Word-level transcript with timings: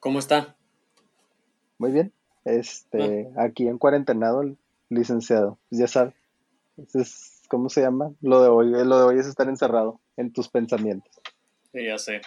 ¿Cómo 0.00 0.18
está? 0.18 0.56
Muy 1.78 1.92
bien. 1.92 2.12
Este, 2.46 3.30
aquí 3.36 3.68
en 3.68 3.76
cuarentenado, 3.76 4.42
licenciado. 4.88 5.58
Pues 5.68 5.78
ya 5.78 5.86
sabe. 5.86 6.14
Es, 6.94 7.42
¿Cómo 7.48 7.68
se 7.68 7.82
llama? 7.82 8.12
Lo 8.22 8.42
de 8.42 8.48
hoy. 8.48 8.70
Lo 8.70 8.98
de 8.98 9.04
hoy 9.04 9.18
es 9.18 9.26
estar 9.26 9.48
encerrado 9.48 10.00
en 10.16 10.32
tus 10.32 10.48
pensamientos. 10.48 11.12
Sí, 11.72 11.84
ya 11.84 11.98
sé. 11.98 12.22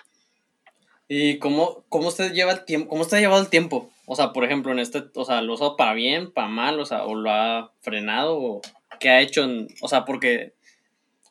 ¿Y 1.07 1.39
cómo, 1.39 1.83
cómo 1.89 2.09
usted 2.09 2.31
lleva 2.33 2.51
el 2.51 2.63
tiempo? 2.65 2.89
¿Cómo 2.89 3.01
usted 3.01 3.17
ha 3.17 3.21
llevado 3.21 3.41
el 3.41 3.49
tiempo? 3.49 3.89
O 4.05 4.15
sea, 4.15 4.33
por 4.33 4.43
ejemplo, 4.43 4.71
en 4.71 4.79
este, 4.79 5.05
o 5.15 5.25
sea, 5.25 5.41
¿lo 5.41 5.53
ha 5.53 5.55
usado 5.55 5.75
para 5.75 5.93
bien, 5.93 6.31
para 6.31 6.47
mal? 6.47 6.79
O 6.79 6.85
sea, 6.85 7.05
¿o 7.05 7.15
lo 7.15 7.31
ha 7.31 7.71
frenado? 7.81 8.37
¿O 8.37 8.61
qué 8.99 9.09
ha 9.09 9.21
hecho? 9.21 9.43
En, 9.43 9.67
o 9.81 9.87
sea, 9.87 10.05
porque 10.05 10.53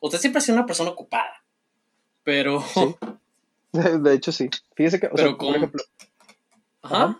usted 0.01 0.19
siempre 0.19 0.39
ha 0.39 0.41
sido 0.41 0.57
una 0.57 0.65
persona 0.65 0.89
ocupada. 0.89 1.43
Pero. 2.23 2.61
Sí. 2.61 2.95
De 3.71 4.13
hecho, 4.13 4.31
sí. 4.31 4.49
Fíjese 4.75 4.99
que, 4.99 5.07
o 5.07 5.17
sea, 5.17 5.35
por 5.35 5.55
ejemplo. 5.55 5.83
Ajá. 6.83 7.19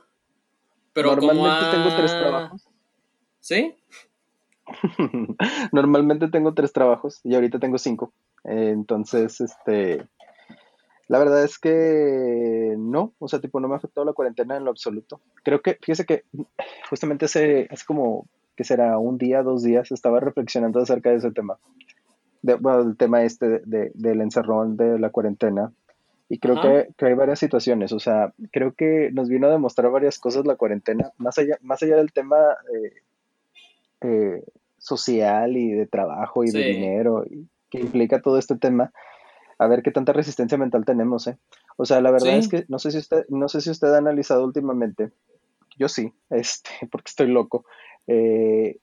Pero 0.94 1.16
Normalmente 1.16 1.66
tengo 1.72 1.96
tres 1.96 2.12
trabajos. 2.12 2.68
¿Sí? 3.40 3.76
Normalmente 5.72 6.28
tengo 6.30 6.54
tres 6.54 6.72
trabajos 6.72 7.20
y 7.24 7.36
ahorita 7.36 7.60
tengo 7.60 7.78
cinco. 7.78 8.14
entonces, 8.44 9.42
este. 9.42 10.08
La 11.10 11.20
verdad 11.20 11.44
es 11.44 11.60
que 11.60 12.76
no, 12.78 13.14
o 13.20 13.28
sea, 13.28 13.42
tipo, 13.42 13.60
no 13.60 13.68
me 13.68 13.74
ha 13.74 13.78
afectado 13.78 14.06
la 14.06 14.14
cuarentena 14.14 14.56
en 14.56 14.64
lo 14.64 14.72
absoluto. 14.72 15.20
Creo 15.44 15.62
que, 15.62 15.78
fíjese 15.82 16.06
que 16.06 16.24
justamente 16.90 17.26
hace, 17.26 17.68
hace 17.70 17.86
como, 17.86 18.26
que 18.56 18.64
será 18.64 18.98
un 18.98 19.18
día, 19.18 19.44
dos 19.44 19.64
días, 19.64 19.92
estaba 19.92 20.22
reflexionando 20.22 20.80
acerca 20.80 21.10
de 21.10 21.18
ese 21.18 21.32
tema. 21.32 21.58
De, 22.42 22.56
bueno, 22.56 22.82
el 22.82 22.98
tema 22.98 23.24
este 23.24 23.62
de, 23.66 23.92
del 23.94 24.22
encerrón 24.22 24.78
de 24.78 24.98
la 24.98 25.10
cuarentena. 25.10 25.74
Y 26.30 26.40
creo 26.40 26.62
que, 26.62 27.06
hay 27.06 27.14
varias 27.14 27.40
situaciones, 27.40 27.92
o 27.92 28.00
sea, 28.00 28.34
creo 28.52 28.74
que 28.74 29.12
nos 29.12 29.30
vino 29.30 29.48
a 29.48 29.52
demostrar 29.52 29.92
varias 29.92 30.18
cosas 30.18 30.46
la 30.46 30.56
cuarentena, 30.56 31.12
más 31.18 31.38
allá, 31.38 31.58
más 31.62 31.84
allá 31.84 31.98
del 31.98 32.12
tema 32.12 32.38
eh, 32.74 32.94
eh, 34.02 34.44
social 34.78 35.56
y 35.58 35.72
de 35.74 35.86
trabajo 35.86 36.44
y 36.44 36.52
de 36.52 36.64
dinero 36.64 37.26
y 37.30 37.48
que 37.70 37.80
implica 37.80 38.22
todo 38.22 38.38
este 38.38 38.56
tema, 38.56 38.92
a 39.58 39.68
ver 39.68 39.82
qué 39.82 39.92
tanta 39.92 40.14
resistencia 40.14 40.58
mental 40.58 40.86
tenemos, 40.86 41.28
¿eh? 41.28 41.38
O 41.78 41.86
sea, 41.86 42.02
la 42.02 42.12
verdad 42.12 42.38
es 42.38 42.48
que 42.48 42.66
no 42.68 42.80
sé 42.80 42.92
si 42.92 43.00
usted, 43.00 43.26
no 43.30 43.48
sé 43.50 43.62
si 43.62 43.70
usted 43.70 43.94
ha 43.94 43.98
analizado 43.98 44.44
últimamente, 44.44 45.12
yo 45.78 45.88
sí, 45.90 46.14
este, 46.30 46.70
porque 46.92 47.10
estoy 47.10 47.28
loco, 47.28 47.66
eh, 48.08 48.78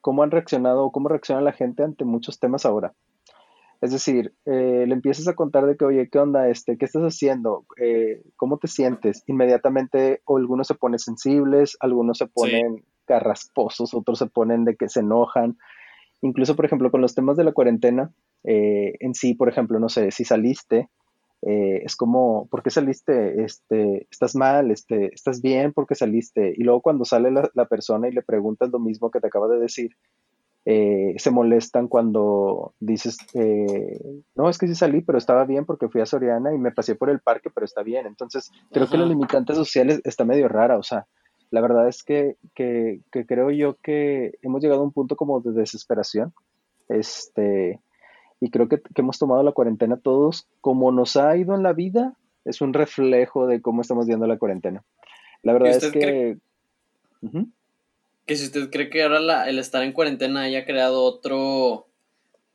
cómo 0.00 0.22
han 0.22 0.30
reaccionado 0.30 0.84
o 0.84 0.92
cómo 0.92 1.08
reacciona 1.08 1.40
la 1.40 1.52
gente 1.52 1.82
ante 1.82 2.04
muchos 2.04 2.38
temas 2.38 2.64
ahora. 2.64 2.94
Es 3.80 3.92
decir, 3.92 4.34
eh, 4.44 4.84
le 4.86 4.92
empiezas 4.92 5.26
a 5.26 5.34
contar 5.34 5.66
de 5.66 5.76
que, 5.76 5.86
oye, 5.86 6.08
¿qué 6.10 6.18
onda? 6.18 6.48
Este, 6.48 6.76
¿Qué 6.76 6.84
estás 6.84 7.02
haciendo? 7.02 7.64
Eh, 7.80 8.22
¿Cómo 8.36 8.58
te 8.58 8.68
sientes? 8.68 9.24
Inmediatamente, 9.26 10.20
algunos 10.26 10.66
se 10.66 10.74
ponen 10.74 10.98
sensibles, 10.98 11.78
algunos 11.80 12.18
se 12.18 12.26
ponen 12.26 12.84
carrasposos, 13.06 13.94
otros 13.94 14.18
se 14.18 14.26
ponen 14.26 14.64
de 14.64 14.76
que 14.76 14.88
se 14.90 15.00
enojan. 15.00 15.56
Incluso, 16.20 16.56
por 16.56 16.66
ejemplo, 16.66 16.90
con 16.90 17.00
los 17.00 17.14
temas 17.14 17.38
de 17.38 17.44
la 17.44 17.52
cuarentena, 17.52 18.12
eh, 18.44 18.96
en 19.00 19.14
sí, 19.14 19.32
por 19.32 19.48
ejemplo, 19.48 19.80
no 19.80 19.88
sé, 19.88 20.10
si 20.10 20.24
saliste, 20.24 20.90
es 21.42 21.96
como, 21.96 22.48
¿por 22.50 22.62
qué 22.62 22.68
saliste? 22.68 23.42
Este, 23.42 24.06
¿Estás 24.10 24.36
mal? 24.36 24.70
Este, 24.70 25.06
¿Estás 25.14 25.40
bien? 25.40 25.72
¿Por 25.72 25.86
qué 25.86 25.94
saliste? 25.94 26.52
Y 26.54 26.64
luego 26.64 26.82
cuando 26.82 27.06
sale 27.06 27.30
la, 27.30 27.50
la 27.54 27.64
persona 27.64 28.08
y 28.08 28.12
le 28.12 28.20
preguntas 28.20 28.68
lo 28.70 28.78
mismo 28.78 29.10
que 29.10 29.20
te 29.20 29.28
acaba 29.28 29.48
de 29.48 29.58
decir, 29.58 29.96
eh, 30.66 31.14
se 31.16 31.30
molestan 31.30 31.88
cuando 31.88 32.74
dices, 32.80 33.18
eh, 33.34 33.98
no, 34.34 34.50
es 34.50 34.58
que 34.58 34.66
sí 34.66 34.74
salí, 34.74 35.00
pero 35.00 35.16
estaba 35.16 35.44
bien 35.44 35.64
porque 35.64 35.88
fui 35.88 36.00
a 36.00 36.06
Soriana 36.06 36.54
y 36.54 36.58
me 36.58 36.72
pasé 36.72 36.94
por 36.94 37.08
el 37.08 37.20
parque, 37.20 37.50
pero 37.50 37.64
está 37.64 37.82
bien. 37.82 38.06
Entonces, 38.06 38.50
creo 38.70 38.88
que 38.88 38.98
la 38.98 39.06
limitante 39.06 39.54
social 39.54 40.00
está 40.04 40.24
medio 40.24 40.48
rara, 40.48 40.76
o 40.78 40.82
sea, 40.82 41.06
la 41.50 41.60
verdad 41.60 41.88
es 41.88 42.02
que, 42.02 42.36
que, 42.54 43.00
creo 43.10 43.50
yo 43.50 43.76
que 43.82 44.34
hemos 44.42 44.62
llegado 44.62 44.82
a 44.82 44.84
un 44.84 44.92
punto 44.92 45.16
como 45.16 45.40
de 45.40 45.52
desesperación, 45.52 46.32
este, 46.88 47.80
y 48.40 48.50
creo 48.50 48.68
que, 48.68 48.80
hemos 48.96 49.18
tomado 49.18 49.42
la 49.42 49.52
cuarentena 49.52 49.96
todos, 49.96 50.46
como 50.60 50.92
nos 50.92 51.16
ha 51.16 51.36
ido 51.36 51.54
en 51.54 51.62
la 51.62 51.72
vida, 51.72 52.14
es 52.44 52.60
un 52.60 52.72
reflejo 52.72 53.46
de 53.46 53.60
cómo 53.60 53.80
estamos 53.80 54.06
viendo 54.06 54.26
la 54.26 54.38
cuarentena. 54.38 54.84
La 55.42 55.54
verdad 55.54 55.70
es 55.70 55.90
que 55.90 56.38
que 58.30 58.36
si 58.36 58.44
usted 58.44 58.70
cree 58.70 58.90
que 58.90 59.02
ahora 59.02 59.48
el 59.48 59.58
estar 59.58 59.82
en 59.82 59.90
cuarentena 59.90 60.42
haya 60.42 60.64
creado 60.64 61.02
otro, 61.02 61.88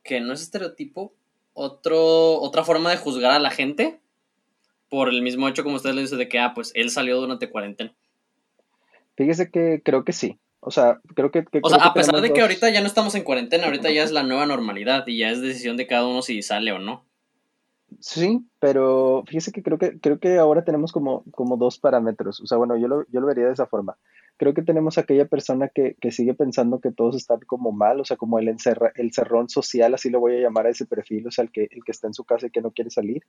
que 0.02 0.22
no 0.22 0.32
es 0.32 0.40
estereotipo, 0.40 1.12
otro, 1.52 2.40
otra 2.40 2.64
forma 2.64 2.90
de 2.90 2.96
juzgar 2.96 3.32
a 3.32 3.38
la 3.38 3.50
gente 3.50 4.00
por 4.88 5.10
el 5.10 5.20
mismo 5.20 5.46
hecho 5.48 5.64
como 5.64 5.76
usted 5.76 5.92
le 5.92 6.00
dice 6.00 6.16
de 6.16 6.30
que, 6.30 6.38
ah, 6.38 6.52
pues 6.54 6.72
él 6.74 6.88
salió 6.88 7.20
durante 7.20 7.50
cuarentena. 7.50 7.94
Fíjese 9.18 9.50
que 9.50 9.82
creo 9.84 10.02
que 10.02 10.14
sí. 10.14 10.38
O 10.60 10.70
sea, 10.70 10.98
creo 11.14 11.30
que... 11.30 11.44
o 11.60 11.68
sea, 11.68 11.84
a 11.84 11.92
pesar 11.92 12.22
de 12.22 12.32
que 12.32 12.40
ahorita 12.40 12.70
ya 12.70 12.80
no 12.80 12.86
estamos 12.86 13.14
en 13.14 13.24
cuarentena, 13.24 13.66
ahorita 13.66 13.90
ya 13.90 14.02
es 14.02 14.12
la 14.12 14.22
nueva 14.22 14.46
normalidad 14.46 15.06
y 15.06 15.18
ya 15.18 15.28
es 15.28 15.42
decisión 15.42 15.76
de 15.76 15.86
cada 15.86 16.06
uno 16.06 16.22
si 16.22 16.40
sale 16.40 16.72
o 16.72 16.78
no. 16.78 17.04
Sí, 18.00 18.46
pero 18.60 19.24
fíjese 19.26 19.52
que 19.52 19.62
creo 19.62 19.76
que 19.76 20.00
creo 20.00 20.18
que 20.20 20.38
ahora 20.38 20.64
tenemos 20.64 20.90
como, 20.90 21.22
como 21.32 21.58
dos 21.58 21.78
parámetros. 21.78 22.40
O 22.40 22.46
sea, 22.46 22.56
bueno, 22.56 22.78
yo 22.78 22.88
lo, 22.88 23.06
yo 23.10 23.20
lo 23.20 23.26
vería 23.26 23.44
de 23.44 23.52
esa 23.52 23.66
forma 23.66 23.98
creo 24.36 24.54
que 24.54 24.62
tenemos 24.62 24.98
aquella 24.98 25.26
persona 25.26 25.68
que, 25.68 25.96
sigue 26.10 26.34
pensando 26.34 26.80
que 26.80 26.92
todos 26.92 27.16
están 27.16 27.40
como 27.46 27.72
mal, 27.72 28.00
o 28.00 28.04
sea, 28.04 28.16
como 28.16 28.38
el, 28.38 28.48
encerra, 28.48 28.92
el 28.94 29.12
cerrón 29.12 29.48
social, 29.48 29.94
así 29.94 30.10
lo 30.10 30.20
voy 30.20 30.36
a 30.36 30.40
llamar 30.40 30.66
a 30.66 30.70
ese 30.70 30.86
perfil, 30.86 31.26
o 31.26 31.30
sea, 31.30 31.44
el 31.44 31.50
que, 31.50 31.68
el 31.70 31.84
que 31.84 31.92
está 31.92 32.06
en 32.06 32.14
su 32.14 32.24
casa 32.24 32.46
y 32.46 32.50
que 32.50 32.62
no 32.62 32.70
quiere 32.70 32.90
salir, 32.90 33.22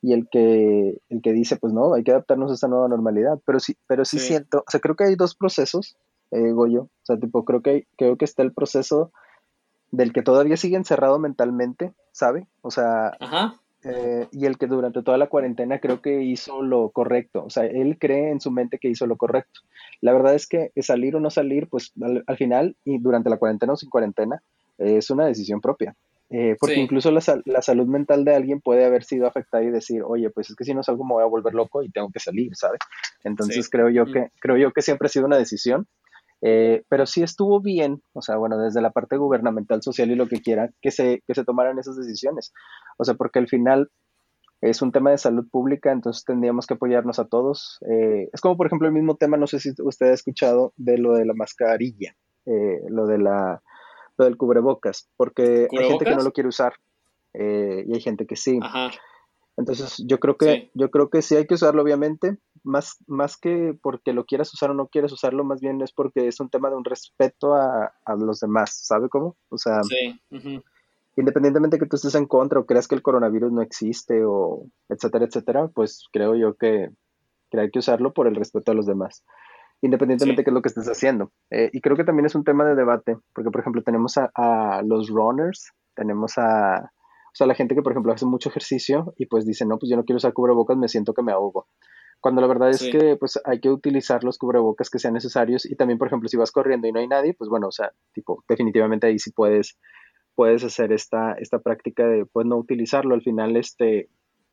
y 0.00 0.12
el 0.12 0.28
que, 0.28 1.00
el 1.08 1.22
que 1.22 1.32
dice, 1.32 1.56
pues 1.56 1.72
no, 1.72 1.94
hay 1.94 2.04
que 2.04 2.12
adaptarnos 2.12 2.50
a 2.50 2.54
esta 2.54 2.68
nueva 2.68 2.88
normalidad, 2.88 3.40
pero 3.44 3.60
sí, 3.60 3.76
pero 3.86 4.04
sí, 4.04 4.18
siento, 4.18 4.64
o 4.66 4.70
sea, 4.70 4.80
creo 4.80 4.96
que 4.96 5.04
hay 5.04 5.16
dos 5.16 5.34
procesos, 5.34 5.96
eh, 6.30 6.52
Goyo, 6.52 6.82
o 6.82 7.04
sea, 7.04 7.18
tipo, 7.18 7.44
creo 7.44 7.62
que, 7.62 7.86
creo 7.96 8.16
que 8.16 8.24
está 8.24 8.42
el 8.42 8.52
proceso 8.52 9.12
del 9.90 10.12
que 10.12 10.22
todavía 10.22 10.56
sigue 10.56 10.76
encerrado 10.76 11.18
mentalmente, 11.18 11.92
¿sabe? 12.12 12.48
O 12.62 12.70
sea, 12.70 13.12
Ajá. 13.20 13.60
Eh, 13.84 14.28
y 14.32 14.46
el 14.46 14.56
que 14.56 14.66
durante 14.66 15.02
toda 15.02 15.18
la 15.18 15.26
cuarentena 15.26 15.78
creo 15.78 16.00
que 16.00 16.22
hizo 16.22 16.62
lo 16.62 16.90
correcto. 16.90 17.44
O 17.44 17.50
sea, 17.50 17.64
él 17.64 17.98
cree 17.98 18.30
en 18.30 18.40
su 18.40 18.50
mente 18.50 18.78
que 18.78 18.88
hizo 18.88 19.06
lo 19.06 19.16
correcto. 19.16 19.60
La 20.00 20.12
verdad 20.12 20.34
es 20.34 20.46
que 20.46 20.72
salir 20.80 21.16
o 21.16 21.20
no 21.20 21.30
salir, 21.30 21.68
pues 21.68 21.92
al, 22.00 22.36
final, 22.36 22.76
y 22.84 22.98
durante 22.98 23.30
la 23.30 23.36
cuarentena 23.36 23.74
o 23.74 23.76
sin 23.76 23.90
cuarentena, 23.90 24.42
es 24.78 25.10
una 25.10 25.26
decisión 25.26 25.60
propia. 25.60 25.94
Eh, 26.30 26.56
porque 26.58 26.80
incluso 26.80 27.10
la, 27.10 27.20
la, 27.44 27.60
salud 27.60 27.86
mental 27.86 28.24
de 28.24 28.34
alguien 28.34 28.60
puede 28.60 28.84
haber 28.84 29.04
sido 29.04 29.26
afectada 29.26 29.62
y 29.62 29.70
decir, 29.70 30.02
oye, 30.02 30.30
pues 30.30 30.50
es 30.50 30.56
que 30.56 30.64
si 30.64 30.74
no 30.74 30.82
salgo 30.82 31.04
me 31.04 31.12
voy 31.12 31.22
a 31.22 31.26
volver 31.26 31.54
loco 31.54 31.82
y 31.82 31.90
tengo 31.90 32.10
que 32.10 32.18
salir, 32.18 32.56
¿sabes? 32.56 32.80
Entonces 33.22 33.68
creo 33.68 33.90
yo 33.90 34.06
que 34.06 34.30
creo 34.40 34.56
yo 34.56 34.72
que 34.72 34.82
siempre 34.82 35.06
ha 35.06 35.10
sido 35.10 35.26
una 35.26 35.36
decisión 35.36 35.86
eh, 36.46 36.84
pero 36.90 37.06
sí 37.06 37.22
estuvo 37.22 37.62
bien, 37.62 38.02
o 38.12 38.20
sea, 38.20 38.36
bueno, 38.36 38.58
desde 38.58 38.82
la 38.82 38.90
parte 38.90 39.16
gubernamental, 39.16 39.82
social 39.82 40.10
y 40.10 40.14
lo 40.14 40.28
que 40.28 40.42
quiera, 40.42 40.68
que 40.82 40.90
se, 40.90 41.22
que 41.26 41.34
se 41.34 41.42
tomaran 41.42 41.78
esas 41.78 41.96
decisiones. 41.96 42.52
O 42.98 43.04
sea, 43.04 43.14
porque 43.14 43.38
al 43.38 43.48
final 43.48 43.90
es 44.60 44.82
un 44.82 44.92
tema 44.92 45.10
de 45.10 45.16
salud 45.16 45.48
pública, 45.50 45.90
entonces 45.90 46.22
tendríamos 46.22 46.66
que 46.66 46.74
apoyarnos 46.74 47.18
a 47.18 47.28
todos. 47.28 47.78
Eh, 47.88 48.28
es 48.30 48.42
como, 48.42 48.58
por 48.58 48.66
ejemplo, 48.66 48.86
el 48.86 48.92
mismo 48.92 49.16
tema, 49.16 49.38
no 49.38 49.46
sé 49.46 49.58
si 49.58 49.72
usted 49.82 50.10
ha 50.10 50.12
escuchado 50.12 50.74
de 50.76 50.98
lo 50.98 51.14
de 51.14 51.24
la 51.24 51.32
mascarilla, 51.32 52.14
eh, 52.44 52.82
lo, 52.90 53.06
de 53.06 53.16
la, 53.16 53.62
lo 54.18 54.24
del 54.26 54.36
cubrebocas, 54.36 55.08
porque 55.16 55.66
hay 55.72 55.88
gente 55.88 56.04
que 56.04 56.14
no 56.14 56.24
lo 56.24 56.32
quiere 56.32 56.48
usar 56.48 56.74
y 57.32 57.94
hay 57.94 58.00
gente 58.00 58.26
que 58.26 58.36
sí. 58.36 58.58
Ajá. 58.62 58.90
Entonces, 59.56 60.02
yo 60.06 60.18
creo 60.18 60.36
que, 60.36 60.70
yo 60.74 60.90
creo 60.90 61.08
que 61.08 61.22
sí 61.22 61.36
hay 61.36 61.46
que 61.46 61.54
usarlo, 61.54 61.82
obviamente, 61.82 62.38
más, 62.64 62.96
más 63.06 63.36
que 63.36 63.78
porque 63.80 64.12
lo 64.12 64.24
quieras 64.24 64.52
usar 64.52 64.70
o 64.70 64.74
no 64.74 64.88
quieras 64.88 65.12
usarlo, 65.12 65.44
más 65.44 65.60
bien 65.60 65.80
es 65.82 65.92
porque 65.92 66.26
es 66.26 66.40
un 66.40 66.48
tema 66.48 66.70
de 66.70 66.76
un 66.76 66.84
respeto 66.84 67.54
a, 67.54 67.92
los 68.18 68.40
demás, 68.40 68.80
¿sabe 68.84 69.08
cómo? 69.08 69.36
O 69.50 69.58
sea, 69.58 69.80
independientemente 71.16 71.78
que 71.78 71.86
tú 71.86 71.96
estés 71.96 72.14
en 72.14 72.26
contra 72.26 72.58
o 72.58 72.66
creas 72.66 72.88
que 72.88 72.94
el 72.94 73.02
coronavirus 73.02 73.52
no 73.52 73.62
existe 73.62 74.24
o 74.24 74.66
etcétera, 74.88 75.26
etcétera, 75.26 75.68
pues 75.68 76.08
creo 76.12 76.34
yo 76.34 76.54
que, 76.54 76.90
hay 77.52 77.70
que 77.70 77.78
usarlo 77.78 78.12
por 78.12 78.26
el 78.26 78.34
respeto 78.34 78.72
a 78.72 78.74
los 78.74 78.86
demás, 78.86 79.24
independientemente 79.80 80.40
de 80.40 80.44
qué 80.44 80.50
es 80.50 80.54
lo 80.54 80.62
que 80.62 80.70
estés 80.70 80.88
haciendo. 80.88 81.30
Eh, 81.50 81.70
y 81.72 81.80
creo 81.80 81.96
que 81.96 82.02
también 82.02 82.26
es 82.26 82.34
un 82.34 82.42
tema 82.42 82.64
de 82.64 82.74
debate, 82.74 83.16
porque 83.32 83.52
por 83.52 83.60
ejemplo 83.60 83.82
tenemos 83.84 84.18
a, 84.18 84.30
a 84.34 84.82
los 84.82 85.08
runners, 85.08 85.70
tenemos 85.94 86.36
a 86.36 86.90
o 87.34 87.36
sea, 87.36 87.48
la 87.48 87.56
gente 87.56 87.74
que, 87.74 87.82
por 87.82 87.90
ejemplo, 87.90 88.12
hace 88.12 88.26
mucho 88.26 88.48
ejercicio 88.48 89.12
y 89.16 89.26
pues 89.26 89.44
dice, 89.44 89.66
no, 89.66 89.76
pues 89.76 89.90
yo 89.90 89.96
no 89.96 90.04
quiero 90.04 90.18
usar 90.18 90.32
cubrebocas, 90.32 90.76
me 90.76 90.86
siento 90.86 91.14
que 91.14 91.22
me 91.24 91.32
ahogo. 91.32 91.66
Cuando 92.24 92.40
la 92.40 92.46
verdad 92.46 92.70
es 92.70 92.80
que 92.80 93.16
pues 93.16 93.38
hay 93.44 93.60
que 93.60 93.68
utilizar 93.68 94.24
los 94.24 94.38
cubrebocas 94.38 94.88
que 94.88 94.98
sean 94.98 95.12
necesarios 95.12 95.66
y 95.66 95.76
también, 95.76 95.98
por 95.98 96.06
ejemplo, 96.08 96.26
si 96.26 96.38
vas 96.38 96.52
corriendo 96.52 96.88
y 96.88 96.92
no 96.92 97.00
hay 97.00 97.06
nadie, 97.06 97.34
pues 97.34 97.50
bueno, 97.50 97.68
o 97.68 97.70
sea, 97.70 97.92
tipo, 98.14 98.42
definitivamente 98.48 99.06
ahí 99.06 99.18
sí 99.18 99.30
puedes, 99.30 99.76
puedes 100.34 100.64
hacer 100.64 100.90
esta, 100.90 101.34
esta 101.34 101.58
práctica 101.58 102.06
de 102.06 102.24
pues 102.24 102.46
no 102.46 102.56
utilizarlo. 102.56 103.14
Al 103.14 103.20
final, 103.20 103.58
este, 103.58 104.08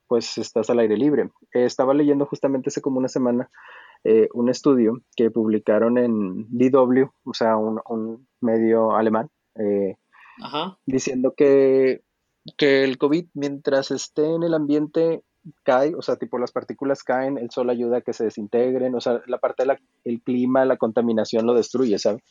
pues 0.08 0.38
estás 0.38 0.70
al 0.70 0.80
aire 0.80 0.98
libre. 0.98 1.30
estaba 1.54 1.94
leyendo 1.94 2.26
justamente 2.26 2.68
hace 2.68 2.82
como 2.82 3.00
una 3.00 3.08
semana 3.08 3.50
eh, 4.04 4.28
un 4.34 4.50
estudio 4.50 5.00
que 5.16 5.32
publicaron 5.32 5.98
en 5.98 6.48
DW, 6.50 7.06
o 7.24 7.34
sea, 7.34 7.56
un, 7.56 8.28
medio 8.42 8.98
alemán, 8.98 9.30
eh, 9.56 9.96
diciendo 10.86 11.36
que 11.38 12.02
que 12.58 12.84
el 12.84 12.98
COVID, 12.98 13.28
mientras 13.34 13.92
esté 13.92 14.34
en 14.34 14.44
el 14.44 14.54
ambiente, 14.54 15.24
cae, 15.64 15.96
o 15.96 16.02
sea, 16.02 16.16
tipo 16.16 16.38
las 16.38 16.52
partículas 16.52 17.04
caen, 17.04 17.38
el 17.38 17.50
sol 17.52 17.70
ayuda 17.70 17.98
a 17.98 18.02
que 18.02 18.14
se 18.14 18.26
desintegren, 18.26 18.96
o 18.96 19.02
sea, 19.02 19.22
la 19.28 19.40
parte 19.40 19.64
del 20.04 20.22
clima, 20.22 20.66
la 20.66 20.78
contaminación 20.78 21.46
lo 21.46 21.54
destruye, 21.54 21.98
¿sabes? 22.00 22.22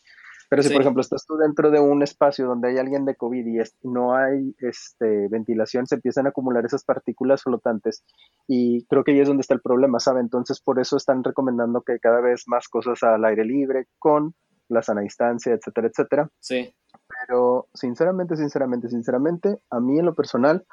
Pero 0.51 0.65
si, 0.65 0.73
por 0.73 0.81
ejemplo, 0.83 1.01
estás 1.01 1.25
tú 1.27 1.37
dentro 1.37 1.71
de 1.71 1.79
un 1.79 2.03
espacio 2.03 2.45
donde 2.45 2.71
hay 2.71 2.79
alguien 2.79 3.05
de 3.05 3.15
COVID 3.15 3.47
y 3.47 3.61
no 3.85 4.17
hay 4.17 4.53
este, 4.59 5.29
ventilación, 5.29 5.87
se 5.87 5.95
empiezan 5.95 6.27
a 6.27 6.31
acumular 6.31 6.67
esas 6.67 6.83
partículas 6.85 7.45
flotantes. 7.45 8.03
Y 8.49 8.85
creo 8.87 9.05
que 9.05 9.13
ahí 9.13 9.21
es 9.21 9.29
donde 9.29 9.43
está 9.43 9.55
el 9.55 9.61
problema, 9.61 10.01
¿sabe? 10.01 10.19
Entonces, 10.19 10.61
por 10.61 10.81
eso 10.81 10.97
están 10.97 11.23
recomendando 11.23 11.83
que 11.83 12.01
cada 12.01 12.21
vez 12.21 12.49
más 12.49 12.67
cosas 12.67 13.01
al 13.05 13.25
aire 13.27 13.45
libre, 13.45 13.87
con 14.01 14.35
la 14.69 14.83
sana 14.83 15.03
distancia, 15.03 15.53
etcétera, 15.53 15.87
etcétera. 15.87 16.29
Sí. 16.41 16.75
Pero, 17.07 17.69
sinceramente, 17.73 18.37
sinceramente, 18.37 18.89
sinceramente, 18.89 19.61
a 19.71 19.79
mí 19.79 20.01
en 20.01 20.07
lo 20.07 20.17
personal, 20.17 20.67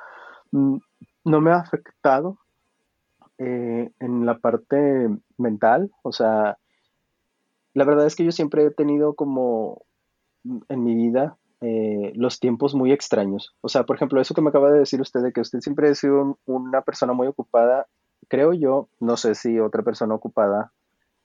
mm, 0.54 0.78
no 1.28 1.42
me 1.42 1.52
ha 1.52 1.58
afectado 1.58 2.38
eh, 3.38 3.92
en 4.00 4.26
la 4.26 4.40
parte 4.40 5.10
mental, 5.38 5.92
o 6.02 6.12
sea, 6.12 6.58
la 7.74 7.84
verdad 7.84 8.08
es 8.08 8.16
que 8.16 8.26
yo 8.26 8.32
siempre 8.32 8.66
he 8.66 8.72
tenido 8.72 9.14
como 9.14 9.84
en 10.70 10.84
mi 10.84 10.96
vida 10.96 11.38
eh, 11.62 12.14
los 12.16 12.40
tiempos 12.40 12.74
muy 12.74 12.92
extraños. 12.92 13.56
O 13.62 13.70
sea, 13.70 13.84
por 13.84 13.96
ejemplo, 13.96 14.22
eso 14.22 14.34
que 14.34 14.42
me 14.42 14.50
acaba 14.50 14.72
de 14.72 14.80
decir 14.80 15.02
usted 15.02 15.22
de 15.22 15.32
que 15.32 15.42
usted 15.42 15.60
siempre 15.60 15.90
ha 15.90 15.96
sido 15.96 16.40
una 16.46 16.82
persona 16.82 17.14
muy 17.14 17.28
ocupada, 17.28 17.88
creo 18.28 18.54
yo, 18.54 18.90
no 19.00 19.18
sé 19.18 19.36
si 19.36 19.60
otra 19.60 19.84
persona 19.84 20.16
ocupada 20.16 20.72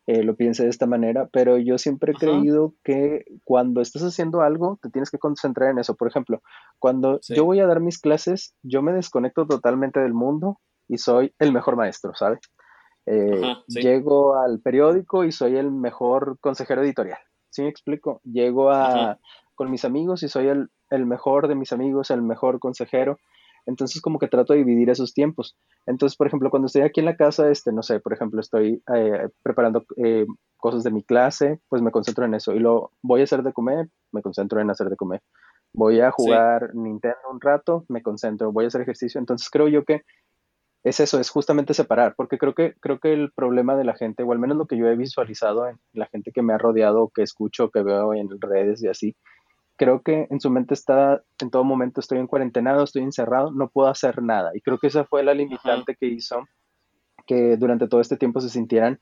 eh, 0.07 0.25
lo 0.25 0.35
piense 0.35 0.65
de 0.65 0.71
esta 0.71 0.87
manera, 0.87 1.29
pero 1.33 1.59
yo 1.59 1.79
siempre 1.79 2.13
he 2.13 2.15
creído 2.17 2.75
que 2.83 3.25
cuando 3.45 3.81
estás 3.81 4.03
haciendo 4.03 4.43
algo, 4.43 4.79
te 4.83 4.91
tienes 4.91 5.11
que 5.11 5.19
concentrar 5.19 5.71
en 5.71 5.79
eso. 5.79 5.95
Por 5.95 6.09
ejemplo, 6.09 6.43
cuando 6.81 7.21
yo 7.29 7.45
voy 7.45 7.61
a 7.61 7.67
dar 7.67 7.81
mis 7.81 8.01
clases, 8.01 8.55
yo 8.63 8.83
me 8.83 8.93
desconecto 8.93 9.47
totalmente 9.47 10.01
del 10.01 10.13
mundo 10.13 10.59
y 10.89 10.99
soy 10.99 11.33
el 11.39 11.53
mejor 11.53 11.77
maestro, 11.77 12.15
¿sabe? 12.15 12.41
Eh, 13.07 13.55
llego 13.69 14.41
al 14.41 14.61
periódico 14.61 15.25
y 15.25 15.31
soy 15.31 15.57
el 15.57 15.71
mejor 15.71 16.37
consejero 16.41 16.83
editorial. 16.83 17.19
¿Sí 17.51 17.63
me 17.63 17.69
explico? 17.69 18.21
Llego 18.25 18.71
a, 18.71 19.19
con 19.55 19.71
mis 19.71 19.85
amigos 19.85 20.23
y 20.25 20.29
soy 20.29 20.49
el, 20.49 20.71
el, 20.91 21.07
mejor 21.07 21.47
de 21.47 21.55
mis 21.55 21.73
amigos, 21.73 22.11
el 22.11 22.23
mejor 22.23 22.59
consejero. 22.59 23.19
Entonces 23.67 24.01
como 24.01 24.19
que 24.19 24.29
trato 24.29 24.53
de 24.53 24.61
dividir 24.61 24.91
esos 24.91 25.15
tiempos. 25.15 25.57
Entonces, 25.87 26.17
por 26.17 26.27
ejemplo, 26.27 26.51
cuando 26.51 26.67
estoy 26.67 26.83
aquí 26.83 27.01
en 27.01 27.07
la 27.07 27.17
casa, 27.17 27.51
este, 27.51 27.73
no 27.73 27.83
sé, 27.83 28.01
por 28.01 28.13
ejemplo, 28.13 28.41
estoy 28.41 28.83
eh, 28.95 29.29
preparando 29.43 29.85
eh, 29.97 30.27
cosas 30.57 30.85
de 30.85 30.91
mi 30.91 31.03
clase, 31.03 31.61
pues 31.69 31.83
me 31.83 31.91
concentro 31.91 32.25
en 32.25 32.35
eso. 32.35 32.55
Y 32.55 32.59
lo 32.59 32.91
voy 33.03 33.21
a 33.21 33.25
hacer 33.25 33.43
de 33.43 33.53
comer, 33.53 33.89
me 34.13 34.23
concentro 34.23 34.61
en 34.61 34.71
hacer 34.71 34.89
de 34.89 34.97
comer. 34.97 35.23
Voy 35.75 36.01
a 36.01 36.11
jugar 36.11 36.75
Nintendo 36.75 37.19
un 37.31 37.41
rato, 37.41 37.85
me 37.89 38.03
concentro. 38.03 38.53
Voy 38.53 38.65
a 38.65 38.69
hacer 38.69 38.83
ejercicio. 38.83 39.19
Entonces 39.19 39.49
creo 39.49 39.69
yo 39.69 39.85
que 39.85 40.03
es 40.85 40.99
eso, 40.99 41.21
es 41.21 41.31
justamente 41.31 41.75
separar, 41.75 42.15
porque 42.17 42.39
creo 42.39 42.55
que, 42.55 42.75
creo 42.81 42.99
que 42.99 43.13
el 43.13 43.31
problema 43.33 43.77
de 43.77 43.85
la 43.85 43.95
gente, 43.95 44.25
o 44.25 44.33
al 44.33 44.41
menos 44.41 44.57
lo 44.57 44.67
que 44.67 44.77
yo 44.77 44.89
he 44.89 44.97
visualizado 44.97 45.69
en 45.69 45.79
la 45.93 46.07
gente 46.07 46.33
que 46.33 46.43
me 46.43 46.53
ha 46.53 46.59
rodeado, 46.59 47.11
que 47.15 47.23
escucho, 47.23 47.71
que 47.71 47.83
veo 47.83 48.15
en 48.15 48.29
redes 48.41 48.83
y 48.83 48.89
así, 48.89 49.17
creo 49.83 50.01
que 50.01 50.29
en 50.31 50.39
su 50.39 50.49
mente 50.49 50.75
está 50.75 51.25
en 51.41 51.51
todo 51.51 51.65
momento 51.65 51.99
estoy 51.99 52.19
en 52.19 52.29
cuarentenado, 52.29 52.85
estoy 52.85 53.03
encerrado, 53.03 53.51
no 53.51 53.69
puedo 53.69 53.89
hacer 53.89 54.23
nada. 54.23 54.53
Y 54.55 54.61
creo 54.61 54.79
que 54.79 54.87
esa 54.87 55.05
fue 55.05 55.25
la 55.25 55.35
limitante 55.35 55.97
que 55.97 56.07
hizo 56.07 56.47
que 57.27 57.57
durante 57.57 57.89
todo 57.89 58.01
este 58.01 58.17
tiempo 58.17 58.41
se 58.41 58.49
sintieran 58.49 59.01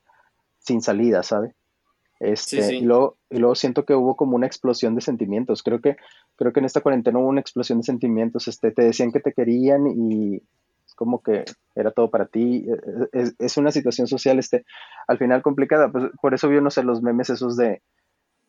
sin 0.59 0.81
salida, 0.81 1.23
¿sabe? 1.23 1.55
Este, 2.19 2.77
Y, 2.77 2.81
luego, 2.81 3.19
y 3.29 3.37
luego 3.37 3.57
siento 3.57 3.85
que 3.85 3.95
hubo 3.95 4.17
como 4.17 4.37
una 4.37 4.47
explosión 4.47 4.95
de 4.95 5.03
sentimientos. 5.03 5.63
Creo 5.63 5.83
que, 5.83 5.97
creo 6.37 6.55
que 6.55 6.61
en 6.61 6.67
esta 6.67 6.81
cuarentena 6.81 7.19
hubo 7.19 7.29
una 7.29 7.43
explosión 7.43 7.81
de 7.81 7.85
sentimientos. 7.85 8.49
Este, 8.49 8.71
te 8.71 8.83
decían 8.83 9.13
que 9.13 9.21
te 9.21 9.35
querían 9.35 9.87
y 9.87 10.43
como 10.97 11.23
que 11.23 11.45
era 11.75 11.91
todo 11.91 12.11
para 12.11 12.25
ti. 12.25 12.67
E, 13.13 13.21
e, 13.21 13.33
es, 13.39 13.57
una 13.59 13.71
situación 13.71 14.07
social, 14.07 14.39
este, 14.39 14.65
al 15.07 15.19
final 15.19 15.43
complicada. 15.43 15.93
Pues, 15.93 16.05
por 16.23 16.33
eso 16.33 16.49
vio, 16.49 16.63
no 16.63 16.71
sé, 16.71 16.83
los 16.85 17.03
memes 17.03 17.29
esos 17.29 17.59
de 17.59 17.83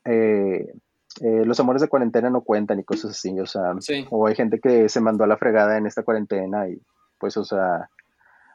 eh, 0.05 0.73
eh, 1.19 1.43
los 1.45 1.59
amores 1.59 1.81
de 1.81 1.89
cuarentena 1.89 2.29
no 2.29 2.41
cuentan 2.41 2.79
y 2.79 2.83
cosas 2.83 3.11
así. 3.11 3.37
O 3.39 3.45
sea, 3.45 3.73
o 4.09 4.27
hay 4.27 4.35
gente 4.35 4.59
que 4.59 4.87
se 4.89 5.01
mandó 5.01 5.23
a 5.23 5.27
la 5.27 5.37
fregada 5.37 5.77
en 5.77 5.85
esta 5.85 6.03
cuarentena 6.03 6.67
y 6.69 6.81
pues, 7.19 7.37
o 7.37 7.43
sea, 7.43 7.89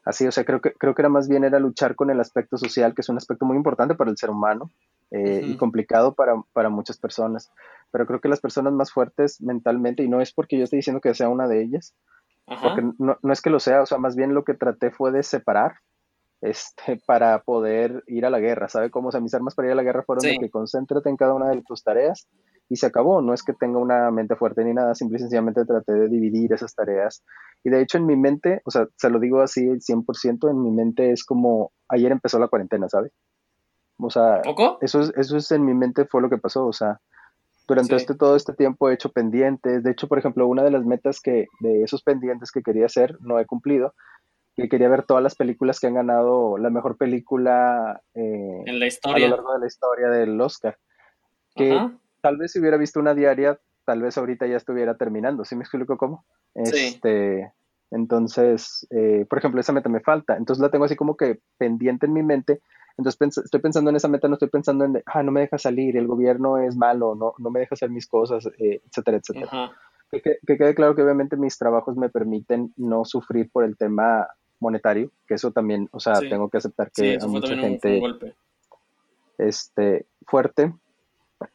así, 0.05 0.26
o 0.26 0.32
sea, 0.32 0.44
creo 0.44 0.61
que, 0.61 0.73
creo 0.73 0.94
que 0.94 1.03
era 1.03 1.08
más 1.08 1.29
bien 1.29 1.44
era 1.44 1.58
luchar 1.58 1.94
con 1.94 2.11
el 2.11 2.20
aspecto 2.20 2.56
social, 2.56 2.94
que 2.94 3.03
es 3.03 3.08
un 3.08 3.17
aspecto 3.17 3.44
muy 3.44 3.56
importante 3.56 3.94
para 3.94 4.11
el 4.11 4.17
ser 4.17 4.31
humano. 4.31 4.70
Eh, 5.12 5.43
y 5.44 5.56
complicado 5.56 6.14
para, 6.14 6.35
para, 6.53 6.69
muchas 6.69 6.99
personas. 6.99 7.53
Pero 7.93 8.06
creo 8.06 8.20
que 8.20 8.29
las 8.29 8.41
personas 8.41 8.73
más 8.73 8.91
fuertes 8.91 9.41
mentalmente, 9.41 10.02
y 10.02 10.09
no 10.09 10.20
es 10.20 10.32
porque 10.32 10.59
yo 10.59 10.64
esté 10.64 10.75
diciendo 10.75 11.00
que 11.00 11.14
sea 11.14 11.29
una 11.29 11.47
de 11.47 11.62
ellas, 11.62 11.94
porque 12.44 12.82
no, 12.99 13.17
no, 13.23 13.32
es 13.32 13.41
que 13.41 13.50
lo 13.50 13.61
sea, 13.61 13.82
o 13.82 13.87
sea, 13.87 13.99
más 13.99 14.17
bien 14.17 14.35
lo 14.35 14.43
que 14.43 14.55
traté 14.55 14.91
fue 14.91 15.12
de 15.12 15.23
separar 15.23 15.76
este, 16.41 17.00
para 17.06 17.43
poder 17.43 18.05
ir 18.06 18.27
a 18.27 18.31
la 18.31 18.41
guerra, 18.41 18.69
¿sabe 18.69 18.91
cómo? 18.91 19.09
O 19.09 19.12
sea, 19.12 19.21
mis 19.21 19.35
armas 19.35 19.55
para 19.55 19.69
ir 19.69 19.73
a 19.73 19.77
la 19.77 19.83
guerra 19.83 20.03
fueron 20.05 20.23
de 20.23 20.38
que 20.38 20.50
concéntrate 20.50 21.09
en 21.09 21.17
cada 21.17 21.35
una 21.35 21.50
de 21.50 21.62
tus 21.62 21.83
tareas 21.83 22.29
y 22.69 22.77
se 22.77 22.87
acabó. 22.87 23.23
No 23.23 23.33
es 23.35 23.43
que 23.43 23.53
tenga 23.53 23.79
una 23.79 24.11
mente 24.11 24.37
fuerte 24.37 24.65
ni 24.65 24.75
nada, 24.75 24.94
simple 24.94 25.17
y 25.17 25.21
sencillamente 25.21 25.65
traté 25.65 25.93
de 25.93 26.09
dividir 26.09 26.53
esas 26.53 26.75
tareas. 26.75 27.23
Y 27.65 27.71
de 27.71 27.81
hecho 27.81 27.99
en 27.99 28.06
mi 28.06 28.17
mente, 28.17 28.61
o 28.65 28.71
sea, 28.71 28.87
se 28.97 29.11
lo 29.11 29.19
digo 29.19 29.41
así 29.41 29.67
100%, 29.67 30.50
en 30.50 30.62
mi 30.62 30.71
mente 30.71 31.12
es 31.12 31.25
como 31.25 31.73
ayer 31.88 32.12
empezó 32.12 32.38
la 32.38 32.49
cuarentena, 32.49 32.88
¿sabe? 32.88 33.11
O 33.99 34.11
sea, 34.11 34.43
eso 34.83 35.00
es, 35.00 35.12
eso 35.17 35.37
es 35.37 35.50
en 35.53 35.65
mi 35.65 35.75
mente 35.75 36.05
fue 36.05 36.21
lo 36.21 36.29
que 36.29 36.37
pasó, 36.37 36.67
o 36.67 36.73
sea, 36.73 37.00
durante 37.67 37.97
este, 37.97 38.15
todo 38.15 38.37
este 38.37 38.53
tiempo 38.53 38.88
he 38.88 38.94
hecho 38.94 39.11
pendientes. 39.11 39.83
De 39.83 39.91
hecho, 39.91 40.06
por 40.06 40.19
ejemplo, 40.19 40.47
una 40.47 40.62
de 40.62 40.71
las 40.71 40.85
metas 40.85 41.21
que 41.21 41.47
de 41.61 41.83
esos 41.83 42.03
pendientes 42.03 42.53
que 42.53 42.62
quería 42.62 42.87
hacer 42.87 43.17
no 43.21 43.41
he 43.41 43.47
cumplido. 43.47 43.94
Que 44.56 44.69
quería 44.69 44.88
ver 44.88 45.03
todas 45.05 45.23
las 45.23 45.35
películas 45.35 45.81
que 45.81 45.87
han 45.87 45.94
ganado 45.94 46.56
la 46.58 46.70
mejor 46.70 46.97
película 46.97 48.00
eh, 48.14 48.62
en 48.64 48.81
la 48.81 48.87
historia. 48.87 49.26
a 49.26 49.29
lo 49.29 49.37
largo 49.37 49.53
de 49.55 49.61
la 49.61 49.67
historia 49.67 50.08
del 50.08 50.41
Oscar. 50.41 50.79
Que 51.55 51.79
tal 52.23 52.37
vez 52.37 52.53
si 52.53 52.61
hubiera 52.61 52.76
visto 52.76 53.00
una 53.00 53.14
diaria, 53.14 53.58
tal 53.85 54.03
vez 54.03 54.17
ahorita 54.19 54.47
ya 54.47 54.56
estuviera 54.56 54.97
terminando. 54.97 55.44
¿Sí 55.44 55.56
me 55.56 55.62
explico 55.62 55.97
cómo? 55.97 56.25
Este, 56.55 57.53
entonces, 57.91 58.87
eh, 58.91 59.26
por 59.29 59.38
ejemplo, 59.38 59.61
esa 59.61 59.73
meta 59.73 59.88
me 59.88 60.00
falta. 60.00 60.37
Entonces 60.37 60.62
la 60.62 60.70
tengo 60.70 60.87
así 60.87 60.97
como 60.97 61.17
que 61.17 61.41
pendiente 61.59 62.06
en 62.06 62.12
mi 62.12 62.23
mente 62.23 62.61
entonces 62.99 63.44
estoy 63.44 63.61
pensando 63.61 63.91
en 63.91 63.97
esa 63.97 64.09
meta, 64.09 64.29
no 64.29 64.35
estoy 64.35 64.49
pensando 64.49 64.85
en, 64.85 65.02
ah, 65.06 65.23
no 65.23 65.31
me 65.31 65.41
deja 65.41 65.59
salir, 65.59 65.97
el 65.97 66.06
gobierno 66.06 66.59
es 66.59 66.76
malo, 66.76 67.14
no, 67.14 67.35
no 67.38 67.50
me 67.50 67.61
deja 67.61 67.75
hacer 67.75 67.91
mis 67.91 68.06
cosas, 68.06 68.47
eh, 68.59 68.81
etcétera, 68.87 69.19
etcétera. 69.19 69.73
Que, 70.11 70.38
quede 70.47 70.75
claro 70.75 70.94
que 70.94 71.02
obviamente 71.02 71.37
mis 71.37 71.59
trabajos 71.59 71.97
me 71.97 72.09
permiten 72.09 72.73
no 72.76 73.05
sufrir 73.05 73.50
por 73.50 73.64
el 73.64 73.76
tema 73.76 74.26
monetario, 74.61 75.11
que 75.26 75.35
eso 75.35 75.50
también, 75.53 75.88
o 75.93 76.00
sea, 76.00 76.14
tengo 76.20 76.49
que 76.49 76.58
aceptar 76.58 76.91
que 76.91 77.19
a 77.20 77.26
mucha 77.26 77.55
gente 77.56 78.00
este 79.38 80.07
fuerte. 80.26 80.73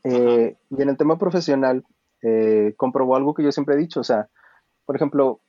Eh, 0.03 0.55
y 0.69 0.81
en 0.81 0.89
el 0.89 0.97
tema 0.97 1.17
profesional, 1.17 1.83
eh, 2.21 2.73
comprobó 2.77 3.15
algo 3.15 3.33
que 3.33 3.43
yo 3.43 3.51
siempre 3.51 3.75
he 3.75 3.79
dicho, 3.79 3.99
o 3.99 4.03
sea, 4.03 4.27
por 4.85 4.95
ejemplo, 4.95 5.39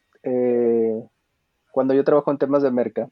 cuando 1.72 1.94
yo 1.94 2.04
trabajo 2.04 2.30
en 2.30 2.38
temas 2.38 2.62
de 2.62 2.70
merca, 2.70 3.08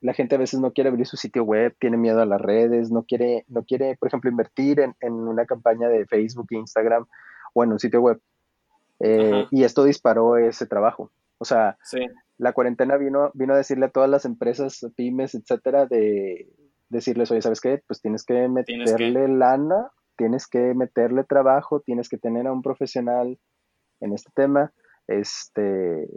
la 0.00 0.12
gente 0.12 0.34
a 0.34 0.38
veces 0.38 0.60
no 0.60 0.72
quiere 0.72 0.90
abrir 0.90 1.06
su 1.06 1.16
sitio 1.16 1.42
web, 1.42 1.74
tiene 1.78 1.96
miedo 1.96 2.20
a 2.20 2.26
las 2.26 2.40
redes, 2.40 2.90
no 2.90 3.04
quiere, 3.04 3.44
no 3.48 3.64
quiere 3.64 3.96
por 3.96 4.08
ejemplo, 4.08 4.30
invertir 4.30 4.80
en, 4.80 5.12
una 5.12 5.46
campaña 5.46 5.88
de 5.88 6.06
Facebook, 6.06 6.46
Instagram 6.50 7.06
o 7.54 7.64
en 7.64 7.72
un 7.72 7.78
sitio 7.78 8.00
web. 8.00 8.20
Eh, 9.00 9.46
y 9.50 9.64
esto 9.64 9.84
disparó 9.84 10.36
ese 10.36 10.66
trabajo. 10.66 11.10
O 11.38 11.44
sea, 11.44 11.76
la 12.38 12.52
cuarentena 12.52 12.96
vino, 12.96 13.30
vino 13.34 13.54
a 13.54 13.56
decirle 13.56 13.86
a 13.86 13.90
todas 13.90 14.10
las 14.10 14.24
empresas, 14.24 14.86
pymes, 14.96 15.34
etcétera, 15.34 15.86
de 15.86 16.48
decirles, 16.88 17.30
oye, 17.30 17.42
¿sabes 17.42 17.60
qué? 17.60 17.82
Pues 17.86 18.00
tienes 18.00 18.24
que 18.24 18.48
meterle 18.48 19.28
lana, 19.28 19.90
tienes 20.16 20.46
que 20.46 20.74
meterle 20.74 21.24
trabajo, 21.24 21.80
tienes 21.80 22.08
que 22.08 22.18
tener 22.18 22.46
a 22.46 22.52
un 22.52 22.62
profesional 22.62 23.38
en 24.00 24.12
este 24.12 24.30
tema, 24.34 24.72
este, 25.06 26.08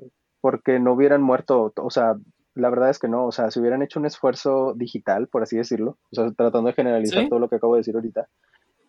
porque 0.41 0.79
no 0.79 0.93
hubieran 0.93 1.21
muerto, 1.21 1.73
o 1.75 1.89
sea, 1.89 2.15
la 2.55 2.69
verdad 2.69 2.89
es 2.89 2.99
que 2.99 3.07
no, 3.07 3.25
o 3.25 3.31
sea, 3.31 3.51
si 3.51 3.59
hubieran 3.59 3.81
hecho 3.81 3.99
un 3.99 4.05
esfuerzo 4.05 4.73
digital, 4.75 5.27
por 5.27 5.43
así 5.43 5.55
decirlo, 5.55 5.97
o 6.11 6.15
sea, 6.15 6.31
tratando 6.31 6.67
de 6.67 6.73
generalizar 6.73 7.29
todo 7.29 7.39
lo 7.39 7.47
que 7.47 7.55
acabo 7.55 7.75
de 7.75 7.79
decir 7.79 7.95
ahorita, 7.95 8.27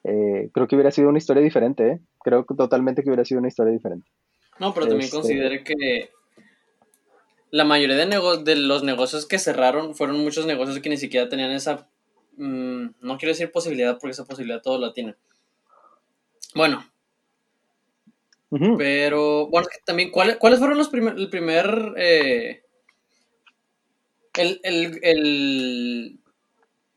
eh, 0.04 0.50
creo 0.52 0.66
que 0.66 0.76
hubiera 0.76 0.90
sido 0.90 1.08
una 1.08 1.18
historia 1.18 1.42
diferente, 1.42 1.88
¿eh? 1.88 2.00
Creo 2.24 2.44
totalmente 2.44 3.02
que 3.02 3.10
hubiera 3.10 3.24
sido 3.24 3.38
una 3.38 3.48
historia 3.48 3.72
diferente. 3.72 4.10
No, 4.58 4.72
pero 4.72 4.86
también 4.86 5.04
este 5.04 5.16
considere 5.16 5.62
que 5.62 6.10
la 7.50 7.64
mayoría 7.64 7.96
de, 7.96 8.06
de 8.44 8.56
los 8.56 8.82
negocios 8.82 9.26
que 9.26 9.38
cerraron 9.38 9.94
fueron 9.94 10.18
muchos 10.18 10.46
negocios 10.46 10.80
que 10.80 10.88
ni 10.88 10.96
siquiera 10.96 11.28
tenían 11.28 11.50
esa, 11.50 11.88
mm, 12.36 12.86
no 13.00 13.18
quiero 13.18 13.32
decir 13.32 13.52
posibilidad, 13.52 13.98
porque 13.98 14.12
esa 14.12 14.24
posibilidad 14.24 14.62
todo 14.62 14.78
la 14.78 14.92
tienen. 14.92 15.16
Bueno. 16.54 16.86
Pero, 18.78 19.46
bueno, 19.46 19.68
también, 19.84 20.10
¿cuáles, 20.10 20.36
¿cuáles 20.36 20.58
fueron 20.58 20.76
los 20.78 20.88
primer, 20.88 21.16
el 21.16 21.30
primer... 21.30 21.94
Eh, 21.96 22.64
el, 24.34 24.60
el, 25.02 26.20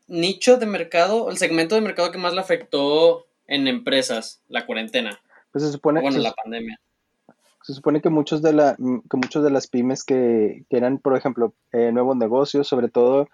nicho 0.06 0.58
de 0.58 0.66
mercado, 0.66 1.30
el 1.30 1.38
segmento 1.38 1.74
de 1.74 1.80
mercado 1.80 2.10
que 2.10 2.18
más 2.18 2.34
le 2.34 2.40
afectó 2.40 3.26
en 3.46 3.68
empresas, 3.68 4.42
la 4.48 4.66
cuarentena. 4.66 5.20
Pues 5.52 5.64
se 5.64 5.72
supone. 5.72 6.00
Bueno, 6.00 6.18
la 6.18 6.32
pandemia. 6.32 6.80
Se 7.64 7.72
supone 7.72 8.02
que 8.02 8.10
muchos 8.10 8.42
de, 8.42 8.52
la, 8.52 8.76
que 8.76 9.16
muchos 9.16 9.42
de 9.42 9.48
las 9.48 9.68
pymes 9.68 10.04
que, 10.04 10.66
que 10.68 10.76
eran, 10.76 10.98
por 10.98 11.16
ejemplo, 11.16 11.54
eh, 11.72 11.92
nuevos 11.92 12.14
negocios, 12.14 12.68
sobre 12.68 12.90
todo 12.90 13.26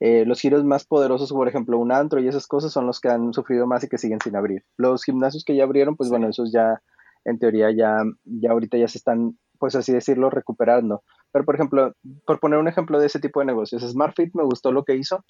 eh, 0.00 0.24
los 0.26 0.40
giros 0.40 0.64
más 0.64 0.84
poderosos, 0.84 1.32
por 1.32 1.46
ejemplo, 1.46 1.78
un 1.78 1.92
antro 1.92 2.18
y 2.20 2.26
esas 2.26 2.48
cosas 2.48 2.72
son 2.72 2.84
los 2.86 2.98
que 2.98 3.10
han 3.10 3.32
sufrido 3.32 3.64
más 3.68 3.84
y 3.84 3.88
que 3.88 3.96
siguen 3.96 4.18
sin 4.20 4.34
abrir. 4.34 4.64
Los 4.76 5.04
gimnasios 5.04 5.44
que 5.44 5.54
ya 5.54 5.62
abrieron, 5.62 5.94
pues 5.94 6.10
bueno, 6.10 6.28
esos 6.28 6.50
ya, 6.50 6.82
en 7.24 7.38
teoría, 7.38 7.70
ya, 7.70 8.02
ya 8.24 8.50
ahorita 8.50 8.76
ya 8.76 8.88
se 8.88 8.98
están, 8.98 9.38
pues 9.60 9.76
así 9.76 9.92
decirlo, 9.92 10.30
recuperando. 10.30 11.04
Pero, 11.30 11.44
por 11.44 11.54
ejemplo, 11.54 11.92
por 12.26 12.40
poner 12.40 12.58
un 12.58 12.66
ejemplo 12.66 12.98
de 12.98 13.06
ese 13.06 13.20
tipo 13.20 13.38
de 13.38 13.46
negocios, 13.46 13.88
SmartFit 13.88 14.34
me 14.34 14.42
gustó 14.42 14.72
lo 14.72 14.82
que 14.82 14.96
hizo. 14.96 15.24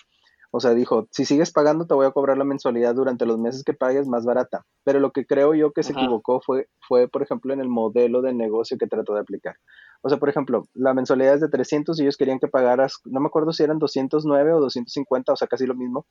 O 0.57 0.61
sea, 0.61 0.73
dijo, 0.73 1.07
si 1.11 1.27
sigues 1.27 1.53
pagando, 1.53 1.87
te 1.87 1.93
voy 1.93 2.07
a 2.07 2.13
cobrar 2.13 2.39
la 2.39 2.45
mensualidad 2.45 2.95
durante 2.95 3.27
los 3.27 3.39
meses 3.39 3.63
que 3.63 3.75
pagues 3.75 4.09
más 4.09 4.25
barata. 4.25 4.65
Pero 4.85 5.01
lo 5.01 5.11
que 5.11 5.27
creo 5.27 5.53
yo 5.53 5.73
que 5.73 5.83
se 5.83 5.93
equivocó 5.93 6.41
fue, 6.41 6.69
fue, 6.89 7.09
por 7.09 7.23
ejemplo, 7.23 7.53
en 7.53 7.61
el 7.61 7.69
modelo 7.69 8.23
de 8.23 8.33
negocio 8.33 8.79
que 8.79 8.87
trató 8.87 9.13
de 9.13 9.21
aplicar. 9.21 9.57
O 10.01 10.09
sea, 10.09 10.17
por 10.17 10.31
ejemplo, 10.31 10.67
la 10.73 10.95
mensualidad 10.95 11.35
es 11.35 11.43
de 11.43 11.51
300 11.51 12.01
y 12.01 12.05
ellos 12.05 12.17
querían 12.17 12.39
que 12.39 12.49
pagaras, 12.49 13.01
no 13.05 13.21
me 13.21 13.27
acuerdo 13.27 13.53
si 13.53 13.65
eran 13.65 13.79
209 13.79 14.55
o 14.55 14.61
250, 14.61 15.31
o 15.31 15.37
sea, 15.37 15.47
casi 15.47 15.67
lo 15.67 15.75
mismo. 15.75 16.07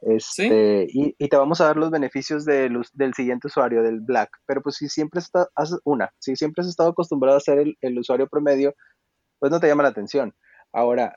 Este, 0.00 0.86
y, 0.88 1.16
y, 1.18 1.28
te 1.28 1.36
vamos 1.36 1.60
a 1.60 1.64
dar 1.64 1.76
los 1.76 1.90
beneficios 1.90 2.44
del 2.44 2.84
siguiente 3.16 3.48
usuario, 3.48 3.82
del 3.82 3.98
Black. 3.98 4.30
Pero 4.46 4.62
pues 4.62 4.76
si 4.76 4.88
siempre 4.88 5.18
estás, 5.18 5.48
una, 5.82 6.12
si 6.20 6.36
siempre 6.36 6.62
has 6.62 6.68
estado 6.68 6.90
acostumbrado 6.90 7.36
a 7.36 7.40
ser 7.40 7.58
el, 7.58 7.76
el, 7.80 7.98
usuario 7.98 8.28
promedio, 8.28 8.76
pues 9.40 9.50
no 9.50 9.58
te 9.58 9.66
llama 9.66 9.82
la 9.82 9.88
atención. 9.88 10.34
Ahora, 10.72 11.16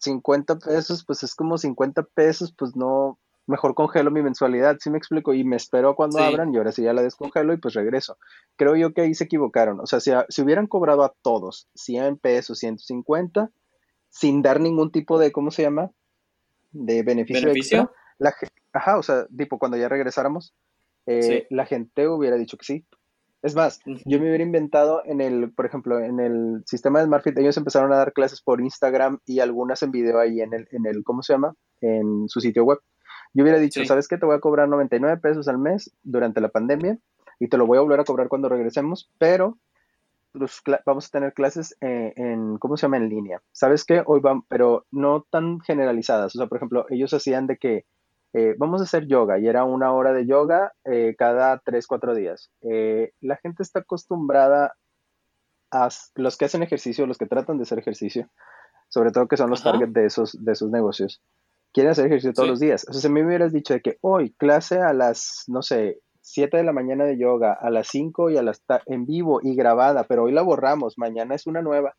250 0.00 0.58
pesos, 0.58 1.04
pues 1.04 1.22
es 1.22 1.34
como 1.34 1.58
50 1.58 2.02
pesos, 2.14 2.54
pues 2.56 2.76
no, 2.76 3.18
mejor 3.46 3.74
congelo 3.74 4.10
mi 4.10 4.22
mensualidad, 4.22 4.76
¿sí 4.78 4.90
me 4.90 4.98
explico? 4.98 5.34
Y 5.34 5.44
me 5.44 5.56
espero 5.56 5.94
cuando 5.94 6.18
abran 6.18 6.52
y 6.52 6.58
ahora 6.58 6.72
sí 6.72 6.82
ya 6.82 6.92
la 6.92 7.02
descongelo 7.02 7.52
y 7.52 7.56
pues 7.56 7.74
regreso. 7.74 8.18
Creo 8.56 8.76
yo 8.76 8.92
que 8.92 9.00
ahí 9.00 9.14
se 9.14 9.24
equivocaron. 9.24 9.80
O 9.80 9.86
sea, 9.86 10.00
si, 10.00 10.12
si 10.28 10.42
hubieran 10.42 10.66
cobrado 10.66 11.02
a 11.02 11.14
todos 11.22 11.68
100 11.74 12.18
pesos, 12.18 12.58
150, 12.58 13.50
sin 14.10 14.42
dar 14.42 14.60
ningún 14.60 14.92
tipo 14.92 15.18
de, 15.18 15.32
¿cómo 15.32 15.50
se 15.50 15.62
llama? 15.62 15.90
De 16.70 17.02
beneficio. 17.02 17.48
¿Beneficio? 17.48 17.92
la, 18.18 18.34
ajá, 18.72 18.98
o 18.98 19.02
sea, 19.02 19.26
tipo 19.36 19.58
cuando 19.58 19.76
ya 19.76 19.88
regresáramos, 19.88 20.54
eh, 21.06 21.46
la 21.50 21.64
gente 21.64 22.06
hubiera 22.06 22.36
dicho 22.36 22.58
que 22.58 22.66
sí. 22.66 22.84
Es 23.40 23.54
más, 23.54 23.80
yo 23.84 24.18
me 24.18 24.26
hubiera 24.26 24.42
inventado 24.42 25.02
en 25.04 25.20
el, 25.20 25.52
por 25.52 25.64
ejemplo, 25.64 26.00
en 26.00 26.18
el 26.18 26.62
sistema 26.66 26.98
de 26.98 27.06
SmartFit, 27.06 27.38
ellos 27.38 27.56
empezaron 27.56 27.92
a 27.92 27.96
dar 27.96 28.12
clases 28.12 28.42
por 28.42 28.60
Instagram 28.60 29.20
y 29.26 29.38
algunas 29.38 29.82
en 29.84 29.92
video 29.92 30.18
ahí 30.18 30.40
en 30.40 30.54
el, 30.54 30.68
en 30.72 30.86
el, 30.86 31.04
¿cómo 31.04 31.22
se 31.22 31.34
llama? 31.34 31.54
En 31.80 32.28
su 32.28 32.40
sitio 32.40 32.64
web. 32.64 32.80
Yo 33.34 33.44
hubiera 33.44 33.60
dicho, 33.60 33.84
¿sabes 33.84 34.08
qué? 34.08 34.18
Te 34.18 34.26
voy 34.26 34.34
a 34.34 34.40
cobrar 34.40 34.68
99 34.68 35.18
pesos 35.18 35.46
al 35.46 35.58
mes 35.58 35.94
durante 36.02 36.40
la 36.40 36.48
pandemia 36.48 36.98
y 37.38 37.48
te 37.48 37.56
lo 37.56 37.66
voy 37.66 37.78
a 37.78 37.82
volver 37.82 38.00
a 38.00 38.04
cobrar 38.04 38.28
cuando 38.28 38.48
regresemos, 38.48 39.08
pero 39.18 39.58
vamos 40.84 41.06
a 41.06 41.10
tener 41.10 41.32
clases 41.32 41.76
eh, 41.80 42.12
en, 42.16 42.58
¿cómo 42.58 42.76
se 42.76 42.82
llama? 42.82 42.96
En 42.96 43.08
línea. 43.08 43.40
¿Sabes 43.52 43.84
qué? 43.84 44.02
Hoy 44.04 44.20
van, 44.20 44.42
pero 44.42 44.86
no 44.90 45.26
tan 45.30 45.60
generalizadas. 45.60 46.34
O 46.34 46.38
sea, 46.38 46.48
por 46.48 46.56
ejemplo, 46.58 46.86
ellos 46.90 47.14
hacían 47.14 47.46
de 47.46 47.56
que 47.56 47.84
eh, 48.32 48.54
vamos 48.58 48.80
a 48.80 48.84
hacer 48.84 49.06
yoga 49.06 49.38
y 49.38 49.48
era 49.48 49.64
una 49.64 49.92
hora 49.92 50.12
de 50.12 50.26
yoga 50.26 50.72
eh, 50.84 51.14
cada 51.18 51.58
3, 51.58 51.86
4 51.86 52.14
días. 52.14 52.50
la 53.20 53.36
gente 53.36 53.62
está 53.62 53.80
acostumbrada 53.80 54.74
a 55.70 55.88
los 56.14 56.36
que 56.36 56.44
hacen 56.46 56.62
ejercicio, 56.62 57.06
los 57.06 57.18
que 57.18 57.26
tratan 57.26 57.58
de 57.58 57.62
hacer 57.62 57.78
ejercicio, 57.78 58.28
sobre 58.88 59.10
todo 59.10 59.28
que 59.28 59.36
son 59.36 59.50
los 59.50 59.62
targets 59.62 59.92
de 59.92 60.06
esos, 60.06 60.44
de 60.44 60.52
esos 60.52 60.70
negocios 60.70 61.20
quieren 61.72 61.92
hacer 61.92 62.06
ejercicio 62.06 62.32
todos 62.32 62.48
los 62.48 62.60
días. 62.60 62.86
O 62.88 62.92
sea, 62.92 63.02
si 63.02 63.08
me 63.08 63.24
hubieras 63.24 63.52
dicho 63.52 63.74
de 63.74 63.80
que 63.80 63.98
hoy 64.00 64.32
clase 64.32 64.80
a 64.80 64.92
las, 64.92 65.44
no 65.48 65.62
sé, 65.62 66.00
7 66.22 66.56
de 66.56 66.64
la 66.64 66.72
mañana 66.72 67.04
de 67.04 67.18
yoga, 67.18 67.52
a 67.52 67.70
las 67.70 67.88
5 67.88 68.30
y 68.30 68.36
a 68.36 68.42
las 68.42 68.62
en 68.86 69.06
vivo 69.06 69.40
y 69.42 69.54
grabada, 69.54 70.04
pero 70.04 70.24
hoy 70.24 70.32
la 70.32 70.42
borramos, 70.42 70.98
mañana 70.98 71.34
es 71.34 71.46
una 71.46 71.62
nueva, 71.62 71.96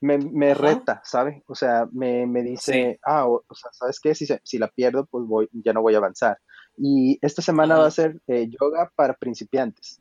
me, 0.00 0.18
me 0.18 0.54
reta, 0.54 1.00
¿sabe? 1.04 1.42
O 1.46 1.54
sea, 1.54 1.88
me, 1.92 2.26
me 2.26 2.42
dice, 2.42 2.98
ah, 3.04 3.26
o, 3.26 3.44
sea, 3.54 3.70
¿sabes 3.72 4.00
qué? 4.00 4.14
Si, 4.14 4.26
si 4.42 4.58
la 4.58 4.68
pierdo, 4.68 5.06
pues 5.06 5.26
voy, 5.26 5.48
ya 5.52 5.72
no 5.72 5.82
voy 5.82 5.94
a 5.94 5.98
avanzar. 5.98 6.38
Y 6.76 7.18
esta 7.22 7.42
semana 7.42 7.78
va 7.78 7.86
a 7.86 7.90
ser 7.90 8.20
eh, 8.26 8.48
yoga 8.48 8.90
para 8.94 9.14
principiantes. 9.14 10.00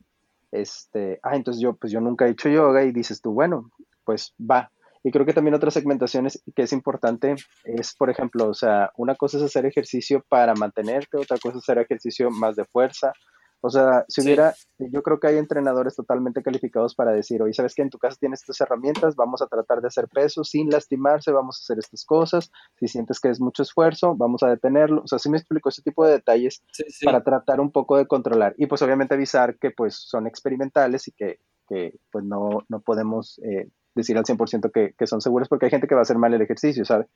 Este, 0.51 1.19
ah, 1.23 1.35
entonces 1.35 1.61
yo, 1.61 1.75
pues 1.75 1.91
yo 1.91 2.01
nunca 2.01 2.27
he 2.27 2.31
hecho 2.31 2.49
yoga 2.49 2.83
y 2.83 2.91
dices 2.91 3.21
tú, 3.21 3.33
bueno, 3.33 3.69
pues 4.03 4.33
va, 4.39 4.71
y 5.03 5.11
creo 5.11 5.25
que 5.25 5.33
también 5.33 5.53
otras 5.53 5.73
segmentaciones 5.73 6.41
que 6.55 6.63
es 6.63 6.73
importante 6.73 7.35
es, 7.63 7.95
por 7.95 8.09
ejemplo, 8.09 8.49
o 8.49 8.53
sea, 8.53 8.91
una 8.97 9.15
cosa 9.15 9.37
es 9.37 9.43
hacer 9.43 9.65
ejercicio 9.65 10.23
para 10.27 10.53
mantenerte, 10.55 11.17
otra 11.17 11.37
cosa 11.37 11.57
es 11.57 11.63
hacer 11.63 11.77
ejercicio 11.77 12.29
más 12.29 12.55
de 12.55 12.65
fuerza. 12.65 13.13
O 13.61 13.69
sea, 13.69 14.05
si 14.07 14.21
hubiera, 14.21 14.53
yo 14.77 15.03
creo 15.03 15.19
que 15.19 15.27
hay 15.27 15.37
entrenadores 15.37 15.95
totalmente 15.95 16.41
calificados 16.41 16.95
para 16.95 17.11
decir, 17.11 17.41
oye, 17.41 17.53
sabes 17.53 17.75
que 17.75 17.81
en 17.81 17.89
tu 17.89 17.97
casa 17.97 18.17
tienes 18.19 18.39
estas 18.41 18.61
herramientas, 18.61 19.15
vamos 19.15 19.41
a 19.41 19.47
tratar 19.47 19.81
de 19.81 19.87
hacer 19.87 20.07
peso 20.07 20.45
sin 20.45 20.69
lastimarse, 20.69 21.31
vamos 21.31 21.57
a 21.57 21.63
hacer 21.63 21.79
estas 21.79 22.05
cosas. 22.05 22.51
Si 22.79 22.87
sientes 22.87 23.19
que 23.19 23.29
es 23.29 23.41
mucho 23.41 23.63
esfuerzo, 23.63 24.15
vamos 24.15 24.43
a 24.43 24.49
detenerlo. 24.49 25.01
O 25.03 25.07
sea, 25.07 25.19
sí 25.19 25.29
me 25.29 25.37
explico 25.37 25.69
ese 25.69 25.81
tipo 25.81 26.05
de 26.05 26.13
detalles 26.13 26.63
para 27.03 27.21
tratar 27.23 27.59
un 27.59 27.71
poco 27.71 27.97
de 27.97 28.07
controlar. 28.07 28.55
Y 28.57 28.67
pues 28.67 28.81
obviamente 28.81 29.15
avisar 29.15 29.57
que 29.57 29.71
pues 29.71 29.95
son 29.95 30.25
experimentales 30.25 31.07
y 31.09 31.11
que, 31.11 31.39
que 31.67 31.99
pues 32.11 32.23
no, 32.23 32.63
no 32.69 32.79
podemos 32.79 33.39
eh, 33.43 33.69
decir 33.93 34.17
al 34.17 34.23
100% 34.23 34.71
que, 34.71 34.93
que 34.97 35.07
son 35.07 35.19
seguros 35.19 35.49
porque 35.49 35.65
hay 35.65 35.71
gente 35.71 35.87
que 35.87 35.95
va 35.95 36.01
a 36.01 36.03
hacer 36.03 36.17
mal 36.17 36.33
el 36.33 36.41
ejercicio, 36.41 36.85
¿sabe? 36.85 37.07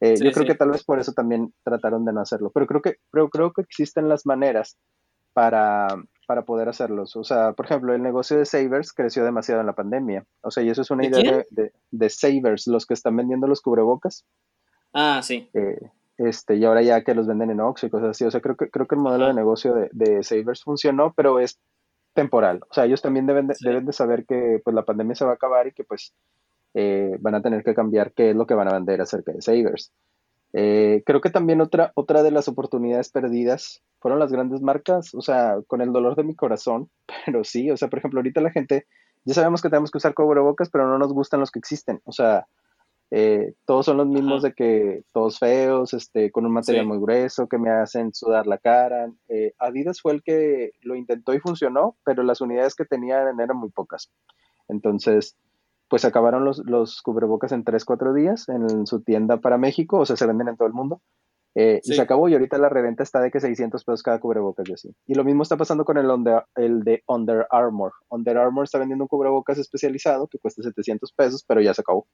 Eh, 0.00 0.14
yo 0.22 0.30
creo 0.30 0.46
que 0.46 0.54
tal 0.54 0.70
vez 0.70 0.84
por 0.84 1.00
eso 1.00 1.12
también 1.12 1.52
trataron 1.64 2.04
de 2.04 2.12
no 2.12 2.20
hacerlo, 2.20 2.52
pero 2.54 2.66
creo 2.66 2.80
que, 2.80 2.96
pero 3.10 3.28
creo 3.30 3.52
que 3.52 3.62
existen 3.62 4.08
las 4.08 4.26
maneras 4.26 4.78
para, 5.38 5.86
para 6.26 6.42
poder 6.42 6.68
hacerlos. 6.68 7.14
O 7.14 7.22
sea, 7.22 7.52
por 7.52 7.66
ejemplo, 7.66 7.94
el 7.94 8.02
negocio 8.02 8.36
de 8.36 8.44
Savers 8.44 8.92
creció 8.92 9.24
demasiado 9.24 9.60
en 9.60 9.68
la 9.68 9.72
pandemia. 9.72 10.24
O 10.40 10.50
sea, 10.50 10.64
y 10.64 10.68
eso 10.68 10.82
es 10.82 10.90
una 10.90 11.06
idea 11.06 11.44
de, 11.50 11.70
de, 11.92 12.10
Savers, 12.10 12.66
los 12.66 12.86
que 12.86 12.94
están 12.94 13.14
vendiendo 13.14 13.46
los 13.46 13.60
cubrebocas. 13.60 14.26
Ah, 14.92 15.20
sí. 15.22 15.48
Eh, 15.54 15.78
este, 16.16 16.56
y 16.56 16.64
ahora 16.64 16.82
ya 16.82 17.04
que 17.04 17.14
los 17.14 17.28
venden 17.28 17.52
en 17.52 17.60
Ox 17.60 17.84
y 17.84 17.88
cosas 17.88 18.10
así. 18.10 18.24
O 18.24 18.32
sea, 18.32 18.40
creo 18.40 18.56
que, 18.56 18.68
creo 18.68 18.88
que 18.88 18.96
el 18.96 19.00
modelo 19.00 19.28
de 19.28 19.34
negocio 19.34 19.74
de, 19.74 19.90
de 19.92 20.24
Savers 20.24 20.64
funcionó, 20.64 21.14
pero 21.16 21.38
es 21.38 21.60
temporal. 22.14 22.62
O 22.68 22.74
sea, 22.74 22.86
ellos 22.86 23.00
también 23.00 23.26
deben 23.26 23.46
de, 23.46 23.54
deben 23.60 23.86
de 23.86 23.92
saber 23.92 24.26
que 24.26 24.60
pues 24.64 24.74
la 24.74 24.84
pandemia 24.84 25.14
se 25.14 25.24
va 25.24 25.30
a 25.30 25.34
acabar 25.34 25.68
y 25.68 25.72
que 25.72 25.84
pues 25.84 26.12
eh, 26.74 27.16
van 27.20 27.36
a 27.36 27.42
tener 27.42 27.62
que 27.62 27.76
cambiar 27.76 28.10
qué 28.12 28.30
es 28.30 28.36
lo 28.36 28.44
que 28.44 28.54
van 28.54 28.66
a 28.66 28.74
vender 28.74 29.00
acerca 29.00 29.30
de 29.30 29.40
Savers. 29.40 29.92
Eh, 30.54 31.02
creo 31.04 31.20
que 31.20 31.30
también 31.30 31.60
otra, 31.60 31.92
otra 31.94 32.22
de 32.22 32.30
las 32.30 32.48
oportunidades 32.48 33.10
perdidas 33.10 33.82
fueron 34.00 34.18
las 34.18 34.32
grandes 34.32 34.62
marcas, 34.62 35.14
o 35.14 35.20
sea, 35.20 35.58
con 35.66 35.80
el 35.80 35.92
dolor 35.92 36.16
de 36.16 36.24
mi 36.24 36.34
corazón, 36.34 36.90
pero 37.26 37.44
sí, 37.44 37.70
o 37.70 37.76
sea, 37.76 37.88
por 37.88 37.98
ejemplo, 37.98 38.20
ahorita 38.20 38.40
la 38.40 38.50
gente, 38.50 38.86
ya 39.24 39.34
sabemos 39.34 39.60
que 39.60 39.68
tenemos 39.68 39.90
que 39.90 39.98
usar 39.98 40.14
cubrebocas, 40.14 40.70
pero 40.70 40.88
no 40.88 40.98
nos 40.98 41.12
gustan 41.12 41.40
los 41.40 41.50
que 41.50 41.58
existen, 41.58 42.00
o 42.04 42.12
sea, 42.12 42.46
eh, 43.10 43.54
todos 43.64 43.86
son 43.86 43.96
los 43.96 44.06
mismos 44.06 44.42
de 44.42 44.52
que 44.52 45.02
todos 45.12 45.38
feos, 45.38 45.94
este, 45.94 46.30
con 46.30 46.44
un 46.44 46.52
material 46.52 46.86
muy 46.86 46.98
grueso, 46.98 47.48
que 47.48 47.56
me 47.56 47.70
hacen 47.70 48.12
sudar 48.12 48.46
la 48.46 48.58
cara. 48.58 49.10
Eh, 49.28 49.54
Adidas 49.58 50.02
fue 50.02 50.12
el 50.12 50.22
que 50.22 50.72
lo 50.82 50.94
intentó 50.94 51.32
y 51.32 51.40
funcionó, 51.40 51.96
pero 52.04 52.22
las 52.22 52.42
unidades 52.42 52.74
que 52.74 52.84
tenían 52.84 53.40
eran 53.40 53.56
muy 53.56 53.70
pocas. 53.70 54.10
Entonces, 54.68 55.36
pues 55.88 56.04
acabaron 56.04 56.44
los, 56.44 56.58
los 56.66 57.02
cubrebocas 57.02 57.52
en 57.52 57.64
3, 57.64 57.84
4 57.84 58.14
días 58.14 58.48
en 58.48 58.86
su 58.86 59.02
tienda 59.02 59.38
para 59.38 59.58
México, 59.58 59.98
o 59.98 60.06
sea, 60.06 60.16
se 60.16 60.26
venden 60.26 60.48
en 60.48 60.56
todo 60.56 60.68
el 60.68 60.74
mundo. 60.74 61.00
Eh, 61.54 61.80
y 61.82 61.94
se 61.94 62.00
acabó 62.00 62.28
y 62.28 62.34
ahorita 62.34 62.56
la 62.58 62.68
reventa 62.68 63.02
está 63.02 63.20
de 63.20 63.32
que 63.32 63.40
600 63.40 63.82
pesos 63.82 64.02
cada 64.02 64.20
cubrebocas 64.20 64.68
y 64.68 64.74
así. 64.74 64.94
Y 65.06 65.14
lo 65.14 65.24
mismo 65.24 65.42
está 65.42 65.56
pasando 65.56 65.84
con 65.84 65.98
el, 65.98 66.08
el 66.54 66.84
de 66.84 67.02
Under 67.08 67.46
Armour. 67.50 67.92
Under 68.10 68.36
Armour 68.36 68.64
está 68.64 68.78
vendiendo 68.78 69.04
un 69.04 69.08
cubrebocas 69.08 69.58
especializado 69.58 70.28
que 70.28 70.38
cuesta 70.38 70.62
700 70.62 71.12
pesos, 71.12 71.44
pero 71.48 71.60
ya 71.60 71.74
se 71.74 71.80
acabó. 71.80 72.06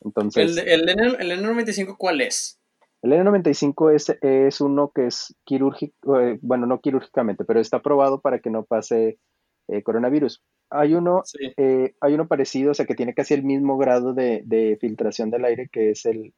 Entonces, 0.00 0.56
¿El, 0.58 0.88
el, 0.88 1.16
el 1.18 1.44
N95 1.44 1.96
cuál 1.98 2.20
es? 2.20 2.60
El 3.02 3.12
N95 3.12 3.94
es, 3.94 4.16
es 4.22 4.60
uno 4.60 4.92
que 4.94 5.06
es 5.06 5.36
quirúrgico, 5.44 6.20
eh, 6.20 6.38
bueno, 6.40 6.66
no 6.66 6.80
quirúrgicamente, 6.80 7.44
pero 7.44 7.60
está 7.60 7.82
probado 7.82 8.20
para 8.20 8.38
que 8.38 8.50
no 8.50 8.64
pase 8.64 9.18
eh, 9.68 9.82
coronavirus. 9.82 10.42
Hay 10.70 10.94
uno, 10.94 11.22
eh, 11.56 11.94
hay 12.00 12.14
uno 12.14 12.26
parecido, 12.26 12.72
o 12.72 12.74
sea, 12.74 12.86
que 12.86 12.94
tiene 12.94 13.14
casi 13.14 13.34
el 13.34 13.44
mismo 13.44 13.76
grado 13.78 14.14
de, 14.14 14.42
de 14.44 14.76
filtración 14.80 15.30
del 15.30 15.44
aire 15.44 15.68
que 15.70 15.90
es 15.90 16.04
el 16.06 16.32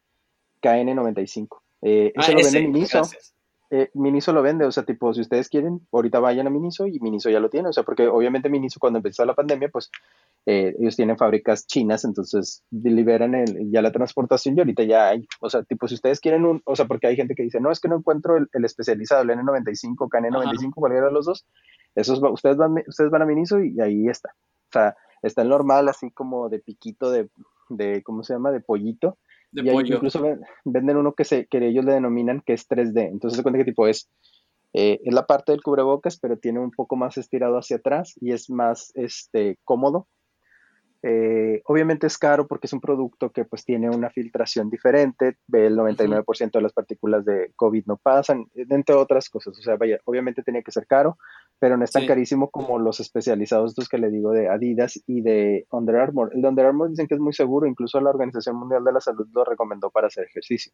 KN95. 0.62 1.61
Eh, 1.83 2.12
ah, 2.16 2.30
lo 2.30 2.37
vende 2.37 2.87
Miniso. 3.76 3.90
Miniso 3.95 4.33
lo 4.33 4.42
vende, 4.42 4.64
o 4.64 4.73
sea, 4.73 4.85
tipo, 4.85 5.12
si 5.12 5.21
ustedes 5.21 5.49
quieren, 5.49 5.87
ahorita 5.92 6.21
vayan 6.21 6.47
a 6.47 6.50
Miniso 6.50 6.87
y 6.87 7.00
Miniso 7.00 7.28
ya 7.30 7.40
lo 7.40 7.50
tiene, 7.50 7.68
o 7.68 7.73
sea, 7.73 7.83
porque 7.83 8.09
obviamente 8.09 8.49
Miniso 8.49 8.80
cuando 8.80 8.99
empezó 8.99 9.25
la 9.25 9.35
pandemia, 9.35 9.68
pues 9.68 9.90
eh, 10.47 10.75
ellos 10.78 10.97
tienen 10.97 11.18
fábricas 11.18 11.66
chinas, 11.66 12.04
entonces 12.04 12.62
liberan 12.71 13.35
el, 13.35 13.71
ya 13.71 13.83
la 13.83 13.92
transportación 13.92 14.56
y 14.56 14.61
ahorita 14.61 14.85
ya 14.85 15.09
hay, 15.09 15.26
o 15.40 15.50
sea, 15.50 15.62
tipo, 15.64 15.88
si 15.88 15.95
ustedes 15.95 16.21
quieren 16.21 16.45
un, 16.45 16.62
o 16.64 16.76
sea, 16.76 16.87
porque 16.87 17.09
hay 17.09 17.16
gente 17.16 17.35
que 17.35 17.42
dice, 17.42 17.61
no, 17.61 17.71
es 17.71 17.80
que 17.80 17.88
no 17.88 17.97
encuentro 17.97 18.37
el, 18.37 18.64
especializado, 18.64 19.23
el 19.23 19.30
N95, 19.30 19.97
KN95, 19.97 20.75
cualquiera 20.75 21.06
de 21.06 21.12
los 21.12 21.26
dos, 21.26 21.47
esos, 21.95 22.21
ustedes, 22.23 22.56
van, 22.56 22.75
ustedes 22.87 23.11
van 23.11 23.23
a 23.23 23.26
Miniso 23.26 23.61
y 23.61 23.80
ahí 23.80 24.06
está. 24.09 24.30
O 24.68 24.73
sea, 24.73 24.97
está 25.23 25.42
el 25.42 25.49
normal, 25.49 25.88
así 25.88 26.11
como 26.11 26.49
de 26.49 26.59
piquito 26.59 27.11
de, 27.11 27.28
de 27.68 28.02
¿cómo 28.02 28.23
se 28.23 28.35
llama? 28.35 28.50
De 28.50 28.61
pollito. 28.61 29.18
De 29.53 29.62
y 29.62 29.73
pollo. 29.73 29.97
incluso 29.97 30.23
venden 30.65 30.97
uno 30.97 31.15
que, 31.15 31.25
se, 31.25 31.47
que 31.47 31.67
ellos 31.67 31.85
le 31.85 31.93
denominan 31.93 32.43
que 32.45 32.53
es 32.53 32.69
3D. 32.69 33.09
Entonces 33.11 33.37
se 33.37 33.43
cuenta 33.43 33.59
que 33.59 33.65
tipo 33.65 33.87
es 33.87 34.09
Eh, 34.73 35.00
es 35.05 35.15
la 35.15 35.26
parte 35.26 35.53
del 35.53 35.62
cubrebocas, 35.62 36.19
pero 36.19 36.38
tiene 36.38 36.61
un 36.61 36.71
poco 36.71 36.97
más 36.97 37.17
estirado 37.17 37.57
hacia 37.57 37.76
atrás 37.76 38.15
y 38.21 38.33
es 38.33 38.50
más 38.50 38.93
este, 38.95 39.59
cómodo 39.65 40.07
eh, 41.09 41.63
obviamente 41.67 42.09
es 42.09 42.19
caro 42.19 42.49
porque 42.49 42.67
es 42.67 42.73
un 42.73 42.81
producto 42.81 43.31
que 43.31 43.45
pues 43.45 43.65
tiene 43.65 43.89
una 43.89 44.11
filtración 44.11 44.71
diferente, 44.71 45.37
el 45.53 45.77
99% 45.77 46.51
de 46.51 46.61
las 46.61 46.73
partículas 46.73 47.25
de 47.25 47.53
COVID 47.55 47.85
no 47.87 47.97
pasan, 47.97 48.47
entre 48.57 48.97
otras 48.97 49.31
cosas. 49.31 49.57
O 49.57 49.63
sea, 49.63 49.77
vaya, 49.77 50.01
obviamente 50.05 50.43
tenía 50.43 50.63
que 50.63 50.73
ser 50.73 50.89
caro, 50.89 51.17
pero 51.61 51.77
no 51.77 51.85
es 51.85 51.93
tan 51.93 52.09
carísimo 52.09 52.51
como 52.51 52.81
los 52.81 52.99
especializados, 52.99 53.71
estos 53.71 53.89
que 53.89 53.99
le 53.99 54.11
digo 54.11 54.33
de 54.33 54.49
Adidas 54.49 55.01
y 55.07 55.21
de 55.21 55.69
Under 55.71 55.95
Armour. 55.95 56.33
El 56.35 56.43
de 56.43 56.49
Under 56.49 56.67
Armour 56.67 56.91
dicen 56.91 57.07
que 57.07 57.15
es 57.15 57.21
muy 57.21 57.33
seguro, 57.33 57.69
incluso 57.69 58.01
la 58.01 58.11
Organización 58.11 58.57
Mundial 58.57 58.83
de 58.83 58.93
la 58.93 59.01
Salud 59.01 59.29
lo 59.33 59.45
recomendó 59.45 59.91
para 59.91 60.09
hacer 60.09 60.25
ejercicio. 60.25 60.73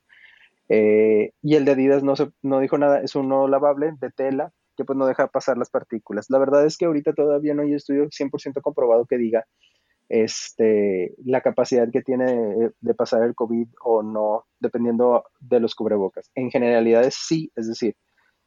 Eh, 0.70 1.32
y 1.42 1.56
el 1.56 1.66
de 1.66 1.72
Adidas 1.72 2.02
no, 2.02 2.16
se, 2.16 2.30
no 2.40 2.60
dijo 2.60 2.78
nada, 2.78 3.02
es 3.02 3.14
uno 3.16 3.48
lavable 3.48 3.92
de 4.00 4.10
tela 4.10 4.50
que 4.78 4.86
pues 4.86 4.96
no 4.96 5.04
deja 5.04 5.26
pasar 5.26 5.58
las 5.58 5.68
partículas. 5.68 6.30
La 6.30 6.38
verdad 6.38 6.64
es 6.64 6.78
que 6.78 6.86
ahorita 6.86 7.12
todavía 7.12 7.52
no 7.52 7.60
hay 7.60 7.74
estudio 7.74 8.06
100% 8.06 8.62
comprobado 8.62 9.04
que 9.04 9.18
diga 9.18 9.44
este, 10.12 11.14
la 11.24 11.40
capacidad 11.40 11.90
que 11.90 12.02
tiene 12.02 12.70
de 12.78 12.94
pasar 12.94 13.22
el 13.22 13.34
COVID 13.34 13.66
o 13.82 14.02
no, 14.02 14.44
dependiendo 14.60 15.24
de 15.40 15.58
los 15.58 15.74
cubrebocas. 15.74 16.30
En 16.34 16.50
generalidades 16.50 17.14
sí, 17.14 17.50
es 17.56 17.66
decir, 17.66 17.96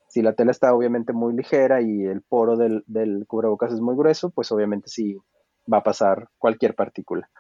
si 0.07 0.21
la 0.21 0.33
tela 0.33 0.51
está 0.51 0.75
obviamente 0.75 1.11
muy 1.11 1.35
ligera 1.35 1.81
y 1.81 2.03
el 2.03 2.21
poro 2.21 2.55
del, 2.55 2.83
del 2.85 3.25
cubrebocas 3.25 3.73
es 3.73 3.81
muy 3.81 3.95
grueso, 3.95 4.29
pues 4.29 4.51
obviamente 4.51 4.89
sí 4.89 5.17
va 5.71 5.77
a 5.77 5.83
pasar 5.83 6.29
cualquier 6.37 6.75
partícula. 6.75 7.31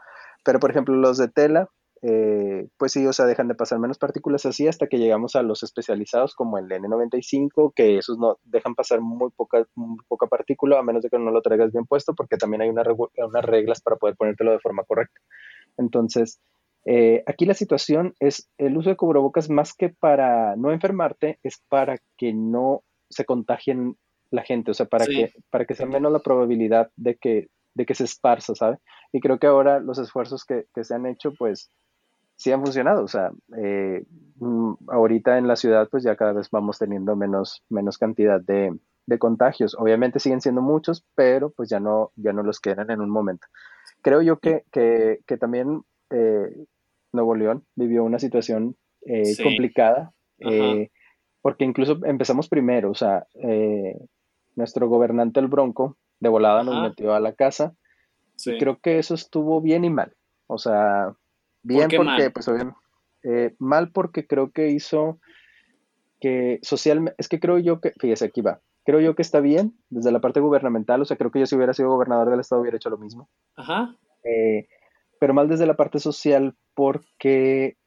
Pero 0.43 0.59
por 0.59 0.71
ejemplo 0.71 0.95
los 0.95 1.19
de 1.19 1.27
tela, 1.27 1.69
eh, 2.01 2.67
pues 2.77 2.91
sí, 2.91 3.05
o 3.07 3.13
sea, 3.13 3.25
dejan 3.25 3.47
de 3.47 3.55
pasar 3.55 3.79
menos 3.79 3.97
partículas 3.97 4.45
así 4.45 4.67
hasta 4.67 4.87
que 4.87 4.97
llegamos 4.97 5.35
a 5.35 5.43
los 5.43 5.63
especializados 5.63 6.35
como 6.35 6.57
el 6.57 6.67
N95, 6.67 7.73
que 7.73 7.97
esos 7.97 8.17
no 8.17 8.37
dejan 8.43 8.75
pasar 8.75 9.01
muy 9.01 9.31
poca, 9.31 9.65
poca 10.07 10.27
partícula, 10.27 10.79
a 10.79 10.83
menos 10.83 11.03
de 11.03 11.09
que 11.09 11.17
no 11.17 11.31
lo 11.31 11.41
traigas 11.41 11.71
bien 11.71 11.85
puesto, 11.85 12.13
porque 12.13 12.37
también 12.37 12.61
hay 12.61 12.69
unas 12.69 13.45
reglas 13.45 13.81
para 13.81 13.95
poder 13.95 14.15
ponértelo 14.15 14.51
de 14.51 14.59
forma 14.59 14.83
correcta. 14.83 15.19
Entonces, 15.77 16.39
eh, 16.85 17.23
aquí 17.25 17.45
la 17.45 17.55
situación 17.55 18.13
es 18.19 18.47
el 18.59 18.77
uso 18.77 18.89
de 18.89 18.95
cubrebocas 18.95 19.49
más 19.49 19.73
que 19.73 19.89
para 19.89 20.55
no 20.55 20.71
enfermarte, 20.71 21.39
es 21.41 21.61
para 21.67 21.97
que 22.17 22.33
no 22.33 22.83
se 23.09 23.25
contagien 23.25 23.97
la 24.29 24.43
gente, 24.43 24.71
o 24.71 24.73
sea, 24.73 24.85
para, 24.85 25.05
que, 25.05 25.31
para 25.49 25.65
que 25.65 25.75
sea 25.75 25.87
menos 25.87 26.11
la 26.11 26.19
probabilidad 26.19 26.91
de 26.95 27.15
que, 27.15 27.47
de 27.73 27.85
que 27.85 27.95
se 27.95 28.03
esparza, 28.03 28.53
¿sabe? 28.53 28.77
Y 29.11 29.19
creo 29.21 29.39
que 29.39 29.47
ahora 29.47 29.79
los 29.79 29.97
esfuerzos 29.97 30.45
que, 30.45 30.65
que 30.73 30.83
se 30.83 30.93
han 30.93 31.05
hecho, 31.07 31.33
pues, 31.33 31.71
sí 32.35 32.51
han 32.51 32.61
funcionado. 32.61 33.03
O 33.03 33.07
sea, 33.07 33.31
eh, 33.57 34.03
mm, 34.37 34.73
ahorita 34.87 35.37
en 35.37 35.47
la 35.47 35.55
ciudad 35.55 35.89
pues 35.89 36.03
ya 36.03 36.15
cada 36.15 36.33
vez 36.33 36.49
vamos 36.49 36.79
teniendo 36.79 37.15
menos, 37.15 37.63
menos 37.69 37.97
cantidad 37.97 38.41
de, 38.41 38.77
contagios. 39.19 39.75
Obviamente 39.77 40.19
siguen 40.19 40.41
siendo 40.41 40.61
muchos, 40.61 41.05
pero 41.15 41.51
pues 41.51 41.69
ya 41.69 41.79
no, 41.79 42.11
ya 42.15 42.33
no 42.33 42.41
los 42.41 42.59
quedan 42.59 42.89
en 42.89 43.01
un 43.01 43.09
momento. 43.09 43.47
Creo 44.01 44.21
yo 44.21 44.39
que, 44.39 44.63
también 45.39 45.83
eh, 46.09 46.65
Nuevo 47.11 47.35
León 47.35 47.65
vivió 47.75 48.03
una 48.03 48.17
situación 48.17 48.75
eh, 49.05 49.35
complicada, 49.43 50.11
porque 51.41 51.65
incluso 51.65 51.99
empezamos 52.03 52.49
primero, 52.49 52.89
o 52.89 52.95
sea, 52.95 53.27
nuestro 54.55 54.89
gobernante 54.89 55.39
el 55.39 55.47
Bronco 55.47 55.97
de 56.19 56.29
volada 56.29 56.63
nos 56.63 56.81
metió 56.81 57.13
a 57.13 57.19
la 57.19 57.33
casa. 57.33 57.75
Y 58.43 58.57
creo 58.57 58.79
que 58.79 58.99
eso 58.99 59.13
estuvo 59.13 59.61
bien 59.61 59.85
y 59.85 59.89
mal. 59.89 60.13
O 60.47 60.57
sea, 60.57 61.15
Bien, 61.65 61.89
porque, 61.89 61.99
mal? 61.99 62.31
pues, 62.31 62.47
eh, 63.23 63.55
mal 63.57 63.91
porque 63.91 64.27
creo 64.27 64.51
que 64.51 64.69
hizo 64.69 65.19
que 66.21 66.59
socialmente, 66.61 67.15
es 67.17 67.27
que 67.27 67.39
creo 67.39 67.57
yo 67.57 67.81
que, 67.81 67.91
fíjese, 67.99 68.25
aquí 68.25 68.41
va, 68.41 68.61
creo 68.85 68.99
yo 68.99 69.15
que 69.15 69.23
está 69.23 69.39
bien 69.39 69.73
desde 69.89 70.11
la 70.11 70.21
parte 70.21 70.41
gubernamental, 70.41 71.01
o 71.01 71.05
sea, 71.05 71.17
creo 71.17 71.31
que 71.31 71.39
yo 71.39 71.47
si 71.47 71.55
hubiera 71.55 71.73
sido 71.73 71.89
gobernador 71.89 72.29
del 72.29 72.39
estado 72.39 72.61
hubiera 72.61 72.77
hecho 72.77 72.91
lo 72.91 72.99
mismo. 72.99 73.27
Ajá. 73.55 73.95
Eh, 74.23 74.67
pero 75.19 75.33
mal 75.33 75.49
desde 75.49 75.65
la 75.65 75.75
parte 75.75 75.97
social 75.97 76.55
porque, 76.75 77.77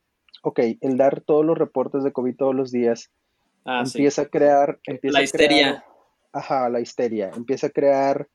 ok, 0.42 0.58
el 0.80 0.96
dar 0.96 1.20
todos 1.20 1.46
los 1.46 1.56
reportes 1.56 2.02
de 2.02 2.12
COVID 2.12 2.36
todos 2.36 2.54
los 2.54 2.72
días 2.72 3.12
ah, 3.64 3.84
empieza 3.86 4.22
a 4.22 4.26
crear... 4.26 4.80
Empieza 4.86 5.18
la 5.18 5.24
histeria. 5.24 5.84
ajá, 6.32 6.68
la 6.68 6.80
histeria. 6.80 7.30
Empieza 7.36 7.68
a 7.68 7.70
crear 7.70 8.28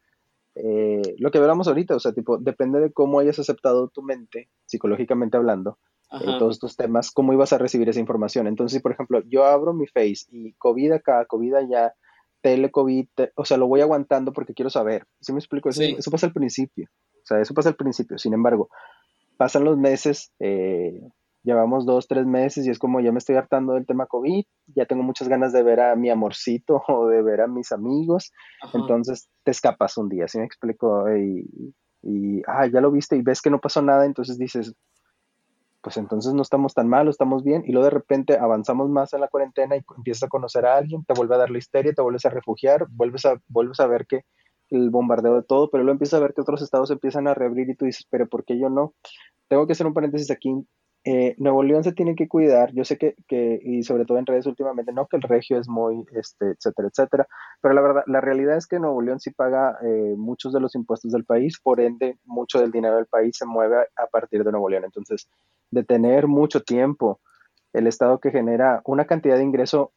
eh, 0.56 1.16
lo 1.18 1.32
que 1.32 1.39
hablamos 1.39 1.68
ahorita, 1.68 1.96
o 1.96 2.00
sea, 2.00 2.13
tipo, 2.13 2.38
depende 2.38 2.80
de 2.80 2.92
cómo 2.92 3.20
hayas 3.20 3.39
aceptado 3.39 3.89
tu 3.89 4.02
mente, 4.02 4.50
psicológicamente 4.66 5.38
hablando, 5.38 5.80
eh, 6.12 6.36
todos 6.38 6.56
estos 6.56 6.76
temas, 6.76 7.12
cómo 7.12 7.34
ibas 7.34 7.54
a 7.54 7.58
recibir 7.58 7.89
esa 7.89 8.00
información. 8.00 8.48
Entonces, 8.48 8.82
por 8.82 8.92
ejemplo, 8.92 9.22
yo 9.28 9.46
abro 9.46 9.74
mi 9.74 9.88
face 9.88 10.26
y 10.30 10.54
COVID 10.54 10.92
acá, 10.92 11.26
COVID 11.26 11.56
allá, 11.56 11.94
tele 12.42 12.70
COVID, 12.70 13.08
o 13.36 13.46
sea, 13.46 13.58
lo 13.58 13.68
voy 13.68 13.82
aguantando 13.82 14.32
porque 14.32 14.54
quiero 14.54 14.70
saber. 14.70 15.06
¿Sí 15.22 15.32
me 15.34 15.39
explico? 15.39 15.70
Eso, 15.70 15.82
eso, 15.82 16.12
pasa 16.12 16.28
al 16.28 16.34
principio. 16.34 16.88
O 17.13 17.26
sea, 17.26 17.39
eso 17.39 17.54
pasa 17.54 17.70
al 17.70 17.76
principio. 17.76 18.18
Sin 18.18 18.34
embargo, 18.34 18.70
pasan 19.38 19.63
los 19.63 19.78
meses, 19.78 20.32
eh, 20.39 21.00
llevamos 21.44 21.86
dos, 21.86 22.08
tres 22.08 22.26
meses 22.26 22.66
y 22.66 22.70
es 22.70 22.80
como 22.80 23.02
ya 23.02 23.12
me 23.12 23.20
estoy 23.20 23.36
hartando 23.36 23.74
del 23.74 23.86
tema 23.86 24.06
COVID, 24.06 24.46
ya 24.76 24.86
tengo 24.86 25.04
muchas 25.04 25.28
ganas 25.28 25.54
de 25.54 25.62
ver 25.62 25.82
a 25.82 25.96
mi 25.96 26.10
amorcito 26.10 26.82
o 26.88 27.08
de 27.08 27.22
ver 27.22 27.42
a 27.42 27.48
mis 27.48 27.72
amigos, 27.72 28.32
entonces 28.74 29.30
te 29.44 29.52
escapas 29.52 29.98
un 29.98 30.10
día, 30.10 30.28
¿sí 30.28 30.40
me 30.40 30.46
explico? 30.46 31.06
Y, 31.16 31.74
y, 32.02 32.42
ah, 32.48 32.68
ya 32.68 32.82
lo 32.82 32.92
viste 32.92 33.16
y 33.16 33.22
ves 33.22 33.42
que 33.42 33.50
no 33.50 33.60
pasó 33.60 33.82
nada, 33.82 34.06
entonces 34.06 34.38
dices, 34.38 34.74
pues 35.82 35.98
entonces 35.98 36.34
no 36.34 36.42
estamos 36.42 36.74
tan 36.74 36.88
mal, 36.88 37.10
estamos 37.10 37.44
bien, 37.44 37.64
y 37.66 37.74
luego 37.74 37.86
de 37.86 37.92
repente 37.92 38.38
avanzamos 38.38 38.90
más 38.90 39.14
en 39.14 39.20
la 39.20 39.28
cuarentena 39.28 39.76
y 39.76 39.82
empiezas 39.98 40.24
a 40.24 40.30
conocer 40.30 40.66
a 40.66 40.78
alguien, 40.78 41.04
te 41.04 41.14
vuelve 41.14 41.36
a 41.36 41.40
dar 41.40 41.52
la 41.52 41.58
histeria, 41.58 41.94
te 41.94 42.02
vuelves 42.02 42.26
a 42.26 42.30
refugiar, 42.30 42.88
vuelves 42.90 43.26
a, 43.26 43.36
vuelves 43.48 43.82
a 43.82 43.88
ver 43.88 44.08
que 44.08 44.22
el 44.70 44.90
bombardeo 44.90 45.36
de 45.36 45.44
todo, 45.44 45.70
pero 45.70 45.84
luego 45.84 45.96
empiezas 45.96 46.20
a 46.20 46.24
ver 46.24 46.34
que 46.34 46.42
otros 46.42 46.62
estados 46.62 46.90
empiezan 46.90 47.28
a 47.28 47.34
reabrir 47.34 47.70
y 47.70 47.76
tú 47.76 47.86
dices, 47.86 48.08
pero 48.10 48.28
¿por 48.28 48.46
qué 48.46 48.58
yo 48.58 48.70
no? 48.70 48.94
Tengo 49.50 49.68
que 49.68 49.74
hacer 49.74 49.86
un 49.86 49.94
paréntesis 49.94 50.32
aquí, 50.32 50.66
eh, 51.06 51.36
Nuevo 51.38 51.63
León 51.63 51.84
se 51.84 51.92
tiene 51.92 52.16
que 52.16 52.30
cuidar, 52.30 52.72
yo 52.74 52.86
sé 52.86 52.98
que, 52.98 53.16
que, 53.28 53.60
y 53.62 53.84
sobre 53.84 54.06
todo 54.06 54.18
en 54.20 54.26
redes 54.26 54.46
últimamente, 54.46 54.94
no 54.94 55.08
que 55.08 55.18
el 55.18 55.24
regio 55.24 55.60
es 55.60 55.68
muy, 55.68 56.06
este, 56.16 56.52
etcétera, 56.52 56.88
etcétera, 56.88 57.28
pero 57.62 57.74
la 57.74 57.82
verdad, 57.82 58.04
la 58.08 58.22
realidad 58.22 58.56
es 58.56 58.68
que 58.68 58.80
Nuevo 58.80 59.02
León 59.02 59.20
sí 59.20 59.32
paga 59.32 59.78
eh, 59.84 60.13
muchos 60.16 60.54
de 60.54 60.62
los 60.62 60.76
impuestos 60.76 61.12
del 61.12 61.26
país, 61.26 61.60
por 61.62 61.82
ende, 61.82 62.18
mucho 62.24 62.60
del 62.62 62.72
dinero 62.72 62.96
del 62.96 63.08
país 63.08 63.36
se 63.38 63.46
mueve 63.46 63.88
a 63.98 64.08
partir 64.08 64.46
de 64.46 64.52
Nuevo 64.52 64.70
León. 64.70 64.86
Entonces, 64.86 65.28
de 65.72 65.84
tener 65.84 66.28
mucho 66.28 66.62
tiempo 66.62 67.20
el 67.74 67.88
Estado 67.88 68.20
que 68.20 68.32
genera 68.32 68.82
una 68.86 69.06
cantidad 69.06 69.36
de 69.36 69.44
ingreso 69.44 69.92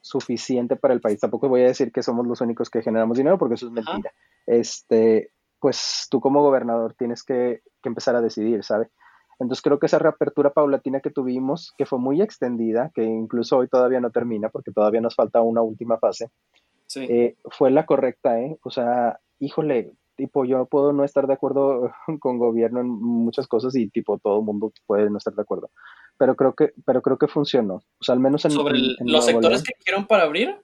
suficiente 0.00 0.76
para 0.76 0.94
el 0.94 1.02
país, 1.02 1.20
tampoco 1.20 1.50
voy 1.50 1.62
a 1.62 1.66
decir 1.66 1.92
que 1.92 2.02
somos 2.02 2.26
los 2.26 2.40
únicos 2.40 2.70
que 2.70 2.80
generamos 2.80 3.18
dinero, 3.18 3.36
porque 3.36 3.56
eso 3.56 3.66
es 3.66 3.72
mentira. 3.72 4.12
Este, 4.46 5.30
pues 5.60 6.06
tú 6.10 6.20
como 6.20 6.40
gobernador 6.40 6.94
tienes 6.94 7.22
que, 7.22 7.60
que 7.82 7.88
empezar 7.90 8.16
a 8.16 8.22
decidir, 8.22 8.64
¿sabes? 8.64 8.88
Entonces 9.38 9.62
creo 9.62 9.78
que 9.78 9.86
esa 9.86 9.98
reapertura 9.98 10.50
paulatina 10.50 11.00
que 11.00 11.10
tuvimos, 11.10 11.72
que 11.78 11.86
fue 11.86 11.98
muy 11.98 12.20
extendida, 12.20 12.90
que 12.94 13.04
incluso 13.04 13.58
hoy 13.58 13.68
todavía 13.68 14.00
no 14.00 14.10
termina 14.10 14.48
porque 14.48 14.72
todavía 14.72 15.00
nos 15.00 15.14
falta 15.14 15.42
una 15.42 15.62
última 15.62 15.98
fase, 15.98 16.30
eh, 16.96 17.36
fue 17.44 17.70
la 17.70 17.86
correcta, 17.86 18.40
¿eh? 18.40 18.58
O 18.62 18.70
sea, 18.70 19.20
híjole, 19.38 19.92
tipo, 20.16 20.44
yo 20.44 20.66
puedo 20.66 20.92
no 20.92 21.04
estar 21.04 21.26
de 21.26 21.34
acuerdo 21.34 21.92
con 22.20 22.38
gobierno 22.38 22.80
en 22.80 22.88
muchas 22.88 23.46
cosas 23.46 23.74
y 23.76 23.88
tipo, 23.88 24.18
todo 24.18 24.38
el 24.38 24.44
mundo 24.44 24.72
puede 24.86 25.08
no 25.10 25.18
estar 25.18 25.34
de 25.34 25.42
acuerdo. 25.42 25.70
Pero 26.18 26.34
creo 26.34 26.54
que, 26.54 26.72
pero 26.84 27.00
creo 27.02 27.18
que 27.18 27.28
funcionó. 27.28 27.74
O 27.74 28.04
sea, 28.04 28.14
al 28.14 28.20
menos 28.20 28.44
en... 28.44 28.50
¿Sobre 28.50 28.78
los 29.00 29.24
sectores 29.24 29.62
que 29.62 29.74
quieren 29.84 30.06
para 30.06 30.24
abrir? 30.24 30.56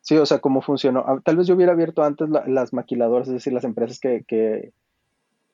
Sí, 0.00 0.16
o 0.16 0.26
sea, 0.26 0.40
cómo 0.40 0.62
funcionó. 0.62 1.04
Ah, 1.06 1.20
tal 1.24 1.36
vez 1.36 1.46
yo 1.46 1.54
hubiera 1.54 1.72
abierto 1.72 2.02
antes 2.02 2.28
las 2.28 2.72
maquiladoras, 2.72 3.28
es 3.28 3.34
decir, 3.34 3.52
las 3.52 3.64
empresas 3.64 4.00
que, 4.00 4.24
que 4.26 4.72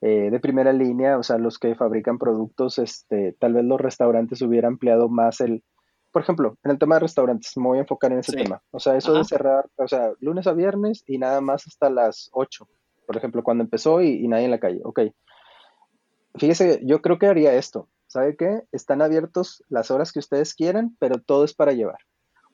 eh, 0.01 0.29
de 0.31 0.39
primera 0.39 0.71
línea, 0.71 1.17
o 1.17 1.23
sea, 1.23 1.37
los 1.37 1.59
que 1.59 1.75
fabrican 1.75 2.17
productos, 2.17 2.79
este, 2.79 3.35
tal 3.39 3.53
vez 3.53 3.65
los 3.65 3.81
restaurantes 3.81 4.41
hubieran 4.41 4.73
empleado 4.73 5.09
más 5.09 5.41
el, 5.41 5.63
por 6.11 6.21
ejemplo, 6.21 6.57
en 6.63 6.71
el 6.71 6.79
tema 6.79 6.95
de 6.95 7.01
restaurantes, 7.01 7.55
me 7.57 7.67
voy 7.67 7.77
a 7.77 7.81
enfocar 7.81 8.11
en 8.11 8.19
ese 8.19 8.33
tema. 8.33 8.61
O 8.71 8.79
sea, 8.79 8.95
eso 8.95 9.13
de 9.13 9.23
cerrar, 9.23 9.69
o 9.75 9.87
sea, 9.87 10.11
lunes 10.19 10.47
a 10.47 10.53
viernes 10.53 11.03
y 11.05 11.17
nada 11.17 11.41
más 11.41 11.67
hasta 11.67 11.89
las 11.89 12.29
8, 12.31 12.67
por 13.05 13.17
ejemplo, 13.17 13.43
cuando 13.43 13.63
empezó 13.63 14.01
y, 14.01 14.27
nadie 14.27 14.45
en 14.45 14.51
la 14.51 14.59
calle. 14.59 14.81
Ok. 14.83 15.01
Fíjese, 16.35 16.79
yo 16.83 17.01
creo 17.01 17.19
que 17.19 17.27
haría 17.27 17.53
esto. 17.53 17.89
¿Sabe 18.07 18.35
qué? 18.35 18.63
Están 18.71 19.01
abiertos 19.01 19.63
las 19.67 19.91
horas 19.91 20.11
que 20.11 20.19
ustedes 20.19 20.55
quieran, 20.55 20.95
pero 20.99 21.19
todo 21.19 21.43
es 21.43 21.53
para 21.53 21.73
llevar. 21.73 21.99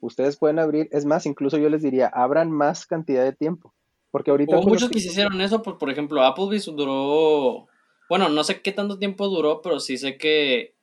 Ustedes 0.00 0.36
pueden 0.36 0.58
abrir, 0.58 0.88
es 0.92 1.06
más, 1.06 1.24
incluso 1.24 1.56
yo 1.56 1.70
les 1.70 1.82
diría, 1.82 2.08
abran 2.08 2.50
más 2.50 2.86
cantidad 2.86 3.24
de 3.24 3.32
tiempo. 3.32 3.72
Porque 4.10 4.30
ahorita. 4.30 4.56
muchos 4.62 4.90
que 4.90 4.98
hicieron 4.98 5.40
eso, 5.40 5.62
pues, 5.62 5.76
por 5.76 5.90
ejemplo, 5.90 6.22
Applebee's 6.22 6.66
duró. 6.66 7.66
Bueno, 8.08 8.28
no 8.28 8.44
sé 8.44 8.62
qué 8.62 8.72
tanto 8.72 8.98
tiempo 8.98 9.28
duró, 9.28 9.60
pero 9.62 9.80
sí 9.80 9.98
sé 9.98 10.16
que 10.16 10.74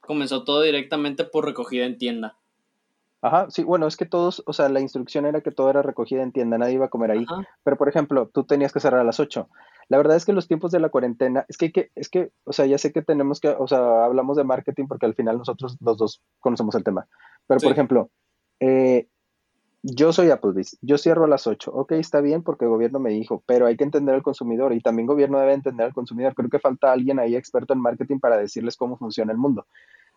comenzó 0.00 0.44
todo 0.44 0.62
directamente 0.62 1.24
por 1.24 1.44
recogida 1.44 1.84
en 1.84 1.98
tienda. 1.98 2.36
Ajá, 3.22 3.50
sí, 3.50 3.64
bueno, 3.64 3.86
es 3.86 3.96
que 3.96 4.06
todos, 4.06 4.42
o 4.46 4.52
sea, 4.52 4.68
la 4.68 4.80
instrucción 4.80 5.26
era 5.26 5.40
que 5.40 5.50
todo 5.50 5.70
era 5.70 5.82
recogida 5.82 6.22
en 6.22 6.32
tienda, 6.32 6.58
nadie 6.58 6.74
iba 6.74 6.86
a 6.86 6.90
comer 6.90 7.10
ahí. 7.10 7.26
Pero, 7.64 7.76
por 7.76 7.88
ejemplo, 7.88 8.30
tú 8.32 8.44
tenías 8.44 8.72
que 8.72 8.80
cerrar 8.80 9.00
a 9.00 9.04
las 9.04 9.18
8. 9.18 9.48
La 9.88 9.96
verdad 9.96 10.16
es 10.16 10.24
que 10.24 10.32
los 10.32 10.46
tiempos 10.46 10.70
de 10.70 10.80
la 10.80 10.90
cuarentena, 10.90 11.44
es 11.48 11.56
que, 11.56 11.72
que, 11.72 11.90
es 11.94 12.08
que, 12.08 12.30
o 12.44 12.52
sea, 12.52 12.66
ya 12.66 12.78
sé 12.78 12.92
que 12.92 13.02
tenemos 13.02 13.40
que, 13.40 13.48
o 13.48 13.66
sea, 13.66 14.04
hablamos 14.04 14.36
de 14.36 14.44
marketing 14.44 14.86
porque 14.86 15.06
al 15.06 15.14
final 15.14 15.38
nosotros 15.38 15.76
los 15.80 15.96
dos 15.96 16.22
conocemos 16.40 16.74
el 16.74 16.84
tema. 16.84 17.08
Pero, 17.46 17.60
por 17.60 17.72
ejemplo, 17.72 18.10
eh, 18.60 19.08
yo 19.88 20.12
soy 20.12 20.30
Applebee's, 20.30 20.76
yo 20.82 20.98
cierro 20.98 21.26
a 21.26 21.28
las 21.28 21.46
8, 21.46 21.70
ok, 21.72 21.92
está 21.92 22.20
bien 22.20 22.42
porque 22.42 22.64
el 22.64 22.72
gobierno 22.72 22.98
me 22.98 23.10
dijo, 23.10 23.44
pero 23.46 23.66
hay 23.66 23.76
que 23.76 23.84
entender 23.84 24.16
al 24.16 24.22
consumidor 24.22 24.72
y 24.72 24.80
también 24.80 25.04
el 25.04 25.14
gobierno 25.14 25.38
debe 25.38 25.52
entender 25.52 25.86
al 25.86 25.94
consumidor. 25.94 26.34
Creo 26.34 26.50
que 26.50 26.58
falta 26.58 26.90
alguien 26.90 27.20
ahí 27.20 27.36
experto 27.36 27.72
en 27.72 27.80
marketing 27.80 28.18
para 28.18 28.36
decirles 28.36 28.76
cómo 28.76 28.96
funciona 28.96 29.30
el 29.30 29.38
mundo. 29.38 29.66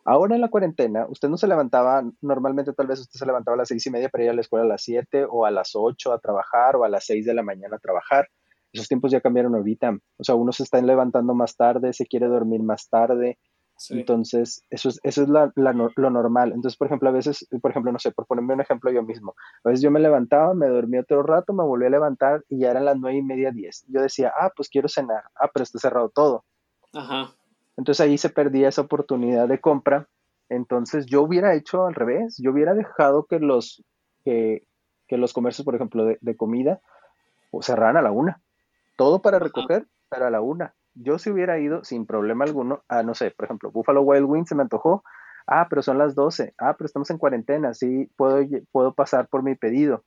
Ahora 0.05 0.33
en 0.33 0.41
la 0.41 0.49
cuarentena, 0.49 1.05
usted 1.07 1.29
no 1.29 1.37
se 1.37 1.45
levantaba, 1.45 2.03
normalmente 2.21 2.73
tal 2.73 2.87
vez 2.87 2.99
usted 3.01 3.19
se 3.19 3.25
levantaba 3.27 3.53
a 3.53 3.57
las 3.59 3.67
seis 3.67 3.85
y 3.85 3.91
media 3.91 4.09
para 4.09 4.23
ir 4.23 4.31
a 4.31 4.33
la 4.33 4.41
escuela 4.41 4.65
a 4.65 4.69
las 4.69 4.81
7 4.81 5.27
o 5.29 5.45
a 5.45 5.51
las 5.51 5.75
8 5.75 6.13
a 6.13 6.19
trabajar 6.19 6.75
o 6.75 6.83
a 6.83 6.89
las 6.89 7.05
6 7.05 7.25
de 7.27 7.35
la 7.35 7.43
mañana 7.43 7.75
a 7.75 7.79
trabajar. 7.79 8.27
Esos 8.73 8.87
tiempos 8.87 9.11
ya 9.11 9.21
cambiaron 9.21 9.53
ahorita. 9.53 9.95
O 10.17 10.23
sea, 10.23 10.33
uno 10.33 10.51
se 10.51 10.63
está 10.63 10.81
levantando 10.81 11.35
más 11.35 11.55
tarde, 11.55 11.93
se 11.93 12.07
quiere 12.07 12.27
dormir 12.27 12.63
más 12.63 12.89
tarde. 12.89 13.37
Entonces, 13.89 14.65
eso 14.69 14.89
es, 14.89 14.99
eso 15.03 15.23
es 15.23 15.29
lo 15.29 16.09
normal. 16.09 16.51
Entonces, 16.51 16.77
por 16.77 16.87
ejemplo, 16.87 17.09
a 17.09 17.13
veces, 17.13 17.47
por 17.61 17.71
ejemplo, 17.71 17.91
no 17.91 17.99
sé, 17.99 18.11
por 18.11 18.25
ponerme 18.25 18.53
un 18.53 18.61
ejemplo 18.61 18.91
yo 18.91 19.03
mismo, 19.03 19.35
a 19.63 19.69
veces 19.69 19.81
yo 19.81 19.89
me 19.89 19.99
levantaba, 19.99 20.53
me 20.53 20.67
dormía 20.67 21.01
otro 21.01 21.23
rato, 21.23 21.53
me 21.53 21.63
volví 21.63 21.85
a 21.85 21.89
levantar 21.89 22.43
y 22.49 22.59
ya 22.59 22.71
eran 22.71 22.85
las 22.85 22.97
nueve 22.97 23.17
y 23.17 23.21
media, 23.21 23.51
diez. 23.51 23.85
Yo 23.87 24.01
decía, 24.01 24.33
ah, 24.37 24.51
pues 24.55 24.69
quiero 24.69 24.89
cenar. 24.89 25.23
Ah, 25.35 25.49
pero 25.53 25.63
está 25.63 25.79
cerrado 25.79 26.09
todo. 26.09 26.43
Ajá. 26.93 27.33
Entonces 27.77 28.01
ahí 28.01 28.17
se 28.17 28.29
perdía 28.29 28.67
esa 28.67 28.81
oportunidad 28.81 29.47
de 29.47 29.61
compra. 29.61 30.07
Entonces 30.49 31.05
yo 31.05 31.21
hubiera 31.21 31.55
hecho 31.55 31.85
al 31.85 31.95
revés, 31.95 32.35
yo 32.37 32.51
hubiera 32.51 32.73
dejado 32.73 33.25
que 33.25 33.39
los, 33.39 33.83
que, 34.25 34.65
los 35.09 35.31
comercios, 35.31 35.63
por 35.63 35.75
ejemplo, 35.75 36.03
de, 36.03 36.17
de 36.19 36.35
comida, 36.35 36.81
cerraran 37.61 37.97
a 37.97 38.01
la 38.01 38.11
una. 38.11 38.41
Todo 38.97 39.21
para 39.21 39.39
recoger, 39.39 39.87
pero 40.09 40.25
a 40.25 40.29
la 40.29 40.41
una. 40.41 40.73
Yo 41.01 41.17
si 41.17 41.29
hubiera 41.29 41.59
ido 41.59 41.83
sin 41.83 42.05
problema 42.05 42.45
alguno 42.45 42.83
a, 42.89 43.03
no 43.03 43.15
sé, 43.15 43.31
por 43.31 43.45
ejemplo, 43.45 43.71
Buffalo 43.71 44.01
Wild 44.01 44.25
Wings 44.25 44.49
se 44.49 44.55
me 44.55 44.63
antojó. 44.63 45.03
Ah, 45.47 45.67
pero 45.69 45.81
son 45.81 45.97
las 45.97 46.13
12. 46.13 46.53
Ah, 46.57 46.75
pero 46.77 46.85
estamos 46.85 47.09
en 47.09 47.17
cuarentena. 47.17 47.73
Sí, 47.73 48.11
puedo, 48.15 48.45
puedo 48.71 48.93
pasar 48.93 49.27
por 49.29 49.41
mi 49.41 49.55
pedido. 49.55 50.03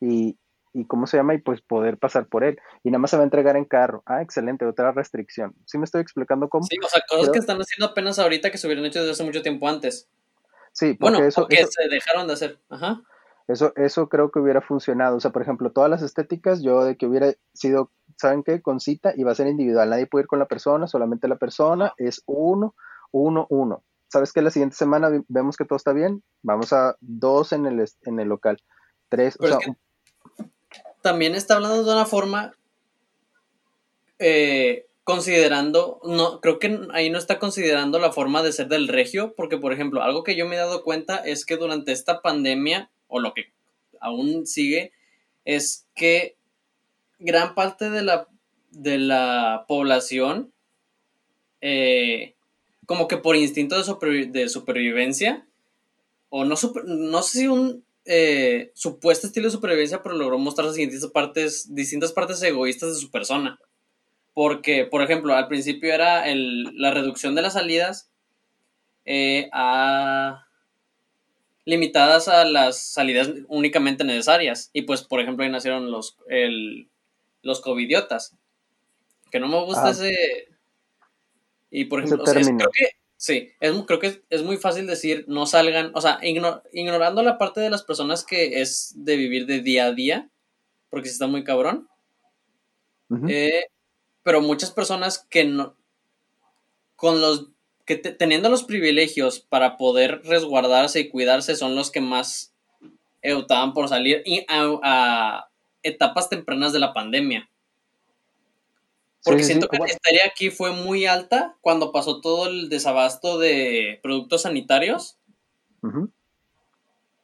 Y, 0.00 0.36
y 0.74 0.86
cómo 0.86 1.06
se 1.06 1.16
llama 1.16 1.34
y 1.34 1.38
pues 1.38 1.62
poder 1.62 1.96
pasar 1.96 2.26
por 2.26 2.44
él. 2.44 2.58
Y 2.82 2.90
nada 2.90 2.98
más 2.98 3.10
se 3.10 3.16
va 3.16 3.22
a 3.22 3.24
entregar 3.24 3.56
en 3.56 3.64
carro. 3.64 4.02
Ah, 4.04 4.20
excelente, 4.20 4.66
otra 4.66 4.92
restricción. 4.92 5.54
¿Sí 5.64 5.78
me 5.78 5.84
estoy 5.84 6.02
explicando 6.02 6.48
cómo? 6.48 6.64
Sí, 6.64 6.76
o 6.84 6.88
sea, 6.88 7.00
cosas 7.08 7.30
que 7.30 7.38
están 7.38 7.58
haciendo 7.58 7.86
apenas 7.92 8.18
ahorita 8.18 8.50
que 8.50 8.58
se 8.58 8.66
hubieran 8.66 8.84
hecho 8.84 8.98
desde 8.98 9.12
hace 9.12 9.24
mucho 9.24 9.42
tiempo 9.42 9.68
antes. 9.68 10.10
Sí, 10.72 10.94
porque 10.94 11.16
bueno, 11.16 11.28
eso, 11.28 11.46
que 11.46 11.64
se 11.66 11.88
dejaron 11.88 12.26
de 12.26 12.32
hacer. 12.32 12.58
Ajá. 12.68 13.02
Eso, 13.52 13.72
eso 13.76 14.08
creo 14.08 14.30
que 14.30 14.38
hubiera 14.38 14.60
funcionado. 14.60 15.16
O 15.16 15.20
sea, 15.20 15.30
por 15.30 15.42
ejemplo, 15.42 15.70
todas 15.70 15.90
las 15.90 16.02
estéticas, 16.02 16.62
yo 16.62 16.84
de 16.84 16.96
que 16.96 17.06
hubiera 17.06 17.32
sido, 17.52 17.90
¿saben 18.16 18.42
qué? 18.42 18.62
Con 18.62 18.80
cita 18.80 19.12
y 19.16 19.22
va 19.22 19.32
a 19.32 19.36
ser 19.36 19.46
individual. 19.46 19.90
Nadie 19.90 20.06
puede 20.06 20.22
ir 20.22 20.28
con 20.28 20.38
la 20.38 20.46
persona, 20.46 20.86
solamente 20.86 21.28
la 21.28 21.36
persona 21.36 21.92
es 21.98 22.22
uno, 22.26 22.74
uno, 23.10 23.46
uno. 23.50 23.82
¿Sabes 24.08 24.32
qué? 24.32 24.42
La 24.42 24.50
siguiente 24.50 24.76
semana 24.76 25.10
vemos 25.28 25.56
que 25.56 25.64
todo 25.64 25.76
está 25.76 25.92
bien, 25.92 26.22
vamos 26.42 26.72
a 26.72 26.96
dos 27.00 27.52
en 27.52 27.66
el, 27.66 27.84
en 28.02 28.20
el 28.20 28.28
local. 28.28 28.58
Tres, 29.08 29.36
o 29.40 29.46
sea, 29.46 29.58
también 31.02 31.34
está 31.34 31.54
hablando 31.54 31.84
de 31.84 31.92
una 31.92 32.06
forma 32.06 32.52
eh, 34.18 34.86
considerando, 35.04 36.00
no, 36.04 36.40
creo 36.40 36.58
que 36.58 36.80
ahí 36.92 37.10
no 37.10 37.18
está 37.18 37.38
considerando 37.38 37.98
la 37.98 38.12
forma 38.12 38.42
de 38.42 38.52
ser 38.52 38.68
del 38.68 38.88
regio, 38.88 39.34
porque 39.36 39.58
por 39.58 39.72
ejemplo, 39.72 40.02
algo 40.02 40.22
que 40.22 40.36
yo 40.36 40.46
me 40.46 40.54
he 40.54 40.58
dado 40.58 40.84
cuenta 40.84 41.16
es 41.16 41.44
que 41.44 41.56
durante 41.56 41.92
esta 41.92 42.22
pandemia, 42.22 42.90
o 43.12 43.20
lo 43.20 43.34
que 43.34 43.52
aún 44.00 44.46
sigue, 44.46 44.90
es 45.44 45.86
que 45.94 46.36
gran 47.18 47.54
parte 47.54 47.90
de 47.90 48.02
la, 48.02 48.26
de 48.70 48.98
la 48.98 49.66
población, 49.68 50.50
eh, 51.60 52.34
como 52.86 53.06
que 53.08 53.18
por 53.18 53.36
instinto 53.36 53.76
de, 53.76 54.48
supervivencia, 54.48 55.46
o 56.30 56.44
no, 56.44 56.54
no 56.86 57.22
sé 57.22 57.38
si 57.38 57.46
un 57.46 57.84
eh, 58.06 58.72
supuesto 58.74 59.26
estilo 59.26 59.48
de 59.48 59.52
supervivencia, 59.52 60.02
pero 60.02 60.16
logró 60.16 60.38
mostrar 60.38 60.66
las 60.66 60.76
distintas 60.76 61.10
partes, 61.10 61.74
distintas 61.74 62.12
partes 62.12 62.42
egoístas 62.42 62.94
de 62.94 63.00
su 63.00 63.10
persona. 63.10 63.60
Porque, 64.32 64.86
por 64.86 65.02
ejemplo, 65.02 65.34
al 65.34 65.48
principio 65.48 65.92
era 65.92 66.24
la 66.34 66.90
reducción 66.90 67.34
de 67.34 67.42
las 67.42 67.52
salidas 67.52 68.10
eh, 69.04 69.50
limitadas 71.64 72.28
a 72.28 72.44
las 72.44 72.78
salidas 72.78 73.30
únicamente 73.48 74.04
necesarias. 74.04 74.70
Y 74.72 74.82
pues, 74.82 75.02
por 75.02 75.20
ejemplo, 75.20 75.44
ahí 75.44 75.50
nacieron 75.50 75.90
los, 75.90 76.16
los 77.42 77.60
covidiotas. 77.60 78.36
Que 79.30 79.40
no 79.40 79.48
me 79.48 79.64
gusta 79.64 79.90
ese... 79.90 80.48
Y 81.70 81.86
por 81.86 82.00
ejemplo, 82.00 82.24
creo 82.24 82.70
que 82.70 83.02
Sí, 83.22 83.52
es, 83.60 83.72
creo 83.86 84.00
que 84.00 84.20
es, 84.30 84.42
muy 84.42 84.56
fácil 84.56 84.88
decir 84.88 85.24
no 85.28 85.46
salgan, 85.46 85.92
o 85.94 86.00
sea, 86.00 86.18
ignorando 86.22 87.22
la 87.22 87.38
parte 87.38 87.60
de 87.60 87.70
las 87.70 87.84
personas 87.84 88.24
que 88.24 88.60
es 88.60 88.94
de 88.96 89.14
vivir 89.16 89.46
de 89.46 89.60
día 89.60 89.84
a 89.84 89.92
día, 89.92 90.28
porque 90.90 91.06
se 91.06 91.12
está 91.12 91.28
muy 91.28 91.44
cabrón. 91.44 91.88
Eh, 93.28 93.66
pero 94.24 94.40
muchas 94.40 94.72
personas 94.72 95.24
que 95.30 95.44
no, 95.44 95.76
con 96.96 97.20
los, 97.20 97.51
que 97.84 97.96
teniendo 97.96 98.48
los 98.48 98.64
privilegios 98.64 99.40
para 99.40 99.76
poder 99.76 100.22
resguardarse 100.24 101.00
y 101.00 101.08
cuidarse 101.08 101.56
son 101.56 101.74
los 101.74 101.90
que 101.90 102.00
más 102.00 102.54
optaban 103.34 103.72
por 103.72 103.88
salir 103.88 104.22
y 104.24 104.44
a 104.48 105.48
etapas 105.82 106.28
tempranas 106.28 106.72
de 106.72 106.78
la 106.78 106.92
pandemia. 106.92 107.48
Porque 109.24 109.44
siento 109.44 109.68
que 109.68 109.78
la 109.78 109.86
estaría 109.86 110.22
aquí 110.26 110.50
fue 110.50 110.72
muy 110.72 111.06
alta 111.06 111.56
cuando 111.60 111.92
pasó 111.92 112.20
todo 112.20 112.48
el 112.48 112.68
desabasto 112.68 113.38
de 113.38 114.00
productos 114.02 114.42
sanitarios. 114.42 115.16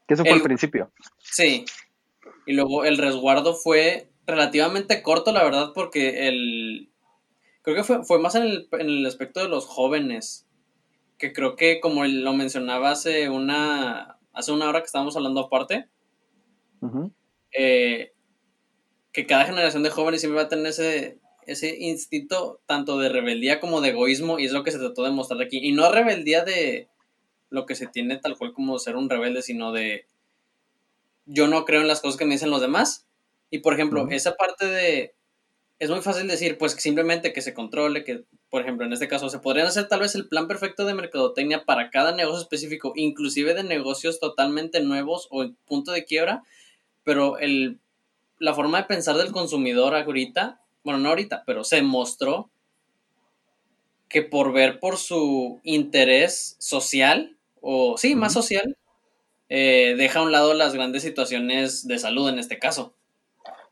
Que 0.06 0.14
eso 0.14 0.24
fue 0.24 0.32
al 0.32 0.42
principio. 0.42 0.92
Sí. 1.22 1.64
Y 2.46 2.52
luego 2.52 2.84
el 2.84 2.98
resguardo 2.98 3.54
fue 3.54 4.08
relativamente 4.26 5.02
corto, 5.02 5.32
la 5.32 5.42
verdad, 5.42 5.72
porque 5.74 6.28
el. 6.28 6.88
Creo 7.62 7.76
que 7.76 7.84
fue, 7.84 8.04
fue 8.04 8.20
más 8.20 8.36
en 8.36 8.44
el, 8.44 8.68
en 8.72 8.88
el 8.88 9.06
aspecto 9.06 9.40
de 9.40 9.48
los 9.48 9.66
jóvenes. 9.66 10.46
Que 11.18 11.32
creo 11.32 11.56
que, 11.56 11.80
como 11.80 12.04
lo 12.04 12.32
mencionaba 12.32 12.92
hace 12.92 13.28
una. 13.28 14.18
Hace 14.32 14.52
una 14.52 14.68
hora 14.68 14.80
que 14.80 14.86
estábamos 14.86 15.16
hablando 15.16 15.40
aparte. 15.40 15.88
Eh, 17.52 18.12
que 19.12 19.26
cada 19.26 19.46
generación 19.46 19.82
de 19.82 19.90
jóvenes 19.90 20.20
siempre 20.20 20.36
va 20.36 20.46
a 20.46 20.48
tener 20.48 20.66
ese 20.66 21.18
ese 21.48 21.74
instinto 21.78 22.60
tanto 22.66 22.98
de 22.98 23.08
rebeldía 23.08 23.58
como 23.58 23.80
de 23.80 23.88
egoísmo 23.88 24.38
y 24.38 24.44
es 24.44 24.52
lo 24.52 24.62
que 24.62 24.70
se 24.70 24.78
trató 24.78 25.02
de 25.02 25.10
mostrar 25.10 25.40
aquí. 25.40 25.58
Y 25.58 25.72
no 25.72 25.90
rebeldía 25.90 26.44
de 26.44 26.88
lo 27.48 27.64
que 27.64 27.74
se 27.74 27.86
tiene 27.86 28.18
tal 28.18 28.36
cual 28.36 28.52
como 28.52 28.78
ser 28.78 28.96
un 28.96 29.08
rebelde, 29.08 29.40
sino 29.40 29.72
de 29.72 30.06
yo 31.24 31.48
no 31.48 31.64
creo 31.64 31.80
en 31.80 31.88
las 31.88 32.00
cosas 32.00 32.18
que 32.18 32.26
me 32.26 32.34
dicen 32.34 32.50
los 32.50 32.60
demás. 32.60 33.06
Y 33.50 33.60
por 33.60 33.72
ejemplo, 33.72 34.06
esa 34.10 34.36
parte 34.36 34.66
de... 34.66 35.14
Es 35.78 35.88
muy 35.88 36.00
fácil 36.00 36.28
decir, 36.28 36.58
pues 36.58 36.72
simplemente 36.72 37.32
que 37.32 37.40
se 37.40 37.54
controle, 37.54 38.04
que 38.04 38.24
por 38.50 38.62
ejemplo 38.62 38.86
en 38.86 38.92
este 38.92 39.08
caso 39.08 39.28
se 39.28 39.38
podrían 39.38 39.66
hacer 39.66 39.88
tal 39.88 40.00
vez 40.00 40.14
el 40.14 40.28
plan 40.28 40.48
perfecto 40.48 40.84
de 40.84 40.94
mercadotecnia 40.94 41.64
para 41.64 41.90
cada 41.90 42.12
negocio 42.12 42.42
específico, 42.42 42.92
inclusive 42.96 43.54
de 43.54 43.64
negocios 43.64 44.20
totalmente 44.20 44.80
nuevos 44.80 45.28
o 45.30 45.42
en 45.42 45.56
punto 45.66 45.92
de 45.92 46.04
quiebra, 46.04 46.42
pero 47.04 47.38
el, 47.38 47.78
la 48.38 48.54
forma 48.54 48.78
de 48.78 48.88
pensar 48.88 49.16
del 49.16 49.32
consumidor 49.32 49.94
ahorita 49.94 50.60
bueno, 50.88 51.00
no 51.00 51.10
ahorita, 51.10 51.42
pero 51.44 51.64
se 51.64 51.82
mostró 51.82 52.48
que 54.08 54.22
por 54.22 54.54
ver 54.54 54.80
por 54.80 54.96
su 54.96 55.60
interés 55.62 56.56
social, 56.58 57.36
o 57.60 57.98
sí, 57.98 58.14
más 58.14 58.32
social, 58.32 58.76
eh, 59.50 59.94
deja 59.98 60.20
a 60.20 60.22
un 60.22 60.32
lado 60.32 60.54
las 60.54 60.72
grandes 60.72 61.02
situaciones 61.02 61.86
de 61.86 61.98
salud 61.98 62.28
en 62.30 62.38
este 62.38 62.58
caso. 62.58 62.94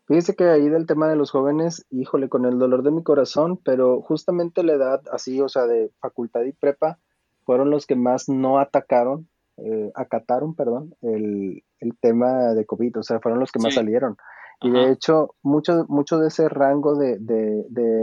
Fíjese 0.06 0.36
que 0.36 0.44
ahí 0.44 0.68
del 0.68 0.86
tema 0.86 1.08
de 1.08 1.16
los 1.16 1.32
jóvenes, 1.32 1.84
híjole, 1.90 2.28
con 2.28 2.44
el 2.44 2.58
dolor 2.58 2.84
de 2.84 2.92
mi 2.92 3.02
corazón, 3.02 3.58
pero 3.64 4.00
justamente 4.02 4.62
la 4.62 4.74
edad 4.74 5.02
así, 5.10 5.40
o 5.40 5.48
sea, 5.48 5.66
de 5.66 5.90
facultad 6.00 6.42
y 6.42 6.52
prepa, 6.52 6.98
fueron 7.44 7.70
los 7.70 7.86
que 7.86 7.96
más 7.96 8.28
no 8.28 8.60
atacaron, 8.60 9.28
eh, 9.56 9.90
acataron, 9.94 10.54
perdón, 10.54 10.94
el, 11.02 11.62
tema 12.00 12.54
de 12.54 12.66
COVID, 12.66 12.98
o 12.98 13.02
sea, 13.02 13.20
fueron 13.20 13.40
los 13.40 13.50
que 13.50 13.58
más 13.58 13.74
salieron. 13.74 14.16
Y 14.60 14.70
de 14.70 14.90
hecho, 14.92 15.34
mucho, 15.42 15.86
mucho 15.88 16.18
de 16.18 16.28
ese 16.28 16.48
rango 16.48 16.96
de, 16.96 17.16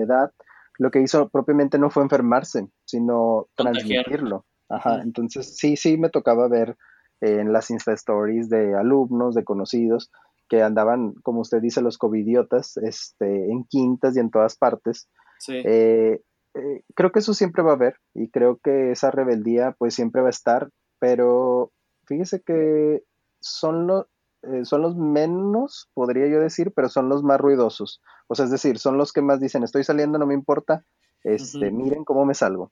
edad, 0.04 0.32
lo 0.78 0.92
que 0.92 1.02
hizo 1.02 1.30
propiamente 1.30 1.80
no 1.80 1.90
fue 1.90 2.04
enfermarse, 2.04 2.68
sino 2.86 3.48
transmitirlo. 3.56 4.46
Ajá, 4.68 5.02
entonces 5.02 5.56
sí, 5.58 5.78
sí 5.78 5.98
me 5.98 6.10
tocaba 6.10 6.48
ver 6.48 6.76
en 7.22 7.54
las 7.54 7.70
Insta 7.70 7.94
Stories 7.94 8.50
de 8.50 8.76
alumnos, 8.76 9.36
de 9.36 9.44
conocidos, 9.44 10.12
que 10.54 10.62
andaban, 10.62 11.14
como 11.24 11.42
usted 11.42 11.62
dice, 11.62 11.82
los 11.82 11.98
covidiotas, 11.98 12.78
este, 12.78 13.50
en 13.52 13.64
quintas 13.64 14.16
y 14.16 14.20
en 14.20 14.30
todas 14.30 14.56
partes. 14.56 15.10
Sí. 15.40 15.64
Eh, 15.66 16.22
eh, 16.54 16.84
creo 16.94 17.12
que 17.12 17.18
eso 17.18 17.34
siempre 17.34 17.64
va 17.64 17.72
a 17.72 17.74
haber 17.74 17.96
y 18.14 18.30
creo 18.30 18.60
que 18.64 18.92
esa 18.92 19.10
rebeldía 19.10 19.76
pues 19.80 19.96
siempre 19.96 20.22
va 20.22 20.28
a 20.28 20.30
estar, 20.30 20.70
pero 21.00 21.72
fíjese 22.06 22.44
que 22.44 23.02
son 23.40 23.88
los, 23.88 24.06
eh, 24.44 24.64
son 24.64 24.84
los 24.84 24.96
menos, 24.96 25.90
podría 25.96 26.28
yo 26.28 26.40
decir, 26.40 26.72
pero 26.76 26.88
son 26.88 27.10
los 27.10 27.24
más 27.24 27.42
ruidosos. 27.42 28.00
O 28.28 28.36
sea, 28.36 28.46
es 28.46 28.52
decir, 28.52 28.78
son 28.78 29.00
los 29.00 29.12
que 29.12 29.24
más 29.24 29.40
dicen, 29.40 29.64
estoy 29.64 29.84
saliendo, 29.84 30.20
no 30.20 30.28
me 30.28 30.36
importa, 30.36 30.86
este, 31.24 31.72
miren 31.72 32.04
cómo 32.04 32.26
me 32.26 32.36
salgo. 32.36 32.72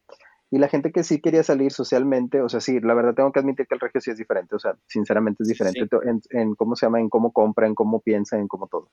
Y 0.52 0.58
la 0.58 0.68
gente 0.68 0.92
que 0.92 1.04
sí 1.04 1.22
quería 1.22 1.44
salir 1.44 1.72
socialmente, 1.72 2.42
o 2.42 2.50
sea, 2.50 2.60
sí, 2.60 2.82
la 2.82 2.94
verdad 2.94 3.16
tengo 3.16 3.32
que 3.32 3.40
admitir 3.40 3.68
que 3.68 3.76
el 3.76 3.80
regio 3.80 4.02
sí 4.02 4.12
es 4.12 4.18
diferente, 4.18 4.54
o 4.54 4.60
sea, 4.60 4.76
sinceramente 4.86 5.44
es 5.44 5.50
diferente 5.50 5.88
En, 6.04 6.22
en, 6.30 6.56
cómo 6.56 6.76
se 6.76 6.86
llama, 6.86 7.00
en 7.00 7.10
cómo 7.10 7.32
compra, 7.32 7.68
en 7.68 7.74
cómo 7.74 8.02
piensa, 8.02 8.38
en 8.38 8.50
cómo 8.50 8.68
todo. 8.68 8.92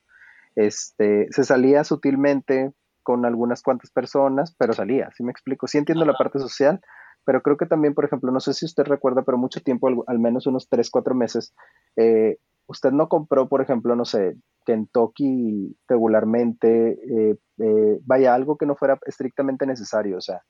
Este, 0.55 1.27
se 1.31 1.43
salía 1.43 1.83
sutilmente 1.83 2.71
con 3.03 3.25
algunas 3.25 3.61
cuantas 3.61 3.91
personas, 3.91 4.55
pero 4.57 4.71
salía, 4.71 5.11
¿sí 5.17 5.23
me 5.23 5.31
explico? 5.31 5.67
Sí 5.67 5.77
entiendo 5.77 6.05
la 6.05 6.13
parte 6.13 6.39
social, 6.39 6.79
pero 7.25 7.41
creo 7.41 7.57
que 7.57 7.65
también, 7.65 7.93
por 7.93 8.05
ejemplo, 8.05 8.31
no 8.31 8.39
sé 8.39 8.53
si 8.53 8.65
usted 8.65 8.85
recuerda, 8.85 9.23
pero 9.23 9.37
mucho 9.37 9.61
tiempo, 9.61 9.89
al, 10.07 10.19
menos 10.19 10.47
unos 10.47 10.69
3, 10.69 10.89
4 10.89 11.13
meses, 11.13 11.53
eh, 11.97 12.37
usted 12.69 12.91
no 12.91 13.09
compró, 13.09 13.49
por 13.49 13.61
ejemplo, 13.61 13.95
no 13.95 14.05
sé, 14.05 14.35
Kentucky 14.63 15.75
regularmente, 15.87 16.91
eh, 16.91 17.35
eh, 17.57 17.99
vaya, 18.05 18.35
algo 18.35 18.57
que 18.57 18.67
no 18.67 18.75
fuera 18.75 18.99
estrictamente 19.07 19.65
necesario, 19.65 20.17
o 20.17 20.21
sea, 20.21 20.43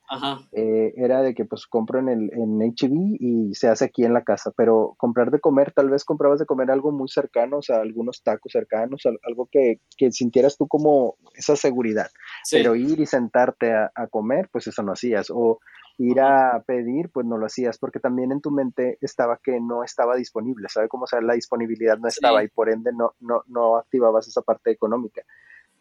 eh, 0.52 0.94
era 0.98 1.22
de 1.22 1.34
que 1.34 1.46
pues 1.46 1.66
compro 1.66 2.00
en 2.00 2.10
el 2.10 2.30
en 2.34 2.60
HB 2.60 3.16
y 3.20 3.56
se 3.56 3.70
hace 3.70 3.86
aquí 3.86 4.04
en 4.04 4.14
la 4.14 4.24
casa, 4.24 4.52
pero 4.58 4.96
comprar 4.98 5.32
de 5.32 5.40
comer, 5.40 5.72
tal 5.72 5.90
vez 5.90 6.04
comprabas 6.04 6.40
de 6.40 6.46
comer 6.46 6.70
algo 6.70 6.92
muy 6.92 7.08
cercano, 7.08 7.60
o 7.60 7.62
sea, 7.62 7.78
algunos 7.78 8.22
tacos 8.22 8.52
cercanos, 8.52 9.04
algo 9.24 9.48
que, 9.50 9.80
que 9.96 10.12
sintieras 10.12 10.58
tú 10.58 10.68
como 10.68 11.16
esa 11.36 11.56
seguridad, 11.56 12.08
pero 12.52 12.76
ir 12.76 13.00
y 13.00 13.06
sentarte 13.06 13.72
a, 13.72 13.90
a, 13.96 14.08
comer, 14.08 14.50
pues 14.52 14.68
eso 14.68 14.84
no 14.84 14.92
hacías, 14.92 15.30
o 15.30 15.60
ir 16.00 16.22
a 16.22 16.64
pedir, 16.66 17.10
pues 17.12 17.26
no 17.26 17.38
lo 17.38 17.46
hacías, 17.46 17.78
porque 17.78 18.00
también 18.00 18.32
en 18.32 18.40
tu 18.40 18.52
mente 18.52 18.98
estaba 19.02 19.38
que 19.44 19.60
no 19.60 19.84
estaba 19.84 20.16
disponible, 20.16 20.70
¿sabe 20.70 20.88
cómo? 20.88 21.04
O 21.04 21.08
sea, 21.08 21.20
la 21.20 21.34
disponibilidad 21.34 21.98
no 21.98 22.08
estaba 22.08 22.42
y 22.42 22.48
por 22.48 22.70
ende 22.70 22.92
no, 22.94 23.16
no, 23.20 23.44
no 23.48 23.76
activabas 23.76 24.26
esa 24.28 24.42
parte 24.42 24.72
económica. 24.72 25.24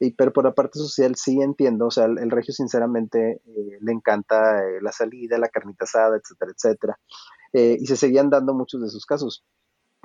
Y, 0.01 0.13
pero 0.15 0.33
por 0.33 0.45
la 0.45 0.55
parte 0.55 0.81
social 0.81 1.15
sí 1.15 1.41
entiendo, 1.41 1.87
o 1.87 1.91
sea, 1.93 2.07
el, 2.07 2.31
regio 2.33 2.53
sinceramente 2.53 3.41
eh, 3.47 3.79
le 3.81 3.93
encanta 3.93 4.59
eh, 4.65 4.81
la 4.83 4.91
salida, 4.91 5.39
la 5.39 5.49
carnita 5.49 5.85
asada, 5.85 6.17
etcétera, 6.17 6.53
etcétera. 6.53 6.99
Eh, 7.53 7.77
y 7.81 7.87
se 7.87 7.97
seguían 7.97 8.29
dando 8.29 8.55
muchos 8.55 8.83
de 8.83 8.89
sus 8.89 9.07
casos. 9.07 9.45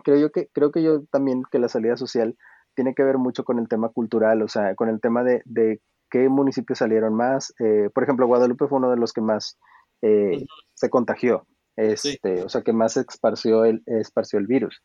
Creo 0.03 0.17
yo 0.17 0.31
que, 0.31 0.49
creo 0.53 0.71
que 0.71 0.83
yo 0.83 1.05
también 1.05 1.41
que 1.51 1.57
la 1.57 1.69
salida 1.69 1.97
social 1.97 2.37
tiene 2.75 2.93
que 2.93 3.03
ver 3.03 3.17
mucho 3.17 3.43
con 3.43 3.57
el 3.57 3.67
tema 3.67 3.89
cultural, 3.89 4.43
o 4.43 4.47
sea, 4.47 4.75
con 4.75 4.89
el 4.89 5.01
tema 5.01 5.23
de, 5.23 5.41
de 5.45 5.81
qué 6.11 6.29
municipios 6.29 6.79
salieron 6.79 7.15
más. 7.15 7.53
por 7.93 8.03
ejemplo, 8.03 8.27
Guadalupe 8.27 8.67
fue 8.67 8.77
uno 8.77 8.91
de 8.91 8.97
los 8.97 9.13
que 9.13 9.21
más 9.21 9.57
eh, 10.03 10.45
se 10.73 10.89
contagió, 10.89 11.47
este, 11.75 12.43
o 12.43 12.49
sea, 12.49 12.61
que 12.61 12.73
más 12.73 12.97
esparció 12.97 13.65
el, 13.65 13.81
esparció 13.85 14.37
el 14.37 14.47
virus. 14.47 14.83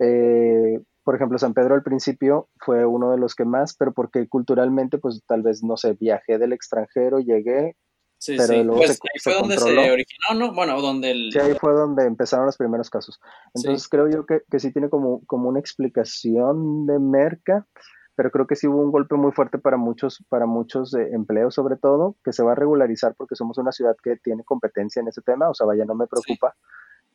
Eh, 0.00 0.80
por 1.04 1.14
ejemplo, 1.16 1.38
San 1.38 1.54
Pedro 1.54 1.74
al 1.74 1.82
principio 1.82 2.48
fue 2.58 2.84
uno 2.84 3.12
de 3.12 3.18
los 3.18 3.34
que 3.34 3.44
más, 3.44 3.74
pero 3.76 3.92
porque 3.92 4.28
culturalmente, 4.28 4.98
pues 4.98 5.22
tal 5.26 5.42
vez, 5.42 5.62
no 5.62 5.76
sé, 5.76 5.94
viajé 5.94 6.38
del 6.38 6.52
extranjero, 6.52 7.20
llegué, 7.20 7.76
Sí, 8.18 8.36
pero 8.36 8.52
sí. 8.52 8.62
luego 8.62 8.76
pues 8.76 8.90
ahí 8.90 9.20
fue 9.20 9.34
donde 9.34 9.58
se 9.58 9.90
originó, 9.90 10.38
¿no? 10.38 10.54
Bueno, 10.54 10.80
donde 10.80 11.10
el... 11.10 11.32
Sí, 11.32 11.40
ahí 11.40 11.54
fue 11.60 11.72
donde 11.72 12.04
empezaron 12.04 12.46
los 12.46 12.56
primeros 12.56 12.88
casos. 12.88 13.18
Entonces 13.52 13.88
creo 13.88 14.08
yo 14.08 14.26
que, 14.26 14.42
que, 14.48 14.60
sí 14.60 14.72
tiene 14.72 14.88
como, 14.88 15.26
como 15.26 15.48
una 15.48 15.58
explicación 15.58 16.86
de 16.86 17.00
merca, 17.00 17.66
pero 18.14 18.30
creo 18.30 18.46
que 18.46 18.56
sí 18.56 18.66
hubo 18.66 18.82
un 18.82 18.90
golpe 18.90 19.14
muy 19.16 19.32
fuerte 19.32 19.58
para 19.58 19.76
muchos, 19.76 20.24
para 20.28 20.46
muchos 20.46 20.94
eh, 20.94 21.10
empleos 21.12 21.54
sobre 21.54 21.76
todo, 21.76 22.16
que 22.24 22.32
se 22.32 22.42
va 22.42 22.52
a 22.52 22.56
regularizar 22.56 23.14
porque 23.16 23.36
somos 23.36 23.58
una 23.58 23.72
ciudad 23.72 23.96
que 24.02 24.16
tiene 24.16 24.44
competencia 24.44 25.00
en 25.00 25.08
ese 25.08 25.22
tema, 25.22 25.48
o 25.48 25.54
sea, 25.54 25.66
vaya, 25.66 25.84
no 25.84 25.94
me 25.94 26.06
preocupa, 26.06 26.54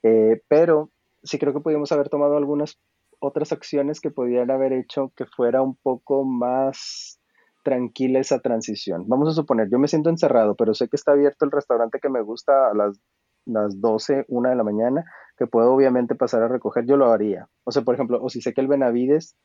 eh, 0.04 0.42
pero 0.48 0.90
sí 1.24 1.38
creo 1.38 1.54
que 1.54 1.60
podríamos 1.60 1.92
haber 1.92 2.10
tomado 2.10 2.38
algunas 2.38 2.80
otras 3.20 3.52
acciones 3.52 4.00
que 4.00 4.12
podrían 4.12 4.52
haber 4.52 4.74
hecho 4.74 5.12
que 5.16 5.26
fuera 5.26 5.62
un 5.62 5.76
poco 5.76 6.24
más 6.24 7.20
tranquila 7.64 8.20
esa 8.20 8.40
transición. 8.40 9.06
Vamos 9.08 9.30
a 9.30 9.34
suponer, 9.34 9.70
yo 9.70 9.80
me 9.80 9.88
siento 9.88 10.10
encerrado, 10.10 10.56
pero 10.56 10.74
sé 10.74 10.88
que 10.88 10.96
está 10.96 11.12
abierto 11.12 11.46
el 11.46 11.52
restaurante 11.52 12.00
que 12.00 12.10
me 12.10 12.22
gusta 12.22 12.70
a 12.70 12.74
las, 12.74 13.00
las 13.46 13.82
12, 13.82 14.26
1 14.28 14.50
de 14.50 14.56
la 14.56 14.64
mañana, 14.64 15.06
que 15.38 15.48
puedo 15.48 15.74
obviamente 15.74 16.16
pasar 16.16 16.44
a 16.44 16.48
recoger, 16.48 16.86
yo 16.86 16.96
lo 16.96 17.12
haría. 17.12 17.50
O 17.66 17.72
sea, 17.72 17.82
por 17.82 17.96
ejemplo, 17.96 18.20
o 18.22 18.30
si 18.30 18.42
sé 18.42 18.54
que 18.54 18.62
el 18.62 18.68
Benavides 18.68 19.36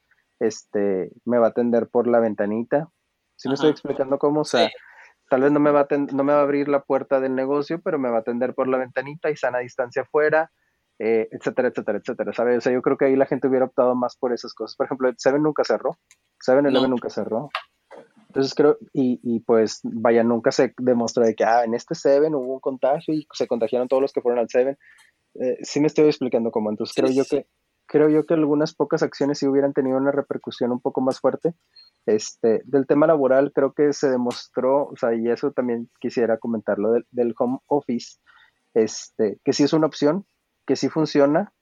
este, 0.42 1.12
me 1.24 1.38
va 1.38 1.46
a 1.46 1.50
atender 1.50 1.88
por 1.88 2.09
la 2.09 2.20
ventanita. 2.20 2.88
Si 3.37 3.48
me 3.48 3.55
estoy 3.55 3.70
explicando 3.70 4.18
cómo, 4.18 4.40
o 4.40 4.44
sea, 4.44 4.70
tal 5.31 5.42
vez 5.42 5.52
no 5.52 5.61
me, 5.61 5.70
va 5.70 5.81
a 5.81 5.96
no 6.12 6.24
me 6.24 6.33
va 6.33 6.40
a 6.40 6.42
abrir 6.42 6.68
la 6.68 6.83
puerta 6.83 7.20
del 7.20 7.35
negocio, 7.35 7.81
pero 7.83 7.98
me 7.98 8.11
va 8.11 8.18
a 8.18 8.20
atender 8.20 8.55
por 8.55 8.68
la 8.68 8.78
ventanita 8.78 9.31
y 9.31 9.37
sana 9.37 9.59
distancia 9.61 10.02
afuera, 10.02 10.50
eh, 10.98 11.28
etcétera, 11.31 11.68
etcétera, 11.68 11.98
etcétera, 11.98 12.33
¿sabes? 12.33 12.59
O 12.59 12.61
sea, 12.61 12.72
yo 12.72 12.83
creo 12.83 12.96
que 12.96 13.07
ahí 13.07 13.16
la 13.16 13.26
gente 13.26 13.48
hubiera 13.48 13.66
optado 13.66 13.94
más 13.94 14.16
por 14.16 14.33
esas 14.33 14.52
cosas. 14.52 14.76
Por 14.76 14.87
ejemplo, 14.87 15.09
el 15.09 15.14
Seven 15.18 15.42
nunca 15.42 15.64
cerró, 15.64 15.96
Seven 16.40 16.66
Eleven 16.66 16.90
nunca 16.90 17.09
cerró. 17.09 17.50
Entonces 18.28 18.55
creo, 18.55 18.78
y, 18.92 19.20
y, 19.22 19.40
pues 19.40 19.81
vaya, 19.85 20.24
nunca 20.24 20.50
se 20.52 20.72
demostró 20.78 21.24
de 21.24 21.35
que, 21.35 21.44
ah, 21.44 21.64
en 21.64 21.74
este 21.74 21.94
Seven 21.94 22.35
hubo 22.35 22.55
un 22.55 22.61
contagio 22.61 23.14
y 23.14 23.26
se 23.33 23.46
contagiaron 23.46 23.88
todos 23.88 24.00
los 24.00 24.12
que 24.12 24.22
fueron 24.22 24.38
al 24.38 24.48
Seven. 24.48 24.76
Eh, 25.35 25.59
sí 25.62 25.81
me 25.81 25.87
estoy 25.87 26.07
explicando 26.07 26.50
cómo, 26.50 26.70
entonces 26.70 26.94
creo 26.94 27.11
yo 27.11 27.24
que 27.24 27.46
creo 27.92 28.09
yo 28.09 28.24
que 28.24 28.33
algunas 28.33 28.74
pocas 28.74 29.02
acciones 29.02 29.38
sí 29.38 29.46
hubieran 29.46 29.74
tenido 29.74 29.98
una 29.98 30.11
repercusión 30.11 30.72
un 30.72 30.81
poco 30.81 31.02
más 31.02 31.20
fuerte. 31.20 31.55
Este, 32.07 32.62
del 32.64 32.87
tema 32.87 33.07
laboral 33.07 33.52
creo 33.55 33.74
que 33.74 33.92
se 33.92 34.09
demostró, 34.09 34.87
o 34.87 34.96
sea, 34.96 35.14
y 35.14 35.28
eso 35.28 35.52
también 35.52 35.90
quisiera 36.00 36.38
comentarlo, 36.38 36.94
del, 37.11 37.35
home 37.38 37.59
office, 37.66 38.18
este, 38.72 39.38
que 39.44 39.52
sí 39.52 39.64
es 39.64 39.74
una 39.74 39.88
opción, 39.88 40.24
que 40.66 40.74
sí 40.74 40.88
funciona 40.88 41.52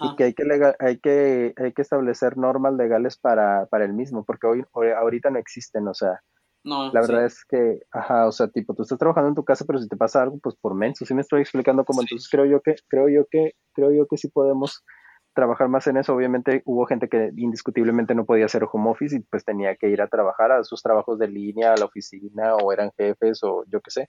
y 0.00 0.14
que 0.14 0.24
hay 0.24 0.34
que, 0.34 0.44
hay, 0.78 1.00
que 1.00 1.54
hay 1.56 1.72
que 1.72 1.82
establecer 1.82 2.38
normas 2.38 2.74
legales 2.74 3.18
para, 3.18 3.66
para 3.66 3.84
el 3.84 3.92
mismo, 3.92 4.24
porque 4.24 4.46
hoy, 4.46 4.64
ahorita 4.72 5.30
no 5.30 5.40
existen, 5.40 5.88
o 5.88 5.94
sea, 5.94 6.20
no, 6.62 6.92
la 6.92 7.00
verdad 7.00 7.24
es 7.24 7.44
que, 7.44 7.80
ajá, 7.90 8.28
o 8.28 8.32
sea, 8.32 8.46
tipo, 8.46 8.74
tú 8.74 8.82
estás 8.82 8.98
trabajando 8.98 9.30
en 9.30 9.34
tu 9.34 9.44
casa, 9.44 9.64
pero 9.66 9.80
si 9.80 9.88
te 9.88 9.96
pasa 9.96 10.22
algo, 10.22 10.38
pues 10.40 10.54
por 10.54 10.76
menso, 10.76 11.04
sí 11.04 11.14
me 11.14 11.22
estoy 11.22 11.40
explicando 11.40 11.84
cómo, 11.84 12.00
entonces 12.00 12.28
creo 12.30 12.46
yo 12.46 12.60
que, 12.60 12.76
creo 12.86 13.08
yo 13.08 13.26
que, 13.28 13.54
creo 13.72 13.90
yo 13.90 14.06
que 14.06 14.18
sí 14.18 14.28
podemos 14.28 14.84
trabajar 15.34 15.68
más 15.68 15.86
en 15.86 15.96
eso. 15.96 16.14
Obviamente 16.14 16.62
hubo 16.64 16.86
gente 16.86 17.08
que 17.08 17.30
indiscutiblemente 17.36 18.14
no 18.14 18.24
podía 18.24 18.46
hacer 18.46 18.66
home 18.70 18.90
office 18.90 19.16
y 19.16 19.20
pues 19.20 19.44
tenía 19.44 19.76
que 19.76 19.88
ir 19.88 20.02
a 20.02 20.08
trabajar 20.08 20.52
a 20.52 20.64
sus 20.64 20.82
trabajos 20.82 21.18
de 21.18 21.28
línea, 21.28 21.72
a 21.72 21.76
la 21.76 21.86
oficina 21.86 22.56
o 22.56 22.72
eran 22.72 22.90
jefes 22.96 23.42
o 23.42 23.64
yo 23.68 23.80
qué 23.80 23.90
sé. 23.90 24.08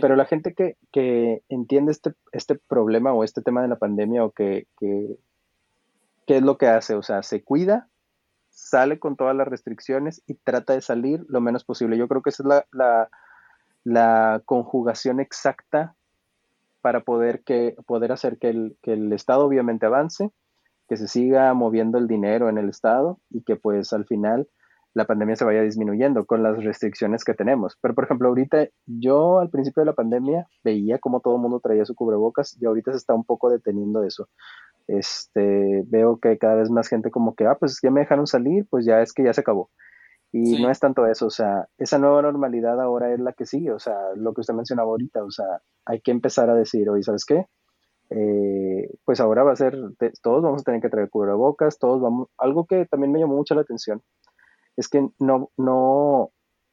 Pero 0.00 0.14
la 0.14 0.26
gente 0.26 0.54
que, 0.54 0.76
que, 0.92 1.42
entiende 1.48 1.90
este, 1.90 2.12
este 2.30 2.54
problema 2.54 3.12
o 3.12 3.24
este 3.24 3.42
tema 3.42 3.62
de 3.62 3.68
la 3.68 3.76
pandemia 3.76 4.24
o 4.24 4.30
que, 4.30 4.68
que, 4.78 5.16
¿qué 6.24 6.36
es 6.36 6.42
lo 6.42 6.56
que 6.56 6.68
hace? 6.68 6.94
O 6.94 7.02
sea, 7.02 7.24
se 7.24 7.42
cuida, 7.42 7.88
sale 8.48 9.00
con 9.00 9.16
todas 9.16 9.34
las 9.34 9.48
restricciones 9.48 10.22
y 10.26 10.34
trata 10.34 10.74
de 10.74 10.82
salir 10.82 11.24
lo 11.28 11.40
menos 11.40 11.64
posible. 11.64 11.98
Yo 11.98 12.06
creo 12.06 12.22
que 12.22 12.30
esa 12.30 12.44
es 12.44 12.46
la, 12.46 12.66
la, 12.70 13.10
la 13.82 14.42
conjugación 14.44 15.18
exacta 15.18 15.96
para 16.82 17.00
poder, 17.00 17.42
que, 17.44 17.74
poder 17.86 18.12
hacer 18.12 18.38
que 18.38 18.50
el, 18.50 18.76
que 18.82 18.92
el 18.92 19.12
Estado 19.12 19.46
obviamente 19.46 19.86
avance, 19.86 20.30
que 20.88 20.96
se 20.96 21.08
siga 21.08 21.54
moviendo 21.54 21.96
el 21.96 22.08
dinero 22.08 22.48
en 22.48 22.58
el 22.58 22.68
Estado 22.68 23.18
y 23.30 23.42
que 23.44 23.56
pues 23.56 23.92
al 23.92 24.04
final 24.04 24.48
la 24.94 25.06
pandemia 25.06 25.36
se 25.36 25.44
vaya 25.44 25.62
disminuyendo 25.62 26.26
con 26.26 26.42
las 26.42 26.62
restricciones 26.62 27.24
que 27.24 27.34
tenemos. 27.34 27.78
Pero 27.80 27.94
por 27.94 28.04
ejemplo, 28.04 28.28
ahorita 28.28 28.68
yo 28.86 29.38
al 29.38 29.48
principio 29.48 29.80
de 29.80 29.86
la 29.86 29.94
pandemia 29.94 30.46
veía 30.62 30.98
como 30.98 31.20
todo 31.20 31.36
el 31.36 31.40
mundo 31.40 31.60
traía 31.60 31.84
su 31.84 31.94
cubrebocas 31.94 32.58
y 32.60 32.66
ahorita 32.66 32.92
se 32.92 32.98
está 32.98 33.14
un 33.14 33.24
poco 33.24 33.48
deteniendo 33.48 34.04
eso. 34.04 34.28
Este, 34.88 35.84
veo 35.86 36.18
que 36.18 36.36
cada 36.36 36.56
vez 36.56 36.70
más 36.70 36.88
gente 36.88 37.10
como 37.10 37.34
que, 37.34 37.46
ah, 37.46 37.56
pues 37.58 37.78
ya 37.82 37.90
me 37.90 38.00
dejaron 38.00 38.26
salir, 38.26 38.66
pues 38.68 38.84
ya 38.84 39.00
es 39.00 39.12
que 39.12 39.24
ya 39.24 39.32
se 39.32 39.40
acabó. 39.40 39.70
Y 40.34 40.62
no 40.62 40.70
es 40.70 40.80
tanto 40.80 41.06
eso, 41.06 41.26
o 41.26 41.30
sea, 41.30 41.68
esa 41.76 41.98
nueva 41.98 42.22
normalidad 42.22 42.80
ahora 42.80 43.12
es 43.12 43.20
la 43.20 43.34
que 43.34 43.44
sigue, 43.44 43.70
o 43.70 43.78
sea, 43.78 43.94
lo 44.16 44.32
que 44.32 44.40
usted 44.40 44.54
mencionaba 44.54 44.88
ahorita, 44.88 45.22
o 45.22 45.30
sea, 45.30 45.60
hay 45.84 46.00
que 46.00 46.10
empezar 46.10 46.48
a 46.48 46.54
decir, 46.54 46.88
oye, 46.88 47.02
¿sabes 47.02 47.26
qué? 47.26 47.46
Eh, 48.08 48.90
pues 49.04 49.20
ahora 49.20 49.42
va 49.42 49.52
a 49.52 49.56
ser, 49.56 49.76
todos 50.22 50.42
vamos 50.42 50.62
a 50.62 50.64
tener 50.64 50.80
que 50.80 50.88
traer 50.88 51.10
cubrebocas, 51.10 51.78
todos 51.78 52.00
vamos, 52.00 52.28
algo 52.38 52.64
que 52.64 52.86
también 52.86 53.12
me 53.12 53.20
llamó 53.20 53.36
mucho 53.36 53.54
la 53.54 53.60
atención, 53.60 54.02
es 54.74 54.88
que 54.88 55.06
no, 55.18 55.50
no 55.58 56.30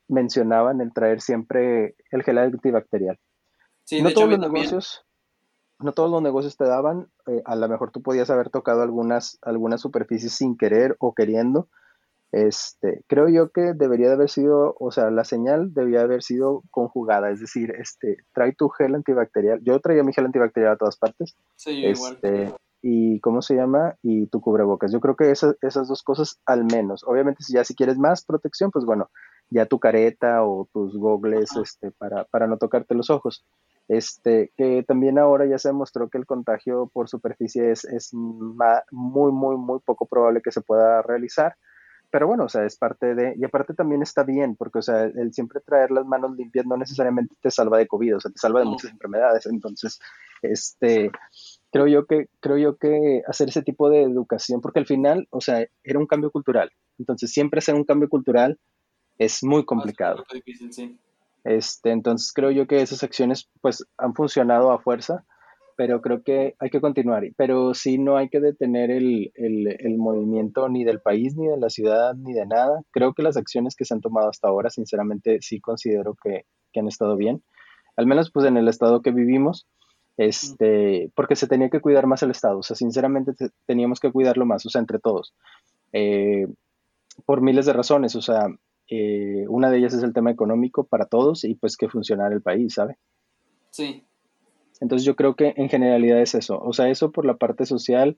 mencionaban 0.07 0.79
el 0.79 0.93
traer 0.93 1.19
siempre 1.19 1.95
el 2.11 2.23
gel 2.23 2.37
antibacterial. 2.37 3.19
Sí, 3.83 4.01
no 4.01 4.11
todos 4.11 4.29
los 4.29 4.39
negocios, 4.39 5.05
no 5.79 5.91
todos 5.91 6.09
los 6.09 6.21
negocios 6.21 6.55
te 6.55 6.65
daban, 6.65 7.09
eh, 7.27 7.41
a 7.43 7.57
lo 7.57 7.67
mejor 7.67 7.91
tú 7.91 8.01
podías 8.01 8.29
haber 8.29 8.49
tocado 8.49 8.83
algunas, 8.83 9.37
algunas 9.41 9.81
superficies 9.81 10.31
sin 10.33 10.57
querer 10.57 10.95
o 10.99 11.13
queriendo, 11.13 11.67
este, 12.31 13.03
creo 13.07 13.27
yo 13.27 13.49
que 13.49 13.73
debería 13.73 14.07
de 14.07 14.13
haber 14.13 14.29
sido, 14.29 14.75
o 14.79 14.91
sea, 14.91 15.09
la 15.09 15.23
señal 15.23 15.73
debía 15.73 16.01
haber 16.01 16.21
sido 16.21 16.63
conjugada, 16.69 17.31
es 17.31 17.39
decir, 17.39 17.71
este, 17.71 18.17
trae 18.33 18.53
tu 18.53 18.69
gel 18.69 18.95
antibacterial. 18.95 19.59
Yo 19.63 19.79
traía 19.79 20.03
mi 20.03 20.13
gel 20.13 20.25
antibacterial 20.25 20.73
a 20.73 20.77
todas 20.77 20.97
partes. 20.97 21.35
Sí, 21.55 21.85
igual. 21.85 22.13
Este, 22.21 22.53
y 22.81 23.19
cómo 23.19 23.41
se 23.41 23.55
llama 23.55 23.95
y 24.03 24.27
tu 24.27 24.41
cubrebocas. 24.41 24.91
Yo 24.91 24.99
creo 24.99 25.15
que 25.15 25.31
esas, 25.31 25.55
esas 25.61 25.87
dos 25.87 26.03
cosas 26.03 26.39
al 26.45 26.65
menos. 26.65 27.03
Obviamente 27.05 27.43
si 27.43 27.53
ya 27.53 27.63
si 27.63 27.75
quieres 27.75 27.97
más 27.97 28.23
protección, 28.23 28.71
pues 28.71 28.85
bueno, 28.85 29.09
ya 29.49 29.65
tu 29.65 29.79
careta 29.79 30.43
o 30.43 30.69
tus 30.71 30.97
gogles 30.97 31.49
este, 31.61 31.91
para, 31.91 32.25
para 32.25 32.47
no 32.47 32.57
tocarte 32.57 32.95
los 32.95 33.09
ojos. 33.09 33.43
Este, 33.87 34.51
que 34.55 34.83
también 34.87 35.17
ahora 35.17 35.47
ya 35.47 35.57
se 35.57 35.69
demostró 35.69 36.09
que 36.09 36.19
el 36.19 36.27
contagio 36.27 36.91
por 36.93 37.09
superficie 37.09 37.71
es, 37.71 37.85
es 37.85 38.13
muy, 38.13 39.31
muy, 39.31 39.57
muy 39.57 39.79
poco 39.79 40.05
probable 40.05 40.41
que 40.43 40.51
se 40.51 40.61
pueda 40.61 41.01
realizar 41.01 41.55
pero 42.11 42.27
bueno, 42.27 42.45
o 42.45 42.49
sea, 42.49 42.65
es 42.65 42.75
parte 42.77 43.13
de, 43.13 43.35
y 43.37 43.43
aparte 43.43 43.73
también 43.73 44.01
está 44.01 44.23
bien, 44.23 44.55
porque, 44.55 44.79
o 44.79 44.81
sea, 44.81 45.03
el 45.03 45.33
siempre 45.33 45.61
traer 45.61 45.91
las 45.91 46.05
manos 46.05 46.35
limpias 46.35 46.65
no 46.65 46.77
necesariamente 46.77 47.35
te 47.41 47.51
salva 47.51 47.77
de 47.77 47.87
COVID, 47.87 48.17
o 48.17 48.19
sea, 48.19 48.31
te 48.31 48.39
salva 48.39 48.61
de 48.61 48.65
muchas 48.65 48.91
enfermedades, 48.91 49.45
entonces, 49.45 49.99
este, 50.41 51.11
creo 51.71 51.87
yo 51.87 52.05
que, 52.05 52.27
creo 52.39 52.57
yo 52.57 52.77
que 52.77 53.21
hacer 53.27 53.49
ese 53.49 53.61
tipo 53.61 53.89
de 53.89 54.03
educación, 54.03 54.61
porque 54.61 54.79
al 54.79 54.85
final, 54.85 55.27
o 55.29 55.41
sea, 55.41 55.65
era 55.83 55.99
un 55.99 56.07
cambio 56.07 56.31
cultural, 56.31 56.71
entonces 56.97 57.31
siempre 57.31 57.59
hacer 57.59 57.75
un 57.75 57.85
cambio 57.85 58.09
cultural 58.09 58.59
es 59.17 59.43
muy 59.43 59.65
complicado. 59.65 60.23
Este, 61.43 61.91
entonces 61.91 62.33
creo 62.33 62.51
yo 62.51 62.67
que 62.67 62.81
esas 62.81 63.03
acciones, 63.03 63.49
pues, 63.61 63.85
han 63.97 64.13
funcionado 64.13 64.71
a 64.71 64.79
fuerza, 64.79 65.25
pero 65.79 66.01
creo 66.01 66.23
que 66.23 66.57
hay 66.59 66.69
que 66.69 66.81
continuar. 66.81 67.23
Pero 67.37 67.73
sí 67.73 67.97
no 67.99 68.17
hay 68.17 68.27
que 68.27 68.41
detener 68.41 68.91
el, 68.91 69.31
movimiento 69.97 70.67
ni 70.67 70.83
del 70.83 70.99
país, 70.99 71.37
ni 71.37 71.47
de 71.47 71.55
la 71.55 71.69
ciudad, 71.69 72.15
ni 72.15 72.33
de 72.33 72.45
nada. 72.45 72.81
Creo 72.91 73.13
que 73.13 73.23
las 73.23 73.37
acciones 73.37 73.77
que 73.77 73.85
se 73.85 73.93
han 73.93 74.01
tomado 74.01 74.27
hasta 74.27 74.49
ahora, 74.49 74.69
sinceramente, 74.69 75.37
sí 75.39 75.61
considero 75.61 76.17
que, 76.21 76.43
han 76.77 76.89
estado 76.89 77.15
bien. 77.15 77.41
Al 77.95 78.07
menos 78.07 78.29
pues 78.29 78.45
en 78.45 78.57
el 78.57 78.67
estado 78.67 79.01
que 79.01 79.11
vivimos, 79.11 79.67
este, 80.17 81.13
porque 81.15 81.37
se 81.37 81.47
tenía 81.47 81.69
que 81.69 81.79
cuidar 81.79 82.07
más 82.07 82.23
el 82.23 82.31
estado. 82.31 82.57
O 82.57 82.63
sea, 82.63 82.75
sinceramente 82.75 83.31
teníamos 83.65 84.01
que 84.01 84.11
cuidarlo 84.11 84.45
más, 84.45 84.65
o 84.65 84.69
sea, 84.69 84.81
entre 84.81 84.99
todos. 84.99 85.33
Eh, 85.93 86.45
por 87.25 87.39
miles 87.39 87.65
de 87.65 87.71
razones, 87.71 88.17
o 88.17 88.21
sea, 88.21 88.47
eh, 88.89 89.45
una 89.47 89.71
de 89.71 89.77
ellas 89.77 89.93
es 89.93 90.03
el 90.03 90.11
tema 90.11 90.29
económico 90.29 90.83
para 90.83 91.05
todos 91.05 91.45
y 91.45 91.55
pues 91.55 91.77
que 91.77 91.87
funcionara 91.87 92.35
el 92.35 92.41
país, 92.41 92.73
¿sabe? 92.73 92.97
Sí, 93.69 94.03
entonces 94.79 95.05
yo 95.05 95.15
creo 95.15 95.35
que 95.35 95.53
en 95.57 95.69
generalidad 95.69 96.21
es 96.21 96.35
eso, 96.35 96.59
o 96.59 96.73
sea, 96.73 96.89
eso 96.89 97.11
por 97.11 97.25
la 97.25 97.37
parte 97.37 97.65
social 97.65 98.17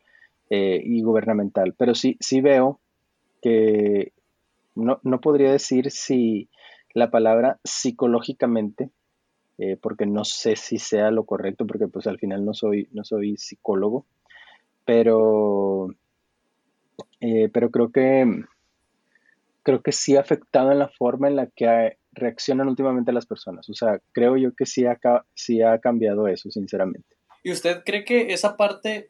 eh, 0.50 0.82
y 0.84 1.02
gubernamental, 1.02 1.74
pero 1.78 1.96
sí, 1.96 2.18
sí 2.20 2.42
veo 2.42 2.80
que 3.42 4.14
no, 4.76 5.00
podría 5.22 5.52
decir 5.52 5.92
si 5.92 6.50
la 6.94 7.10
palabra 7.10 7.60
psicológicamente, 7.64 8.90
eh, 9.58 9.78
porque 9.82 10.06
no 10.06 10.24
sé 10.24 10.56
si 10.56 10.78
sea 10.78 11.12
lo 11.12 11.26
correcto, 11.26 11.66
porque 11.66 11.88
pues 11.88 12.08
al 12.08 12.20
final 12.20 12.46
no 12.46 12.54
soy, 12.54 12.90
no 12.92 13.04
soy 13.04 13.38
psicólogo, 13.38 14.06
pero, 14.86 15.88
eh, 17.20 17.50
pero 17.52 17.72
creo 17.72 17.92
que 17.92 18.46
creo 19.64 19.82
que 19.82 19.92
sí 19.92 20.16
ha 20.16 20.22
afectado 20.22 20.72
en 20.72 20.80
la 20.80 20.90
forma 20.90 21.28
en 21.28 21.36
la 21.36 21.48
que 21.48 21.98
reaccionan 22.12 22.68
últimamente 22.68 23.12
las 23.12 23.26
personas. 23.26 23.70
O 23.70 23.74
sea, 23.74 24.00
creo 24.12 24.38
yo 24.38 24.54
que 24.54 24.66
sí 24.66 24.86
ha, 24.86 25.00
sí 25.34 25.62
ha 25.62 25.80
cambiado 25.80 26.28
eso, 26.28 26.52
sinceramente. 26.52 27.16
¿Y 27.44 27.52
usted 27.52 27.84
cree 27.86 28.06
que 28.06 28.34
esa 28.34 28.58
parte 28.58 29.10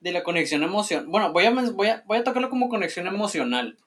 de 0.00 0.12
la 0.12 0.22
conexión 0.22 0.62
emocional, 0.62 1.06
bueno, 1.06 1.32
voy 1.32 1.44
a, 1.44 1.50
voy 1.50 1.88
a, 1.88 2.02
voy 2.06 2.18
a 2.18 2.24
tocarlo 2.24 2.50
como 2.50 2.68
conexión 2.68 3.06
emocional, 3.06 3.78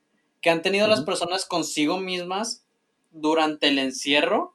que 0.42 0.50
han 0.50 0.62
tenido 0.62 0.88
las 0.88 1.02
personas 1.02 1.46
consigo 1.46 2.00
mismas 2.00 2.66
durante 3.12 3.68
el 3.68 3.80
encierro, 3.80 4.54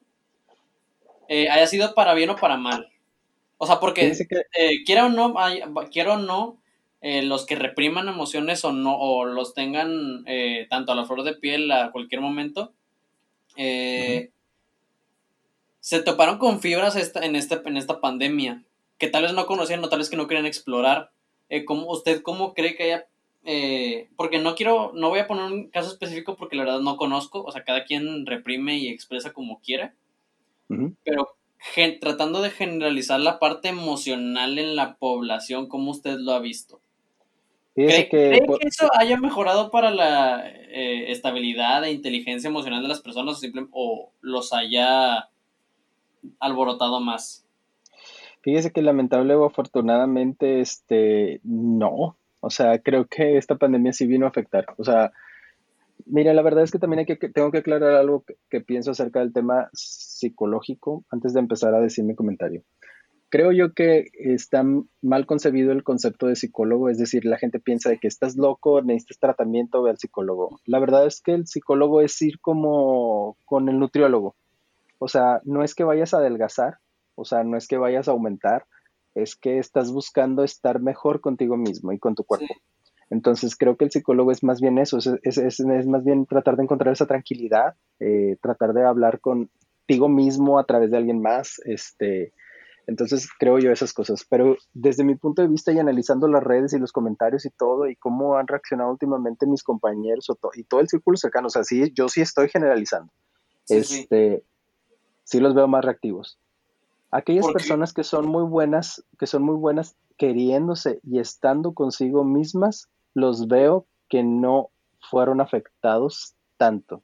eh, 1.28 1.48
haya 1.50 1.66
sido 1.66 1.94
para 1.94 2.14
bien 2.14 2.30
o 2.30 2.36
para 2.36 2.56
mal? 2.56 2.90
O 3.58 3.66
sea, 3.66 3.78
porque 3.78 4.12
eh, 4.58 4.84
quiera 4.86 5.06
o 5.06 5.08
no, 5.10 5.34
quiera 5.92 6.14
o 6.14 6.18
no, 6.18 6.58
eh, 7.02 7.22
los 7.22 7.44
que 7.44 7.56
repriman 7.56 8.08
emociones 8.08 8.64
o 8.64 8.72
no, 8.72 8.96
o 8.96 9.26
los 9.26 9.52
tengan 9.52 10.24
tanto 10.70 10.92
a 10.92 10.94
la 10.94 11.04
flor 11.04 11.22
de 11.24 11.34
piel 11.34 11.70
a 11.70 11.92
cualquier 11.92 12.22
momento, 12.22 12.72
eh, 13.62 14.30
se 15.80 16.02
toparon 16.02 16.38
con 16.38 16.60
fibras 16.60 16.96
esta, 16.96 17.20
en, 17.20 17.36
este, 17.36 17.60
en 17.66 17.76
esta 17.76 18.00
pandemia 18.00 18.64
que 18.96 19.08
tal 19.08 19.24
vez 19.24 19.34
no 19.34 19.44
conocían 19.44 19.84
o 19.84 19.90
tal 19.90 19.98
vez 19.98 20.08
que 20.08 20.16
no 20.16 20.26
querían 20.26 20.46
explorar. 20.46 21.10
Eh, 21.50 21.66
¿Usted 21.68 22.22
cómo 22.22 22.54
cree 22.54 22.74
que 22.74 22.84
haya 22.84 23.06
eh, 23.44 24.08
porque 24.16 24.38
no 24.38 24.54
quiero, 24.54 24.92
no 24.94 25.10
voy 25.10 25.18
a 25.18 25.26
poner 25.26 25.44
un 25.44 25.68
caso 25.68 25.90
específico 25.90 26.36
porque 26.36 26.56
la 26.56 26.64
verdad 26.64 26.80
no 26.80 26.96
conozco, 26.96 27.42
o 27.42 27.52
sea, 27.52 27.64
cada 27.64 27.84
quien 27.84 28.24
reprime 28.24 28.78
y 28.78 28.88
expresa 28.88 29.32
como 29.32 29.60
quiere, 29.60 29.92
pero 31.04 31.36
tratando 32.00 32.40
de 32.40 32.50
generalizar 32.50 33.20
la 33.20 33.38
parte 33.38 33.68
emocional 33.68 34.58
en 34.58 34.76
la 34.76 34.96
población, 34.96 35.68
¿cómo 35.68 35.90
usted 35.90 36.16
lo 36.18 36.32
ha 36.32 36.40
visto? 36.40 36.79
¿Cree, 37.74 38.08
que, 38.08 38.40
eso 38.66 38.88
haya 38.98 39.16
mejorado 39.16 39.70
para 39.70 39.90
la 39.90 40.44
eh, 40.48 41.10
estabilidad 41.12 41.84
e 41.84 41.92
inteligencia 41.92 42.48
emocional 42.48 42.82
de 42.82 42.88
las 42.88 43.00
personas 43.00 43.40
o, 43.70 44.12
los 44.20 44.52
haya 44.52 45.28
alborotado 46.40 47.00
más? 47.00 47.46
Fíjese 48.42 48.72
que 48.72 48.82
lamentable 48.82 49.34
o 49.34 49.44
afortunadamente, 49.44 50.60
este, 50.60 51.40
no. 51.44 52.16
O 52.40 52.50
sea, 52.50 52.78
creo 52.80 53.06
que 53.06 53.36
esta 53.36 53.56
pandemia 53.56 53.92
sí 53.92 54.06
vino 54.06 54.26
a 54.26 54.30
afectar. 54.30 54.66
O 54.76 54.84
sea, 54.84 55.12
mira, 56.06 56.34
la 56.34 56.42
verdad 56.42 56.64
es 56.64 56.70
que 56.70 56.78
también 56.78 57.00
hay 57.00 57.06
que, 57.06 57.16
tengo 57.16 57.50
que 57.52 57.58
aclarar 57.58 57.94
algo 57.94 58.24
que 58.48 58.60
pienso 58.60 58.90
acerca 58.90 59.20
del 59.20 59.32
tema 59.32 59.70
psicológico 59.72 61.04
antes 61.10 61.34
de 61.34 61.40
empezar 61.40 61.74
a 61.74 61.80
decir 61.80 62.04
mi 62.04 62.14
comentario. 62.14 62.62
Creo 63.30 63.52
yo 63.52 63.72
que 63.74 64.06
está 64.14 64.64
mal 65.02 65.24
concebido 65.24 65.70
el 65.70 65.84
concepto 65.84 66.26
de 66.26 66.34
psicólogo, 66.34 66.90
es 66.90 66.98
decir, 66.98 67.24
la 67.24 67.38
gente 67.38 67.60
piensa 67.60 67.88
de 67.88 67.98
que 67.98 68.08
estás 68.08 68.36
loco, 68.36 68.82
necesitas 68.82 69.20
tratamiento, 69.20 69.82
ve 69.82 69.90
al 69.90 69.98
psicólogo. 69.98 70.60
La 70.66 70.80
verdad 70.80 71.06
es 71.06 71.20
que 71.22 71.34
el 71.34 71.46
psicólogo 71.46 72.00
es 72.00 72.20
ir 72.22 72.40
como 72.40 73.36
con 73.44 73.68
el 73.68 73.78
nutriólogo. 73.78 74.34
O 74.98 75.06
sea, 75.06 75.40
no 75.44 75.62
es 75.62 75.76
que 75.76 75.84
vayas 75.84 76.12
a 76.12 76.18
adelgazar, 76.18 76.78
o 77.14 77.24
sea, 77.24 77.44
no 77.44 77.56
es 77.56 77.68
que 77.68 77.78
vayas 77.78 78.08
a 78.08 78.10
aumentar, 78.10 78.66
es 79.14 79.36
que 79.36 79.58
estás 79.58 79.92
buscando 79.92 80.42
estar 80.42 80.80
mejor 80.80 81.20
contigo 81.20 81.56
mismo 81.56 81.92
y 81.92 82.00
con 82.00 82.16
tu 82.16 82.24
cuerpo. 82.24 82.54
Entonces 83.10 83.56
creo 83.56 83.76
que 83.76 83.84
el 83.84 83.92
psicólogo 83.92 84.32
es 84.32 84.42
más 84.42 84.60
bien 84.60 84.78
eso, 84.78 84.98
es, 84.98 85.60
más 85.86 86.04
bien 86.04 86.26
tratar 86.26 86.56
de 86.56 86.64
encontrar 86.64 86.92
esa 86.92 87.06
tranquilidad, 87.06 87.74
eh, 88.00 88.36
tratar 88.40 88.72
de 88.72 88.84
hablar 88.84 89.20
contigo 89.20 90.08
mismo 90.08 90.58
a 90.58 90.64
través 90.64 90.90
de 90.90 90.96
alguien 90.96 91.20
más, 91.20 91.60
este, 91.64 92.32
entonces 92.86 93.28
creo 93.38 93.58
yo 93.58 93.70
esas 93.70 93.92
cosas. 93.92 94.24
Pero 94.28 94.56
desde 94.72 95.04
mi 95.04 95.14
punto 95.14 95.42
de 95.42 95.48
vista 95.48 95.72
y 95.72 95.78
analizando 95.78 96.28
las 96.28 96.42
redes 96.42 96.72
y 96.72 96.78
los 96.78 96.92
comentarios 96.92 97.44
y 97.44 97.50
todo 97.50 97.88
y 97.88 97.96
cómo 97.96 98.36
han 98.36 98.46
reaccionado 98.46 98.90
últimamente 98.90 99.46
mis 99.46 99.62
compañeros 99.62 100.26
y 100.54 100.64
todo 100.64 100.80
el 100.80 100.88
círculo 100.88 101.16
cercano, 101.16 101.48
o 101.48 101.50
sea, 101.50 101.64
sí, 101.64 101.92
yo 101.94 102.08
sí 102.08 102.20
estoy 102.20 102.48
generalizando. 102.48 103.12
este, 103.68 104.44
sí. 105.24 105.40
los 105.40 105.54
veo 105.54 105.68
más 105.68 105.84
reactivos. 105.84 106.38
Aquellas 107.12 107.46
personas 107.48 107.92
que 107.92 108.04
son 108.04 108.28
muy 108.28 108.44
buenas, 108.44 109.04
que 109.18 109.26
son 109.26 109.42
muy 109.42 109.56
buenas 109.56 109.96
queriéndose 110.16 111.00
y 111.02 111.18
estando 111.18 111.72
consigo 111.72 112.24
mismas, 112.24 112.88
los 113.14 113.48
veo 113.48 113.86
que 114.08 114.22
no 114.22 114.70
fueron 115.00 115.40
afectados 115.40 116.34
tanto 116.56 117.02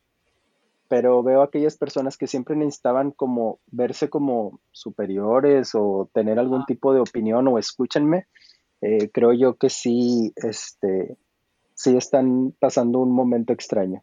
pero 0.88 1.22
veo 1.22 1.42
aquellas 1.42 1.76
personas 1.76 2.16
que 2.16 2.26
siempre 2.26 2.56
necesitaban 2.56 3.10
como 3.10 3.58
verse 3.66 4.08
como 4.08 4.60
superiores 4.72 5.74
o 5.74 6.08
tener 6.12 6.38
algún 6.38 6.64
tipo 6.66 6.92
de 6.92 7.00
opinión 7.00 7.48
o 7.48 7.58
escúchenme, 7.58 8.26
eh, 8.80 9.10
creo 9.10 9.32
yo 9.32 9.56
que 9.56 9.70
sí, 9.70 10.32
este, 10.36 11.16
sí 11.74 11.96
están 11.96 12.54
pasando 12.58 13.00
un 13.00 13.12
momento 13.12 13.52
extraño. 13.52 14.02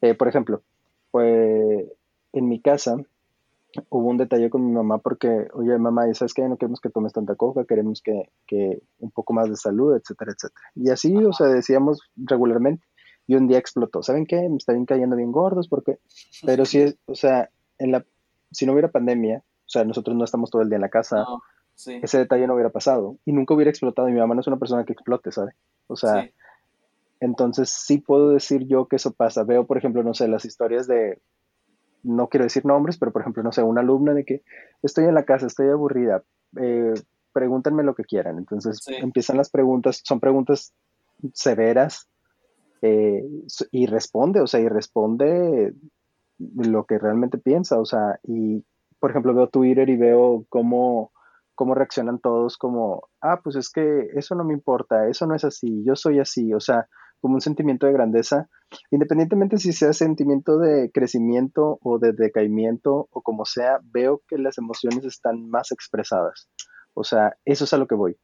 Eh, 0.00 0.14
por 0.14 0.28
ejemplo, 0.28 0.62
pues 1.10 1.86
en 2.32 2.48
mi 2.48 2.60
casa 2.60 2.96
hubo 3.88 4.08
un 4.08 4.18
detalle 4.18 4.50
con 4.50 4.66
mi 4.66 4.72
mamá 4.72 4.98
porque, 4.98 5.48
oye, 5.54 5.76
mamá, 5.78 6.12
¿sabes 6.14 6.34
qué? 6.34 6.48
No 6.48 6.56
queremos 6.56 6.80
que 6.80 6.90
tomes 6.90 7.12
tanta 7.12 7.34
coca, 7.34 7.64
queremos 7.64 8.02
que, 8.02 8.30
que 8.46 8.82
un 8.98 9.10
poco 9.10 9.32
más 9.32 9.48
de 9.48 9.56
salud, 9.56 9.96
etcétera, 9.96 10.32
etcétera. 10.32 10.66
Y 10.74 10.90
así, 10.90 11.16
o 11.16 11.32
sea, 11.32 11.48
decíamos 11.48 12.00
regularmente 12.16 12.84
y 13.26 13.34
un 13.34 13.46
día 13.48 13.58
explotó. 13.58 14.02
¿Saben 14.02 14.26
qué? 14.26 14.48
Me 14.48 14.56
están 14.56 14.84
cayendo 14.84 15.16
bien 15.16 15.32
gordos 15.32 15.68
porque, 15.68 15.98
pero 16.46 16.64
si 16.64 16.80
es, 16.80 16.96
o 17.06 17.14
sea, 17.14 17.50
en 17.78 17.92
la, 17.92 18.04
si 18.50 18.66
no 18.66 18.72
hubiera 18.72 18.90
pandemia, 18.90 19.38
o 19.38 19.68
sea, 19.68 19.84
nosotros 19.84 20.16
no 20.16 20.24
estamos 20.24 20.50
todo 20.50 20.62
el 20.62 20.68
día 20.68 20.76
en 20.76 20.82
la 20.82 20.90
casa, 20.90 21.24
ese 21.86 22.18
detalle 22.18 22.46
no 22.46 22.54
hubiera 22.54 22.70
pasado 22.70 23.16
y 23.24 23.32
nunca 23.32 23.54
hubiera 23.54 23.70
explotado. 23.70 24.08
Y 24.08 24.12
mi 24.12 24.20
mamá 24.20 24.34
no 24.34 24.40
es 24.40 24.46
una 24.46 24.58
persona 24.58 24.84
que 24.84 24.92
explote, 24.92 25.32
¿sabe? 25.32 25.52
O 25.86 25.96
sea, 25.96 26.30
entonces 27.20 27.70
sí 27.70 27.98
puedo 27.98 28.30
decir 28.30 28.66
yo 28.66 28.86
que 28.86 28.96
eso 28.96 29.12
pasa. 29.12 29.44
Veo, 29.44 29.66
por 29.66 29.78
ejemplo, 29.78 30.02
no 30.02 30.14
sé, 30.14 30.28
las 30.28 30.44
historias 30.44 30.86
de, 30.86 31.20
no 32.02 32.28
quiero 32.28 32.44
decir 32.44 32.64
nombres, 32.64 32.98
pero 32.98 33.12
por 33.12 33.22
ejemplo, 33.22 33.42
no 33.42 33.52
sé, 33.52 33.62
una 33.62 33.80
alumna 33.80 34.12
de 34.12 34.24
que 34.24 34.42
estoy 34.82 35.04
en 35.04 35.14
la 35.14 35.24
casa, 35.24 35.46
estoy 35.46 35.68
aburrida, 35.68 36.22
eh, 36.60 36.94
pregúntenme 37.32 37.82
lo 37.82 37.94
que 37.94 38.04
quieran. 38.04 38.38
Entonces 38.38 38.80
empiezan 38.86 39.38
las 39.38 39.50
preguntas, 39.50 40.02
son 40.04 40.20
preguntas 40.20 40.72
severas 41.32 42.08
eh, 42.82 43.22
y 43.70 43.86
responde, 43.86 44.40
o 44.40 44.46
sea, 44.46 44.60
y 44.60 44.68
responde 44.68 45.74
lo 46.38 46.84
que 46.84 46.98
realmente 46.98 47.38
piensa, 47.38 47.78
o 47.78 47.84
sea, 47.84 48.18
y 48.22 48.64
por 48.98 49.10
ejemplo 49.10 49.34
veo 49.34 49.48
Twitter 49.48 49.88
y 49.88 49.96
veo 49.96 50.44
cómo, 50.48 51.12
cómo 51.54 51.74
reaccionan 51.74 52.18
todos 52.18 52.56
como, 52.56 53.08
ah, 53.20 53.40
pues 53.42 53.56
es 53.56 53.70
que 53.70 54.08
eso 54.14 54.34
no 54.34 54.44
me 54.44 54.54
importa, 54.54 55.08
eso 55.08 55.26
no 55.26 55.34
es 55.34 55.44
así, 55.44 55.84
yo 55.86 55.96
soy 55.96 56.18
así, 56.18 56.52
o 56.52 56.60
sea, 56.60 56.88
como 57.20 57.36
un 57.36 57.40
sentimiento 57.40 57.86
de 57.86 57.94
grandeza, 57.94 58.50
independientemente 58.90 59.56
si 59.56 59.72
sea 59.72 59.94
sentimiento 59.94 60.58
de 60.58 60.90
crecimiento 60.92 61.78
o 61.82 61.98
de 61.98 62.12
decaimiento 62.12 63.08
o 63.10 63.22
como 63.22 63.46
sea, 63.46 63.78
veo 63.82 64.20
que 64.28 64.36
las 64.36 64.58
emociones 64.58 65.04
están 65.06 65.48
más 65.48 65.72
expresadas. 65.72 66.50
O 66.92 67.02
sea, 67.02 67.34
eso 67.46 67.64
es 67.64 67.72
a 67.72 67.78
lo 67.78 67.86
que 67.86 67.94
voy. 67.94 68.16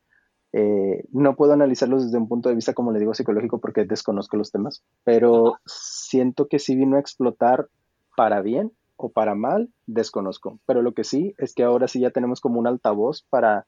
Eh, 0.52 1.04
no 1.12 1.36
puedo 1.36 1.52
analizarlos 1.52 2.04
desde 2.04 2.18
un 2.18 2.28
punto 2.28 2.48
de 2.48 2.56
vista, 2.56 2.74
como 2.74 2.92
le 2.92 2.98
digo, 2.98 3.14
psicológico 3.14 3.60
porque 3.60 3.84
desconozco 3.84 4.36
los 4.36 4.50
temas, 4.50 4.82
pero 5.04 5.58
siento 5.64 6.48
que 6.48 6.58
si 6.58 6.74
vino 6.74 6.96
a 6.96 7.00
explotar 7.00 7.68
para 8.16 8.42
bien 8.42 8.72
o 8.96 9.10
para 9.10 9.34
mal, 9.34 9.70
desconozco. 9.86 10.58
Pero 10.66 10.82
lo 10.82 10.92
que 10.92 11.04
sí 11.04 11.34
es 11.38 11.54
que 11.54 11.62
ahora 11.62 11.88
sí 11.88 12.00
ya 12.00 12.10
tenemos 12.10 12.40
como 12.40 12.58
un 12.58 12.66
altavoz 12.66 13.22
para, 13.30 13.66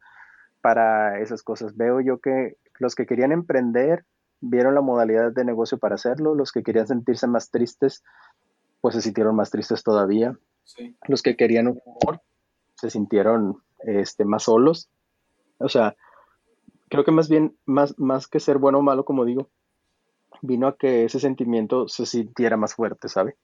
para 0.60 1.20
esas 1.20 1.42
cosas. 1.42 1.76
Veo 1.76 2.00
yo 2.00 2.18
que 2.18 2.56
los 2.78 2.94
que 2.94 3.06
querían 3.06 3.32
emprender 3.32 4.04
vieron 4.40 4.74
la 4.74 4.80
modalidad 4.80 5.32
de 5.32 5.44
negocio 5.44 5.78
para 5.78 5.94
hacerlo, 5.94 6.34
los 6.34 6.50
que 6.52 6.64
querían 6.64 6.88
sentirse 6.88 7.28
más 7.28 7.50
tristes, 7.50 8.02
pues 8.80 8.96
se 8.96 9.00
sintieron 9.00 9.36
más 9.36 9.50
tristes 9.50 9.84
todavía. 9.84 10.36
Los 11.06 11.22
que 11.22 11.36
querían 11.36 11.68
un 11.68 11.80
humor 11.84 12.20
se 12.74 12.90
sintieron 12.90 13.62
este, 13.84 14.24
más 14.24 14.44
solos. 14.44 14.90
O 15.58 15.68
sea, 15.68 15.94
creo 16.93 17.05
que 17.05 17.11
más 17.11 17.30
bien, 17.30 17.57
más, 17.64 17.99
más 17.99 18.28
que 18.28 18.38
ser 18.38 18.59
bueno 18.59 18.80
o 18.80 18.82
malo, 18.82 19.07
como 19.07 19.24
digo, 19.24 19.49
vino 20.43 20.66
a 20.66 20.76
que 20.76 21.07
ese 21.07 21.20
sentimiento 21.20 21.88
se 21.88 22.05
sintiera 22.05 22.59
más 22.59 22.74
fuerte, 22.74 23.09
¿sabe? 23.09 23.38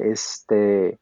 Este, 0.00 0.98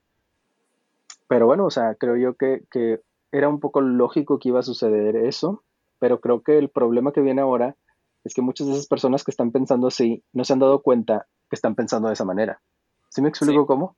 pero 1.29 1.47
bueno, 1.47 1.65
o 1.65 1.71
sea, 1.71 1.95
creo 1.95 2.19
yo 2.19 2.35
que, 2.35 2.65
que 2.71 3.01
era 3.31 3.49
un 3.49 3.59
poco 3.59 3.81
lógico 3.81 4.39
que 4.39 4.51
iba 4.51 4.61
a 4.61 4.65
suceder 4.65 5.17
eso, 5.17 5.65
pero 5.99 6.21
creo 6.21 6.43
que 6.43 6.59
el 6.59 6.69
problema 6.69 7.11
que 7.11 7.23
viene 7.23 7.41
ahora 7.41 7.75
es 8.23 8.35
que 8.35 8.43
muchas 8.43 8.67
de 8.67 8.75
esas 8.75 8.87
personas 8.87 9.25
que 9.25 9.31
están 9.31 9.51
pensando 9.51 9.87
así 9.87 10.23
no 10.35 10.45
se 10.45 10.53
han 10.53 10.59
dado 10.59 10.83
cuenta 10.83 11.27
que 11.49 11.57
están 11.57 11.75
pensando 11.75 12.09
de 12.09 12.15
esa 12.15 12.27
manera. 12.27 12.61
¿Sí 13.09 13.23
me 13.23 13.31
explico 13.31 13.67
cómo? 13.67 13.97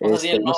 O 0.00 0.08
sea, 0.08 0.16
sí, 0.16 0.38
no, 0.38 0.54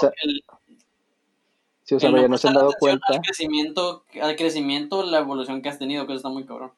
sí, 1.89 1.95
o 1.97 2.01
sea, 2.01 2.11
no, 2.11 2.28
no 2.28 2.39
se 2.39 2.49
han 2.49 2.55
dado 2.55 2.72
cuenta. 2.78 3.05
Al 3.09 3.20
crecimiento, 3.20 4.05
al 4.20 4.36
crecimiento, 4.36 5.03
la 5.03 5.18
evolución 5.18 5.62
que 5.62 5.68
has 5.68 5.78
tenido, 5.78 6.07
que 6.07 6.12
eso 6.12 6.18
está 6.18 6.28
muy 6.28 6.45
cabrón. 6.45 6.72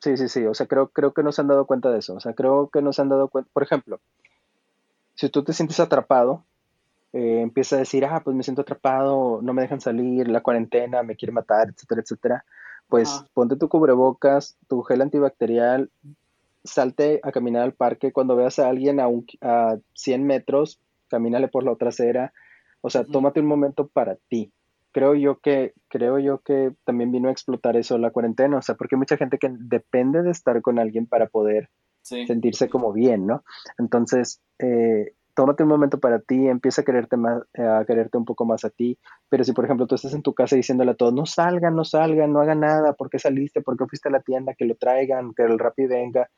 Sí, 0.00 0.16
sí, 0.16 0.28
sí, 0.28 0.46
o 0.46 0.54
sea, 0.54 0.66
creo, 0.66 0.88
creo 0.88 1.12
que 1.12 1.22
no 1.22 1.30
se 1.30 1.42
han 1.42 1.48
dado 1.48 1.66
cuenta 1.66 1.90
de 1.90 1.98
eso. 1.98 2.14
O 2.14 2.20
sea, 2.20 2.32
creo 2.32 2.70
que 2.72 2.80
no 2.80 2.92
se 2.92 3.02
han 3.02 3.10
dado 3.10 3.28
cuenta. 3.28 3.50
Por 3.52 3.62
ejemplo, 3.62 4.00
si 5.14 5.28
tú 5.28 5.44
te 5.44 5.52
sientes 5.52 5.78
atrapado, 5.78 6.44
eh, 7.12 7.40
empieza 7.42 7.76
a 7.76 7.80
decir, 7.80 8.04
ah, 8.06 8.22
pues 8.24 8.34
me 8.34 8.42
siento 8.42 8.62
atrapado, 8.62 9.40
no 9.42 9.52
me 9.52 9.62
dejan 9.62 9.80
salir, 9.80 10.28
la 10.28 10.40
cuarentena 10.40 11.02
me 11.02 11.16
quiere 11.16 11.32
matar, 11.32 11.68
etcétera, 11.68 12.00
etcétera 12.00 12.44
pues 12.90 13.24
ponte 13.32 13.56
tu 13.56 13.68
cubrebocas, 13.68 14.58
tu 14.68 14.82
gel 14.82 15.00
antibacterial, 15.00 15.90
salte 16.64 17.20
a 17.22 17.30
caminar 17.30 17.62
al 17.62 17.72
parque. 17.72 18.12
Cuando 18.12 18.36
veas 18.36 18.58
a 18.58 18.68
alguien 18.68 19.00
a, 19.00 19.06
un, 19.06 19.24
a 19.40 19.78
100 19.94 20.26
metros, 20.26 20.80
camínale 21.08 21.48
por 21.48 21.62
la 21.64 21.70
otra 21.70 21.90
acera. 21.90 22.32
O 22.80 22.90
sea, 22.90 23.04
tómate 23.04 23.40
un 23.40 23.46
momento 23.46 23.88
para 23.88 24.16
ti. 24.28 24.52
Creo 24.92 25.14
yo 25.14 25.38
que, 25.38 25.72
creo 25.88 26.18
yo 26.18 26.38
que 26.38 26.72
también 26.84 27.12
vino 27.12 27.28
a 27.28 27.32
explotar 27.32 27.76
eso 27.76 27.96
la 27.98 28.10
cuarentena, 28.10 28.58
o 28.58 28.62
sea, 28.62 28.74
porque 28.74 28.96
hay 28.96 28.98
mucha 28.98 29.16
gente 29.16 29.38
que 29.38 29.50
depende 29.52 30.22
de 30.22 30.30
estar 30.30 30.60
con 30.62 30.78
alguien 30.78 31.06
para 31.06 31.26
poder 31.26 31.68
sentirse 32.02 32.68
como 32.68 32.92
bien, 32.92 33.26
¿no? 33.26 33.44
Entonces, 33.78 34.40
eh, 34.58 35.12
tómate 35.34 35.62
un 35.62 35.68
momento 35.68 36.00
para 36.00 36.18
ti, 36.18 36.48
empieza 36.48 36.82
a 36.82 36.84
quererte 36.84 37.16
más, 37.16 37.42
a 37.54 37.84
quererte 37.86 38.18
un 38.18 38.24
poco 38.24 38.44
más 38.44 38.64
a 38.64 38.70
ti. 38.70 38.98
Pero 39.28 39.44
si, 39.44 39.52
por 39.52 39.64
ejemplo, 39.64 39.86
tú 39.86 39.94
estás 39.94 40.14
en 40.14 40.22
tu 40.22 40.34
casa 40.34 40.56
diciéndole 40.56 40.90
a 40.90 40.94
todos, 40.94 41.14
no 41.14 41.24
salgan, 41.26 41.76
no 41.76 41.84
salgan, 41.84 42.32
no 42.32 42.40
hagan 42.40 42.60
nada, 42.60 42.94
¿por 42.94 43.10
qué 43.10 43.18
saliste? 43.18 43.62
¿Por 43.62 43.76
qué 43.76 43.86
fuiste 43.86 44.08
a 44.08 44.12
la 44.12 44.20
tienda? 44.20 44.54
Que 44.54 44.64
lo 44.64 44.74
traigan, 44.74 45.32
que 45.34 45.44
el 45.44 45.58
Rappi 45.58 45.86
venga. 45.86 46.28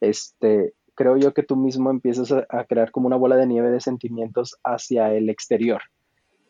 Este, 0.00 0.74
creo 0.98 1.16
yo 1.16 1.32
que 1.32 1.44
tú 1.44 1.54
mismo 1.54 1.90
empiezas 1.90 2.32
a, 2.32 2.64
crear 2.64 2.90
como 2.90 3.06
una 3.06 3.14
bola 3.14 3.36
de 3.36 3.46
nieve 3.46 3.70
de 3.70 3.80
sentimientos 3.80 4.58
hacia 4.64 5.14
el 5.14 5.30
exterior, 5.30 5.80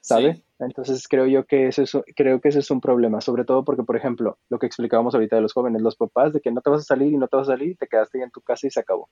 ¿sabe? 0.01 0.43
Entonces 0.59 1.07
creo 1.07 1.27
yo 1.27 1.45
que 1.45 1.67
eso 1.67 1.83
es, 1.83 1.93
creo 2.17 2.41
que 2.41 2.49
ese 2.49 2.61
es 2.61 2.71
un 2.71 2.81
problema, 2.81 3.21
sobre 3.21 3.45
todo 3.45 3.63
porque, 3.63 3.83
por 3.83 3.95
ejemplo, 3.95 4.39
lo 4.49 4.59
que 4.59 4.65
explicábamos 4.65 5.15
ahorita 5.15 5.37
de 5.37 5.43
los 5.43 5.53
jóvenes, 5.53 5.83
los 5.83 5.97
papás, 5.97 6.33
de 6.33 6.41
que 6.41 6.51
no 6.51 6.63
te 6.63 6.71
vas 6.71 6.81
a 6.81 6.85
salir 6.85 7.13
y 7.13 7.19
no 7.19 7.29
te 7.29 7.37
vas 7.37 7.47
a 7.51 7.53
salir, 7.53 7.77
te 7.77 7.89
quedaste 7.89 8.17
ahí 8.17 8.25
en 8.25 8.31
tu 8.31 8.41
casa 8.41 8.67
y 8.67 8.71
se 8.71 8.81
acabó 8.81 9.11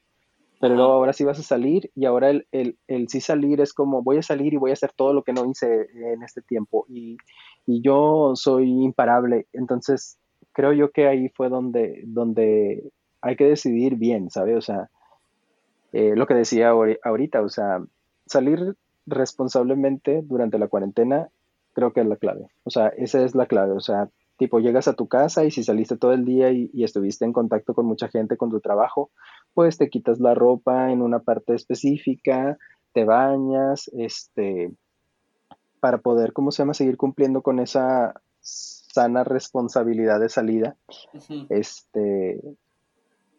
pero 0.59 0.74
luego 0.74 0.93
ahora 0.93 1.12
sí 1.12 1.22
vas 1.22 1.39
a 1.39 1.43
salir 1.43 1.91
y 1.95 2.07
ahora 2.07 2.30
el, 2.30 2.47
el, 2.51 2.78
el, 2.89 3.11
sí 3.11 3.20
salir 3.20 3.61
es 3.61 3.74
como 3.74 4.03
voy 4.03 4.16
a 4.16 4.22
salir 4.22 4.55
y 4.55 4.57
voy 4.57 4.70
a 4.70 4.72
hacer 4.72 4.91
todo 4.97 5.12
lo 5.12 5.22
que 5.22 5.34
no 5.34 5.45
hice 5.45 5.89
en 5.93 6.22
este 6.22 6.41
tiempo 6.41 6.87
y, 6.89 7.18
y 7.66 7.82
yo 7.82 8.32
soy 8.37 8.70
imparable. 8.70 9.49
Entonces, 9.53 10.18
creo 10.53 10.72
yo 10.72 10.93
que 10.93 11.09
ahí 11.09 11.28
fue 11.28 11.51
donde, 11.51 12.05
donde 12.07 12.91
hay 13.20 13.37
que 13.37 13.45
decidir 13.45 13.97
bien, 13.97 14.30
¿sabes? 14.30 14.57
O 14.57 14.62
sea, 14.62 14.89
eh, 15.93 16.14
lo 16.16 16.26
que 16.26 16.34
decía 16.34 16.70
ahorita, 16.70 17.43
o 17.43 17.49
sea, 17.49 17.82
salir 18.26 18.76
responsablemente 19.07 20.22
durante 20.22 20.59
la 20.59 20.68
cuarentena 20.68 21.28
creo 21.76 21.93
que 21.93 22.01
es 22.01 22.07
la 22.07 22.16
clave. 22.16 22.49
O 22.64 22.70
sea, 22.70 22.89
esa 22.89 23.22
es 23.22 23.34
la 23.34 23.47
clave. 23.47 23.72
O 23.72 23.80
sea, 23.80 24.09
tipo 24.39 24.61
llegas 24.61 24.89
a 24.89 24.95
tu 24.95 25.09
casa 25.09 25.45
y 25.45 25.51
si 25.51 25.62
saliste 25.62 25.99
todo 25.99 26.12
el 26.12 26.24
día 26.24 26.51
y, 26.51 26.70
estuviste 26.82 27.26
en 27.26 27.34
contacto 27.34 27.74
con 27.74 27.84
mucha 27.84 28.09
gente 28.09 28.39
con 28.39 28.51
tu 28.51 28.61
trabajo, 28.61 29.11
pues 29.53 29.76
te 29.76 29.91
quitas 29.91 30.18
la 30.18 30.34
ropa 30.34 30.91
en 30.91 31.03
una 31.03 31.18
parte 31.18 31.55
específica, 31.55 32.57
te 32.93 33.05
bañas, 33.05 33.91
este, 33.93 34.72
para 35.78 35.99
poder, 35.99 36.32
¿cómo 36.32 36.51
se 36.51 36.62
llama?, 36.62 36.72
seguir 36.72 36.97
cumpliendo 36.97 37.43
con 37.43 37.59
esa 37.59 38.20
sana 38.41 39.22
responsabilidad 39.24 40.18
de 40.18 40.30
salida. 40.30 40.76
Este, 41.51 42.41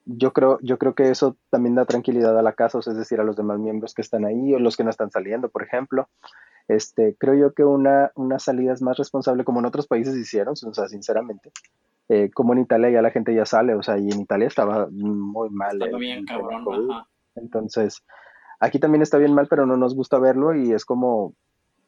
yo 0.08 0.32
creo, 0.32 0.58
yo 0.62 0.78
creo 0.78 0.96
que 0.96 1.10
eso 1.10 1.38
también 1.50 1.76
da 1.76 1.86
tranquilidad 1.86 2.38
a 2.38 2.42
la 2.42 2.54
casa, 2.54 2.80
es 2.80 2.98
decir, 2.98 3.20
a 3.20 3.24
los 3.24 3.36
demás 3.36 3.60
miembros 3.60 3.94
que 3.94 4.02
están 4.02 4.26
ahí 4.26 4.54
o 4.54 4.60
los 4.60 4.78
que 4.78 4.84
no 4.84 4.90
están 4.90 5.12
saliendo, 5.12 5.50
por 5.50 5.64
ejemplo. 5.64 6.08
Este, 6.68 7.16
creo 7.18 7.34
yo 7.36 7.54
que 7.54 7.64
una, 7.64 8.12
una 8.16 8.40
salida 8.40 8.74
es 8.74 8.82
más 8.82 8.98
responsable 8.98 9.44
como 9.44 9.60
en 9.60 9.66
otros 9.66 9.88
países 9.88 10.16
hicieron, 10.16 10.54
o 10.54 10.74
sea, 10.74 10.88
sinceramente. 10.88 11.52
Eh, 12.10 12.30
como 12.34 12.54
en 12.54 12.60
Italia 12.60 12.90
ya 12.90 13.02
la 13.02 13.12
gente 13.12 13.36
ya 13.36 13.46
sale, 13.46 13.76
o 13.76 13.84
sea, 13.84 13.98
y 13.98 14.10
en 14.10 14.22
Italia 14.22 14.48
estaba 14.48 14.88
muy 14.90 15.50
mal. 15.50 15.82
Estaba 15.82 15.98
bien 15.98 16.26
cabrón, 16.26 16.66
Entonces, 17.36 18.02
aquí 18.62 18.80
también 18.80 19.02
está 19.02 19.18
bien 19.18 19.34
mal, 19.34 19.48
pero 19.50 19.66
no 19.66 19.76
nos 19.76 19.94
gusta 19.94 20.18
verlo 20.20 20.56
y 20.56 20.72
es 20.72 20.86
como, 20.86 21.34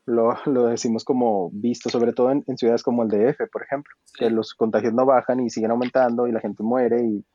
lo, 0.06 0.36
lo 0.46 0.66
decimos 0.66 1.06
como 1.06 1.50
visto, 1.54 1.90
sobre 1.90 2.12
todo 2.12 2.32
en, 2.32 2.44
ciudades 2.58 2.84
como 2.84 3.04
el 3.04 3.10
DF, 3.10 3.50
por 3.52 3.64
ejemplo, 3.64 3.94
que 4.18 4.30
los 4.30 4.54
contagios 4.56 4.94
no 4.94 5.06
bajan 5.06 5.40
y 5.40 5.50
siguen 5.50 5.72
aumentando 5.72 6.28
y 6.28 6.34
la 6.34 6.42
gente 6.42 6.64
muere 6.64 7.02
y 7.06 7.26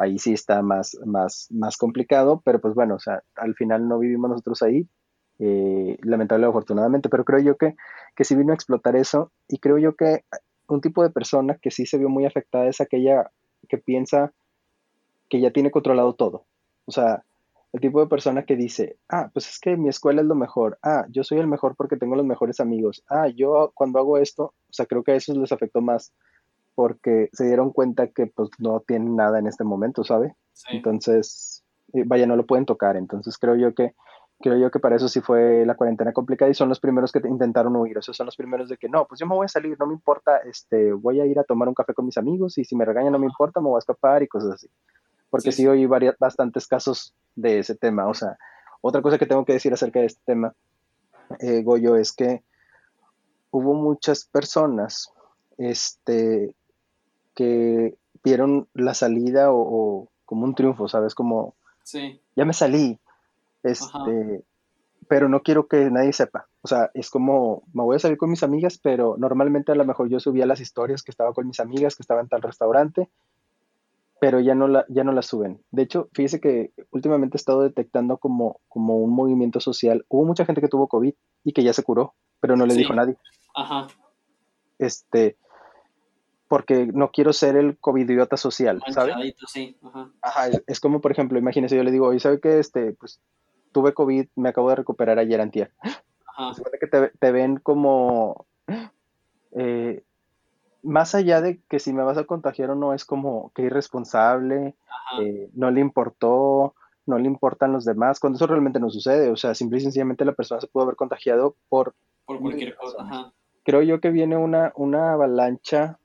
ahí 0.00 0.18
sí 0.18 0.32
está 0.32 0.62
más, 0.62 0.96
más, 1.04 1.48
más 1.50 1.76
complicado, 1.76 2.42
pero 2.44 2.60
pues 2.60 2.74
bueno, 2.74 2.96
o 2.96 2.98
sea, 2.98 3.22
al 3.36 3.54
final 3.54 3.88
no 3.88 3.98
vivimos 3.98 4.30
nosotros 4.30 4.62
ahí, 4.62 4.88
eh, 5.38 5.98
lamentable 6.02 6.46
o 6.46 6.50
afortunadamente, 6.50 7.08
pero 7.08 7.24
creo 7.24 7.40
yo 7.40 7.56
que, 7.56 7.76
que 8.16 8.24
sí 8.24 8.34
vino 8.34 8.52
a 8.52 8.54
explotar 8.54 8.96
eso 8.96 9.30
y 9.48 9.58
creo 9.58 9.78
yo 9.78 9.94
que 9.94 10.24
un 10.68 10.80
tipo 10.80 11.02
de 11.02 11.10
persona 11.10 11.58
que 11.60 11.70
sí 11.70 11.86
se 11.86 11.98
vio 11.98 12.08
muy 12.08 12.26
afectada 12.26 12.66
es 12.68 12.80
aquella 12.80 13.30
que 13.68 13.78
piensa 13.78 14.32
que 15.28 15.40
ya 15.40 15.50
tiene 15.50 15.70
controlado 15.70 16.14
todo. 16.14 16.44
O 16.86 16.92
sea, 16.92 17.22
el 17.72 17.80
tipo 17.80 18.00
de 18.00 18.06
persona 18.06 18.44
que 18.44 18.56
dice, 18.56 18.96
ah, 19.08 19.30
pues 19.32 19.48
es 19.48 19.58
que 19.58 19.76
mi 19.76 19.88
escuela 19.88 20.22
es 20.22 20.26
lo 20.26 20.34
mejor, 20.34 20.78
ah, 20.82 21.06
yo 21.10 21.22
soy 21.22 21.38
el 21.38 21.46
mejor 21.46 21.76
porque 21.76 21.96
tengo 21.96 22.16
los 22.16 22.24
mejores 22.24 22.60
amigos, 22.60 23.04
ah, 23.08 23.28
yo 23.28 23.72
cuando 23.74 23.98
hago 23.98 24.18
esto, 24.18 24.44
o 24.44 24.72
sea, 24.72 24.86
creo 24.86 25.02
que 25.02 25.12
a 25.12 25.16
eso 25.16 25.34
les 25.34 25.52
afectó 25.52 25.80
más 25.80 26.12
porque 26.78 27.28
se 27.32 27.44
dieron 27.44 27.72
cuenta 27.72 28.06
que 28.06 28.28
pues 28.28 28.50
no 28.60 28.78
tienen 28.86 29.16
nada 29.16 29.40
en 29.40 29.48
este 29.48 29.64
momento, 29.64 30.04
¿sabe? 30.04 30.36
Entonces, 30.70 31.64
eh, 31.92 32.04
vaya, 32.06 32.24
no 32.24 32.36
lo 32.36 32.46
pueden 32.46 32.66
tocar, 32.66 32.96
entonces 32.96 33.36
creo 33.36 33.56
yo 33.56 33.74
que 33.74 33.96
creo 34.38 34.56
yo 34.58 34.70
que 34.70 34.78
para 34.78 34.94
eso 34.94 35.08
sí 35.08 35.20
fue 35.20 35.66
la 35.66 35.74
cuarentena 35.74 36.12
complicada 36.12 36.52
y 36.52 36.54
son 36.54 36.68
los 36.68 36.78
primeros 36.78 37.10
que 37.10 37.18
intentaron 37.18 37.74
huir, 37.74 37.98
o 37.98 38.02
sea, 38.02 38.14
son 38.14 38.26
los 38.26 38.36
primeros 38.36 38.68
de 38.68 38.76
que 38.76 38.88
no, 38.88 39.08
pues 39.08 39.18
yo 39.18 39.26
me 39.26 39.34
voy 39.34 39.46
a 39.46 39.48
salir, 39.48 39.76
no 39.76 39.88
me 39.88 39.94
importa, 39.94 40.36
este, 40.44 40.92
voy 40.92 41.20
a 41.20 41.26
ir 41.26 41.40
a 41.40 41.42
tomar 41.42 41.66
un 41.66 41.74
café 41.74 41.94
con 41.94 42.06
mis 42.06 42.16
amigos 42.16 42.56
y 42.58 42.64
si 42.64 42.76
me 42.76 42.84
regañan 42.84 43.10
no 43.10 43.18
me 43.18 43.26
importa, 43.26 43.60
me 43.60 43.66
voy 43.66 43.78
a 43.78 43.80
escapar 43.80 44.22
y 44.22 44.28
cosas 44.28 44.52
así. 44.52 44.70
Porque 45.30 45.50
sí, 45.50 45.66
oí 45.66 45.84
varias, 45.84 46.14
bastantes 46.16 46.68
casos 46.68 47.12
de 47.34 47.58
ese 47.58 47.74
tema, 47.74 48.06
o 48.06 48.14
sea, 48.14 48.38
otra 48.82 49.02
cosa 49.02 49.18
que 49.18 49.26
tengo 49.26 49.44
que 49.44 49.54
decir 49.54 49.72
acerca 49.72 49.98
de 49.98 50.06
este 50.06 50.22
tema, 50.24 50.54
eh, 51.40 51.60
Goyo, 51.64 51.96
es 51.96 52.12
que 52.12 52.44
hubo 53.50 53.74
muchas 53.74 54.26
personas, 54.26 55.12
este, 55.56 56.54
que 57.38 57.96
vieron 58.24 58.66
la 58.74 58.94
salida 58.94 59.52
o, 59.52 59.60
o 59.60 60.08
como 60.24 60.44
un 60.44 60.56
triunfo, 60.56 60.88
¿sabes? 60.88 61.14
Como, 61.14 61.54
sí. 61.84 62.20
ya 62.34 62.44
me 62.44 62.52
salí, 62.52 62.98
este, 63.62 64.44
pero 65.06 65.28
no 65.28 65.42
quiero 65.42 65.68
que 65.68 65.88
nadie 65.88 66.12
sepa. 66.12 66.48
O 66.62 66.66
sea, 66.66 66.90
es 66.94 67.10
como, 67.10 67.62
me 67.72 67.84
voy 67.84 67.94
a 67.94 68.00
salir 68.00 68.18
con 68.18 68.28
mis 68.28 68.42
amigas, 68.42 68.80
pero 68.82 69.14
normalmente 69.18 69.70
a 69.70 69.76
lo 69.76 69.84
mejor 69.84 70.08
yo 70.08 70.18
subía 70.18 70.46
las 70.46 70.58
historias 70.58 71.04
que 71.04 71.12
estaba 71.12 71.32
con 71.32 71.46
mis 71.46 71.60
amigas, 71.60 71.94
que 71.94 72.02
estaba 72.02 72.20
en 72.20 72.28
tal 72.28 72.42
restaurante, 72.42 73.08
pero 74.20 74.40
ya 74.40 74.56
no, 74.56 74.66
la, 74.66 74.84
ya 74.88 75.04
no 75.04 75.12
las 75.12 75.26
suben. 75.26 75.62
De 75.70 75.82
hecho, 75.82 76.08
fíjese 76.12 76.40
que 76.40 76.72
últimamente 76.90 77.36
he 77.36 77.38
estado 77.38 77.62
detectando 77.62 78.18
como, 78.18 78.58
como 78.66 78.96
un 78.96 79.14
movimiento 79.14 79.60
social. 79.60 80.04
Hubo 80.08 80.24
mucha 80.24 80.44
gente 80.44 80.60
que 80.60 80.66
tuvo 80.66 80.88
COVID 80.88 81.14
y 81.44 81.52
que 81.52 81.62
ya 81.62 81.72
se 81.72 81.84
curó, 81.84 82.14
pero 82.40 82.56
no 82.56 82.66
le 82.66 82.74
dijo 82.74 82.94
a 82.94 82.96
nadie. 82.96 83.16
Ajá. 83.54 83.86
Este, 84.80 85.36
porque 86.48 86.86
no 86.86 87.10
quiero 87.10 87.32
ser 87.32 87.56
el 87.56 87.78
covidiota 87.78 88.36
social, 88.36 88.82
¿sabes? 88.88 89.14
Sí. 89.46 89.76
Ajá. 89.82 90.10
Ajá, 90.22 90.48
es, 90.66 90.80
como, 90.80 91.00
por 91.00 91.12
ejemplo, 91.12 91.38
imagínese, 91.38 91.76
yo 91.76 91.84
le 91.84 91.90
digo, 91.90 92.06
oye, 92.06 92.20
¿sabe 92.20 92.40
qué? 92.40 92.58
Este, 92.58 92.92
pues 92.94 93.20
tuve 93.72 93.92
COVID, 93.92 94.26
me 94.34 94.48
acabo 94.48 94.70
de 94.70 94.76
recuperar 94.76 95.18
ayer 95.18 95.40
antier. 95.40 95.72
Se 95.82 96.54
supone 96.56 96.78
que 96.80 97.10
te, 97.18 97.32
ven 97.32 97.58
como... 97.58 98.46
Eh, 99.52 100.02
más 100.82 101.14
allá 101.14 101.40
de 101.40 101.60
que 101.68 101.78
si 101.78 101.92
me 101.92 102.02
vas 102.02 102.18
a 102.18 102.24
contagiar 102.24 102.70
o 102.70 102.74
no, 102.74 102.94
es 102.94 103.04
como 103.04 103.50
que 103.54 103.62
irresponsable, 103.62 104.74
eh, 105.20 105.50
no 105.54 105.70
le 105.70 105.80
importó, 105.80 106.74
no 107.06 107.18
le 107.18 107.26
importan 107.26 107.72
los 107.72 107.84
demás, 107.84 108.20
cuando 108.20 108.36
eso 108.36 108.46
realmente 108.46 108.78
no 108.78 108.88
sucede, 108.88 109.30
o 109.30 109.36
sea, 109.36 109.54
simple 109.54 109.78
y 109.78 109.82
sencillamente 109.82 110.24
la 110.24 110.32
persona 110.32 110.60
se 110.60 110.68
pudo 110.68 110.84
haber 110.84 110.96
contagiado 110.96 111.56
por... 111.68 111.94
Por 112.24 112.40
cualquier 112.40 112.76
cosa, 112.76 113.32
Creo 113.64 113.82
yo 113.82 114.00
que 114.00 114.10
viene 114.10 114.36
una, 114.36 114.72
una 114.76 115.12
avalancha, 115.12 115.98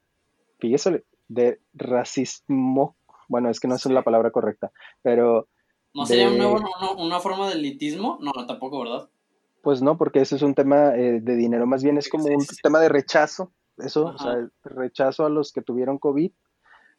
fíjese, 0.64 1.04
de 1.28 1.60
racismo, 1.74 2.96
bueno, 3.28 3.50
es 3.50 3.60
que 3.60 3.68
no 3.68 3.76
es 3.76 3.86
la 3.88 4.02
palabra 4.02 4.32
correcta, 4.32 4.72
pero... 5.02 5.50
¿No 5.94 6.06
sería 6.06 6.30
una 6.30 7.20
forma 7.20 7.50
de 7.50 7.56
elitismo? 7.56 8.18
No, 8.22 8.32
tampoco, 8.48 8.80
¿verdad? 8.80 9.10
Pues 9.62 9.82
no, 9.82 9.98
porque 9.98 10.22
eso 10.22 10.38
es 10.38 10.42
un 10.42 10.56
tema 10.56 10.96
eh, 10.96 11.20
de 11.22 11.36
dinero, 11.36 11.68
más 11.68 11.84
bien 11.84 11.98
es 11.98 12.08
como 12.08 12.24
un 12.24 12.46
tema 12.64 12.80
de 12.80 12.88
rechazo, 12.88 13.52
eso, 13.78 14.06
o 14.06 14.18
sea, 14.18 14.48
rechazo 14.64 15.26
a 15.26 15.30
los 15.30 15.52
que 15.52 15.62
tuvieron 15.62 15.98
COVID 15.98 16.32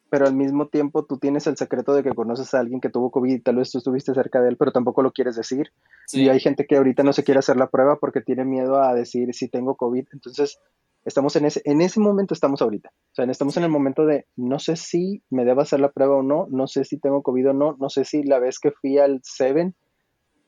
pero 0.09 0.27
al 0.27 0.35
mismo 0.35 0.67
tiempo 0.67 1.03
tú 1.03 1.17
tienes 1.17 1.47
el 1.47 1.57
secreto 1.57 1.93
de 1.93 2.03
que 2.03 2.13
conoces 2.13 2.53
a 2.53 2.59
alguien 2.59 2.79
que 2.79 2.89
tuvo 2.89 3.11
COVID 3.11 3.33
y 3.33 3.39
tal 3.39 3.57
vez 3.57 3.71
tú 3.71 3.79
estuviste 3.79 4.13
cerca 4.13 4.41
de 4.41 4.49
él, 4.49 4.57
pero 4.57 4.71
tampoco 4.71 5.01
lo 5.01 5.11
quieres 5.11 5.35
decir. 5.35 5.71
Y 6.13 6.29
hay 6.29 6.39
gente 6.39 6.65
que 6.67 6.77
ahorita 6.77 7.03
no 7.03 7.11
se 7.11 7.23
quiere 7.23 7.39
hacer 7.39 7.57
la 7.57 7.69
prueba 7.69 7.97
porque 7.99 8.21
tiene 8.21 8.45
miedo 8.45 8.81
a 8.81 8.93
decir 8.93 9.33
si 9.33 9.49
tengo 9.49 9.75
COVID. 9.75 10.07
Entonces, 10.13 10.59
estamos 11.05 11.35
en 11.35 11.45
ese, 11.45 11.61
en 11.65 11.81
ese 11.81 11.99
momento 11.99 12.33
estamos 12.33 12.61
ahorita. 12.61 12.89
O 12.89 13.15
sea, 13.15 13.25
estamos 13.25 13.55
en 13.57 13.63
el 13.63 13.69
momento 13.69 14.05
de 14.05 14.25
no 14.35 14.59
sé 14.59 14.75
si 14.75 15.23
me 15.29 15.45
debo 15.45 15.61
hacer 15.61 15.79
la 15.79 15.91
prueba 15.91 16.17
o 16.17 16.23
no, 16.23 16.47
no 16.49 16.67
sé 16.67 16.83
si 16.83 16.97
tengo 16.97 17.21
COVID 17.21 17.51
o 17.51 17.53
no, 17.53 17.77
no 17.79 17.89
sé 17.89 18.03
si 18.03 18.23
la 18.23 18.39
vez 18.39 18.59
que 18.59 18.71
fui 18.71 18.97
al 18.97 19.21
Seven 19.23 19.75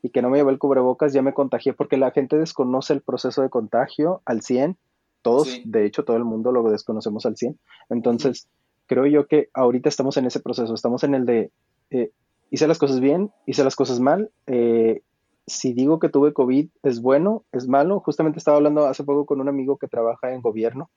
y 0.02 0.10
que 0.10 0.22
no 0.22 0.30
me 0.30 0.40
llevé 0.40 0.52
el 0.52 0.60
cubrebocas 0.60 1.14
ya 1.14 1.22
me 1.22 1.34
contagié 1.34 1.74
porque 1.74 1.98
la 1.98 2.12
gente 2.12 2.38
desconoce 2.38 2.94
el 2.94 3.02
proceso 3.02 3.42
de 3.42 3.50
contagio 3.50 4.22
al 4.26 4.42
100. 4.42 4.78
Todos, 5.22 5.62
de 5.66 5.86
hecho, 5.86 6.06
todo 6.06 6.18
el 6.18 6.24
mundo 6.24 6.52
lo 6.52 6.64
desconocemos 6.70 7.26
al 7.26 7.36
100. 7.36 7.60
Entonces, 7.90 8.48
creo 8.86 9.06
yo 9.06 9.28
que 9.28 9.50
ahorita 9.54 9.90
estamos 9.90 10.16
en 10.18 10.26
ese 10.26 10.40
proceso, 10.40 10.74
estamos 10.74 11.04
en 11.04 11.16
el 11.16 11.26
de, 11.26 11.52
eh, 11.90 12.12
hice 12.50 12.68
las 12.68 12.78
cosas 12.78 13.00
bien, 13.00 13.32
hice 13.46 13.64
las 13.64 13.76
cosas 13.76 14.00
mal, 14.00 14.32
eh, 14.46 15.02
si 15.48 15.74
digo 15.74 16.00
que 16.00 16.10
tuve 16.10 16.34
COVID, 16.34 16.70
¿es 16.84 17.02
bueno? 17.02 17.46
¿Es 17.52 17.68
malo? 17.68 18.02
Justamente 18.02 18.38
estaba 18.38 18.58
hablando 18.58 18.86
hace 18.86 19.04
poco 19.04 19.26
con 19.26 19.42
un 19.42 19.50
amigo 19.50 19.78
que 19.78 19.88
trabaja 19.88 20.34
en 20.34 20.42
gobierno 20.42 20.90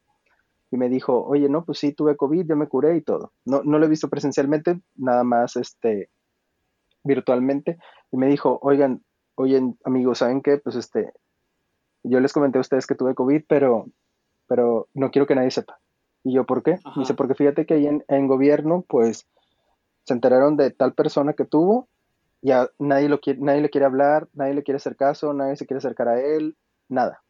y 0.71 0.77
me 0.77 0.89
dijo, 0.89 1.25
oye, 1.25 1.49
no, 1.49 1.65
pues 1.65 1.79
sí, 1.79 1.93
tuve 1.93 2.17
COVID, 2.17 2.47
yo 2.47 2.57
me 2.57 2.69
curé 2.69 2.97
y 2.97 3.01
todo. 3.01 3.33
No, 3.45 3.63
no 3.65 3.79
lo 3.79 3.87
he 3.87 3.89
visto 3.89 4.09
presencialmente, 4.09 4.81
nada 4.97 5.25
más 5.25 5.57
este, 5.57 6.11
virtualmente. 7.03 7.79
Y 8.13 8.17
me 8.17 8.27
dijo, 8.27 8.59
oigan, 8.63 9.03
oye, 9.35 9.61
amigos, 9.85 10.19
¿saben 10.19 10.43
qué? 10.43 10.59
Pues 10.59 10.77
este, 10.77 11.13
yo 12.05 12.21
les 12.21 12.33
comenté 12.33 12.59
a 12.59 12.61
ustedes 12.61 12.87
que 12.87 12.95
tuve 12.95 13.15
COVID, 13.15 13.45
pero, 13.49 13.87
pero 14.47 14.89
no 14.95 15.11
quiero 15.11 15.27
que 15.27 15.35
nadie 15.35 15.51
sepa. 15.51 15.81
Y 16.23 16.35
yo, 16.35 16.45
¿por 16.45 16.63
qué? 16.63 16.79
Dice, 16.97 17.15
porque 17.15 17.35
fíjate 17.35 17.67
que 17.67 17.75
ahí 17.75 17.89
en, 18.07 18.27
gobierno, 18.29 18.85
pues, 18.87 19.27
se 20.05 20.15
enteraron 20.15 20.57
de 20.57 20.71
tal 20.71 20.93
persona 20.93 21.33
que 21.33 21.47
tuvo, 21.47 21.89
ya 22.43 22.71
nadie, 22.79 23.09
lo 23.09 23.21
quiere, 23.21 23.41
nadie 23.41 23.61
le 23.61 23.71
quiere 23.71 23.87
hablar, 23.87 24.29
nadie 24.33 24.55
le 24.55 24.63
quiere 24.63 24.77
hacer 24.77 24.97
caso, 24.97 25.33
nadie 25.35 25.57
se 25.57 25.67
quiere 25.67 25.79
acercar 25.79 26.09
a 26.09 26.21
él, 26.21 26.57
nada. 26.89 27.23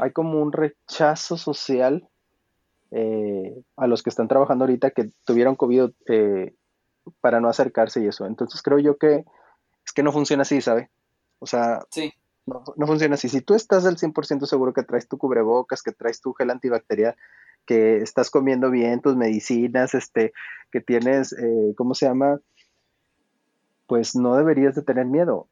Hay 0.00 0.12
como 0.12 0.40
un 0.40 0.52
rechazo 0.52 1.36
social 1.36 2.08
eh, 2.90 3.60
a 3.76 3.86
los 3.86 4.02
que 4.02 4.10
están 4.10 4.28
trabajando 4.28 4.64
ahorita 4.64 4.90
que 4.90 5.10
tuvieron 5.24 5.56
COVID 5.56 5.90
eh, 6.06 6.54
para 7.20 7.40
no 7.40 7.48
acercarse 7.48 8.00
y 8.00 8.06
eso. 8.06 8.26
Entonces 8.26 8.62
creo 8.62 8.78
yo 8.78 8.98
que 8.98 9.24
es 9.84 9.92
que 9.92 10.02
no 10.02 10.12
funciona 10.12 10.42
así, 10.42 10.60
¿sabe? 10.60 10.90
O 11.40 11.46
sea, 11.46 11.80
no, 12.46 12.62
no, 12.76 12.86
funciona 12.86 13.14
así. 13.14 13.28
Si 13.28 13.40
tú 13.40 13.54
estás 13.54 13.84
al 13.84 13.96
100% 13.96 14.46
seguro 14.46 14.72
que 14.72 14.82
traes 14.82 15.08
tu 15.08 15.18
cubrebocas, 15.18 15.82
que 15.82 15.92
traes 15.92 16.20
tu 16.20 16.32
gel 16.34 16.50
antibacterial, 16.50 17.16
que 17.66 17.98
estás 17.98 18.30
comiendo 18.30 18.70
bien 18.70 19.00
tus 19.00 19.16
medicinas, 19.16 19.94
este, 19.94 20.32
que 20.70 20.80
tienes, 20.80 21.32
eh, 21.32 21.74
¿cómo 21.76 21.94
se 21.94 22.06
llama? 22.06 22.40
Pues 23.86 24.16
no 24.16 24.36
deberías 24.36 24.74
de 24.74 24.82
tener 24.82 25.06
miedo. 25.06 25.48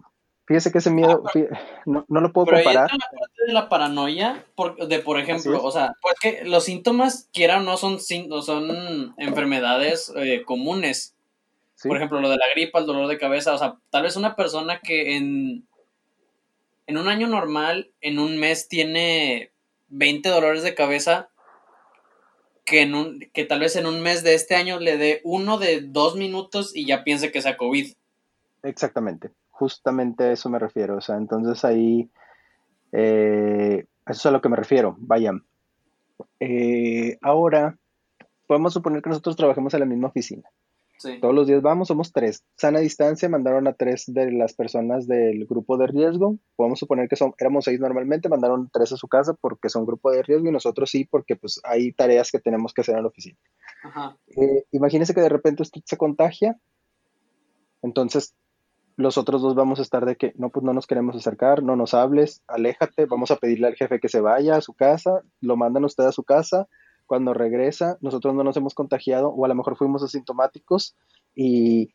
Fíjese 0.46 0.72
que 0.72 0.78
ese 0.78 0.90
miedo, 0.90 1.22
ah, 1.24 1.32
no, 1.86 2.04
lo 2.08 2.32
puedo 2.32 2.46
comparar. 2.46 2.90
Ahí 2.90 2.98
la 2.98 3.18
parte 3.18 3.46
de 3.46 3.52
la 3.52 3.68
paranoia, 3.68 4.44
de 4.88 4.98
por 4.98 5.18
ejemplo, 5.18 5.62
o 5.62 5.70
sea, 5.70 5.94
pues 6.02 6.16
que 6.20 6.44
los 6.44 6.64
síntomas, 6.64 7.28
quiera 7.32 7.58
o 7.58 7.62
no, 7.62 7.76
son, 7.76 8.00
son 8.00 9.14
enfermedades 9.18 10.12
eh, 10.16 10.42
comunes. 10.44 11.14
Por 11.82 11.96
ejemplo, 11.96 12.20
lo 12.20 12.28
de 12.28 12.36
la 12.36 12.44
gripa, 12.54 12.78
el 12.78 12.86
dolor 12.86 13.08
de 13.08 13.18
cabeza, 13.18 13.54
o 13.54 13.58
sea, 13.58 13.76
tal 13.90 14.04
vez 14.04 14.16
una 14.16 14.36
persona 14.36 14.80
que 14.80 15.16
en, 15.16 15.66
en 16.86 16.96
un 16.96 17.08
año 17.08 17.26
normal, 17.26 17.90
en 18.00 18.18
un 18.18 18.38
mes 18.38 18.68
tiene 18.68 19.50
20 19.88 20.28
dolores 20.28 20.62
de 20.62 20.74
cabeza, 20.74 21.30
que, 22.64 22.82
en 22.82 22.94
un, 22.94 23.20
que 23.32 23.44
tal 23.44 23.60
vez 23.60 23.74
en 23.76 23.86
un 23.86 24.00
mes 24.00 24.22
de 24.22 24.34
este 24.34 24.54
año 24.54 24.78
le 24.78 24.96
dé 24.96 25.20
uno 25.24 25.58
de 25.58 25.80
dos 25.80 26.14
minutos 26.14 26.74
y 26.74 26.86
ya 26.86 27.04
piense 27.04 27.32
que 27.32 27.42
sea 27.42 27.56
COVID. 27.56 27.92
Exactamente, 28.62 29.32
justamente 29.50 30.24
a 30.24 30.32
eso 30.32 30.48
me 30.48 30.58
refiero. 30.58 30.96
O 30.96 31.00
sea, 31.00 31.16
entonces 31.16 31.64
ahí, 31.64 32.10
eh, 32.92 33.86
eso 34.06 34.18
es 34.20 34.26
a 34.26 34.30
lo 34.30 34.40
que 34.40 34.48
me 34.48 34.56
refiero. 34.56 34.96
Vayan. 34.98 35.44
Eh, 36.40 37.18
ahora, 37.22 37.76
podemos 38.46 38.72
suponer 38.72 39.02
que 39.02 39.10
nosotros 39.10 39.36
trabajemos 39.36 39.74
en 39.74 39.80
la 39.80 39.86
misma 39.86 40.08
oficina. 40.08 40.48
Todos 41.20 41.34
los 41.34 41.46
días 41.46 41.62
vamos, 41.62 41.88
somos 41.88 42.12
tres. 42.12 42.44
Sana 42.56 42.78
distancia, 42.78 43.28
mandaron 43.28 43.66
a 43.66 43.72
tres 43.72 44.04
de 44.06 44.30
las 44.30 44.54
personas 44.54 45.06
del 45.08 45.46
grupo 45.46 45.76
de 45.76 45.86
riesgo. 45.86 46.38
Podemos 46.54 46.78
suponer 46.78 47.08
que 47.08 47.16
son, 47.16 47.34
éramos 47.38 47.64
seis 47.64 47.80
normalmente, 47.80 48.28
mandaron 48.28 48.70
tres 48.72 48.92
a 48.92 48.96
su 48.96 49.08
casa 49.08 49.34
porque 49.34 49.68
son 49.68 49.84
grupo 49.84 50.10
de 50.10 50.22
riesgo 50.22 50.48
y 50.48 50.52
nosotros 50.52 50.90
sí 50.90 51.04
porque 51.04 51.36
pues 51.36 51.60
hay 51.64 51.92
tareas 51.92 52.30
que 52.30 52.38
tenemos 52.38 52.72
que 52.72 52.82
hacer 52.82 52.96
en 52.96 53.02
la 53.02 53.08
oficina. 53.08 53.36
Ajá. 53.82 54.16
Eh, 54.28 54.64
imagínese 54.70 55.14
que 55.14 55.20
de 55.20 55.28
repente 55.28 55.62
usted 55.62 55.80
se 55.84 55.96
contagia, 55.96 56.56
entonces 57.82 58.34
los 59.02 59.18
otros 59.18 59.42
dos 59.42 59.54
vamos 59.54 59.78
a 59.78 59.82
estar 59.82 60.06
de 60.06 60.16
que 60.16 60.32
no, 60.36 60.50
pues 60.50 60.64
no 60.64 60.72
nos 60.72 60.86
queremos 60.86 61.16
acercar, 61.16 61.62
no 61.62 61.76
nos 61.76 61.94
hables, 61.94 62.42
aléjate, 62.46 63.06
vamos 63.06 63.30
a 63.30 63.36
pedirle 63.36 63.66
al 63.66 63.74
jefe 63.74 64.00
que 64.00 64.08
se 64.08 64.20
vaya 64.20 64.56
a 64.56 64.60
su 64.60 64.72
casa, 64.74 65.22
lo 65.40 65.56
mandan 65.56 65.84
usted 65.84 66.04
a 66.04 66.12
su 66.12 66.24
casa, 66.24 66.68
cuando 67.06 67.34
regresa, 67.34 67.98
nosotros 68.00 68.34
no 68.34 68.44
nos 68.44 68.56
hemos 68.56 68.74
contagiado 68.74 69.28
o 69.28 69.44
a 69.44 69.48
lo 69.48 69.54
mejor 69.54 69.76
fuimos 69.76 70.02
asintomáticos 70.02 70.96
y 71.34 71.92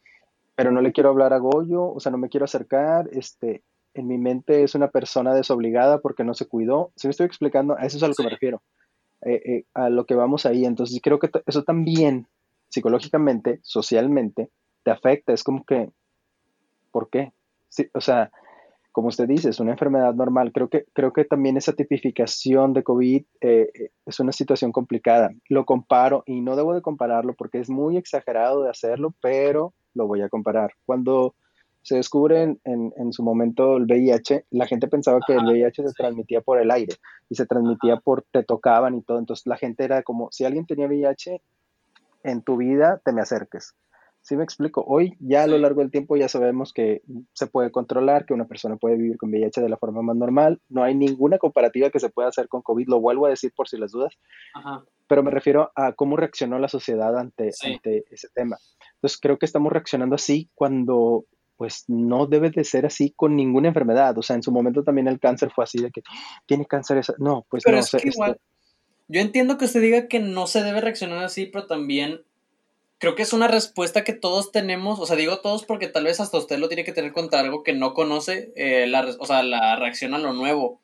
pero 0.55 0.71
no 0.71 0.81
le 0.81 0.91
quiero 0.91 1.09
hablar 1.09 1.33
a 1.33 1.37
Goyo, 1.37 1.83
o 1.83 1.99
sea, 1.99 2.11
no 2.11 2.17
me 2.17 2.29
quiero 2.29 2.45
acercar, 2.45 3.07
este, 3.11 3.63
en 3.93 4.07
mi 4.07 4.17
mente 4.17 4.63
es 4.63 4.75
una 4.75 4.89
persona 4.89 5.33
desobligada 5.33 5.99
porque 5.99 6.23
no 6.23 6.33
se 6.33 6.47
cuidó. 6.47 6.91
Si 6.95 7.07
me 7.07 7.11
estoy 7.11 7.27
explicando, 7.27 7.77
a 7.77 7.85
eso 7.85 7.97
es 7.97 8.03
a 8.03 8.07
lo 8.07 8.15
que 8.15 8.23
me 8.23 8.29
refiero, 8.29 8.63
eh, 9.21 9.41
eh, 9.45 9.63
a 9.75 9.89
lo 9.89 10.05
que 10.05 10.15
vamos 10.15 10.45
ahí. 10.47 10.65
Entonces, 10.65 10.99
creo 11.01 11.19
que 11.19 11.29
eso 11.45 11.63
también, 11.63 12.27
psicológicamente, 12.69 13.59
socialmente, 13.61 14.49
te 14.83 14.91
afecta. 14.91 15.33
Es 15.33 15.43
como 15.43 15.63
que, 15.63 15.91
¿por 16.91 17.09
qué? 17.09 17.33
Sí, 17.69 17.89
o 17.93 18.01
sea, 18.01 18.31
como 18.97 19.09
usted 19.09 19.27
dice, 19.27 19.49
es 19.49 19.59
una 19.59 19.73
enfermedad 19.73 20.15
normal. 20.15 20.51
Creo 20.51 20.69
que, 20.69 20.85
creo 20.91 21.13
que 21.13 21.23
también 21.23 21.55
esa 21.55 21.73
tipificación 21.73 22.73
de 22.73 22.81
COVID 22.81 23.23
eh, 23.41 23.69
eh, 23.71 23.91
es 24.07 24.19
una 24.19 24.31
situación 24.31 24.71
complicada. 24.71 25.29
Lo 25.49 25.65
comparo 25.65 26.23
y 26.25 26.41
no 26.41 26.55
debo 26.55 26.73
de 26.73 26.81
compararlo 26.81 27.35
porque 27.35 27.59
es 27.59 27.69
muy 27.69 27.97
exagerado 27.97 28.63
de 28.63 28.71
hacerlo, 28.71 29.13
pero 29.21 29.75
lo 29.93 30.07
voy 30.07 30.21
a 30.21 30.29
comparar. 30.29 30.71
Cuando 30.85 31.35
se 31.83 31.95
descubre 31.95 32.41
en, 32.41 32.59
en, 32.63 33.13
su 33.13 33.21
momento 33.21 33.77
el 33.77 33.83
VIH, 33.83 34.45
la 34.49 34.65
gente 34.65 34.87
pensaba 34.87 35.19
que 35.27 35.33
el 35.33 35.45
VIH 35.45 35.87
se 35.89 35.93
transmitía 35.93 36.41
por 36.41 36.59
el 36.59 36.71
aire 36.71 36.95
y 37.29 37.35
se 37.35 37.45
transmitía 37.45 37.97
por 37.97 38.25
te 38.31 38.43
tocaban 38.43 38.95
y 38.95 39.03
todo. 39.03 39.19
Entonces 39.19 39.45
la 39.45 39.57
gente 39.57 39.83
era 39.83 40.01
como, 40.01 40.29
si 40.31 40.43
alguien 40.43 40.65
tenía 40.65 40.87
VIH 40.87 41.39
en 42.23 42.41
tu 42.41 42.57
vida, 42.57 42.99
te 43.05 43.13
me 43.13 43.21
acerques. 43.21 43.75
¿Sí 44.27 44.35
me 44.35 44.43
explico? 44.43 44.83
Hoy 44.85 45.15
ya 45.21 45.43
a 45.43 45.47
lo 45.47 45.57
largo 45.57 45.79
del 45.79 45.89
tiempo 45.89 46.17
ya 46.17 46.27
sabemos 46.27 46.73
que 46.73 47.01
se 47.31 47.47
puede 47.47 47.71
controlar, 47.71 48.25
que 48.25 48.33
una 48.33 48.45
persona 48.45 48.75
puede 48.75 48.97
vivir 48.97 49.15
con 49.15 49.29
VIH 49.29 49.61
de 49.61 49.69
la 49.69 49.77
forma 49.77 50.01
más 50.01 50.17
normal. 50.17 50.59
No 50.67 50.83
hay 50.83 50.95
ninguna 50.95 51.37
comparativa 51.37 51.89
que 51.91 52.01
se 52.01 52.09
pueda 52.09 52.27
hacer 52.27 52.49
con 52.49 52.61
COVID, 52.61 52.89
lo 52.89 52.99
vuelvo 52.99 53.25
a 53.25 53.29
decir 53.29 53.53
por 53.55 53.69
si 53.69 53.77
las 53.77 53.93
dudas. 53.93 54.13
Pero 55.07 55.23
me 55.23 55.31
refiero 55.31 55.71
a 55.75 55.93
cómo 55.93 56.17
reaccionó 56.17 56.59
la 56.59 56.67
sociedad 56.67 57.17
ante, 57.17 57.51
ante 57.63 58.03
ese 58.11 58.27
tema. 58.35 58.57
Entonces 58.95 59.17
creo 59.17 59.39
que 59.39 59.45
estamos 59.45 59.71
reaccionando 59.71 60.15
así 60.15 60.49
cuando 60.55 61.23
pues 61.55 61.85
no 61.87 62.27
debe 62.27 62.49
de 62.49 62.65
ser 62.65 62.85
así 62.85 63.13
con 63.15 63.33
ninguna 63.33 63.69
enfermedad. 63.69 64.17
O 64.17 64.23
sea, 64.23 64.35
en 64.35 64.43
su 64.43 64.51
momento 64.51 64.83
también 64.83 65.07
el 65.07 65.21
cáncer 65.21 65.51
fue 65.55 65.63
así 65.63 65.81
de 65.81 65.89
que 65.89 66.01
tiene 66.45 66.65
cáncer 66.65 66.97
esa. 66.97 67.13
No, 67.17 67.45
pues 67.49 67.63
pero 67.63 67.77
no. 67.77 67.81
Es 67.81 67.91
que 67.91 68.09
igual, 68.09 68.41
yo 69.07 69.21
entiendo 69.21 69.57
que 69.57 69.63
usted 69.63 69.79
diga 69.79 70.09
que 70.09 70.19
no 70.19 70.47
se 70.47 70.63
debe 70.63 70.81
reaccionar 70.81 71.23
así, 71.23 71.45
pero 71.45 71.65
también 71.65 72.23
creo 72.99 73.15
que 73.15 73.21
es 73.23 73.33
una 73.33 73.47
respuesta 73.47 74.03
que 74.03 74.13
todos 74.13 74.51
tenemos, 74.51 74.99
o 74.99 75.05
sea, 75.05 75.15
digo 75.15 75.39
todos 75.39 75.65
porque 75.65 75.87
tal 75.87 76.05
vez 76.05 76.19
hasta 76.19 76.37
usted 76.37 76.57
lo 76.57 76.67
tiene 76.67 76.83
que 76.83 76.93
tener 76.93 77.13
contra 77.13 77.39
algo 77.39 77.63
que 77.63 77.73
no 77.73 77.93
conoce, 77.93 78.51
eh, 78.55 78.87
la, 78.87 79.07
o 79.19 79.25
sea, 79.25 79.43
la 79.43 79.75
reacción 79.75 80.13
a 80.13 80.17
lo 80.17 80.33
nuevo. 80.33 80.81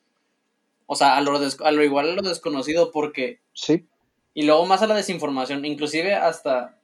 O 0.86 0.96
sea, 0.96 1.18
a 1.18 1.22
lo, 1.22 1.38
a 1.38 1.72
lo 1.72 1.84
igual 1.84 2.10
a 2.10 2.14
lo 2.16 2.22
desconocido, 2.22 2.92
porque... 2.92 3.40
Sí. 3.54 3.86
Y 4.36 4.44
luego 4.44 4.66
más 4.66 4.82
a 4.82 4.88
la 4.88 4.96
desinformación, 4.96 5.66
inclusive 5.66 6.14
hasta... 6.14 6.78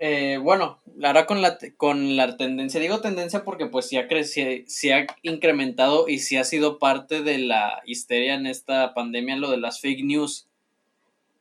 Eh, 0.00 0.38
bueno, 0.40 0.78
ahora 1.02 1.26
con 1.26 1.42
la, 1.42 1.58
con 1.76 2.16
la 2.16 2.36
tendencia, 2.36 2.78
digo 2.78 3.00
tendencia 3.00 3.42
porque 3.42 3.66
pues 3.66 3.88
sí 3.88 3.96
ha, 3.96 4.06
crecido, 4.06 4.64
sí 4.68 4.92
ha 4.92 5.08
incrementado 5.22 6.06
y 6.06 6.20
sí 6.20 6.36
ha 6.36 6.44
sido 6.44 6.78
parte 6.78 7.22
de 7.22 7.38
la 7.38 7.82
histeria 7.84 8.34
en 8.34 8.46
esta 8.46 8.94
pandemia 8.94 9.34
lo 9.34 9.50
de 9.50 9.56
las 9.56 9.80
fake 9.80 10.04
news. 10.04 10.46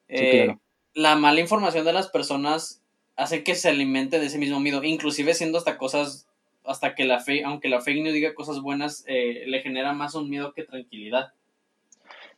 Eh, 0.08 0.58
la 0.98 1.16
mala 1.16 1.40
información 1.40 1.86
de 1.86 1.94
las 1.94 2.10
personas 2.10 2.82
hace 3.18 3.44
que 3.44 3.54
se 3.54 3.70
alimente 3.70 4.20
de 4.20 4.26
ese 4.26 4.40
mismo 4.40 4.60
miedo, 4.60 4.84
inclusive 4.84 5.36
siendo 5.36 5.60
hasta 5.60 5.78
cosas, 5.78 6.28
hasta 6.66 6.96
que 6.96 7.06
la 7.06 7.20
fe, 7.20 7.44
aunque 7.44 7.70
la 7.70 7.82
fake 7.82 8.02
news 8.02 8.14
diga 8.16 8.34
cosas 8.34 8.62
buenas, 8.62 9.04
eh, 9.06 9.44
le 9.46 9.62
genera 9.62 9.94
más 9.94 10.16
un 10.16 10.28
miedo 10.28 10.54
que 10.54 10.64
tranquilidad. 10.64 11.34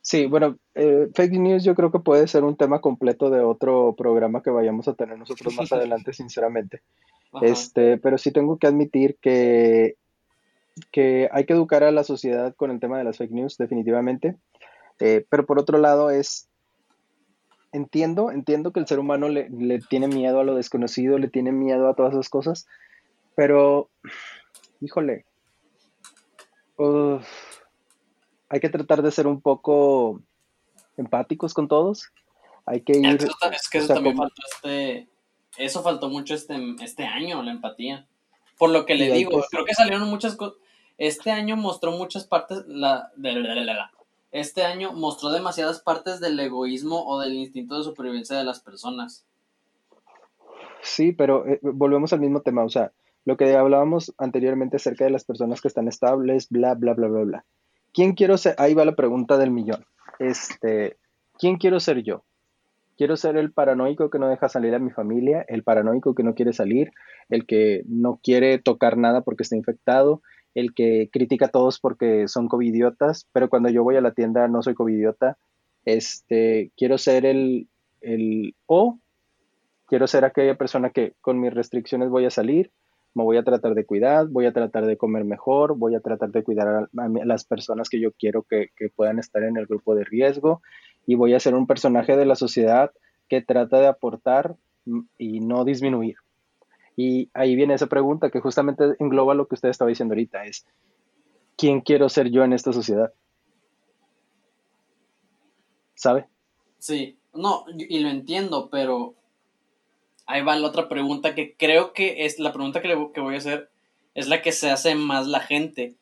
Sí, 0.01 0.25
bueno, 0.25 0.57
eh, 0.75 1.07
fake 1.15 1.39
news 1.39 1.63
yo 1.63 1.73
creo 1.73 1.89
que 1.89 1.99
puede 1.99 2.27
ser 2.27 2.43
un 2.43 2.57
tema 2.57 2.81
completo 2.81 3.29
de 3.29 3.39
otro 3.39 3.95
programa 3.97 4.43
que 4.43 4.49
vayamos 4.49 4.89
a 4.89 4.93
tener 4.93 5.17
nosotros 5.17 5.55
más 5.55 5.71
adelante, 5.71 6.11
sinceramente. 6.11 6.81
Este, 7.41 7.97
pero 7.97 8.17
sí 8.17 8.31
tengo 8.31 8.57
que 8.57 8.67
admitir 8.67 9.15
que, 9.21 9.95
que 10.91 11.29
hay 11.31 11.45
que 11.45 11.53
educar 11.53 11.85
a 11.85 11.91
la 11.91 12.03
sociedad 12.03 12.53
con 12.55 12.71
el 12.71 12.81
tema 12.81 12.97
de 12.97 13.05
las 13.05 13.17
fake 13.19 13.31
news, 13.31 13.57
definitivamente. 13.57 14.35
Eh, 14.99 15.25
pero 15.29 15.45
por 15.45 15.59
otro 15.59 15.77
lado 15.77 16.11
es, 16.11 16.48
entiendo, 17.71 18.31
entiendo 18.31 18.71
que 18.71 18.79
el 18.79 18.87
ser 18.87 18.99
humano 18.99 19.29
le, 19.29 19.49
tiene 19.89 20.07
miedo 20.07 20.39
a 20.39 20.43
lo 20.43 20.55
desconocido, 20.55 21.17
le 21.17 21.27
tiene 21.27 21.51
miedo 21.51 21.87
a 21.89 21.95
todas 21.95 22.13
esas 22.13 22.29
cosas, 22.29 22.67
pero, 23.35 23.89
híjole, 24.81 25.25
hay 28.49 28.59
que 28.59 28.69
tratar 28.69 29.01
de 29.01 29.11
ser 29.11 29.27
un 29.27 29.41
poco 29.41 30.21
empáticos 30.97 31.53
con 31.53 31.67
todos. 31.67 32.11
Hay 32.65 32.81
que 32.81 32.97
ir. 32.97 33.05
Es 33.51 33.69
que 33.69 33.79
eso, 33.79 33.93
también 33.93 34.17
faltó 34.17 34.41
este. 34.53 35.07
Eso 35.57 35.81
faltó 35.81 36.09
mucho 36.09 36.35
este, 36.35 36.55
este 36.81 37.03
año, 37.05 37.41
la 37.43 37.51
empatía. 37.51 38.07
Por 38.57 38.69
lo 38.69 38.85
que 38.85 38.95
le 38.95 39.11
digo, 39.11 39.43
creo 39.49 39.65
que 39.65 39.73
salieron 39.73 40.09
muchas 40.09 40.35
cosas. 40.35 40.57
Este 40.97 41.31
año 41.31 41.55
mostró 41.55 41.91
muchas 41.91 42.25
partes. 42.25 42.63
La, 42.67 43.11
de, 43.15 43.33
la, 43.33 43.91
este 44.31 44.63
año 44.63 44.93
mostró 44.93 45.31
demasiadas 45.31 45.81
partes 45.81 46.19
del 46.19 46.39
egoísmo 46.39 47.05
o 47.05 47.19
del 47.19 47.33
instinto 47.33 47.77
de 47.77 47.83
supervivencia 47.83 48.37
de 48.37 48.43
las 48.43 48.59
personas. 48.59 49.25
Sí, 50.81 51.11
pero 51.11 51.45
eh, 51.47 51.59
volvemos 51.61 52.13
al 52.13 52.19
mismo 52.19 52.41
tema. 52.41 52.63
O 52.63 52.69
sea, 52.69 52.91
lo 53.25 53.37
que 53.37 53.55
hablábamos 53.55 54.13
anteriormente 54.17 54.77
acerca 54.77 55.05
de 55.05 55.11
las 55.11 55.25
personas 55.25 55.61
que 55.61 55.67
están 55.67 55.87
estables, 55.87 56.49
bla, 56.49 56.75
bla, 56.75 56.93
bla, 56.93 57.07
bla, 57.07 57.23
bla. 57.23 57.45
¿Quién 57.93 58.13
quiero 58.13 58.37
ser? 58.37 58.55
Ahí 58.57 58.73
va 58.73 58.85
la 58.85 58.95
pregunta 58.95 59.37
del 59.37 59.51
millón. 59.51 59.85
Este, 60.19 60.97
¿quién 61.37 61.57
quiero 61.57 61.79
ser 61.79 62.03
yo? 62.03 62.23
Quiero 62.97 63.15
ser 63.15 63.37
el 63.37 63.51
paranoico 63.51 64.09
que 64.09 64.19
no 64.19 64.27
deja 64.27 64.49
salir 64.49 64.75
a 64.75 64.79
mi 64.79 64.91
familia, 64.91 65.45
el 65.47 65.63
paranoico 65.63 66.13
que 66.13 66.23
no 66.23 66.35
quiere 66.35 66.53
salir, 66.53 66.91
el 67.29 67.45
que 67.45 67.83
no 67.87 68.19
quiere 68.21 68.59
tocar 68.59 68.97
nada 68.97 69.21
porque 69.21 69.43
está 69.43 69.55
infectado, 69.55 70.21
el 70.59 70.73
que 70.73 71.09
critica 71.11 71.47
a 71.47 71.49
todos 71.49 71.79
porque 71.79 72.27
son 72.27 72.47
covidiotas, 72.47 73.27
pero 73.31 73.49
cuando 73.49 73.69
yo 73.69 73.83
voy 73.83 73.95
a 73.95 74.01
la 74.01 74.13
tienda 74.13 74.47
no 74.47 74.61
soy 74.61 74.73
covidiota. 74.73 75.37
Este, 75.85 76.71
quiero 76.77 76.97
ser 76.97 77.25
el, 77.25 77.67
el 78.01 78.55
o 78.65 78.99
quiero 79.87 80.07
ser 80.07 80.25
aquella 80.25 80.55
persona 80.55 80.91
que 80.91 81.13
con 81.21 81.39
mis 81.39 81.53
restricciones 81.53 82.09
voy 82.09 82.25
a 82.25 82.29
salir, 82.29 82.71
me 83.15 83.23
voy 83.23 83.37
a 83.37 83.43
tratar 83.43 83.73
de 83.73 83.85
cuidar, 83.85 84.27
voy 84.27 84.45
a 84.45 84.53
tratar 84.53 84.85
de 84.85 84.97
comer 84.97 85.25
mejor, 85.25 85.75
voy 85.75 85.95
a 85.95 85.99
tratar 85.99 86.29
de 86.29 86.43
cuidar 86.43 86.67
a, 86.67 86.89
las 87.25 87.43
personas 87.43 87.89
que 87.89 87.99
yo 87.99 88.11
quiero 88.11 88.43
que, 88.43 88.69
puedan 88.95 89.19
estar 89.19 89.43
en 89.43 89.57
el 89.57 89.65
grupo 89.65 89.95
de 89.95 90.03
riesgo 90.03 90.61
y 91.05 91.15
voy 91.15 91.33
a 91.33 91.39
ser 91.39 91.55
un 91.55 91.65
personaje 91.65 92.15
de 92.15 92.25
la 92.25 92.35
sociedad 92.35 92.91
que 93.27 93.41
trata 93.41 93.79
de 93.79 93.87
aportar 93.87 94.55
y 95.17 95.39
no 95.39 95.65
disminuir. 95.65 96.17
Y 97.01 97.29
ahí 97.33 97.55
viene 97.55 97.75
esa 97.75 97.87
pregunta 97.87 98.29
que 98.29 98.41
justamente 98.41 98.83
engloba 98.99 99.33
lo 99.33 99.47
que 99.47 99.55
usted 99.55 99.69
estaba 99.69 99.87
diciendo 99.87 100.15
ahorita, 100.15 100.43
es, 100.43 100.65
¿quién 101.55 101.79
quiero 101.79 102.09
ser 102.09 102.29
yo 102.29 102.43
en 102.43 102.51
esta 102.51 102.73
sociedad? 102.73 103.13
¿Sabe? 105.95 106.27
Sí, 106.77 107.17
no, 107.33 107.63
y 107.73 107.99
lo 107.99 108.09
entiendo, 108.09 108.69
pero 108.69 109.15
ahí 110.25 110.41
va 110.41 110.57
la 110.57 110.67
otra 110.67 110.89
pregunta 110.89 111.35
que 111.35 111.55
creo 111.55 111.93
que 111.93 112.25
es 112.25 112.37
la 112.37 112.51
pregunta 112.51 112.81
que, 112.81 112.93
voy 112.93 113.35
a 113.35 113.37
hacer, 113.37 113.71
es 114.13 114.27
la 114.27 114.41
que 114.41 114.51
se 114.51 114.69
hace 114.69 114.93
más 114.95 115.25
la 115.25 115.39
gente. 115.39 115.95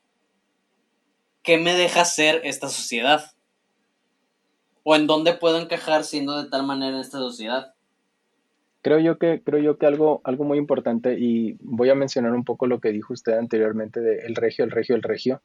¿Qué 1.44 1.60
me 1.60 1.76
deja 1.76 2.06
ser 2.06 2.42
esta 2.44 2.70
sociedad? 2.70 3.34
¿O 4.82 4.96
en 4.96 5.06
dónde 5.06 5.34
puedo 5.34 5.62
encajar 5.62 6.04
siendo 6.04 6.42
de 6.42 6.50
tal 6.50 6.66
manera 6.66 6.96
en 6.96 7.02
esta 7.02 7.20
sociedad? 7.20 7.76
Creo 8.88 9.00
yo 9.00 9.18
que, 9.18 9.44
creo 9.44 9.60
yo 9.60 9.78
que 9.78 9.86
algo, 9.86 10.22
algo 10.24 10.46
muy 10.46 10.58
importante, 10.58 11.20
y 11.20 11.58
voy 11.60 11.90
a 11.90 11.96
mencionar 11.96 12.32
un 12.32 12.46
poco 12.46 12.68
lo 12.68 12.80
que 12.80 12.94
dijo 12.94 13.12
usted 13.12 13.38
anteriormente 13.38 14.00
de 14.00 14.20
el 14.20 14.34
regio, 14.34 14.64
el 14.64 14.72
regio, 14.72 14.96
el 14.96 15.04
regio, 15.04 15.42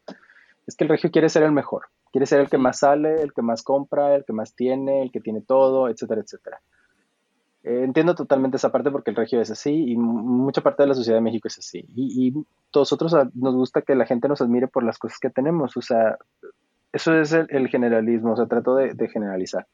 es 0.65 0.77
que 0.77 0.85
el 0.85 0.91
regio 0.91 1.11
quiere 1.11 1.29
ser 1.29 1.43
el 1.43 1.51
mejor, 1.51 1.87
quiere 2.13 2.27
ser 2.27 2.39
el 2.39 2.49
que 2.49 2.57
más 2.57 2.79
sale, 2.79 3.21
el 3.21 3.33
que 3.33 3.43
más 3.43 3.65
compra, 3.65 4.15
el 4.15 4.25
que 4.25 4.33
más 4.33 4.55
tiene, 4.55 5.03
el 5.03 5.11
que 5.11 5.19
tiene 5.19 5.41
todo, 5.41 5.89
etcétera, 5.89 6.21
etcétera. 6.21 6.61
Eh, 7.65 7.83
entiendo 7.83 8.15
totalmente 8.15 8.59
esa 8.59 8.71
parte 8.71 8.93
porque 8.93 9.11
el 9.11 9.17
regio 9.17 9.41
es 9.41 9.51
así 9.51 9.91
y 9.91 9.97
mucha 9.97 10.61
parte 10.61 10.85
de 10.85 10.91
la 10.91 10.95
sociedad 10.95 11.19
de 11.19 11.23
México 11.23 11.49
es 11.49 11.59
así. 11.59 11.85
Y, 11.97 12.29
y 12.29 12.45
nosotros 12.73 13.13
nos 13.35 13.57
gusta 13.57 13.83
que 13.83 13.97
la 13.97 14.07
gente 14.07 14.29
nos 14.29 14.41
admire 14.41 14.69
por 14.69 14.85
las 14.85 14.99
cosas 14.99 15.19
que 15.19 15.31
tenemos. 15.31 15.77
O 15.77 15.83
sea, 15.83 16.17
eso 16.93 17.13
es 17.19 17.33
el, 17.33 17.67
generalismo, 17.67 18.35
o 18.35 18.37
sea, 18.37 18.47
trato 18.47 18.77
de, 18.77 19.09
generalizar. 19.09 19.67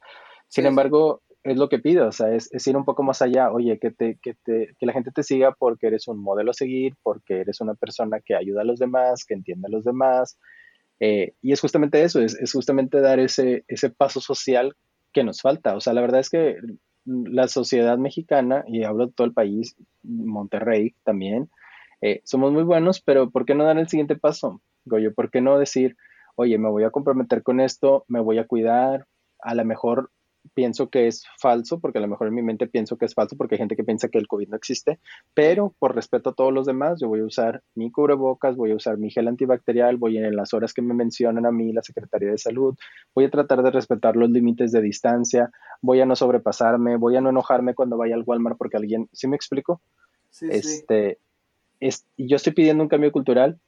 Sin 0.49 0.65
embargo, 0.65 1.21
es 1.45 1.57
lo 1.57 1.69
que 1.69 1.79
pido, 1.79 2.09
o 2.09 2.13
sea, 2.13 2.35
es, 2.35 2.67
ir 2.67 2.77
un 2.77 2.85
poco 2.85 3.03
más 3.03 3.23
allá. 3.23 3.51
Oye, 3.53 3.79
que, 3.79 3.91
te, 3.91 4.19
que, 4.21 4.35
te, 4.45 4.75
que 4.79 4.87
la 4.87 4.93
gente 4.93 5.11
te 5.13 5.23
siga 5.23 5.53
porque 5.53 5.87
eres 5.87 6.09
un 6.09 6.19
modelo 6.21 6.51
a 6.51 6.55
seguir, 6.55 6.95
porque 7.03 7.41
eres 7.41 7.61
una 7.61 7.75
persona 7.75 8.21
que 8.21 8.35
ayuda 8.35 8.63
a 8.63 8.65
los 8.65 8.79
demás, 8.79 9.25
que 9.25 9.35
entiende 9.35 9.69
a 9.69 9.71
los 9.71 9.85
demás. 9.85 10.39
Eh, 11.01 11.35
y 11.41 11.53
es 11.53 11.61
justamente 11.61 12.03
eso, 12.03 12.21
es, 12.21 12.35
es 12.35 12.53
justamente 12.53 13.01
dar 13.01 13.21
ese, 13.21 13.65
ese 13.69 13.91
paso 13.91 14.21
social 14.21 14.75
que 15.13 15.25
nos 15.25 15.41
falta. 15.41 15.77
O 15.77 15.81
sea, 15.81 15.93
la 15.93 16.01
verdad 16.01 16.21
es 16.21 16.31
que 16.31 16.57
la 17.05 17.49
sociedad 17.49 17.97
mexicana, 17.99 18.65
y 18.67 18.85
hablo 18.85 19.07
de 19.07 19.13
todo 19.13 19.27
el 19.27 19.33
país, 19.33 19.77
Monterrey 20.03 20.95
también, 21.05 21.49
eh, 22.01 22.21
somos 22.25 22.53
muy 22.53 22.63
buenos, 22.63 23.01
pero 23.01 23.31
¿por 23.31 23.45
qué 23.45 23.55
no 23.55 23.65
dar 23.65 23.79
el 23.79 23.89
siguiente 23.89 24.17
paso, 24.17 24.61
Goyo? 24.85 25.15
¿Por 25.15 25.31
qué 25.31 25.41
no 25.41 25.59
decir, 25.59 25.97
oye, 26.37 26.59
me 26.59 26.69
voy 26.69 26.85
a 26.85 26.91
comprometer 26.91 27.43
con 27.43 27.61
esto, 27.61 28.05
me 28.09 28.21
voy 28.21 28.39
a 28.39 28.47
cuidar, 28.47 29.07
a 29.41 29.55
lo 29.55 29.65
mejor 29.65 30.11
pienso 30.55 30.89
que 30.89 31.07
es 31.07 31.25
falso, 31.39 31.81
porque 31.81 31.99
a 31.99 32.01
lo 32.01 32.09
mejor 32.09 32.29
en 32.29 32.35
mi 32.35 32.43
mente 32.43 32.67
pienso 32.67 32.97
que 32.97 33.05
es 33.05 33.15
falso, 33.15 33.37
porque 33.37 33.55
hay 33.55 33.59
gente 33.59 33.77
que 33.77 33.85
piensa 33.85 34.09
que 34.09 34.19
el 34.19 34.27
COVID 34.27 34.49
no 34.49 34.57
existe, 34.57 34.99
pero 35.35 35.75
por 35.79 35.95
respeto 35.95 36.31
a 36.31 36.35
todos 36.35 36.53
los 36.53 36.67
demás, 36.67 37.01
yo 37.01 37.09
voy 37.09 37.21
a 37.21 37.25
usar 37.25 37.63
mi 37.75 37.91
cubrebocas, 37.91 38.57
voy 38.57 38.73
a 38.73 38.77
usar 38.77 38.99
mi 38.99 39.11
gel 39.11 39.29
antibacterial, 39.29 39.97
voy 39.97 40.19
en 40.19 40.37
las 40.37 40.55
horas 40.55 40.73
que 40.73 40.83
me 40.83 40.95
mencionan 40.95 41.47
a 41.47 41.53
mí 41.53 41.73
la 41.73 41.83
Secretaría 41.83 42.31
de 42.31 42.39
Salud, 42.39 42.77
voy 43.15 43.25
a 43.25 43.31
tratar 43.31 43.63
de 43.63 43.71
respetar 43.71 44.17
los 44.17 44.31
límites 44.31 44.73
de 44.73 44.81
distancia, 44.81 45.51
voy 45.81 46.01
a 46.01 46.07
no 46.07 46.17
sobrepasarme, 46.17 46.97
voy 46.97 47.17
a 47.17 47.21
no 47.21 47.31
enojarme 47.31 47.75
cuando 47.75 47.97
vaya 47.97 48.15
al 48.15 48.25
Walmart 48.27 48.59
porque 48.59 48.77
alguien, 48.77 49.09
¿sí 49.13 49.29
me 49.29 49.37
explico? 49.37 49.81
Sí, 50.31 50.49
este, 50.51 51.19
yo 52.17 52.37
estoy 52.37 52.53
pidiendo 52.53 52.83
un 52.83 52.89
cambio 52.89 53.13
cultural, 53.13 53.59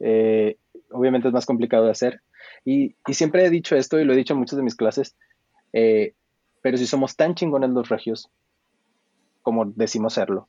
eh, 0.00 0.56
obviamente 0.90 1.28
es 1.28 1.34
más 1.34 1.46
complicado 1.46 1.84
de 1.84 1.92
hacer, 1.92 2.20
y, 2.64 2.96
y 3.06 3.14
siempre 3.14 3.44
he 3.44 3.50
dicho 3.50 3.76
esto 3.76 4.00
y 4.00 4.04
lo 4.04 4.12
he 4.12 4.16
dicho 4.16 4.34
en 4.34 4.40
muchas 4.40 4.56
de 4.56 4.62
mis 4.62 4.74
clases, 4.74 5.16
eh, 5.72 6.14
pero 6.62 6.78
si 6.78 6.86
somos 6.86 7.16
tan 7.16 7.34
chingones 7.34 7.70
los 7.70 7.88
regios, 7.88 8.30
como 9.42 9.66
decimos 9.66 10.14
serlo, 10.14 10.48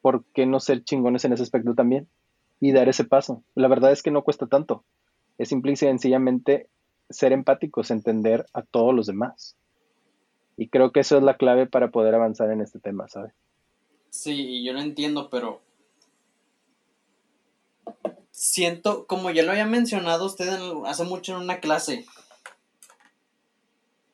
¿por 0.00 0.24
qué 0.32 0.46
no 0.46 0.60
ser 0.60 0.84
chingones 0.84 1.24
en 1.24 1.32
ese 1.32 1.42
aspecto 1.42 1.74
también? 1.74 2.08
Y 2.60 2.72
dar 2.72 2.88
ese 2.88 3.04
paso. 3.04 3.42
La 3.54 3.68
verdad 3.68 3.92
es 3.92 4.02
que 4.02 4.10
no 4.10 4.22
cuesta 4.22 4.46
tanto. 4.46 4.84
Es 5.36 5.48
simple 5.48 5.72
y 5.72 5.76
sencillamente 5.76 6.68
ser 7.10 7.32
empáticos, 7.32 7.90
entender 7.90 8.46
a 8.52 8.62
todos 8.62 8.94
los 8.94 9.06
demás. 9.06 9.56
Y 10.56 10.68
creo 10.68 10.92
que 10.92 11.00
eso 11.00 11.18
es 11.18 11.22
la 11.22 11.36
clave 11.36 11.66
para 11.66 11.90
poder 11.90 12.14
avanzar 12.14 12.50
en 12.50 12.62
este 12.62 12.78
tema, 12.78 13.08
¿sabe? 13.08 13.32
Sí, 14.10 14.64
yo 14.64 14.72
lo 14.72 14.80
entiendo, 14.80 15.28
pero 15.28 15.60
siento, 18.30 19.06
como 19.06 19.30
ya 19.30 19.42
lo 19.42 19.50
había 19.50 19.66
mencionado 19.66 20.24
usted 20.24 20.48
hace 20.86 21.04
mucho 21.04 21.36
en 21.36 21.42
una 21.42 21.60
clase, 21.60 22.06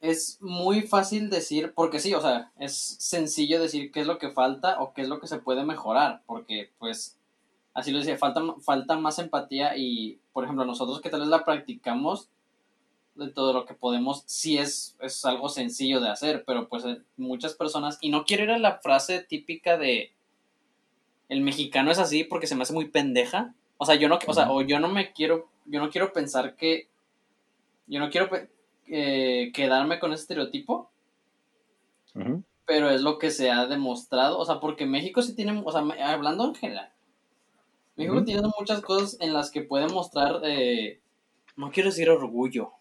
es 0.03 0.39
muy 0.43 0.83
fácil 0.83 1.31
decir, 1.31 1.73
porque 1.75 2.01
sí, 2.01 2.13
o 2.13 2.21
sea, 2.21 2.51
es 2.59 2.77
sencillo 2.77 3.61
decir 3.61 3.93
qué 3.93 4.01
es 4.01 4.07
lo 4.07 4.19
que 4.19 4.31
falta 4.31 4.81
o 4.81 4.93
qué 4.93 5.03
es 5.03 5.09
lo 5.09 5.21
que 5.21 5.29
se 5.29 5.39
puede 5.39 5.65
mejorar, 5.65 6.23
porque 6.27 6.71
pues, 6.81 7.17
así 7.73 7.93
lo 7.93 7.99
decía, 7.99 8.19
falta, 8.19 8.43
falta 8.61 8.99
más 8.99 9.21
empatía 9.21 9.77
y, 9.77 10.19
por 10.33 10.43
ejemplo, 10.43 10.65
nosotros 10.65 11.01
que 11.01 11.09
tal 11.09 11.21
vez 11.21 11.29
la 11.29 11.45
practicamos, 11.45 12.29
de 13.15 13.31
todo 13.31 13.53
lo 13.53 13.65
que 13.65 13.75
podemos, 13.75 14.25
sí 14.27 14.59
es, 14.59 14.97
es 15.01 15.25
algo 15.25 15.49
sencillo 15.49 16.01
de 16.01 16.09
hacer, 16.09 16.45
pero 16.47 16.69
pues 16.69 16.85
eh, 16.85 17.01
muchas 17.17 17.55
personas, 17.55 17.99
y 18.01 18.11
no 18.11 18.25
quiero 18.25 18.45
ir 18.45 18.51
a 18.51 18.59
la 18.59 18.79
frase 18.79 19.21
típica 19.21 19.77
de, 19.77 20.13
el 21.29 21.43
mexicano 21.43 21.93
es 21.93 21.99
así 22.01 22.25
porque 22.25 22.49
se 22.49 22.57
me 22.57 22.63
hace 22.63 22.73
muy 22.73 22.89
pendeja, 22.89 23.55
o 23.79 23.87
sea, 23.87 23.95
yo 23.95 24.09
no, 24.09 24.19
o 24.27 24.35
sea, 24.35 24.51
o 24.51 24.63
yo 24.63 24.81
no 24.81 24.89
me 24.89 25.13
quiero, 25.13 25.49
yo 25.67 25.79
no 25.79 25.91
quiero 25.91 26.13
pensar 26.13 26.57
que, 26.57 26.89
yo 27.87 28.01
no 28.01 28.11
quiero 28.11 28.29
eh, 28.93 29.51
quedarme 29.53 29.99
con 29.99 30.13
ese 30.13 30.23
estereotipo. 30.23 30.91
Pero 32.67 32.91
es 32.91 33.01
lo 33.01 33.19
que 33.19 33.31
se 33.31 33.51
ha 33.51 33.67
demostrado. 33.67 34.39
O 34.39 34.45
sea, 34.45 34.61
porque 34.61 34.87
México 34.87 35.23
sí 35.23 35.35
tiene, 35.35 35.63
o 35.65 35.73
sea, 35.73 35.81
hablando 36.07 36.45
en 36.45 36.55
general, 36.55 36.93
México 37.97 38.23
tiene 38.25 38.43
muchas 38.59 38.81
cosas 38.83 39.17
en 39.21 39.33
las 39.33 39.51
que 39.51 39.63
puede 39.63 39.89
mostrar, 39.89 40.41
eh, 40.45 41.01
no 41.57 41.71
quiero 41.71 41.91
decir 41.91 42.11
orgullo. 42.11 42.73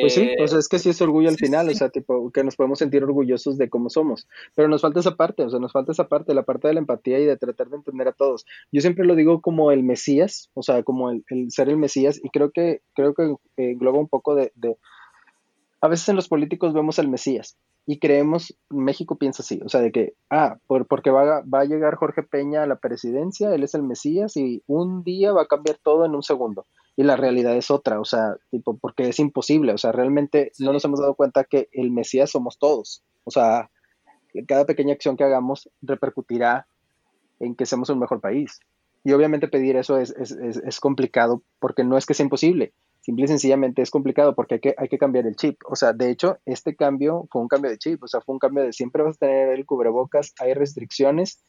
Pues 0.00 0.14
sí, 0.14 0.30
o 0.38 0.46
sea, 0.46 0.58
es 0.58 0.68
que 0.68 0.78
sí 0.78 0.90
es 0.90 1.00
orgullo 1.00 1.28
al 1.28 1.36
final, 1.36 1.68
o 1.68 1.74
sea, 1.74 1.88
tipo, 1.88 2.30
que 2.30 2.44
nos 2.44 2.56
podemos 2.56 2.78
sentir 2.78 3.02
orgullosos 3.02 3.58
de 3.58 3.68
cómo 3.70 3.90
somos, 3.90 4.28
pero 4.54 4.68
nos 4.68 4.82
falta 4.82 5.00
esa 5.00 5.16
parte, 5.16 5.42
o 5.42 5.50
sea, 5.50 5.58
nos 5.58 5.72
falta 5.72 5.92
esa 5.92 6.08
parte, 6.08 6.34
la 6.34 6.42
parte 6.42 6.68
de 6.68 6.74
la 6.74 6.80
empatía 6.80 7.18
y 7.18 7.24
de 7.24 7.36
tratar 7.36 7.68
de 7.68 7.76
entender 7.76 8.08
a 8.08 8.12
todos. 8.12 8.44
Yo 8.70 8.80
siempre 8.80 9.06
lo 9.06 9.14
digo 9.14 9.40
como 9.40 9.72
el 9.72 9.82
Mesías, 9.82 10.50
o 10.54 10.62
sea, 10.62 10.82
como 10.82 11.10
el, 11.10 11.24
ser 11.50 11.68
el 11.68 11.76
Mesías, 11.76 12.20
y 12.22 12.28
creo 12.30 12.50
que, 12.50 12.82
creo 12.94 13.14
que 13.14 13.34
engloba 13.56 13.98
un 13.98 14.08
poco 14.08 14.34
de, 14.34 14.52
de, 14.54 14.76
a 15.82 15.88
veces 15.88 16.08
en 16.08 16.16
los 16.16 16.28
políticos 16.28 16.72
vemos 16.72 16.98
al 16.98 17.08
Mesías, 17.08 17.58
y 17.84 17.98
creemos, 17.98 18.56
México 18.70 19.16
piensa 19.16 19.42
así, 19.42 19.60
o 19.64 19.68
sea, 19.68 19.80
de 19.80 19.90
que, 19.90 20.14
ah, 20.30 20.56
por, 20.66 20.86
porque 20.86 21.10
va, 21.10 21.42
va 21.42 21.60
a 21.60 21.64
llegar 21.64 21.96
Jorge 21.96 22.22
Peña 22.22 22.62
a 22.62 22.66
la 22.66 22.76
presidencia, 22.76 23.52
él 23.52 23.64
es 23.64 23.74
el 23.74 23.82
Mesías 23.82 24.36
y 24.36 24.62
un 24.66 25.02
día 25.02 25.32
va 25.32 25.42
a 25.42 25.46
cambiar 25.46 25.78
todo 25.82 26.04
en 26.04 26.14
un 26.14 26.22
segundo. 26.22 26.66
Y 26.94 27.02
la 27.02 27.16
realidad 27.16 27.56
es 27.56 27.70
otra, 27.70 28.00
o 28.00 28.04
sea, 28.04 28.36
tipo, 28.50 28.78
porque 28.78 29.08
es 29.08 29.18
imposible, 29.18 29.72
o 29.72 29.78
sea, 29.78 29.92
realmente 29.92 30.52
no 30.60 30.72
nos 30.72 30.84
hemos 30.84 31.00
dado 31.00 31.14
cuenta 31.14 31.44
que 31.44 31.68
el 31.72 31.90
Mesías 31.90 32.30
somos 32.30 32.58
todos, 32.58 33.02
o 33.24 33.30
sea, 33.30 33.70
cada 34.46 34.64
pequeña 34.64 34.94
acción 34.94 35.16
que 35.16 35.24
hagamos 35.24 35.68
repercutirá 35.80 36.66
en 37.40 37.56
que 37.56 37.66
seamos 37.66 37.90
un 37.90 37.98
mejor 37.98 38.20
país. 38.20 38.60
Y 39.04 39.12
obviamente 39.12 39.48
pedir 39.48 39.76
eso 39.76 39.98
es, 39.98 40.10
es, 40.10 40.30
es, 40.30 40.78
complicado 40.78 41.42
porque 41.58 41.82
no 41.82 41.98
es 41.98 42.06
que 42.06 42.14
sea 42.14 42.22
imposible, 42.22 42.72
simple 43.02 43.24
y 43.24 43.28
sencillamente 43.28 43.82
es 43.82 43.90
complicado 43.90 44.34
porque 44.34 44.54
hay 44.54 44.60
que, 44.60 44.74
hay 44.78 44.88
que 44.88 44.98
cambiar 44.98 45.26
el 45.26 45.36
chip. 45.36 45.60
O 45.68 45.76
sea, 45.76 45.92
de 45.92 46.10
hecho, 46.10 46.38
este 46.46 46.74
cambio 46.74 47.28
fue 47.30 47.42
un 47.42 47.48
cambio 47.48 47.70
de 47.70 47.78
chip, 47.78 48.02
o 48.02 48.08
sea, 48.08 48.20
fue 48.20 48.34
un 48.34 48.38
cambio 48.38 48.64
de 48.64 48.72
siempre 48.72 49.02
vas 49.02 49.16
a 49.16 49.26
tener 49.26 49.48
el 49.50 49.66
cubrebocas, 49.66 50.32
hay 50.40 50.54
restricciones 50.54 51.44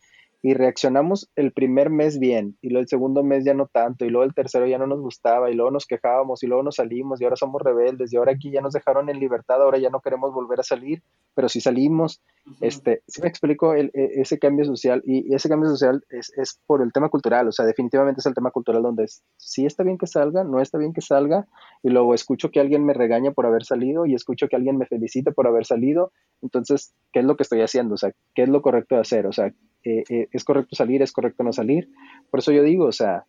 y 0.46 0.56
reaccionamos 0.56 1.32
el 1.38 1.54
primer 1.54 1.90
mes 1.90 2.20
bien, 2.20 2.58
y 2.62 2.68
luego 2.68 2.82
el 2.82 2.90
segundo 2.90 3.24
mes 3.24 3.46
ya 3.46 3.54
no 3.54 3.68
tanto, 3.68 4.04
y 4.04 4.10
luego 4.10 4.26
el 4.26 4.34
tercero 4.34 4.68
ya 4.68 4.78
no 4.78 4.88
nos 4.88 5.00
gustaba, 5.00 5.50
y 5.50 5.54
luego 5.54 5.72
nos 5.72 5.86
quejábamos, 5.86 6.44
y 6.44 6.48
luego 6.48 6.64
nos 6.64 6.76
salimos, 6.76 7.22
y 7.22 7.24
ahora 7.24 7.38
somos 7.38 7.62
rebeldes, 7.62 8.12
y 8.12 8.18
ahora 8.18 8.34
aquí 8.34 8.52
ya 8.52 8.60
nos 8.60 8.74
dejaron 8.74 9.10
en 9.10 9.22
libertad, 9.22 9.62
ahora 9.62 9.78
ya 9.78 9.90
no 9.90 10.02
queremos 10.02 10.34
volver 10.34 10.60
a 10.60 10.64
salir, 10.64 11.02
pero 11.34 11.48
si 11.48 11.62
salimos, 11.62 12.22
este, 12.60 13.04
si 13.08 13.22
me 13.22 13.30
explico 13.30 13.74
el, 13.74 13.90
e, 13.94 14.20
ese 14.20 14.38
cambio 14.38 14.66
social, 14.66 15.02
y 15.06 15.34
ese 15.34 15.48
cambio 15.48 15.70
social 15.70 16.04
es, 16.10 16.38
es, 16.38 16.60
por 16.68 16.82
el 16.82 16.92
tema 16.92 17.08
cultural, 17.08 17.48
o 17.48 17.54
sea, 17.54 17.66
definitivamente 17.66 18.20
es 18.20 18.26
el 18.26 18.34
tema 18.34 18.52
cultural 18.52 18.84
donde 18.84 19.06
sí 19.38 19.66
está 19.66 19.84
bien 19.84 19.98
que 19.98 20.08
salga, 20.08 20.44
no 20.44 20.60
está 20.60 20.78
bien 20.78 20.92
que 20.92 21.00
salga, 21.00 21.48
y 21.84 21.90
luego 21.90 22.14
escucho 22.14 22.52
que 22.52 22.60
alguien 22.60 22.86
me 22.86 22.94
regaña 22.94 23.32
por 23.32 23.46
haber 23.46 23.64
salido, 23.64 24.06
y 24.06 24.14
escucho 24.14 24.50
que 24.50 24.58
alguien 24.58 24.78
me 24.78 24.88
felicite 24.88 25.32
por 25.32 25.48
haber 25.48 25.66
salido, 25.66 26.12
entonces, 26.42 26.94
¿qué 27.14 27.20
es 27.20 27.26
lo 27.26 27.38
que 27.38 27.44
estoy 27.44 27.62
haciendo? 27.62 27.94
O 27.94 27.98
sea, 27.98 28.12
¿qué 28.36 28.44
es 28.44 28.50
lo 28.50 28.62
correcto 28.62 28.96
de 28.96 29.02
hacer? 29.02 29.26
O 29.26 29.32
sea, 29.32 29.54
eh, 29.84 30.04
eh, 30.10 30.28
es 30.32 30.44
correcto 30.44 30.76
salir, 30.76 31.02
es 31.02 31.12
correcto 31.12 31.44
no 31.44 31.54
salir. 31.54 31.90
Por 32.30 32.40
eso 32.40 32.52
yo 32.52 32.64
digo, 32.64 32.86
o 32.86 32.92
sea, 32.92 33.26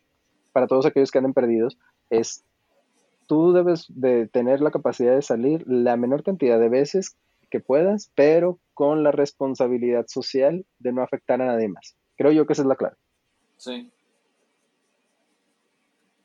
para 0.51 0.67
todos 0.67 0.85
aquellos 0.85 1.11
que 1.11 1.17
anden 1.17 1.33
perdidos, 1.33 1.77
es 2.09 2.43
tú 3.27 3.53
debes 3.53 3.85
de 3.89 4.27
tener 4.27 4.61
la 4.61 4.71
capacidad 4.71 5.15
de 5.15 5.21
salir 5.21 5.63
la 5.67 5.97
menor 5.97 6.23
cantidad 6.23 6.59
de 6.59 6.69
veces 6.69 7.17
que 7.49 7.59
puedas, 7.59 8.11
pero 8.15 8.59
con 8.73 9.03
la 9.03 9.11
responsabilidad 9.11 10.05
social 10.07 10.65
de 10.79 10.91
no 10.91 11.01
afectar 11.01 11.41
a 11.41 11.45
nadie 11.45 11.67
más. 11.67 11.95
Creo 12.17 12.31
yo 12.31 12.45
que 12.45 12.53
esa 12.53 12.61
es 12.61 12.67
la 12.67 12.75
clave. 12.75 12.95
Sí. 13.57 13.91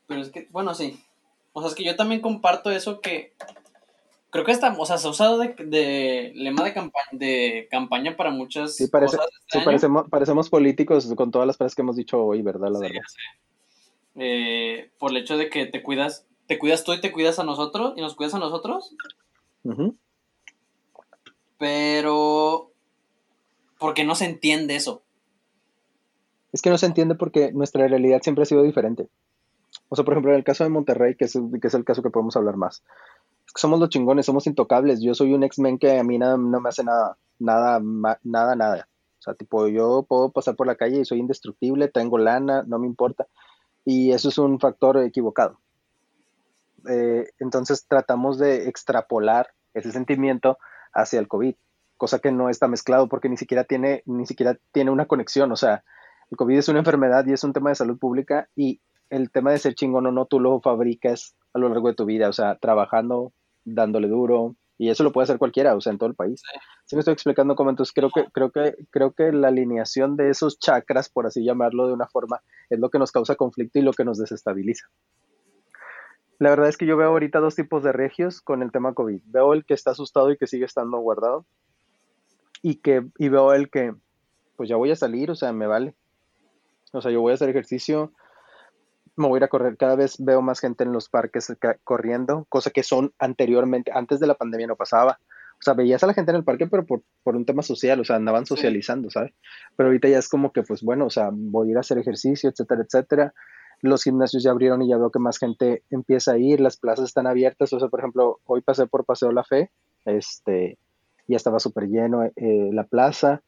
Pero 0.07 0.21
es 0.21 0.29
que, 0.29 0.47
bueno, 0.51 0.73
sí. 0.73 1.03
O 1.53 1.61
sea, 1.61 1.69
es 1.69 1.75
que 1.75 1.83
yo 1.83 1.95
también 1.95 2.21
comparto 2.21 2.71
eso 2.71 3.01
que 3.01 3.33
Creo 4.31 4.45
que 4.45 4.53
está, 4.53 4.73
o 4.77 4.85
sea, 4.85 4.97
se 4.97 5.07
ha 5.07 5.09
usado 5.09 5.37
de, 5.39 6.31
lema 6.35 6.63
de 6.63 6.73
campaña, 6.73 7.05
de 7.11 7.67
campaña 7.69 8.15
para 8.15 8.31
muchas 8.31 8.77
sí, 8.77 8.87
parece, 8.87 9.17
cosas. 9.17 9.29
Este 9.41 9.59
sí, 9.59 9.65
parecemos, 9.65 10.09
parecemos, 10.09 10.49
políticos 10.49 11.13
con 11.17 11.31
todas 11.31 11.45
las 11.45 11.57
frases 11.57 11.75
que 11.75 11.81
hemos 11.81 11.97
dicho 11.97 12.23
hoy, 12.23 12.41
¿verdad? 12.41 12.69
La 12.71 12.79
verdad. 12.79 13.01
Eh, 14.15 14.89
por 14.97 15.11
el 15.11 15.17
hecho 15.17 15.37
de 15.37 15.49
que 15.49 15.65
te 15.65 15.83
cuidas, 15.83 16.25
te 16.47 16.57
cuidas 16.57 16.85
tú 16.85 16.93
y 16.93 17.01
te 17.01 17.11
cuidas 17.11 17.39
a 17.39 17.43
nosotros, 17.43 17.93
y 17.97 18.01
nos 18.01 18.15
cuidas 18.15 18.33
a 18.33 18.39
nosotros. 18.39 18.95
Pero, 21.57 22.71
¿por 23.79 23.93
qué 23.93 24.05
no 24.05 24.15
se 24.15 24.25
entiende 24.25 24.77
eso? 24.77 25.03
Es 26.53 26.61
que 26.61 26.69
no 26.69 26.77
se 26.77 26.85
entiende 26.85 27.15
porque 27.15 27.51
nuestra 27.51 27.85
realidad 27.85 28.21
siempre 28.21 28.43
ha 28.43 28.45
sido 28.45 28.63
diferente. 28.63 29.09
O 29.89 29.97
sea, 29.97 30.05
por 30.05 30.13
ejemplo, 30.13 30.31
en 30.31 30.37
el 30.37 30.45
caso 30.45 30.63
de 30.63 30.69
Monterrey, 30.69 31.15
que 31.15 31.25
es, 31.25 31.33
que 31.33 31.67
es 31.67 31.73
el 31.73 31.83
caso 31.83 32.01
que 32.01 32.09
podemos 32.09 32.37
hablar 32.37 32.55
más 32.55 32.81
somos 33.55 33.79
los 33.79 33.89
chingones, 33.89 34.25
somos 34.25 34.47
intocables. 34.47 35.01
Yo 35.01 35.13
soy 35.13 35.33
un 35.33 35.43
X-Men 35.43 35.77
que 35.77 35.99
a 35.99 36.03
mí 36.03 36.17
nada, 36.17 36.37
no 36.37 36.61
me 36.61 36.69
hace 36.69 36.83
nada, 36.83 37.17
nada, 37.39 37.81
nada, 38.23 38.55
nada. 38.55 38.87
O 39.19 39.21
sea, 39.21 39.33
tipo, 39.35 39.67
yo 39.67 40.05
puedo 40.07 40.31
pasar 40.31 40.55
por 40.55 40.67
la 40.67 40.75
calle 40.75 40.99
y 40.99 41.05
soy 41.05 41.19
indestructible, 41.19 41.87
tengo 41.89 42.17
lana, 42.17 42.63
no 42.65 42.79
me 42.79 42.87
importa. 42.87 43.27
Y 43.85 44.11
eso 44.11 44.29
es 44.29 44.37
un 44.37 44.59
factor 44.59 44.97
equivocado. 44.97 45.59
Eh, 46.89 47.29
entonces 47.39 47.85
tratamos 47.87 48.39
de 48.39 48.67
extrapolar 48.67 49.49
ese 49.73 49.91
sentimiento 49.91 50.57
hacia 50.93 51.19
el 51.19 51.27
COVID, 51.27 51.55
cosa 51.97 52.19
que 52.19 52.31
no 52.31 52.49
está 52.49 52.67
mezclado 52.67 53.07
porque 53.07 53.29
ni 53.29 53.37
siquiera 53.37 53.63
tiene, 53.63 54.01
ni 54.05 54.25
siquiera 54.25 54.57
tiene 54.71 54.91
una 54.91 55.05
conexión. 55.05 55.51
O 55.51 55.55
sea, 55.55 55.83
el 56.31 56.37
COVID 56.37 56.57
es 56.57 56.69
una 56.69 56.79
enfermedad 56.79 57.25
y 57.27 57.33
es 57.33 57.43
un 57.43 57.53
tema 57.53 57.69
de 57.69 57.75
salud 57.75 57.99
pública 57.99 58.49
y 58.55 58.81
el 59.09 59.29
tema 59.29 59.51
de 59.51 59.59
ser 59.59 59.75
chingón 59.75 60.07
o 60.07 60.11
no, 60.11 60.25
tú 60.25 60.39
lo 60.39 60.61
fabricas 60.61 61.35
a 61.53 61.59
lo 61.59 61.69
largo 61.69 61.87
de 61.89 61.95
tu 61.95 62.05
vida, 62.05 62.29
o 62.29 62.33
sea, 62.33 62.55
trabajando, 62.55 63.33
dándole 63.65 64.07
duro, 64.07 64.55
y 64.81 64.89
eso 64.89 65.03
lo 65.03 65.11
puede 65.11 65.25
hacer 65.25 65.37
cualquiera, 65.37 65.75
o 65.75 65.79
sea, 65.79 65.91
en 65.91 65.99
todo 65.99 66.09
el 66.09 66.15
país. 66.15 66.41
Sí. 66.87 66.95
me 66.95 67.01
estoy 67.01 67.13
explicando 67.13 67.55
cómo, 67.55 67.69
entonces 67.69 67.93
creo 67.93 68.09
que, 68.09 68.25
creo 68.31 68.49
que, 68.49 68.75
creo 68.89 69.11
que 69.11 69.31
la 69.31 69.49
alineación 69.49 70.17
de 70.17 70.31
esos 70.31 70.57
chakras, 70.57 71.07
por 71.07 71.27
así 71.27 71.43
llamarlo 71.43 71.85
de 71.85 71.93
una 71.93 72.07
forma, 72.07 72.41
es 72.71 72.79
lo 72.79 72.89
que 72.89 72.97
nos 72.97 73.11
causa 73.11 73.35
conflicto 73.35 73.77
y 73.77 73.83
lo 73.83 73.93
que 73.93 74.05
nos 74.05 74.17
desestabiliza. 74.17 74.87
La 76.39 76.49
verdad 76.49 76.67
es 76.67 76.77
que 76.77 76.87
yo 76.87 76.97
veo 76.97 77.09
ahorita 77.09 77.39
dos 77.39 77.55
tipos 77.55 77.83
de 77.83 77.91
regios 77.91 78.41
con 78.41 78.63
el 78.63 78.71
tema 78.71 78.95
COVID. 78.95 79.21
Veo 79.25 79.53
el 79.53 79.65
que 79.65 79.75
está 79.75 79.91
asustado 79.91 80.31
y 80.31 80.37
que 80.37 80.47
sigue 80.47 80.65
estando 80.65 80.97
guardado. 80.97 81.45
Y, 82.63 82.77
que, 82.77 83.05
y 83.19 83.29
veo 83.29 83.53
el 83.53 83.69
que, 83.69 83.93
pues 84.55 84.67
ya 84.67 84.77
voy 84.77 84.89
a 84.89 84.95
salir, 84.95 85.29
o 85.29 85.35
sea, 85.35 85.53
me 85.53 85.67
vale. 85.67 85.93
O 86.91 87.01
sea, 87.01 87.11
yo 87.11 87.21
voy 87.21 87.33
a 87.33 87.35
hacer 87.35 87.49
ejercicio, 87.49 88.13
me 89.15 89.27
voy 89.27 89.37
a 89.37 89.39
ir 89.39 89.43
a 89.43 89.47
correr. 89.47 89.77
Cada 89.77 89.95
vez 89.95 90.15
veo 90.19 90.41
más 90.41 90.59
gente 90.59 90.83
en 90.83 90.91
los 90.91 91.09
parques 91.09 91.53
corriendo, 91.83 92.45
cosa 92.49 92.71
que 92.71 92.83
son 92.83 93.13
anteriormente, 93.19 93.91
antes 93.93 94.19
de 94.19 94.27
la 94.27 94.35
pandemia 94.35 94.67
no 94.67 94.75
pasaba. 94.75 95.19
O 95.61 95.63
sea, 95.63 95.75
veías 95.75 96.03
a 96.03 96.07
la 96.07 96.15
gente 96.15 96.31
en 96.31 96.37
el 96.37 96.43
parque, 96.43 96.65
pero 96.65 96.85
por, 96.85 97.03
un 97.23 97.45
tema 97.45 97.61
social, 97.61 97.99
o 97.99 98.03
sea, 98.03 98.15
andaban 98.15 98.47
socializando, 98.47 99.11
¿sabes? 99.11 99.31
Pero 99.75 99.89
ahorita 99.89 100.07
ya 100.07 100.17
es 100.17 100.27
como 100.27 100.51
que, 100.51 100.63
pues 100.63 100.81
bueno, 100.81 101.05
o 101.05 101.09
sea, 101.11 101.29
voy 101.31 101.67
a 101.67 101.71
ir 101.71 101.77
a 101.77 101.81
hacer 101.81 101.99
ejercicio, 101.99 102.49
etcétera, 102.49 102.81
etcétera. 102.81 103.33
Los 103.81 104.03
gimnasios 104.03 104.41
ya 104.41 104.51
abrieron 104.51 104.81
y 104.81 104.89
ya 104.89 104.97
veo 104.97 105.11
que 105.11 105.19
más 105.19 105.37
gente 105.37 105.83
empieza 105.91 106.33
a 106.33 106.37
ir, 106.39 106.59
las 106.59 106.77
plazas 106.77 107.05
están 107.05 107.27
abiertas. 107.27 107.71
O 107.73 107.79
sea, 107.79 107.89
por 107.89 107.99
ejemplo, 107.99 108.39
hoy 108.45 108.61
pasé 108.61 108.87
por 108.87 109.05
Paseo 109.05 109.31
La 109.31 109.43
Fe, 109.43 109.69
este, 110.05 110.79
ya 111.27 111.37
estaba 111.37 111.59
súper 111.59 111.87
lleno 111.89 112.23
eh, 112.23 112.69
la 112.71 112.85
plaza. 112.85 113.43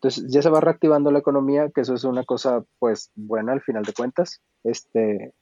Entonces 0.00 0.24
ya 0.30 0.40
se 0.40 0.48
va 0.48 0.62
reactivando 0.62 1.10
la 1.10 1.18
economía, 1.18 1.68
que 1.68 1.82
eso 1.82 1.92
es 1.92 2.04
una 2.04 2.24
cosa 2.24 2.64
pues 2.78 3.10
buena 3.14 3.52
al 3.52 3.60
final 3.60 3.84
de 3.84 3.92
cuentas. 3.92 4.40
Este, 4.64 5.34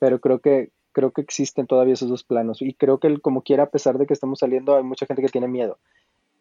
pero 0.00 0.20
creo 0.20 0.38
que 0.38 0.70
creo 0.92 1.10
que 1.10 1.20
existen 1.20 1.66
todavía 1.66 1.92
esos 1.92 2.08
dos 2.08 2.24
planos 2.24 2.62
y 2.62 2.72
creo 2.72 2.98
que 2.98 3.18
como 3.20 3.42
quiera 3.42 3.64
a 3.64 3.70
pesar 3.70 3.98
de 3.98 4.06
que 4.06 4.14
estamos 4.14 4.38
saliendo 4.38 4.76
hay 4.76 4.84
mucha 4.84 5.06
gente 5.06 5.20
que 5.20 5.28
tiene 5.28 5.48
miedo 5.48 5.78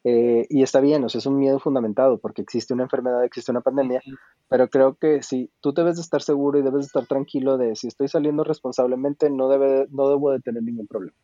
eh, 0.03 0.45
y 0.47 0.61
está 0.61 0.79
bien, 0.79 1.03
o 1.03 1.09
sea, 1.09 1.19
es 1.19 1.25
un 1.25 1.39
miedo 1.39 1.59
fundamentado 1.59 2.19
porque 2.19 2.43
existe 2.43 2.73
una 2.73 2.83
enfermedad, 2.83 3.23
existe 3.23 3.51
una 3.51 3.61
pandemia, 3.61 4.01
pero 4.49 4.69
creo 4.69 4.95
que 4.95 5.23
si 5.23 5.49
tú 5.59 5.73
debes 5.73 5.95
de 5.95 6.03
estar 6.03 6.21
seguro 6.21 6.59
y 6.59 6.61
debes 6.61 6.81
de 6.81 6.87
estar 6.87 7.07
tranquilo 7.07 7.57
de 7.57 7.75
si 7.75 7.87
estoy 7.87 8.07
saliendo 8.09 8.43
responsablemente 8.43 9.29
no 9.29 9.49
debe 9.49 9.87
no 9.89 10.07
debo 10.07 10.31
de 10.31 10.39
tener 10.39 10.61
ningún 10.61 10.87
problema. 10.87 11.17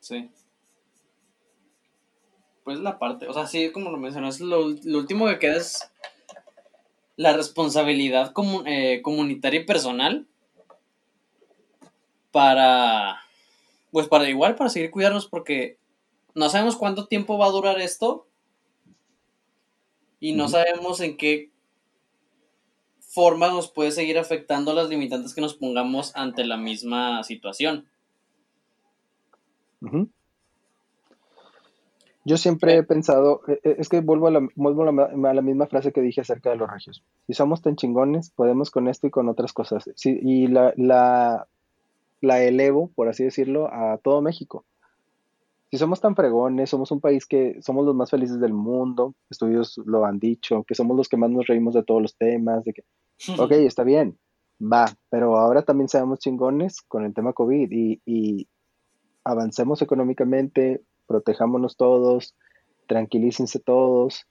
Sí 0.00 0.30
pues 2.64 2.80
la 2.80 2.98
parte, 2.98 3.28
o 3.28 3.32
sea, 3.32 3.46
sí, 3.46 3.70
como 3.70 3.90
lo 3.90 3.98
mencionas, 3.98 4.40
lo, 4.40 4.70
lo 4.70 4.98
último 4.98 5.26
que 5.26 5.38
queda 5.38 5.56
es 5.56 5.90
la 7.16 7.36
responsabilidad 7.36 8.32
eh, 8.66 9.00
comunitaria 9.02 9.60
y 9.60 9.64
personal 9.64 10.26
para, 12.32 13.20
pues 13.92 14.08
para 14.08 14.28
igual, 14.28 14.56
para 14.56 14.70
seguir 14.70 14.90
cuidarnos 14.90 15.26
porque 15.26 15.78
no 16.34 16.48
sabemos 16.48 16.76
cuánto 16.76 17.06
tiempo 17.06 17.38
va 17.38 17.46
a 17.46 17.50
durar 17.50 17.80
esto 17.80 18.26
y 20.18 20.32
no 20.32 20.48
sabemos 20.48 21.00
en 21.00 21.16
qué 21.16 21.52
forma 22.98 23.48
nos 23.48 23.70
puede 23.70 23.92
seguir 23.92 24.18
afectando 24.18 24.74
las 24.74 24.88
limitantes 24.88 25.34
que 25.34 25.40
nos 25.40 25.54
pongamos 25.54 26.16
ante 26.16 26.44
la 26.44 26.56
misma 26.56 27.22
situación. 27.22 27.86
Yo 32.24 32.36
siempre 32.38 32.76
he 32.76 32.82
pensado, 32.82 33.42
e, 33.48 33.60
e, 33.62 33.76
es 33.78 33.88
que 33.88 34.00
vuelvo, 34.00 34.28
a 34.28 34.30
la, 34.30 34.48
vuelvo 34.54 34.82
a 34.82 35.34
la, 35.34 35.42
misma 35.42 35.66
frase 35.66 35.92
que 35.92 36.00
dije 36.00 36.22
acerca 36.22 36.50
de 36.50 36.56
los 36.56 36.70
regios. 36.70 37.04
Si 37.26 37.34
somos 37.34 37.60
tan 37.60 37.76
chingones, 37.76 38.30
podemos 38.30 38.70
con 38.70 38.88
esto 38.88 39.06
y 39.06 39.10
con 39.10 39.28
otras 39.28 39.52
cosas. 39.52 39.84
y 40.04 40.46
la, 40.46 40.72
la, 40.76 41.46
la 42.20 42.42
elevo, 42.42 42.90
por 42.94 43.08
así 43.08 43.24
decirlo, 43.24 43.72
a 43.72 43.98
todo 43.98 44.22
México. 44.22 44.64
Si 45.70 45.78
somos 45.78 46.00
tan 46.00 46.14
fregones, 46.14 46.70
somos 46.70 46.90
un 46.92 47.00
país 47.00 47.26
que 47.26 47.60
somos 47.60 47.84
los 47.84 47.94
más 47.94 48.10
felices 48.10 48.40
del 48.40 48.52
mundo, 48.52 49.14
estudios 49.28 49.80
lo 49.84 50.04
han 50.04 50.18
dicho, 50.18 50.62
que 50.62 50.74
somos 50.74 50.96
los 50.96 51.08
que 51.08 51.16
más 51.16 51.30
nos 51.30 51.46
reímos 51.46 51.74
de 51.74 51.82
todos 51.82 52.00
los 52.00 52.16
temas, 52.16 52.64
de 52.64 52.74
que, 52.74 52.84
ok, 53.36 53.50
está 53.52 53.82
bien, 53.82 54.16
va, 54.60 54.86
pero 55.10 55.36
ahora 55.36 55.62
también 55.62 55.88
seamos 55.88 56.20
chingones 56.20 56.80
con 56.82 57.04
el 57.04 57.12
tema 57.12 57.32
COVID 57.32 57.72
y, 57.72 58.00
y 58.06 58.46
avancemos 59.24 59.82
económicamente, 59.82 60.82
protejámonos 61.06 61.76
todos, 61.76 62.34
tranquilícense 62.86 63.60
todos, 63.60 64.26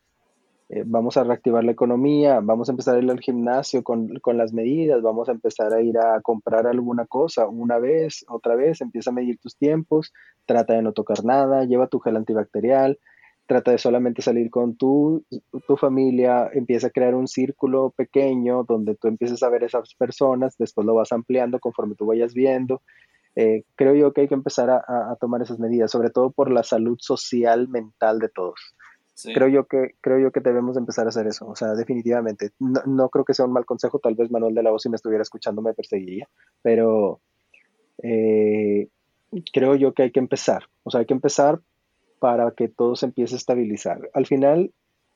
eh, 0.70 0.84
vamos 0.86 1.18
a 1.18 1.24
reactivar 1.24 1.64
la 1.64 1.72
economía, 1.72 2.40
vamos 2.42 2.70
a 2.70 2.72
empezar 2.72 2.96
a 2.96 3.00
ir 3.00 3.12
al 3.12 3.20
gimnasio 3.20 3.84
con, 3.84 4.20
con, 4.20 4.38
las 4.38 4.54
medidas, 4.54 5.02
vamos 5.02 5.30
a 5.30 5.34
empezar 5.34 5.74
a 5.74 5.82
ir 5.82 5.98
a 5.98 6.22
comprar 6.22 6.66
alguna 6.68 7.06
cosa 7.06 7.48
una 7.48 7.78
vez, 7.80 8.26
otra 8.28 8.56
vez, 8.56 8.82
empieza 8.82 9.12
a 9.12 9.14
medir 9.14 9.38
tus 9.40 9.58
tiempos, 9.58 10.14
trata 10.46 10.74
de 10.74 10.82
no 10.82 10.94
tocar 10.94 11.24
nada, 11.26 11.66
lleva 11.66 11.88
tu 11.88 12.00
gel 12.00 12.16
antibacterial, 12.16 12.98
trata 13.46 13.72
de 13.72 13.78
solamente 13.78 14.22
salir 14.22 14.50
con 14.50 14.76
tu, 14.76 15.26
tu 15.68 15.78
familia, 15.78 16.50
empieza 16.54 16.88
a 16.88 16.92
crear 16.92 17.14
un 17.14 17.28
círculo 17.28 17.92
pequeño 17.96 18.64
donde 18.64 18.96
tú 18.96 19.10
empieces 19.10 19.44
a 19.44 19.50
ver 19.50 19.64
esas 19.64 19.94
personas, 19.96 20.58
después 20.58 20.88
lo 20.88 20.96
vas 20.96 21.12
ampliando 21.12 21.60
conforme 21.60 21.96
tú 21.96 22.06
vayas 22.06 22.34
viendo. 22.34 22.82
Eh, 23.36 23.64
creo 23.76 23.96
yo 23.96 24.14
que 24.14 24.22
hay 24.22 24.28
que 24.28 24.36
empezar 24.36 24.70
a, 24.70 24.78
a, 24.88 25.16
tomar 25.20 25.42
esas 25.42 25.60
medidas, 25.60 25.90
sobre 25.90 26.12
todo 26.12 26.32
por 26.32 26.52
la 26.52 26.64
salud 26.64 26.98
social 27.00 27.68
mental 27.68 28.20
de 28.20 28.30
todos. 28.30 28.76
Creo 29.22 29.48
yo 29.48 29.66
que 29.68 29.96
creo 30.02 30.20
yo 30.20 30.32
que 30.32 30.40
debemos 30.40 30.76
empezar 30.76 31.06
a 31.06 31.10
hacer 31.10 31.28
eso, 31.28 31.48
o 31.48 31.56
sea, 31.56 31.74
definitivamente. 31.76 32.52
No, 32.60 32.82
no, 32.86 33.10
creo 33.10 33.26
que 33.26 33.36
sea 33.36 33.46
un 33.46 33.54
mal 33.54 33.66
consejo, 33.66 34.00
tal 34.00 34.16
vez 34.16 34.32
Manuel 34.32 34.56
de 34.56 34.64
la 34.64 34.72
Voz 34.72 34.82
si 34.82 34.90
me 34.90 34.96
estuviera 34.96 35.22
escuchando 35.22 35.62
me 35.62 35.74
perseguiría, 35.74 36.28
pero 36.64 37.22
eh, 38.02 38.90
creo 39.54 39.76
yo 39.76 39.94
que 39.94 40.04
hay 40.04 40.12
que 40.12 40.20
empezar, 40.20 40.64
o 40.84 40.90
sea, 40.90 41.02
hay 41.02 41.06
que 41.06 41.14
empezar 41.14 41.62
para 42.20 42.52
que 42.52 42.70
todo 42.70 42.96
se 42.96 43.06
empiece 43.06 43.36
a 43.36 43.38
estabilizar. 43.38 44.10
Al 44.14 44.26
final, 44.26 44.74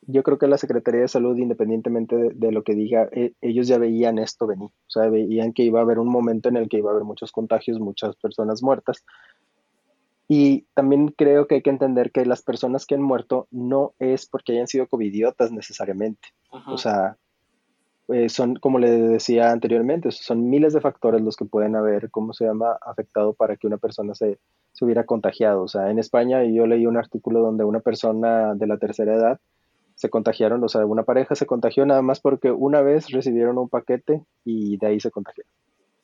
yo 0.08 0.24
creo 0.24 0.38
que 0.38 0.48
la 0.48 0.58
Secretaría 0.58 1.02
de 1.02 1.08
Salud, 1.10 1.38
independientemente 1.38 2.16
de, 2.34 2.52
lo 2.52 2.64
que 2.64 2.74
diga, 2.74 3.10
e, 3.12 3.34
ellos 3.42 3.68
ya 3.68 3.78
veían 3.78 4.18
esto 4.20 4.48
venir, 4.48 4.70
o 4.70 4.90
sea, 4.90 5.10
veían 5.10 5.52
que 5.52 5.64
iba 5.64 5.80
a 5.80 5.84
haber 5.84 6.00
un 6.00 6.08
momento 6.08 6.48
en 6.48 6.56
el 6.56 6.70
que 6.70 6.78
iba 6.78 6.90
a 6.90 6.94
haber 6.94 7.04
muchos 7.04 7.32
contagios, 7.34 7.80
muchas 7.80 8.16
personas 8.16 8.64
muertas. 8.64 9.04
Y 10.30 10.66
también 10.74 11.10
creo 11.10 11.48
que 11.48 11.56
hay 11.56 11.62
que 11.62 11.70
entender 11.70 12.12
que 12.12 12.26
las 12.26 12.42
personas 12.42 12.86
que 12.86 12.96
han 12.96 13.02
muerto 13.02 13.48
no 13.52 13.94
es 14.00 14.26
porque 14.26 14.54
hayan 14.54 14.68
sido 14.68 14.88
covidiotas 14.88 15.52
necesariamente. 15.52 16.30
O 16.68 16.78
sea, 16.78 17.18
eh, 18.10 18.28
son, 18.28 18.56
como 18.56 18.80
le 18.80 18.92
decía 18.92 19.52
anteriormente, 19.52 20.12
son 20.12 20.50
miles 20.50 20.74
de 20.74 20.82
factores 20.82 21.22
los 21.22 21.38
que 21.38 21.46
pueden 21.46 21.76
haber, 21.76 22.10
¿cómo 22.12 22.34
se 22.34 22.46
llama?, 22.46 22.78
afectado 22.82 23.34
para 23.34 23.56
que 23.56 23.68
una 23.68 23.78
persona 23.78 24.16
se, 24.16 24.40
se 24.74 24.86
hubiera 24.86 25.06
contagiado. 25.06 25.64
O 25.64 25.68
sea, 25.70 25.92
en 25.92 26.00
España 26.00 26.44
yo 26.44 26.68
leí 26.68 26.86
un 26.86 26.98
artículo 26.98 27.42
donde 27.42 27.64
una 27.64 27.80
persona 27.80 28.54
de 28.54 28.68
la 28.68 28.78
tercera 28.78 29.14
edad 29.14 29.40
se 29.98 30.12
contagiaron, 30.12 30.64
o 30.64 30.70
sea, 30.70 30.86
una 30.86 31.02
pareja 31.02 31.34
se 31.34 31.48
contagió 31.48 31.84
nada 31.86 32.04
más 32.04 32.20
porque 32.20 32.52
una 32.52 32.82
vez 32.82 33.10
recibieron 33.10 33.58
un 33.58 33.68
paquete 33.68 34.24
y 34.46 34.78
de 34.78 34.88
ahí 34.88 35.00
se 35.00 35.10
contagiaron. 35.10 35.52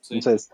Entonces, 0.10 0.50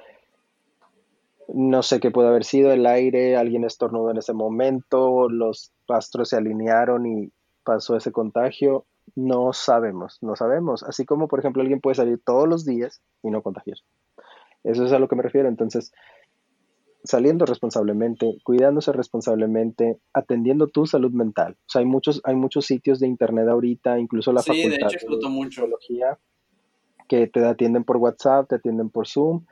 no 1.48 1.82
sé 1.82 2.02
qué 2.02 2.12
puede 2.12 2.28
haber 2.28 2.44
sido, 2.44 2.74
el 2.74 2.86
aire, 2.86 3.38
alguien 3.38 3.64
estornudó 3.64 4.12
en 4.12 4.18
ese 4.18 4.34
momento, 4.34 5.30
los 5.30 5.72
astros 5.88 6.30
se 6.30 6.36
alinearon 6.36 7.06
y 7.06 7.32
pasó 7.64 7.96
ese 7.96 8.12
contagio. 8.12 8.86
No 9.16 9.54
sabemos, 9.54 10.20
no 10.22 10.36
sabemos. 10.36 10.84
Así 10.84 11.06
como, 11.06 11.30
por 11.30 11.40
ejemplo, 11.40 11.62
alguien 11.62 11.80
puede 11.80 11.96
salir 11.96 12.20
todos 12.24 12.48
los 12.48 12.66
días 12.66 13.02
y 13.24 13.32
no 13.32 13.42
contagiar. 13.42 13.78
Eso 14.66 14.86
es 14.86 14.92
a 14.92 15.00
lo 15.00 15.08
que 15.08 15.16
me 15.16 15.24
refiero. 15.24 15.48
Entonces, 15.48 15.94
saliendo 17.04 17.46
responsablemente, 17.46 18.38
cuidándose 18.44 18.92
responsablemente, 18.92 20.00
atendiendo 20.14 20.68
tu 20.68 20.86
salud 20.86 21.12
mental. 21.12 21.54
O 21.54 21.70
sea, 21.70 21.80
hay 21.80 21.86
muchos, 21.86 22.22
hay 22.24 22.36
muchos 22.36 22.66
sitios 22.66 23.00
de 23.00 23.08
internet 23.08 23.48
ahorita, 23.48 24.00
incluso 24.00 24.34
la 24.34 24.42
sí, 24.42 24.52
facultad 24.52 24.88
de, 24.88 24.96
hecho, 24.96 25.18
de 25.18 25.30
mucho. 25.30 25.66
que 27.08 27.28
te 27.28 27.46
atienden 27.46 27.84
por 27.84 27.98
WhatsApp, 27.98 28.50
te 28.50 28.56
atienden 28.56 28.90
por 28.90 29.08
Zoom. 29.08 29.46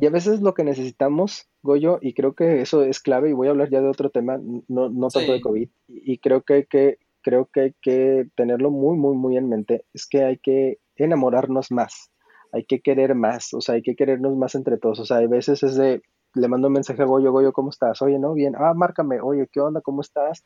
Y 0.00 0.06
a 0.06 0.10
veces 0.10 0.40
lo 0.40 0.54
que 0.54 0.62
necesitamos, 0.62 1.48
Goyo, 1.62 1.98
y 2.00 2.14
creo 2.14 2.34
que 2.34 2.60
eso 2.60 2.82
es 2.82 3.00
clave, 3.00 3.30
y 3.30 3.32
voy 3.32 3.48
a 3.48 3.50
hablar 3.50 3.68
ya 3.68 3.80
de 3.80 3.88
otro 3.88 4.10
tema, 4.10 4.38
no, 4.68 4.88
no 4.90 5.08
tanto 5.08 5.32
de 5.32 5.40
COVID, 5.40 5.68
y 5.88 6.18
creo 6.18 6.42
que, 6.42 6.66
que, 6.66 6.98
creo 7.20 7.46
que 7.52 7.60
hay 7.60 7.74
que 7.82 8.28
tenerlo 8.36 8.70
muy, 8.70 8.96
muy, 8.96 9.16
muy 9.16 9.36
en 9.36 9.48
mente, 9.48 9.84
es 9.92 10.06
que 10.06 10.22
hay 10.22 10.38
que 10.38 10.78
enamorarnos 10.94 11.72
más, 11.72 12.12
hay 12.52 12.64
que 12.64 12.80
querer 12.80 13.16
más, 13.16 13.52
o 13.54 13.60
sea, 13.60 13.74
hay 13.74 13.82
que 13.82 13.96
querernos 13.96 14.36
más 14.36 14.54
entre 14.54 14.78
todos, 14.78 15.00
o 15.00 15.04
sea, 15.04 15.16
hay 15.16 15.26
veces 15.26 15.64
es 15.64 15.74
de, 15.74 16.00
le 16.38 16.48
mando 16.48 16.68
un 16.68 16.74
mensaje 16.74 17.02
a 17.02 17.06
Goyo, 17.06 17.32
Goyo, 17.32 17.52
¿cómo 17.52 17.70
estás? 17.70 18.00
Oye, 18.02 18.18
¿no? 18.18 18.34
Bien, 18.34 18.54
ah, 18.56 18.74
márcame, 18.74 19.20
oye, 19.20 19.48
¿qué 19.52 19.60
onda? 19.60 19.80
¿Cómo 19.80 20.00
estás? 20.00 20.44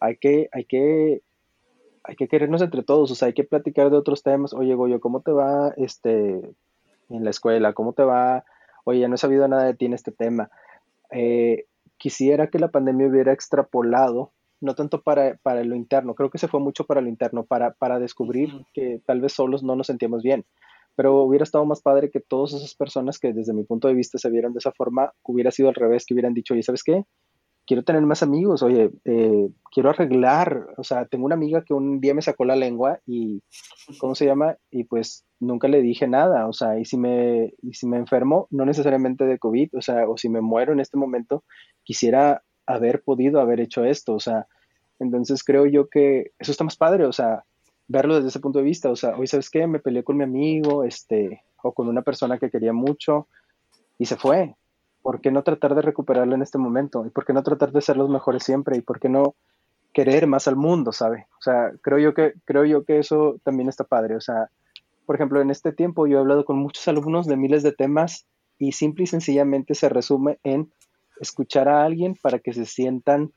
Hay 0.00 0.16
que, 0.16 0.48
hay 0.52 0.64
que, 0.64 1.22
hay 2.04 2.16
que 2.16 2.28
querernos 2.28 2.62
entre 2.62 2.82
todos, 2.82 3.10
o 3.10 3.14
sea, 3.14 3.26
hay 3.26 3.34
que 3.34 3.44
platicar 3.44 3.90
de 3.90 3.96
otros 3.96 4.22
temas, 4.22 4.54
oye, 4.54 4.74
Goyo, 4.74 5.00
¿cómo 5.00 5.20
te 5.20 5.32
va 5.32 5.72
este, 5.76 6.54
en 7.08 7.24
la 7.24 7.30
escuela? 7.30 7.72
¿Cómo 7.72 7.92
te 7.92 8.02
va? 8.02 8.44
Oye, 8.84 9.00
ya 9.00 9.08
no 9.08 9.14
he 9.14 9.18
sabido 9.18 9.46
nada 9.48 9.64
de 9.64 9.74
ti 9.74 9.86
en 9.86 9.94
este 9.94 10.12
tema. 10.12 10.50
Eh, 11.10 11.66
quisiera 11.98 12.48
que 12.48 12.58
la 12.58 12.68
pandemia 12.68 13.08
hubiera 13.08 13.32
extrapolado, 13.32 14.32
no 14.60 14.74
tanto 14.74 15.02
para, 15.02 15.36
para, 15.42 15.62
lo 15.64 15.74
interno, 15.76 16.14
creo 16.14 16.30
que 16.30 16.38
se 16.38 16.48
fue 16.48 16.60
mucho 16.60 16.84
para 16.84 17.00
lo 17.00 17.08
interno, 17.08 17.44
para, 17.44 17.72
para 17.72 17.98
descubrir 17.98 18.64
que 18.72 19.00
tal 19.04 19.20
vez 19.20 19.32
solos 19.32 19.62
no 19.62 19.76
nos 19.76 19.88
sentíamos 19.88 20.22
bien 20.22 20.44
pero 20.94 21.22
hubiera 21.22 21.44
estado 21.44 21.64
más 21.64 21.80
padre 21.80 22.10
que 22.10 22.20
todas 22.20 22.52
esas 22.52 22.74
personas 22.74 23.18
que 23.18 23.32
desde 23.32 23.54
mi 23.54 23.64
punto 23.64 23.88
de 23.88 23.94
vista 23.94 24.18
se 24.18 24.30
vieron 24.30 24.52
de 24.52 24.58
esa 24.58 24.72
forma, 24.72 25.12
hubiera 25.22 25.50
sido 25.50 25.68
al 25.68 25.74
revés, 25.74 26.04
que 26.06 26.14
hubieran 26.14 26.34
dicho, 26.34 26.54
oye, 26.54 26.62
¿sabes 26.62 26.82
qué? 26.82 27.04
Quiero 27.64 27.84
tener 27.84 28.02
más 28.02 28.22
amigos, 28.22 28.62
oye, 28.62 28.90
eh, 29.04 29.48
quiero 29.72 29.90
arreglar, 29.90 30.66
o 30.76 30.82
sea, 30.82 31.06
tengo 31.06 31.26
una 31.26 31.36
amiga 31.36 31.62
que 31.64 31.74
un 31.74 32.00
día 32.00 32.12
me 32.12 32.22
sacó 32.22 32.44
la 32.44 32.56
lengua 32.56 32.98
y, 33.06 33.40
¿cómo 34.00 34.14
se 34.14 34.26
llama? 34.26 34.56
Y 34.70 34.84
pues 34.84 35.24
nunca 35.38 35.68
le 35.68 35.80
dije 35.80 36.08
nada, 36.08 36.48
o 36.48 36.52
sea, 36.52 36.78
y 36.78 36.84
si 36.84 36.96
me, 36.96 37.54
y 37.62 37.74
si 37.74 37.86
me 37.86 37.98
enfermo, 37.98 38.48
no 38.50 38.66
necesariamente 38.66 39.24
de 39.24 39.38
COVID, 39.38 39.76
o 39.76 39.80
sea, 39.80 40.08
o 40.08 40.16
si 40.16 40.28
me 40.28 40.40
muero 40.40 40.72
en 40.72 40.80
este 40.80 40.96
momento, 40.96 41.44
quisiera 41.84 42.42
haber 42.66 43.02
podido 43.02 43.40
haber 43.40 43.60
hecho 43.60 43.84
esto, 43.84 44.14
o 44.14 44.20
sea, 44.20 44.46
entonces 44.98 45.42
creo 45.44 45.66
yo 45.66 45.88
que 45.88 46.32
eso 46.38 46.50
está 46.50 46.64
más 46.64 46.76
padre, 46.76 47.06
o 47.06 47.12
sea, 47.12 47.44
verlo 47.92 48.16
desde 48.16 48.28
ese 48.28 48.40
punto 48.40 48.58
de 48.58 48.64
vista. 48.64 48.90
O 48.90 48.96
sea, 48.96 49.16
hoy 49.16 49.26
sabes 49.26 49.50
qué, 49.50 49.66
me 49.66 49.78
peleé 49.78 50.02
con 50.02 50.16
mi 50.16 50.24
amigo, 50.24 50.82
este, 50.82 51.42
o 51.62 51.72
con 51.72 51.88
una 51.88 52.02
persona 52.02 52.38
que 52.38 52.50
quería 52.50 52.72
mucho 52.72 53.28
y 53.98 54.06
se 54.06 54.16
fue. 54.16 54.56
¿Por 55.02 55.20
qué 55.20 55.30
no 55.30 55.42
tratar 55.42 55.74
de 55.74 55.82
recuperarlo 55.82 56.34
en 56.34 56.42
este 56.42 56.58
momento? 56.58 57.04
¿Y 57.06 57.10
por 57.10 57.24
qué 57.24 57.32
no 57.32 57.42
tratar 57.42 57.72
de 57.72 57.82
ser 57.82 57.96
los 57.96 58.08
mejores 58.08 58.42
siempre? 58.42 58.76
¿Y 58.76 58.80
por 58.80 58.98
qué 58.98 59.08
no 59.08 59.34
querer 59.92 60.26
más 60.26 60.48
al 60.48 60.56
mundo, 60.56 60.92
sabe? 60.92 61.26
O 61.38 61.42
sea, 61.42 61.72
creo 61.82 61.98
yo 61.98 62.14
que, 62.14 62.34
creo 62.44 62.64
yo 62.64 62.84
que 62.84 62.98
eso 62.98 63.38
también 63.44 63.68
está 63.68 63.84
padre. 63.84 64.16
O 64.16 64.20
sea, 64.20 64.48
por 65.04 65.16
ejemplo, 65.16 65.40
en 65.40 65.50
este 65.50 65.72
tiempo 65.72 66.06
yo 66.06 66.18
he 66.18 66.20
hablado 66.20 66.44
con 66.44 66.56
muchos 66.58 66.86
alumnos 66.88 67.26
de 67.26 67.36
miles 67.36 67.62
de 67.62 67.72
temas 67.72 68.26
y 68.58 68.72
simple 68.72 69.04
y 69.04 69.08
sencillamente 69.08 69.74
se 69.74 69.88
resume 69.88 70.38
en 70.44 70.72
escuchar 71.20 71.68
a 71.68 71.84
alguien 71.84 72.16
para 72.22 72.38
que 72.38 72.52
se 72.52 72.64
sientan 72.64 73.32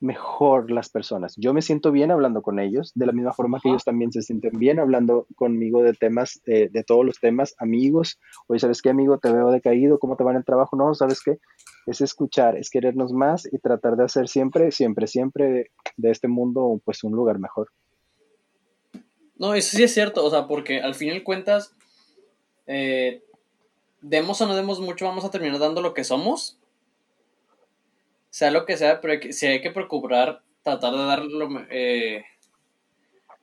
mejor 0.00 0.70
las 0.70 0.88
personas. 0.88 1.34
Yo 1.36 1.52
me 1.52 1.62
siento 1.62 1.90
bien 1.90 2.10
hablando 2.10 2.42
con 2.42 2.60
ellos, 2.60 2.92
de 2.94 3.06
la 3.06 3.12
misma 3.12 3.32
forma 3.32 3.58
que 3.60 3.68
ellos 3.68 3.84
también 3.84 4.12
se 4.12 4.22
sienten 4.22 4.58
bien 4.58 4.78
hablando 4.78 5.26
conmigo 5.34 5.82
de 5.82 5.92
temas, 5.92 6.40
eh, 6.46 6.68
de 6.70 6.84
todos 6.84 7.04
los 7.04 7.18
temas, 7.18 7.54
amigos. 7.58 8.18
Oye, 8.46 8.60
¿sabes 8.60 8.80
qué, 8.80 8.90
amigo? 8.90 9.18
Te 9.18 9.32
veo 9.32 9.50
decaído, 9.50 9.98
¿cómo 9.98 10.16
te 10.16 10.24
va 10.24 10.30
en 10.30 10.38
el 10.38 10.44
trabajo? 10.44 10.76
No, 10.76 10.94
¿sabes 10.94 11.20
qué? 11.22 11.38
Es 11.86 12.00
escuchar, 12.00 12.56
es 12.56 12.70
querernos 12.70 13.12
más 13.12 13.52
y 13.52 13.58
tratar 13.58 13.96
de 13.96 14.04
hacer 14.04 14.28
siempre, 14.28 14.70
siempre, 14.70 15.06
siempre 15.06 15.70
de, 15.96 16.10
este 16.10 16.28
mundo 16.28 16.80
pues 16.84 17.02
un 17.02 17.12
lugar 17.12 17.38
mejor. 17.38 17.68
No, 19.36 19.54
eso 19.54 19.76
sí 19.76 19.82
es 19.82 19.94
cierto, 19.94 20.24
o 20.24 20.30
sea, 20.30 20.46
porque 20.46 20.80
al 20.80 20.94
final 20.94 21.22
cuentas, 21.24 21.72
eh, 22.66 23.22
demos 24.00 24.40
o 24.40 24.46
no 24.46 24.54
demos 24.54 24.80
mucho, 24.80 25.06
vamos 25.06 25.24
a 25.24 25.30
terminar 25.30 25.58
dando 25.58 25.80
lo 25.80 25.94
que 25.94 26.04
somos 26.04 26.58
sea 28.30 28.50
lo 28.50 28.66
que 28.66 28.76
sea, 28.76 29.00
pero 29.00 29.20
si 29.32 29.46
hay 29.46 29.60
que 29.60 29.70
procurar 29.70 30.42
tratar 30.62 30.92
de 30.92 31.04
darlo, 31.04 31.48
eh, 31.70 32.24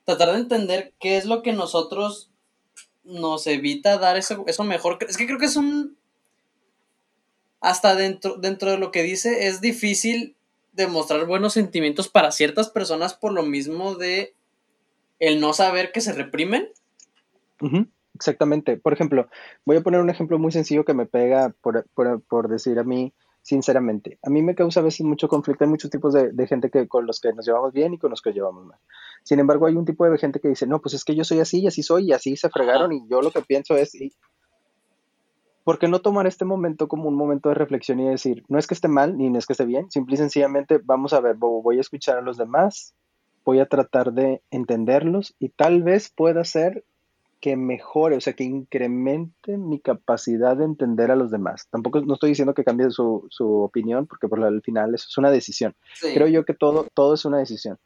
tratar 0.04 0.32
de 0.34 0.40
entender 0.40 0.94
qué 1.00 1.18
es 1.18 1.26
lo 1.26 1.42
que 1.42 1.54
nosotros 1.54 2.32
nos 3.04 3.48
evita 3.48 3.98
dar 3.98 4.18
eso, 4.18 4.44
eso 4.48 4.64
mejor. 4.64 4.98
Es 5.08 5.18
que 5.18 5.26
creo 5.26 5.40
que 5.40 5.46
es 5.46 5.56
un... 5.56 5.98
Hasta 7.62 7.96
dentro, 7.96 8.36
dentro 8.38 8.70
de 8.70 8.78
lo 8.78 8.92
que 8.92 9.02
dice, 9.02 9.48
es 9.48 9.60
difícil 9.60 10.36
demostrar 10.74 11.26
buenos 11.26 11.54
sentimientos 11.54 12.10
para 12.10 12.32
ciertas 12.32 12.70
personas 12.70 13.14
por 13.14 13.32
lo 13.32 13.44
mismo 13.44 13.96
de 13.96 14.36
el 15.20 15.40
no 15.40 15.54
saber 15.54 15.92
que 15.92 16.02
se 16.02 16.14
reprimen. 16.14 16.70
exactamente. 18.14 18.78
Por 18.78 18.94
ejemplo, 18.94 19.30
voy 19.64 19.78
a 19.78 19.82
poner 19.82 20.02
un 20.02 20.10
ejemplo 20.10 20.38
muy 20.38 20.52
sencillo 20.52 20.86
que 20.86 20.94
me 20.94 21.06
pega 21.06 21.56
por, 21.62 21.86
por 21.94 22.50
decir 22.50 22.78
a 22.78 22.84
mí 22.84 23.14
sinceramente. 23.46 24.18
A 24.24 24.32
mí 24.32 24.42
me 24.42 24.56
causa 24.56 24.80
a 24.80 24.84
veces 24.84 25.06
mucho 25.06 25.28
conflicto. 25.28 25.64
Hay 25.64 25.70
muchos 25.70 25.92
tipos 25.92 26.14
de, 26.14 26.48
gente 26.48 26.72
que, 26.72 26.88
con 26.88 27.06
los 27.06 27.22
que 27.22 27.32
nos 27.32 27.46
llevamos 27.46 27.74
bien 27.74 27.94
y 27.94 28.00
con 28.00 28.10
los 28.10 28.24
que 28.24 28.32
llevamos 28.32 28.66
mal. 28.66 28.80
Sin 29.22 29.40
embargo, 29.40 29.68
hay 29.68 29.76
un 29.76 29.86
tipo 29.86 30.04
de 30.10 30.18
gente 30.18 30.40
que 30.40 30.48
dice, 30.48 30.66
no, 30.66 30.82
pues 30.82 30.96
es 30.96 31.04
que 31.04 31.16
yo 31.16 31.24
soy 31.24 31.40
así 31.40 31.60
y 31.60 31.68
así 31.68 31.84
soy 31.84 32.10
y 32.10 32.12
así 32.12 32.36
se 32.38 32.50
fregaron 32.50 32.92
y 32.92 33.08
yo 33.08 33.22
lo 33.22 33.30
que 33.30 33.42
pienso 33.42 33.78
es... 33.78 33.94
Y... 33.94 34.12
¿Por 35.64 35.78
qué 35.78 35.88
no 35.88 36.02
tomar 36.02 36.26
este 36.26 36.44
momento 36.44 36.88
como 36.88 37.08
un 37.08 37.16
momento 37.16 37.50
de 37.50 37.56
reflexión 37.56 38.00
y 38.00 38.10
decir, 38.10 38.44
no 38.48 38.58
es 38.58 38.66
que 38.66 38.74
esté 38.74 38.88
mal 38.88 39.16
ni 39.16 39.30
no 39.30 39.38
es 39.38 39.46
que 39.46 39.54
esté 39.54 39.66
bien, 39.66 39.92
simple 39.92 40.16
y 40.16 40.18
sencillamente 40.18 40.80
vamos 40.84 41.14
a 41.14 41.20
ver, 41.20 41.36
voy 41.36 41.78
a 41.78 41.82
escuchar 41.82 42.18
a 42.18 42.22
los 42.22 42.38
demás, 42.38 42.96
voy 43.44 43.60
a 43.60 43.68
tratar 43.68 44.12
de 44.14 44.42
entenderlos 44.50 45.36
y 45.38 45.50
tal 45.50 45.84
vez 45.84 46.10
pueda 46.10 46.44
ser 46.44 46.84
que 47.40 47.56
mejore, 47.56 48.16
o 48.16 48.22
sea, 48.22 48.34
que 48.34 48.44
incremente 48.44 49.58
mi 49.58 49.80
capacidad 49.80 50.58
de 50.58 50.66
entender 50.66 51.12
a 51.12 51.16
los 51.16 51.32
demás. 51.32 51.68
Tampoco 51.70 52.02
no 52.02 52.14
estoy 52.16 52.30
diciendo 52.30 52.54
que 52.54 52.64
cambie 52.64 52.90
su, 52.90 53.30
opinión, 53.40 54.08
porque 54.08 54.28
por 54.28 54.44
al 54.44 54.62
final 54.62 54.96
eso 54.96 55.08
es 55.10 55.18
una 55.18 55.32
decisión. 55.32 55.76
Creo 56.02 56.28
yo 56.28 56.46
que 56.46 56.54
todo, 56.54 56.88
todo 56.94 57.14
es 57.14 57.26
una 57.26 57.38
decisión. 57.38 57.78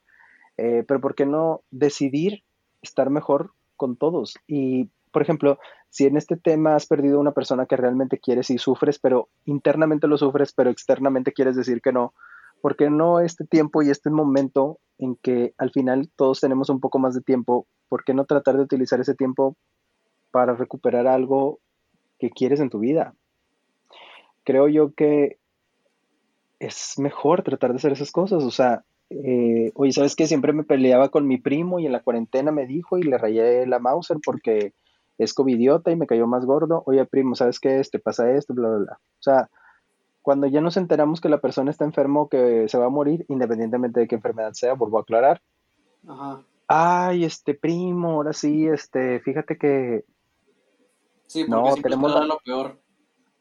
Eh, 0.57 0.83
pero 0.87 0.99
¿por 0.99 1.15
qué 1.15 1.25
no 1.25 1.61
decidir 1.71 2.43
estar 2.81 3.09
mejor 3.09 3.51
con 3.75 3.95
todos? 3.95 4.35
Y, 4.47 4.89
por 5.11 5.21
ejemplo, 5.21 5.59
si 5.89 6.05
en 6.05 6.17
este 6.17 6.37
tema 6.37 6.75
has 6.75 6.85
perdido 6.85 7.19
una 7.19 7.31
persona 7.31 7.65
que 7.65 7.77
realmente 7.77 8.19
quieres 8.19 8.49
y 8.49 8.57
sufres, 8.57 8.99
pero 8.99 9.29
internamente 9.45 10.07
lo 10.07 10.17
sufres, 10.17 10.53
pero 10.53 10.69
externamente 10.69 11.33
quieres 11.33 11.55
decir 11.55 11.81
que 11.81 11.91
no, 11.91 12.13
¿por 12.61 12.75
qué 12.75 12.89
no 12.89 13.19
este 13.19 13.45
tiempo 13.45 13.81
y 13.81 13.89
este 13.89 14.09
momento 14.09 14.79
en 14.97 15.15
que 15.15 15.53
al 15.57 15.71
final 15.71 16.09
todos 16.15 16.39
tenemos 16.39 16.69
un 16.69 16.79
poco 16.79 16.99
más 16.99 17.15
de 17.15 17.21
tiempo, 17.21 17.65
¿por 17.87 18.03
qué 18.03 18.13
no 18.13 18.25
tratar 18.25 18.57
de 18.57 18.63
utilizar 18.63 18.99
ese 18.99 19.15
tiempo 19.15 19.55
para 20.31 20.55
recuperar 20.55 21.07
algo 21.07 21.59
que 22.19 22.29
quieres 22.29 22.59
en 22.59 22.69
tu 22.69 22.79
vida? 22.79 23.13
Creo 24.43 24.67
yo 24.67 24.93
que 24.93 25.37
es 26.59 26.99
mejor 26.99 27.43
tratar 27.43 27.71
de 27.71 27.77
hacer 27.77 27.93
esas 27.93 28.11
cosas, 28.11 28.43
o 28.43 28.51
sea, 28.51 28.83
eh, 29.09 29.71
oye, 29.73 29.91
¿sabes 29.91 30.15
qué? 30.15 30.27
Siempre 30.27 30.53
me 30.53 30.63
peleaba 30.63 31.09
con 31.09 31.27
mi 31.27 31.37
primo 31.37 31.79
y 31.79 31.85
en 31.85 31.91
la 31.91 32.01
cuarentena 32.01 32.51
me 32.51 32.67
dijo 32.67 32.97
y 32.97 33.03
le 33.03 33.17
rayé 33.17 33.65
la 33.65 33.79
Mauser 33.79 34.17
porque 34.23 34.73
es 35.17 35.33
covidiota 35.33 35.91
y 35.91 35.95
me 35.95 36.07
cayó 36.07 36.27
más 36.27 36.45
gordo. 36.45 36.83
Oye, 36.85 37.03
primo, 37.05 37.35
¿sabes 37.35 37.59
qué? 37.59 37.81
Te 37.91 37.99
pasa 37.99 38.31
esto, 38.31 38.53
bla, 38.53 38.69
bla, 38.69 38.77
bla. 38.77 38.93
O 38.93 39.21
sea, 39.21 39.49
cuando 40.29 40.45
ya 40.45 40.61
nos 40.61 40.77
enteramos 40.77 41.21
que 41.21 41.27
la 41.27 41.41
persona 41.41 41.71
está 41.71 41.85
enfermo, 41.85 42.29
que 42.29 42.69
se 42.69 42.77
va 42.77 42.85
a 42.85 42.89
morir, 42.89 43.25
independientemente 43.29 44.01
de 44.01 44.07
qué 44.07 44.13
enfermedad 44.13 44.53
sea, 44.53 44.73
vuelvo 44.73 44.99
a 44.99 45.01
aclarar. 45.01 45.41
Ajá. 46.07 46.43
Ay, 46.67 47.25
este 47.25 47.55
primo, 47.55 48.11
ahora 48.11 48.31
sí, 48.31 48.67
este, 48.67 49.21
fíjate 49.21 49.57
que. 49.57 50.05
Sí, 51.25 51.45
porque 51.45 51.69
no, 51.71 51.75
tenemos 51.81 52.27
lo 52.27 52.37
peor. 52.45 52.79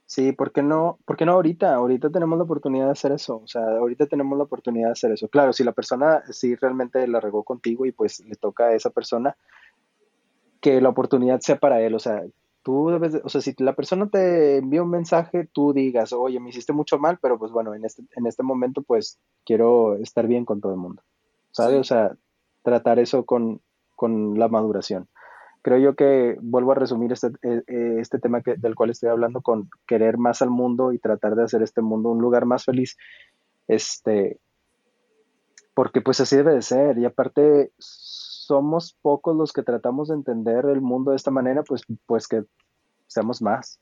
Sí, 0.06 0.32
¿por 0.32 0.50
qué 0.50 0.62
no? 0.62 0.98
¿Por 1.04 1.18
qué 1.18 1.26
no 1.26 1.32
ahorita? 1.32 1.74
Ahorita 1.74 2.08
tenemos 2.08 2.38
la 2.38 2.44
oportunidad 2.44 2.86
de 2.86 2.92
hacer 2.92 3.12
eso. 3.12 3.42
O 3.44 3.46
sea, 3.46 3.64
ahorita 3.64 4.06
tenemos 4.06 4.38
la 4.38 4.44
oportunidad 4.44 4.86
de 4.86 4.92
hacer 4.92 5.12
eso. 5.12 5.28
Claro, 5.28 5.52
si 5.52 5.64
la 5.64 5.72
persona 5.72 6.22
sí 6.30 6.54
realmente 6.54 7.06
la 7.06 7.20
regó 7.20 7.42
contigo 7.42 7.84
y 7.84 7.92
pues 7.92 8.20
le 8.20 8.34
toca 8.36 8.68
a 8.68 8.74
esa 8.74 8.88
persona, 8.88 9.36
que 10.62 10.80
la 10.80 10.88
oportunidad 10.88 11.40
sea 11.40 11.58
para 11.58 11.82
él. 11.82 11.94
O 11.94 11.98
sea, 11.98 12.22
tú 12.68 12.90
debes, 12.90 13.18
o 13.24 13.30
sea, 13.30 13.40
si 13.40 13.54
la 13.60 13.74
persona 13.74 14.10
te 14.10 14.58
envía 14.58 14.82
un 14.82 14.90
mensaje, 14.90 15.48
tú 15.54 15.72
digas, 15.72 16.12
oye, 16.12 16.38
me 16.38 16.50
hiciste 16.50 16.74
mucho 16.74 16.98
mal, 16.98 17.18
pero 17.18 17.38
pues 17.38 17.50
bueno, 17.50 17.74
en 17.74 17.82
este, 17.82 18.02
en 18.14 18.26
este 18.26 18.42
momento 18.42 18.82
pues 18.82 19.18
quiero 19.46 19.94
estar 19.94 20.26
bien 20.26 20.44
con 20.44 20.60
todo 20.60 20.72
el 20.72 20.78
mundo, 20.78 21.02
¿sabes? 21.50 21.78
O 21.78 21.84
sea, 21.84 22.14
tratar 22.62 22.98
eso 22.98 23.24
con, 23.24 23.62
la 24.36 24.48
maduración. 24.48 25.08
Creo 25.62 25.78
yo 25.78 25.96
que 25.96 26.36
vuelvo 26.42 26.72
a 26.72 26.74
resumir 26.74 27.10
este, 27.10 27.28
eh, 27.40 27.62
eh, 27.68 27.96
este 28.00 28.18
tema 28.18 28.42
que, 28.42 28.56
del 28.56 28.74
cual 28.74 28.90
estoy 28.90 29.08
hablando 29.08 29.40
con 29.40 29.70
querer 29.86 30.18
más 30.18 30.42
al 30.42 30.50
mundo 30.50 30.92
y 30.92 30.98
tratar 30.98 31.36
de 31.36 31.44
hacer 31.44 31.62
este 31.62 31.80
mundo 31.80 32.10
un 32.10 32.20
lugar 32.20 32.44
más 32.44 32.66
feliz, 32.66 32.98
este, 33.66 34.40
porque 35.72 36.02
pues 36.02 36.20
así 36.20 36.36
debe 36.36 36.52
de 36.52 36.60
ser. 36.60 36.98
Y 36.98 37.06
aparte, 37.06 37.72
somos 38.48 38.96
pocos 39.02 39.36
los 39.36 39.52
que 39.52 39.62
tratamos 39.62 40.08
de 40.08 40.14
entender 40.14 40.64
el 40.64 40.80
mundo 40.80 41.10
de 41.10 41.18
esta 41.18 41.30
manera, 41.30 41.62
pues, 41.62 41.82
pues 42.06 42.26
que 42.26 42.44
seamos 43.06 43.42
más, 43.42 43.78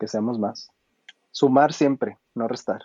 que 0.00 0.08
seamos 0.08 0.40
más. 0.40 0.70
Sumar 1.30 1.72
siempre, 1.72 2.18
no 2.34 2.48
restar. 2.48 2.82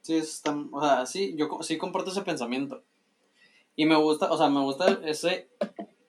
Sí, 0.00 0.16
está, 0.16 0.56
o 0.72 0.80
sea, 0.80 1.06
sí, 1.06 1.36
yo 1.36 1.48
sí 1.62 1.78
comparto 1.78 2.10
ese 2.10 2.22
pensamiento. 2.22 2.82
Y 3.76 3.86
me 3.86 3.94
gusta, 3.94 4.32
o 4.32 4.36
sea, 4.36 4.48
me 4.48 4.60
gusta 4.60 4.98
ese 5.04 5.48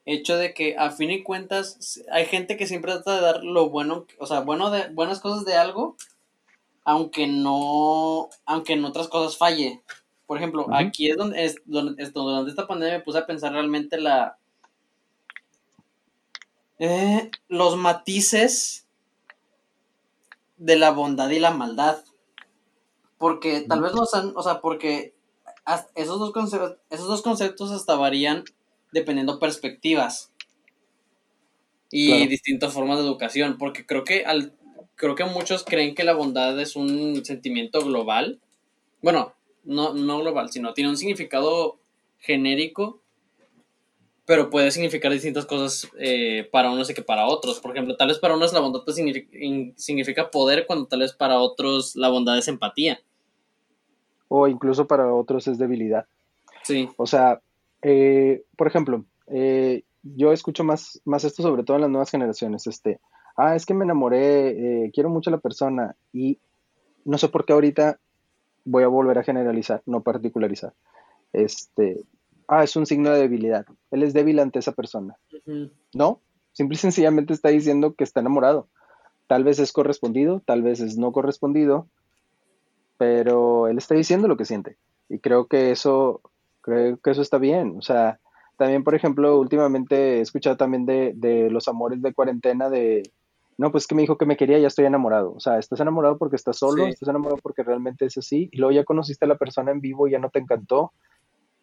hecho 0.06 0.36
de 0.36 0.56
que 0.56 0.76
a 0.78 0.90
fin 0.90 1.12
y 1.12 1.22
cuentas 1.22 2.02
hay 2.12 2.26
gente 2.26 2.58
que 2.58 2.66
siempre 2.66 2.94
trata 2.94 3.16
de 3.16 3.22
dar 3.22 3.44
lo 3.44 3.70
bueno, 3.70 4.08
o 4.18 4.26
sea, 4.26 4.40
bueno 4.40 4.72
de, 4.72 4.90
buenas 4.90 5.20
cosas 5.20 5.46
de 5.46 5.58
algo, 5.58 5.96
aunque 6.86 7.28
no, 7.28 8.30
aunque 8.46 8.74
en 8.74 8.84
otras 8.84 9.10
cosas 9.10 9.38
falle. 9.38 9.84
Por 10.32 10.38
ejemplo, 10.38 10.66
aquí 10.72 11.10
es 11.10 11.18
donde, 11.18 11.44
es 11.44 11.62
donde, 11.66 12.10
donde 12.14 12.52
esta 12.52 12.66
pandemia 12.66 13.00
me 13.00 13.04
puse 13.04 13.18
a 13.18 13.26
pensar 13.26 13.52
realmente 13.52 14.00
la... 14.00 14.38
Eh, 16.80 17.30
los 17.50 17.76
matices 17.76 18.88
de 20.56 20.78
la 20.78 20.92
bondad 20.92 21.30
y 21.32 21.40
la 21.40 21.52
maldad. 21.52 22.02
Porque 23.18 23.66
tal 23.68 23.82
vez 23.82 23.92
los 23.92 24.14
han, 24.14 24.32
o 24.38 24.42
sea, 24.42 24.62
porque 24.62 25.14
esos 25.96 26.18
dos, 26.18 26.32
conceptos, 26.32 26.78
esos 26.90 27.10
dos 27.10 27.24
conceptos 27.24 27.70
hasta 27.72 27.96
varían 27.96 28.46
dependiendo 28.94 29.38
perspectivas 29.38 30.32
y 31.92 32.26
distintas 32.28 32.72
formas 32.72 33.00
de 33.00 33.04
educación, 33.04 33.58
porque 33.58 33.86
creo 33.86 34.06
que 34.06 34.24
al, 34.24 34.54
creo 34.96 35.16
que 35.16 35.26
muchos 35.26 35.66
creen 35.66 35.94
que 35.94 36.06
la 36.06 36.14
bondad 36.14 36.58
es 36.58 36.78
un 36.78 37.26
sentimiento 37.26 37.82
global. 37.82 38.40
Bueno, 39.02 39.34
no, 39.64 39.94
no 39.94 40.20
global, 40.20 40.50
sino 40.50 40.74
tiene 40.74 40.90
un 40.90 40.98
significado 40.98 41.78
genérico, 42.20 43.00
pero 44.26 44.50
puede 44.50 44.72
significar 44.72 45.12
distintas 45.12 45.46
cosas 45.46 45.92
eh, 46.00 46.48
para 46.52 46.72
unos 46.72 46.90
y 46.90 46.94
que 46.94 47.02
para 47.02 47.28
otros. 47.28 47.60
Por 47.60 47.72
ejemplo, 47.72 47.98
tal 47.98 48.08
vez 48.10 48.20
para 48.20 48.36
unos 48.36 48.54
la 48.54 48.60
bondad 48.60 48.82
significa, 49.76 50.32
poder, 50.32 50.66
cuando 50.68 50.86
tal 50.86 51.00
vez 51.00 51.14
para 51.14 51.40
otros 51.40 51.96
la 51.96 52.10
bondad 52.10 52.38
es 52.38 52.48
empatía. 52.48 53.02
O 54.28 54.48
incluso 54.48 54.88
para 54.88 55.14
otros 55.14 55.48
es 55.48 55.58
debilidad. 55.58 56.06
Sí. 56.64 56.90
O 56.98 57.08
sea, 57.08 57.42
eh, 57.82 58.44
por 58.56 58.68
ejemplo, 58.68 59.04
eh, 59.28 59.84
yo 60.04 60.32
escucho 60.32 60.64
más, 60.64 61.02
más 61.04 61.24
esto 61.24 61.42
sobre 61.42 61.64
todo 61.64 61.76
en 61.78 61.82
las 61.82 61.90
nuevas 61.90 62.12
generaciones. 62.12 62.68
Este, 62.68 63.00
ah, 63.36 63.56
es 63.56 63.66
que 63.66 63.74
me 63.74 63.84
enamoré, 63.84 64.92
quiero 64.94 65.10
mucho 65.10 65.30
a 65.30 65.34
la 65.34 65.40
persona 65.40 65.96
y 66.14 66.38
no 67.04 67.18
sé 67.18 67.28
por 67.28 67.46
qué 67.46 67.54
ahorita 67.54 68.00
voy 68.66 68.84
a 68.84 68.88
volver 68.88 69.18
a 69.18 69.24
generalizar, 69.24 69.82
no 69.86 70.02
particularizar. 70.02 70.74
Este, 71.34 72.02
ah, 72.48 72.64
es 72.64 72.76
un 72.76 72.86
signo 72.86 73.12
de 73.12 73.22
debilidad. 73.22 73.66
Él 73.92 74.04
es 74.04 74.14
débil 74.14 74.40
ante 74.40 74.60
esa 74.60 74.74
persona. 74.74 75.18
No, 75.94 76.20
simple 76.52 76.76
y 76.76 76.78
sencillamente 76.78 77.34
está 77.34 77.50
diciendo 77.50 77.94
que 77.94 78.04
está 78.04 78.20
enamorado. 78.20 78.68
Tal 79.28 79.44
vez 79.44 79.60
es 79.60 79.72
correspondido, 79.72 80.42
tal 80.46 80.62
vez 80.62 80.82
es 80.82 80.98
no 80.98 81.12
correspondido, 81.12 81.88
pero 82.98 83.68
él 83.68 83.78
está 83.78 83.96
diciendo 83.96 84.28
lo 84.28 84.38
que 84.38 84.46
siente. 84.46 84.78
Y 85.10 85.20
creo 85.20 85.48
que 85.48 85.72
eso, 85.72 86.22
creo 86.62 86.98
que 86.98 87.12
eso 87.12 87.22
está 87.22 87.38
bien. 87.38 87.76
O 87.78 87.82
sea, 87.82 88.20
también, 88.58 88.84
por 88.84 88.96
ejemplo, 88.96 89.40
últimamente 89.40 90.18
he 90.18 90.22
escuchado 90.22 90.58
también 90.58 90.86
de, 90.86 91.14
de 91.16 91.50
los 91.50 91.68
amores 91.68 92.02
de 92.02 92.14
cuarentena 92.14 92.70
de, 92.70 93.04
no, 93.58 93.72
pues 93.72 93.88
que 93.88 93.96
me 93.96 94.02
dijo 94.02 94.18
que 94.18 94.26
me 94.26 94.38
quería, 94.38 94.60
ya 94.60 94.68
estoy 94.68 94.86
enamorado. 94.86 95.34
O 95.34 95.40
sea, 95.40 95.60
estás 95.60 95.80
enamorado 95.80 96.18
porque 96.18 96.36
estás 96.36 96.58
solo, 96.58 96.86
estás 96.88 97.10
enamorado 97.10 97.38
porque 97.42 97.64
realmente 97.64 98.06
es 98.06 98.18
así, 98.18 98.50
y 98.52 98.58
luego 98.58 98.72
ya 98.72 98.84
conociste 98.84 99.26
a 99.26 99.28
la 99.28 99.38
persona 99.38 99.72
en 99.72 99.82
vivo 99.82 100.08
y 100.08 100.12
ya 100.12 100.20
no 100.20 100.30
te 100.30 100.40
encantó. 100.40 100.94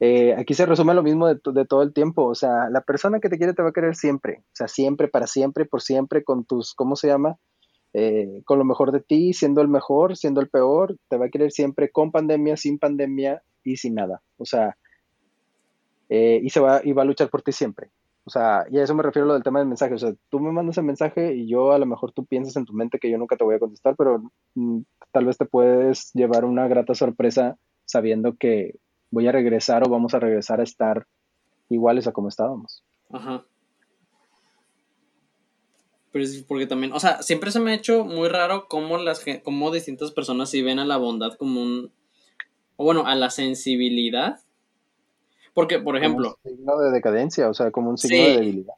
Eh, 0.00 0.34
aquí 0.34 0.54
se 0.54 0.64
resume 0.64 0.94
lo 0.94 1.02
mismo 1.02 1.26
de, 1.26 1.64
todo 1.66 1.82
el 1.82 1.92
tiempo, 1.92 2.24
o 2.26 2.34
sea, 2.34 2.70
la 2.70 2.82
persona 2.82 3.18
que 3.18 3.28
te 3.28 3.36
quiere 3.36 3.52
te 3.52 3.62
va 3.62 3.70
a 3.70 3.72
querer 3.72 3.96
siempre, 3.96 4.42
o 4.44 4.54
sea, 4.54 4.68
siempre, 4.68 5.08
para 5.08 5.26
siempre, 5.26 5.64
por 5.64 5.82
siempre, 5.82 6.22
con 6.22 6.44
tus, 6.44 6.72
¿cómo 6.74 6.94
se 6.94 7.08
llama? 7.08 7.36
Eh, 7.94 8.42
con 8.44 8.58
lo 8.58 8.64
mejor 8.64 8.92
de 8.92 9.00
ti, 9.00 9.32
siendo 9.32 9.60
el 9.60 9.66
mejor, 9.66 10.16
siendo 10.16 10.40
el 10.40 10.48
peor, 10.48 10.96
te 11.08 11.16
va 11.16 11.26
a 11.26 11.30
querer 11.30 11.50
siempre 11.50 11.90
con 11.90 12.12
pandemia, 12.12 12.56
sin 12.56 12.78
pandemia 12.78 13.42
y 13.64 13.76
sin 13.76 13.94
nada. 13.94 14.22
O 14.36 14.44
sea, 14.44 14.76
eh, 16.08 16.38
y 16.42 16.50
se 16.50 16.60
va, 16.60 16.80
y 16.84 16.92
va 16.92 17.02
a 17.02 17.06
luchar 17.06 17.28
por 17.28 17.42
ti 17.42 17.50
siempre. 17.50 17.90
O 18.28 18.30
sea, 18.30 18.66
y 18.70 18.76
a 18.76 18.82
eso 18.82 18.94
me 18.94 19.02
refiero 19.02 19.26
lo 19.26 19.32
del 19.32 19.42
tema 19.42 19.58
del 19.58 19.68
mensaje. 19.68 19.94
O 19.94 19.98
sea, 19.98 20.12
tú 20.28 20.38
me 20.38 20.52
mandas 20.52 20.76
el 20.76 20.84
mensaje 20.84 21.34
y 21.34 21.48
yo 21.48 21.72
a 21.72 21.78
lo 21.78 21.86
mejor 21.86 22.12
tú 22.12 22.26
piensas 22.26 22.56
en 22.56 22.66
tu 22.66 22.74
mente 22.74 22.98
que 22.98 23.10
yo 23.10 23.16
nunca 23.16 23.38
te 23.38 23.44
voy 23.44 23.54
a 23.54 23.58
contestar, 23.58 23.96
pero 23.96 24.22
mm, 24.54 24.80
tal 25.12 25.24
vez 25.24 25.38
te 25.38 25.46
puedes 25.46 26.12
llevar 26.12 26.44
una 26.44 26.68
grata 26.68 26.94
sorpresa 26.94 27.56
sabiendo 27.86 28.36
que 28.36 28.74
voy 29.10 29.26
a 29.28 29.32
regresar 29.32 29.82
o 29.86 29.90
vamos 29.90 30.12
a 30.12 30.20
regresar 30.20 30.60
a 30.60 30.64
estar 30.64 31.06
iguales 31.70 32.06
a 32.06 32.12
como 32.12 32.28
estábamos. 32.28 32.84
Ajá. 33.10 33.46
Pero 36.12 36.22
es 36.22 36.42
porque 36.42 36.66
también, 36.66 36.92
o 36.92 37.00
sea, 37.00 37.22
siempre 37.22 37.50
se 37.50 37.60
me 37.60 37.70
ha 37.70 37.76
hecho 37.76 38.04
muy 38.04 38.28
raro 38.28 38.66
cómo 38.68 38.98
las 38.98 39.24
cómo 39.42 39.70
distintas 39.70 40.10
personas 40.10 40.50
sí 40.50 40.60
ven 40.60 40.80
a 40.80 40.84
la 40.84 40.98
bondad 40.98 41.32
como 41.38 41.62
un 41.62 41.92
o 42.76 42.84
bueno, 42.84 43.06
a 43.06 43.14
la 43.14 43.30
sensibilidad 43.30 44.40
porque, 45.58 45.80
por 45.80 45.96
ejemplo. 45.96 46.38
Como 46.40 46.52
un 46.52 46.56
signo 46.56 46.78
de 46.78 46.90
decadencia, 46.92 47.50
o 47.50 47.52
sea, 47.52 47.72
como 47.72 47.90
un 47.90 47.98
signo 47.98 48.28
de 48.28 48.36
debilidad. 48.36 48.74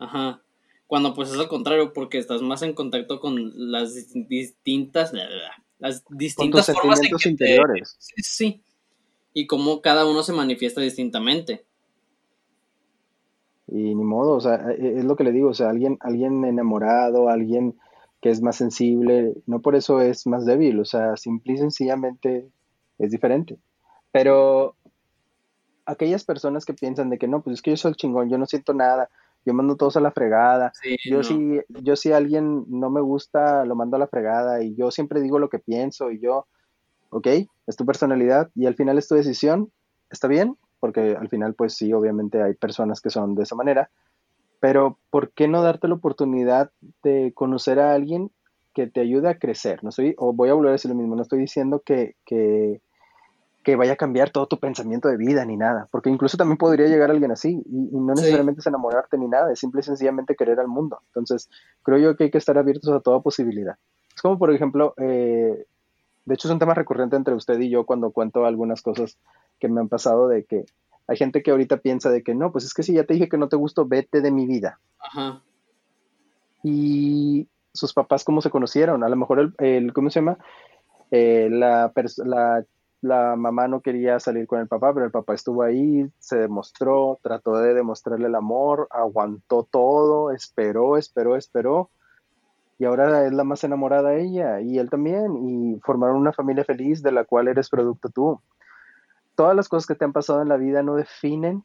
Ajá. 0.00 0.42
Cuando 0.88 1.14
pues 1.14 1.30
es 1.30 1.38
al 1.38 1.46
contrario, 1.46 1.92
porque 1.92 2.18
estás 2.18 2.42
más 2.42 2.62
en 2.62 2.72
contacto 2.72 3.20
con 3.20 3.52
las 3.70 3.94
distintas. 4.12 5.12
Las 5.78 6.04
distintas 6.10 6.72
formas 6.72 7.00
en 7.04 7.16
que 7.16 7.28
interiores. 7.28 7.94
sí, 8.00 8.22
sí. 8.24 8.62
Y 9.32 9.46
cómo 9.46 9.80
cada 9.80 10.06
uno 10.06 10.24
se 10.24 10.32
manifiesta 10.32 10.80
distintamente. 10.80 11.66
Y 13.68 13.94
ni 13.94 14.02
modo, 14.02 14.32
o 14.32 14.40
sea, 14.40 14.56
e, 14.72 14.84
e, 14.84 14.98
es 14.98 15.04
lo 15.04 15.14
que 15.14 15.22
le 15.22 15.30
digo, 15.30 15.50
o 15.50 15.54
sea, 15.54 15.70
alguien, 15.70 15.98
alguien 16.00 16.44
enamorado, 16.44 17.28
alguien 17.28 17.78
que 18.20 18.30
es 18.30 18.42
más 18.42 18.56
sensible, 18.56 19.34
no 19.46 19.62
por 19.62 19.76
eso 19.76 20.00
es 20.00 20.26
más 20.26 20.44
débil, 20.44 20.80
o 20.80 20.84
sea, 20.84 21.16
simple 21.16 21.52
y 21.52 21.58
sencillamente 21.58 22.48
es 22.98 23.12
diferente. 23.12 23.56
Pero 24.10 24.74
aquellas 25.86 26.24
personas 26.24 26.64
que 26.64 26.74
piensan 26.74 27.10
de 27.10 27.18
que 27.18 27.28
no, 27.28 27.42
pues 27.42 27.54
es 27.54 27.62
que 27.62 27.70
yo 27.70 27.76
soy 27.76 27.90
el 27.90 27.96
chingón, 27.96 28.30
yo 28.30 28.38
no 28.38 28.46
siento 28.46 28.74
nada, 28.74 29.08
yo 29.44 29.52
mando 29.52 29.76
todos 29.76 29.96
a 29.96 30.00
la 30.00 30.10
fregada. 30.10 30.72
yo 31.04 31.22
si 31.22 31.60
yo 31.68 31.96
si 31.96 32.12
alguien 32.12 32.64
no 32.68 32.90
me 32.90 33.00
gusta, 33.00 33.64
lo 33.64 33.74
mando 33.74 33.96
a 33.96 34.00
la 34.00 34.06
fregada 34.06 34.62
y 34.62 34.74
yo 34.74 34.90
siempre 34.90 35.20
digo 35.20 35.38
lo 35.38 35.48
que 35.48 35.58
pienso 35.58 36.10
y 36.10 36.20
yo, 36.20 36.46
ok, 37.10 37.26
es 37.66 37.76
tu 37.76 37.84
personalidad 37.84 38.50
y 38.54 38.66
al 38.66 38.74
final 38.74 38.98
es 38.98 39.08
tu 39.08 39.14
decisión, 39.14 39.70
está 40.10 40.28
bien, 40.28 40.56
porque 40.80 41.16
al 41.18 41.28
final 41.28 41.54
pues 41.54 41.74
sí, 41.74 41.92
obviamente 41.92 42.42
hay 42.42 42.54
personas 42.54 43.00
que 43.00 43.10
son 43.10 43.34
de 43.34 43.42
esa 43.42 43.54
manera, 43.54 43.90
pero 44.60 44.98
¿por 45.10 45.32
qué 45.32 45.46
no 45.46 45.62
darte 45.62 45.88
la 45.88 45.94
oportunidad 45.94 46.70
de 47.02 47.32
conocer 47.34 47.80
a 47.80 47.92
alguien 47.92 48.30
que 48.72 48.86
te 48.86 49.00
ayude 49.00 49.28
a 49.28 49.38
crecer? 49.38 49.84
No 49.84 49.90
estoy, 49.90 50.14
o 50.18 50.32
voy 50.32 50.48
a 50.48 50.54
volver 50.54 50.70
a 50.70 50.72
decir 50.72 50.90
lo 50.90 50.96
mismo, 50.96 51.16
no 51.16 51.22
estoy 51.22 51.38
diciendo 51.38 51.82
que, 51.84 52.16
que 52.24 52.80
que 53.64 53.76
vaya 53.76 53.94
a 53.94 53.96
cambiar 53.96 54.30
todo 54.30 54.46
tu 54.46 54.60
pensamiento 54.60 55.08
de 55.08 55.16
vida 55.16 55.44
ni 55.44 55.56
nada, 55.56 55.88
porque 55.90 56.10
incluso 56.10 56.36
también 56.36 56.58
podría 56.58 56.86
llegar 56.86 57.10
alguien 57.10 57.32
así 57.32 57.62
y, 57.66 57.98
no 57.98 58.14
necesariamente 58.14 58.60
es 58.60 58.66
enamorarte 58.66 59.18
ni 59.18 59.26
nada, 59.26 59.50
es 59.50 59.58
simple 59.58 59.80
y 59.80 59.84
sencillamente 59.84 60.36
querer 60.36 60.60
al 60.60 60.68
mundo. 60.68 61.00
Entonces, 61.08 61.48
creo 61.82 61.98
yo 61.98 62.16
que 62.16 62.24
hay 62.24 62.30
que 62.30 62.38
estar 62.38 62.58
abiertos 62.58 62.90
a 62.90 63.00
toda 63.00 63.20
posibilidad. 63.20 63.76
Es 64.14 64.22
como, 64.22 64.38
por 64.38 64.52
ejemplo, 64.52 64.94
eh, 64.98 65.66
de 66.26 66.34
hecho 66.34 66.46
es 66.46 66.52
un 66.52 66.58
tema 66.58 66.74
recurrente 66.74 67.16
entre 67.16 67.34
usted 67.34 67.58
y 67.58 67.70
yo 67.70 67.84
cuando 67.86 68.10
cuento 68.10 68.44
algunas 68.44 68.82
cosas 68.82 69.18
que 69.58 69.68
me 69.68 69.80
han 69.80 69.88
pasado 69.88 70.28
de 70.28 70.44
que 70.44 70.66
hay 71.06 71.16
gente 71.16 71.42
que 71.42 71.50
ahorita 71.50 71.78
piensa 71.78 72.10
de 72.10 72.22
que 72.22 72.34
no, 72.34 72.52
pues 72.52 72.64
es 72.64 72.74
que 72.74 72.82
si 72.82 72.92
ya 72.92 73.04
te 73.04 73.14
dije 73.14 73.28
que 73.28 73.38
no 73.38 73.48
te 73.48 73.56
gusto, 73.56 73.86
vete 73.86 74.20
de 74.20 74.30
mi 74.30 74.46
vida. 74.46 74.78
Ajá. 75.00 75.42
Y 76.62 77.48
sus 77.72 77.92
papás, 77.92 78.24
¿cómo 78.24 78.40
se 78.40 78.50
conocieron? 78.50 79.02
A 79.04 79.08
lo 79.08 79.16
mejor 79.16 79.52
el, 79.58 79.92
¿cómo 79.92 80.10
se 80.10 80.20
llama? 80.20 80.38
Eh, 81.10 81.48
la, 81.50 81.92
la 82.24 82.64
la 83.04 83.36
mamá 83.36 83.68
no 83.68 83.82
quería 83.82 84.18
salir 84.18 84.46
con 84.46 84.60
el 84.60 84.66
papá, 84.66 84.94
pero 84.94 85.04
el 85.04 85.12
papá 85.12 85.34
estuvo 85.34 85.62
ahí, 85.62 86.10
se 86.18 86.38
demostró, 86.38 87.18
trató 87.22 87.58
de 87.58 87.74
demostrarle 87.74 88.28
el 88.28 88.34
amor, 88.34 88.88
aguantó 88.90 89.68
todo, 89.70 90.30
esperó, 90.30 90.96
esperó, 90.96 91.36
esperó, 91.36 91.90
y 92.78 92.86
ahora 92.86 93.26
es 93.26 93.32
la 93.34 93.44
más 93.44 93.62
enamorada 93.62 94.14
ella, 94.14 94.62
y 94.62 94.78
él 94.78 94.88
también, 94.88 95.36
y 95.36 95.78
formaron 95.80 96.16
una 96.16 96.32
familia 96.32 96.64
feliz 96.64 97.02
de 97.02 97.12
la 97.12 97.24
cual 97.24 97.48
eres 97.48 97.68
producto 97.68 98.08
tú. 98.08 98.40
Todas 99.34 99.54
las 99.54 99.68
cosas 99.68 99.86
que 99.86 99.96
te 99.96 100.06
han 100.06 100.14
pasado 100.14 100.40
en 100.40 100.48
la 100.48 100.56
vida 100.56 100.82
no 100.82 100.94
definen 100.94 101.62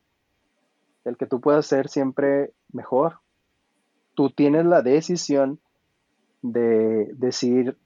el 1.06 1.16
que 1.16 1.26
tú 1.26 1.40
puedas 1.40 1.66
ser 1.66 1.88
siempre 1.88 2.52
mejor. 2.74 3.20
Tú 4.14 4.30
tienes 4.30 4.66
la 4.66 4.82
decisión 4.82 5.62
de 6.42 7.14
decir 7.14 7.78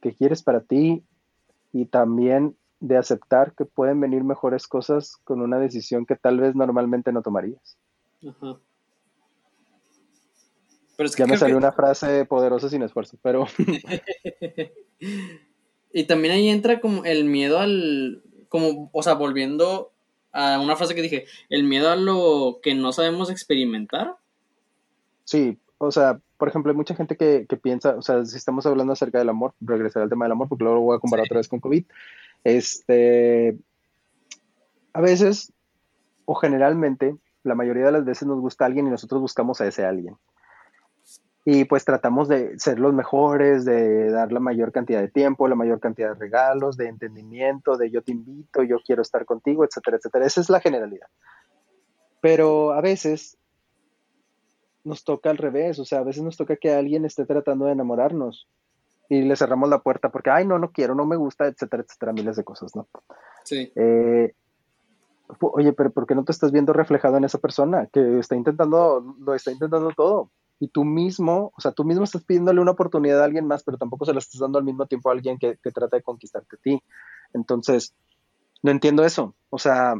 qué 0.00 0.14
quieres 0.14 0.42
para 0.42 0.62
ti 0.62 1.04
y 1.72 1.84
también 1.84 2.56
de 2.80 2.96
aceptar 2.96 3.54
que 3.54 3.64
pueden 3.64 4.00
venir 4.00 4.24
mejores 4.24 4.66
cosas 4.66 5.16
con 5.24 5.42
una 5.42 5.58
decisión 5.58 6.06
que 6.06 6.16
tal 6.16 6.40
vez 6.40 6.54
normalmente 6.54 7.12
no 7.12 7.22
tomarías. 7.22 7.76
Ajá. 8.26 8.58
ya 11.16 11.26
me 11.26 11.36
salió 11.36 11.56
una 11.56 11.72
frase 11.72 12.24
poderosa 12.24 12.68
sin 12.68 12.82
esfuerzo, 12.82 13.18
pero... 13.22 13.46
y 15.92 16.04
también 16.04 16.34
ahí 16.34 16.48
entra 16.48 16.80
como 16.80 17.04
el 17.04 17.24
miedo 17.24 17.58
al... 17.58 18.22
como, 18.48 18.90
o 18.92 19.02
sea, 19.02 19.14
volviendo 19.14 19.92
a 20.32 20.60
una 20.60 20.76
frase 20.76 20.94
que 20.94 21.02
dije, 21.02 21.26
el 21.48 21.64
miedo 21.64 21.90
a 21.90 21.96
lo 21.96 22.60
que 22.62 22.74
no 22.74 22.92
sabemos 22.92 23.30
experimentar. 23.30 24.16
Sí, 25.24 25.58
o 25.78 25.90
sea, 25.90 26.20
por 26.40 26.48
ejemplo, 26.48 26.72
hay 26.72 26.76
mucha 26.76 26.94
gente 26.94 27.16
que, 27.16 27.46
piensa, 27.62 27.96
o 27.96 28.02
sea, 28.02 28.24
si 28.24 28.36
estamos 28.36 28.64
hablando 28.64 28.94
acerca 28.94 29.18
del 29.18 29.28
amor, 29.28 29.52
regresar 29.60 30.02
al 30.02 30.08
tema 30.08 30.24
del 30.24 30.32
amor, 30.32 30.48
porque 30.48 30.64
luego 30.64 30.78
lo 30.78 30.84
voy 30.84 30.96
a 30.96 31.00
comparar 31.00 31.26
otra 31.26 31.36
vez 31.36 31.48
con 31.48 31.60
COVID. 31.60 31.84
Este, 32.44 33.58
a 34.92 35.00
veces, 35.00 35.52
o 36.24 36.34
generalmente, 36.34 37.16
la 37.42 37.54
mayoría 37.54 37.86
de 37.86 37.92
las 37.92 38.04
veces 38.04 38.28
nos 38.28 38.40
gusta 38.40 38.66
alguien 38.66 38.86
y 38.86 38.90
nosotros 38.90 39.20
buscamos 39.20 39.60
a 39.60 39.66
ese 39.66 39.84
alguien. 39.84 40.16
Y 41.44 41.64
pues 41.64 41.84
tratamos 41.84 42.28
de 42.28 42.58
ser 42.58 42.78
los 42.78 42.92
mejores, 42.92 43.64
de 43.64 44.10
dar 44.10 44.30
la 44.30 44.40
mayor 44.40 44.72
cantidad 44.72 45.00
de 45.00 45.08
tiempo, 45.08 45.48
la 45.48 45.54
mayor 45.54 45.80
cantidad 45.80 46.10
de 46.10 46.20
regalos, 46.20 46.76
de 46.76 46.88
entendimiento, 46.88 47.78
de 47.78 47.90
yo 47.90 48.02
te 48.02 48.12
invito, 48.12 48.62
yo 48.62 48.78
quiero 48.84 49.00
estar 49.00 49.24
contigo, 49.24 49.64
etcétera, 49.64 49.96
etcétera. 49.96 50.26
Esa 50.26 50.42
es 50.42 50.50
la 50.50 50.60
generalidad. 50.60 51.08
Pero 52.20 52.72
a 52.72 52.82
veces 52.82 53.38
nos 54.84 55.04
toca 55.04 55.30
al 55.30 55.38
revés, 55.38 55.78
o 55.78 55.84
sea, 55.84 56.00
a 56.00 56.04
veces 56.04 56.22
nos 56.22 56.36
toca 56.36 56.56
que 56.56 56.72
alguien 56.72 57.04
esté 57.04 57.24
tratando 57.24 57.66
de 57.66 57.72
enamorarnos 57.72 58.46
y 59.10 59.22
le 59.22 59.34
cerramos 59.34 59.68
la 59.68 59.80
puerta 59.80 60.08
porque, 60.10 60.30
ay, 60.30 60.46
no, 60.46 60.58
no 60.58 60.70
quiero, 60.70 60.94
no 60.94 61.04
me 61.04 61.16
gusta, 61.16 61.46
etcétera, 61.48 61.82
etcétera, 61.82 62.12
miles 62.12 62.36
de 62.36 62.44
cosas, 62.44 62.76
¿no? 62.76 62.86
Sí. 63.42 63.72
Eh, 63.74 64.32
oye, 65.40 65.72
pero 65.72 65.90
¿por 65.90 66.06
qué 66.06 66.14
no 66.14 66.24
te 66.24 66.30
estás 66.30 66.52
viendo 66.52 66.72
reflejado 66.72 67.16
en 67.16 67.24
esa 67.24 67.38
persona 67.38 67.88
que 67.92 68.20
está 68.20 68.36
intentando, 68.36 69.16
lo 69.18 69.34
está 69.34 69.50
intentando 69.50 69.90
todo? 69.90 70.30
Y 70.60 70.68
tú 70.68 70.84
mismo, 70.84 71.52
o 71.56 71.60
sea, 71.60 71.72
tú 71.72 71.84
mismo 71.84 72.04
estás 72.04 72.22
pidiéndole 72.22 72.60
una 72.60 72.70
oportunidad 72.70 73.20
a 73.20 73.24
alguien 73.24 73.48
más, 73.48 73.64
pero 73.64 73.78
tampoco 73.78 74.04
se 74.04 74.12
la 74.12 74.20
estás 74.20 74.40
dando 74.40 74.58
al 74.58 74.64
mismo 74.64 74.86
tiempo 74.86 75.08
a 75.08 75.12
alguien 75.12 75.38
que, 75.38 75.58
que 75.60 75.72
trata 75.72 75.96
de 75.96 76.04
conquistarte 76.04 76.54
a 76.54 76.60
ti. 76.60 76.80
Entonces, 77.32 77.94
no 78.62 78.70
entiendo 78.70 79.04
eso. 79.04 79.34
O 79.48 79.58
sea, 79.58 79.96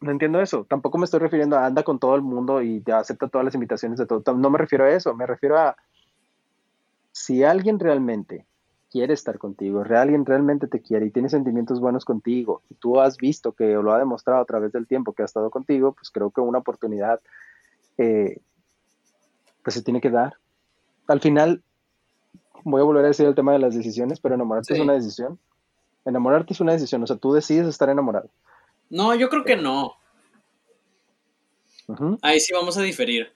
no 0.00 0.10
entiendo 0.10 0.42
eso. 0.42 0.66
Tampoco 0.68 0.98
me 0.98 1.06
estoy 1.06 1.20
refiriendo 1.20 1.56
a 1.56 1.64
anda 1.64 1.84
con 1.84 1.98
todo 1.98 2.16
el 2.16 2.22
mundo 2.22 2.60
y 2.60 2.82
te 2.82 2.92
acepta 2.92 3.28
todas 3.28 3.46
las 3.46 3.54
invitaciones 3.54 3.98
de 3.98 4.04
todo. 4.04 4.22
No 4.34 4.50
me 4.50 4.58
refiero 4.58 4.84
a 4.84 4.90
eso. 4.90 5.14
Me 5.14 5.26
refiero 5.26 5.58
a 5.58 5.74
si 7.12 7.44
alguien 7.44 7.78
realmente 7.78 8.46
quiere 8.90 9.14
estar 9.14 9.38
contigo, 9.38 9.84
alguien 9.88 10.26
realmente 10.26 10.66
te 10.66 10.82
quiere 10.82 11.06
y 11.06 11.10
tiene 11.10 11.28
sentimientos 11.30 11.80
buenos 11.80 12.04
contigo, 12.04 12.62
y 12.68 12.74
tú 12.74 13.00
has 13.00 13.16
visto 13.16 13.52
que 13.52 13.72
lo 13.72 13.92
ha 13.92 13.98
demostrado 13.98 14.42
a 14.42 14.44
través 14.44 14.72
del 14.72 14.86
tiempo 14.86 15.12
que 15.12 15.22
ha 15.22 15.24
estado 15.24 15.50
contigo, 15.50 15.92
pues 15.92 16.10
creo 16.10 16.30
que 16.30 16.40
una 16.42 16.58
oportunidad 16.58 17.20
eh, 17.96 18.38
pues 19.62 19.74
se 19.74 19.82
tiene 19.82 20.00
que 20.00 20.10
dar. 20.10 20.34
Al 21.06 21.20
final, 21.20 21.62
voy 22.64 22.80
a 22.80 22.84
volver 22.84 23.04
a 23.04 23.08
decir 23.08 23.26
el 23.26 23.34
tema 23.34 23.52
de 23.52 23.60
las 23.60 23.74
decisiones, 23.74 24.20
pero 24.20 24.34
enamorarte 24.34 24.74
es 24.74 24.80
una 24.80 24.92
decisión. 24.94 25.38
Enamorarte 26.04 26.52
es 26.52 26.60
una 26.60 26.72
decisión, 26.72 27.02
o 27.02 27.06
sea, 27.06 27.16
tú 27.16 27.32
decides 27.32 27.66
estar 27.68 27.88
enamorado. 27.88 28.28
No, 28.90 29.14
yo 29.14 29.28
creo 29.30 29.44
que 29.44 29.56
no. 29.56 29.94
Ahí 32.20 32.40
sí 32.40 32.52
vamos 32.52 32.76
a 32.76 32.82
diferir. 32.82 33.32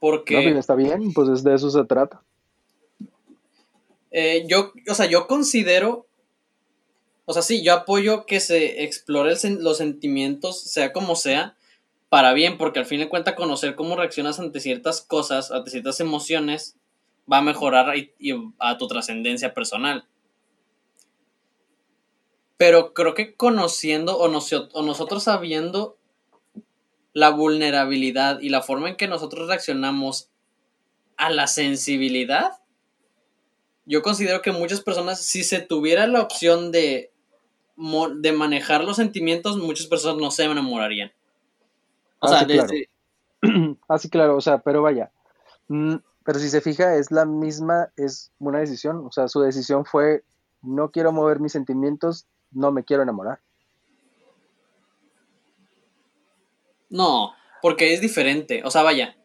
Porque... 0.00 0.50
No, 0.50 0.58
está 0.58 0.74
bien, 0.74 1.12
pues 1.12 1.42
de 1.42 1.54
eso 1.54 1.70
se 1.70 1.84
trata. 1.84 2.22
Eh, 4.10 4.44
yo, 4.48 4.72
o 4.88 4.94
sea, 4.94 5.06
yo 5.06 5.26
considero, 5.26 6.06
o 7.24 7.32
sea, 7.32 7.42
sí, 7.42 7.62
yo 7.62 7.74
apoyo 7.74 8.26
que 8.26 8.40
se 8.40 8.84
explore 8.84 9.34
los 9.60 9.76
sentimientos, 9.76 10.62
sea 10.62 10.92
como 10.92 11.14
sea, 11.14 11.56
para 12.08 12.32
bien, 12.32 12.56
porque 12.56 12.78
al 12.78 12.86
fin 12.86 13.00
de 13.00 13.08
cuentas 13.08 13.34
conocer 13.34 13.74
cómo 13.74 13.96
reaccionas 13.96 14.38
ante 14.38 14.60
ciertas 14.60 15.02
cosas, 15.02 15.50
ante 15.50 15.70
ciertas 15.70 16.00
emociones, 16.00 16.76
va 17.30 17.38
a 17.38 17.42
mejorar 17.42 17.92
a 18.58 18.78
tu 18.78 18.88
trascendencia 18.88 19.52
personal. 19.52 20.06
Pero 22.56 22.94
creo 22.94 23.14
que 23.14 23.36
conociendo 23.36 24.16
o, 24.16 24.24
o 24.24 24.82
nosotros 24.82 25.22
sabiendo 25.22 25.98
la 27.12 27.30
vulnerabilidad 27.30 28.40
y 28.40 28.48
la 28.48 28.62
forma 28.62 28.88
en 28.88 28.96
que 28.96 29.08
nosotros 29.08 29.48
reaccionamos 29.48 30.30
a 31.16 31.30
la 31.30 31.46
sensibilidad, 31.46 32.52
yo 33.88 34.02
considero 34.02 34.42
que 34.42 34.52
muchas 34.52 34.82
personas, 34.82 35.18
si 35.22 35.42
se 35.42 35.60
tuviera 35.60 36.06
la 36.06 36.20
opción 36.20 36.70
de, 36.72 37.10
de 38.16 38.32
manejar 38.32 38.84
los 38.84 38.96
sentimientos, 38.96 39.56
muchas 39.56 39.86
personas 39.86 40.18
no 40.18 40.30
se 40.30 40.44
enamorarían. 40.44 41.10
O 42.20 42.26
ah, 42.26 42.28
sea, 42.28 42.46
claro. 42.46 42.68
Así 42.68 42.88
ah, 43.88 43.98
claro, 44.10 44.36
o 44.36 44.40
sea, 44.42 44.58
pero 44.58 44.82
vaya. 44.82 45.10
Mm, 45.68 45.96
pero 46.22 46.38
si 46.38 46.50
se 46.50 46.60
fija, 46.60 46.96
es 46.96 47.10
la 47.10 47.24
misma, 47.24 47.88
es 47.96 48.30
una 48.38 48.58
decisión. 48.58 49.06
O 49.06 49.10
sea, 49.10 49.26
su 49.26 49.40
decisión 49.40 49.86
fue, 49.86 50.22
no 50.60 50.90
quiero 50.90 51.10
mover 51.10 51.40
mis 51.40 51.52
sentimientos, 51.52 52.26
no 52.52 52.70
me 52.72 52.84
quiero 52.84 53.02
enamorar. 53.04 53.40
No, 56.90 57.32
porque 57.62 57.94
es 57.94 58.02
diferente. 58.02 58.62
O 58.64 58.70
sea, 58.70 58.82
vaya. 58.82 59.16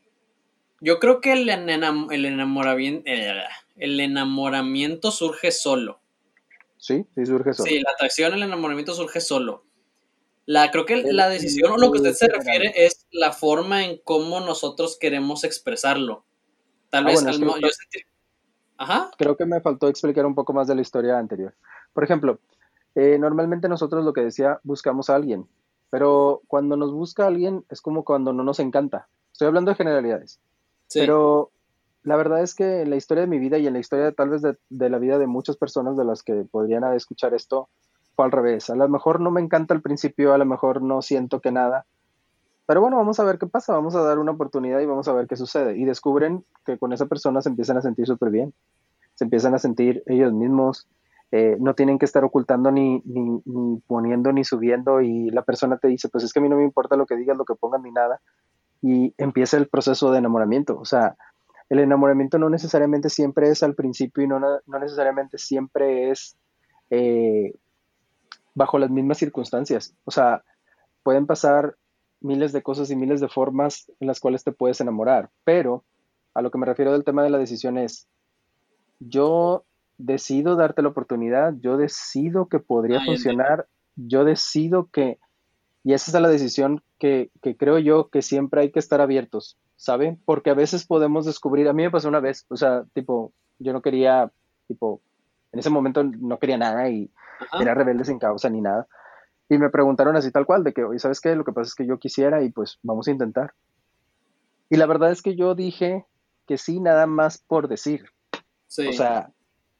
Yo 0.79 0.99
creo 0.99 1.19
que 1.19 1.33
el, 1.33 1.49
el 1.49 2.25
enamoramiento... 2.25 3.03
Eh, 3.11 3.43
el 3.75 3.99
enamoramiento 3.99 5.11
surge 5.11 5.51
solo. 5.51 5.99
Sí, 6.77 7.05
sí 7.15 7.25
surge 7.25 7.53
solo. 7.53 7.69
Sí, 7.69 7.79
la 7.79 7.91
atracción, 7.91 8.33
el 8.33 8.43
enamoramiento 8.43 8.93
surge 8.93 9.21
solo. 9.21 9.63
La, 10.45 10.71
creo 10.71 10.85
que 10.85 11.01
la 11.03 11.29
decisión 11.29 11.71
o 11.71 11.77
lo 11.77 11.91
que 11.91 11.99
usted 11.99 12.13
se 12.13 12.27
refiere 12.27 12.73
es 12.75 13.07
la 13.11 13.31
forma 13.31 13.85
en 13.85 14.01
cómo 14.03 14.41
nosotros 14.41 14.97
queremos 14.99 15.45
expresarlo. 15.45 16.25
Tal 16.89 17.05
ah, 17.05 17.09
vez 17.09 17.25
al, 17.25 17.39
yo 17.39 17.49
Ajá. 18.77 19.11
Creo 19.17 19.37
que 19.37 19.45
me 19.45 19.61
faltó 19.61 19.87
explicar 19.87 20.25
un 20.25 20.35
poco 20.35 20.51
más 20.51 20.67
de 20.67 20.75
la 20.75 20.81
historia 20.81 21.17
anterior. 21.17 21.55
Por 21.93 22.03
ejemplo, 22.03 22.39
eh, 22.95 23.17
normalmente 23.17 23.69
nosotros 23.69 24.03
lo 24.03 24.11
que 24.11 24.21
decía, 24.21 24.59
buscamos 24.63 25.09
a 25.09 25.15
alguien, 25.15 25.47
pero 25.89 26.41
cuando 26.47 26.75
nos 26.75 26.91
busca 26.91 27.25
alguien 27.25 27.63
es 27.69 27.81
como 27.81 28.03
cuando 28.03 28.33
no 28.33 28.43
nos 28.43 28.59
encanta. 28.59 29.07
Estoy 29.31 29.47
hablando 29.47 29.71
de 29.71 29.75
generalidades. 29.75 30.41
Sí. 30.87 30.99
Pero 30.99 31.52
la 32.03 32.17
verdad 32.17 32.41
es 32.41 32.53
que 32.53 32.81
en 32.81 32.89
la 32.89 32.95
historia 32.97 33.21
de 33.21 33.27
mi 33.27 33.39
vida 33.39 33.57
y 33.57 33.67
en 33.67 33.73
la 33.73 33.80
historia 33.80 34.11
tal 34.11 34.30
vez 34.30 34.41
de, 34.41 34.89
la 34.89 34.99
vida 34.99 35.17
de 35.17 35.27
muchas 35.27 35.55
personas 35.55 35.95
de 35.97 36.03
las 36.03 36.21
que 36.21 36.45
podrían 36.49 36.84
escuchar 36.93 37.34
esto, 37.34 37.69
fue 38.15 38.25
al 38.25 38.31
revés. 38.31 38.69
A 38.69 38.75
lo 38.75 38.88
mejor 38.89 39.19
no 39.19 39.31
me 39.31 39.41
encanta 39.41 39.73
al 39.73 39.81
principio, 39.81 40.34
a 40.34 40.38
lo 40.38 40.45
mejor 40.45 40.81
no 40.81 41.01
siento 41.01 41.39
que 41.39 41.51
nada, 41.51 41.85
Pero 42.65 42.80
bueno, 42.81 42.97
vamos 42.97 43.19
a 43.19 43.23
ver 43.23 43.38
qué 43.39 43.47
pasa, 43.47 43.73
vamos 43.73 43.95
a 43.95 44.01
dar 44.03 44.19
una 44.19 44.31
oportunidad 44.31 44.80
y 44.80 44.85
vamos 44.85 45.07
a 45.07 45.13
ver 45.13 45.27
qué 45.27 45.35
sucede. 45.35 45.77
Y 45.77 45.85
descubren 45.85 46.45
que 46.65 46.77
con 46.77 46.93
esa 46.93 47.07
persona 47.07 47.41
se 47.41 47.49
empiezan 47.49 47.77
a 47.77 47.81
sentir 47.81 48.05
súper 48.05 48.30
bien, 48.30 48.53
se 49.15 49.25
empiezan 49.25 49.53
a 49.53 49.59
sentir 49.59 50.03
ellos 50.05 50.31
mismos, 50.34 50.88
eh, 51.31 51.57
no 51.59 51.73
tienen 51.73 51.97
que 51.97 52.05
estar 52.05 52.23
ocultando 52.23 52.71
ni, 52.71 53.01
ni, 53.05 53.41
ni, 53.45 53.80
poniendo 53.88 54.31
ni 54.31 54.43
subiendo 54.43 55.01
y 55.01 55.31
la 55.31 55.41
persona 55.41 55.77
te 55.77 55.88
dice, 55.88 56.07
pues 56.07 56.23
es 56.23 56.31
que 56.31 56.39
a 56.39 56.41
mí 56.43 56.49
no 56.49 56.57
me 56.57 56.63
importa 56.63 56.95
lo 56.95 57.05
que 57.05 57.15
digas, 57.15 57.38
lo 57.38 57.45
que 57.45 57.55
pongan 57.55 57.81
ni 57.84 57.91
nada. 57.91 58.21
Y 58.81 59.13
empieza 59.17 59.57
el 59.57 59.67
proceso 59.67 60.11
de 60.11 60.19
enamoramiento. 60.19 60.77
O 60.77 60.85
sea, 60.85 61.15
el 61.73 61.79
enamoramiento 61.79 62.37
no 62.37 62.51
necesariamente 62.51 63.09
siempre 63.09 63.49
es 63.49 63.63
al 63.63 63.73
principio 63.73 64.23
y 64.23 64.27
no, 64.27 64.39
no 64.39 64.79
necesariamente 64.79 65.39
siempre 65.39 66.11
es 66.11 66.37
eh, 66.91 67.55
bajo 68.53 68.77
las 68.77 68.91
mismas 68.91 69.17
circunstancias. 69.17 69.95
O 70.05 70.11
sea, 70.11 70.43
pueden 71.01 71.25
pasar 71.25 71.75
miles 72.21 72.53
de 72.53 72.61
cosas 72.61 72.91
y 72.91 72.95
miles 72.95 73.21
de 73.21 73.27
formas 73.27 73.91
en 73.99 74.05
las 74.05 74.19
cuales 74.19 74.43
te 74.43 74.51
puedes 74.51 74.81
enamorar, 74.81 75.31
pero 75.43 75.83
a 76.35 76.43
lo 76.43 76.51
que 76.51 76.59
me 76.59 76.67
refiero 76.67 76.91
del 76.91 77.03
tema 77.03 77.23
de 77.23 77.31
la 77.31 77.39
decisión 77.39 77.79
es, 77.79 78.07
yo 78.99 79.65
decido 79.97 80.55
darte 80.55 80.83
la 80.83 80.89
oportunidad, 80.89 81.55
yo 81.59 81.77
decido 81.77 82.49
que 82.49 82.59
podría 82.59 83.03
funcionar, 83.03 83.67
yo 83.95 84.25
decido 84.25 84.89
que, 84.91 85.17
y 85.83 85.93
esa 85.93 86.11
es 86.11 86.21
la 86.21 86.29
decisión 86.29 86.83
que, 86.99 87.31
que, 87.41 87.57
creo 87.57 87.79
yo 87.79 88.09
que 88.09 88.21
siempre 88.21 88.61
hay 88.61 88.71
que 88.71 88.79
estar 88.79 89.01
abiertos, 89.01 89.57
¿saben? 89.75 90.19
Porque 90.25 90.49
a 90.49 90.55
veces 90.55 90.85
podemos 90.85 91.25
descubrir, 91.25 91.67
a 91.67 91.73
mí 91.73 91.83
me 91.83 91.91
pasó 91.91 92.07
una 92.07 92.19
vez, 92.19 92.45
o 92.49 92.55
sea, 92.55 92.83
tipo, 92.93 93.33
yo 93.59 93.73
no 93.73 93.81
quería, 93.81 94.31
tipo, 94.67 95.01
en 95.51 95.59
ese 95.59 95.69
momento 95.69 96.03
no 96.03 96.39
quería 96.39 96.57
nada 96.57 96.89
y 96.89 97.09
era 97.59 97.73
rebelde 97.73 98.05
sin 98.05 98.19
causa 98.19 98.49
ni 98.49 98.61
nada. 98.61 98.87
Y 99.49 99.57
me 99.57 99.69
preguntaron 99.69 100.15
así 100.15 100.31
tal 100.31 100.45
cual, 100.45 100.63
de 100.63 100.73
que, 100.73 100.83
oye, 100.83 100.99
¿sabes 100.99 101.21
qué? 101.21 101.35
Lo 101.35 101.43
que 101.43 101.51
pasa 101.51 101.67
es 101.67 101.75
que 101.75 101.85
yo 101.85 101.99
quisiera 101.99 102.41
y 102.43 102.49
pues 102.49 102.79
vamos 102.81 103.07
a 103.07 103.11
intentar. 103.11 103.53
Y 104.69 104.77
la 104.77 104.85
verdad 104.85 105.11
es 105.11 105.21
que 105.21 105.35
yo 105.35 105.53
dije 105.53 106.05
que 106.47 106.57
sí, 106.57 106.79
nada 106.79 107.05
más 107.05 107.37
por 107.37 107.67
decir. 107.67 108.05
O 108.67 108.93
sea, 108.93 109.29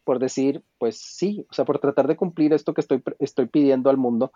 por 0.04 0.20
decir, 0.20 0.64
pues 0.78 1.00
sí, 1.00 1.48
o 1.50 1.54
sea, 1.54 1.66
por 1.66 1.80
tratar 1.80 2.08
de 2.08 2.16
cumplir 2.16 2.54
esto 2.54 2.74
que 2.74 2.82
estoy, 2.82 3.02
estoy 3.20 3.48
pidiendo 3.48 3.90
al 3.90 3.98
mundo, 3.98 4.32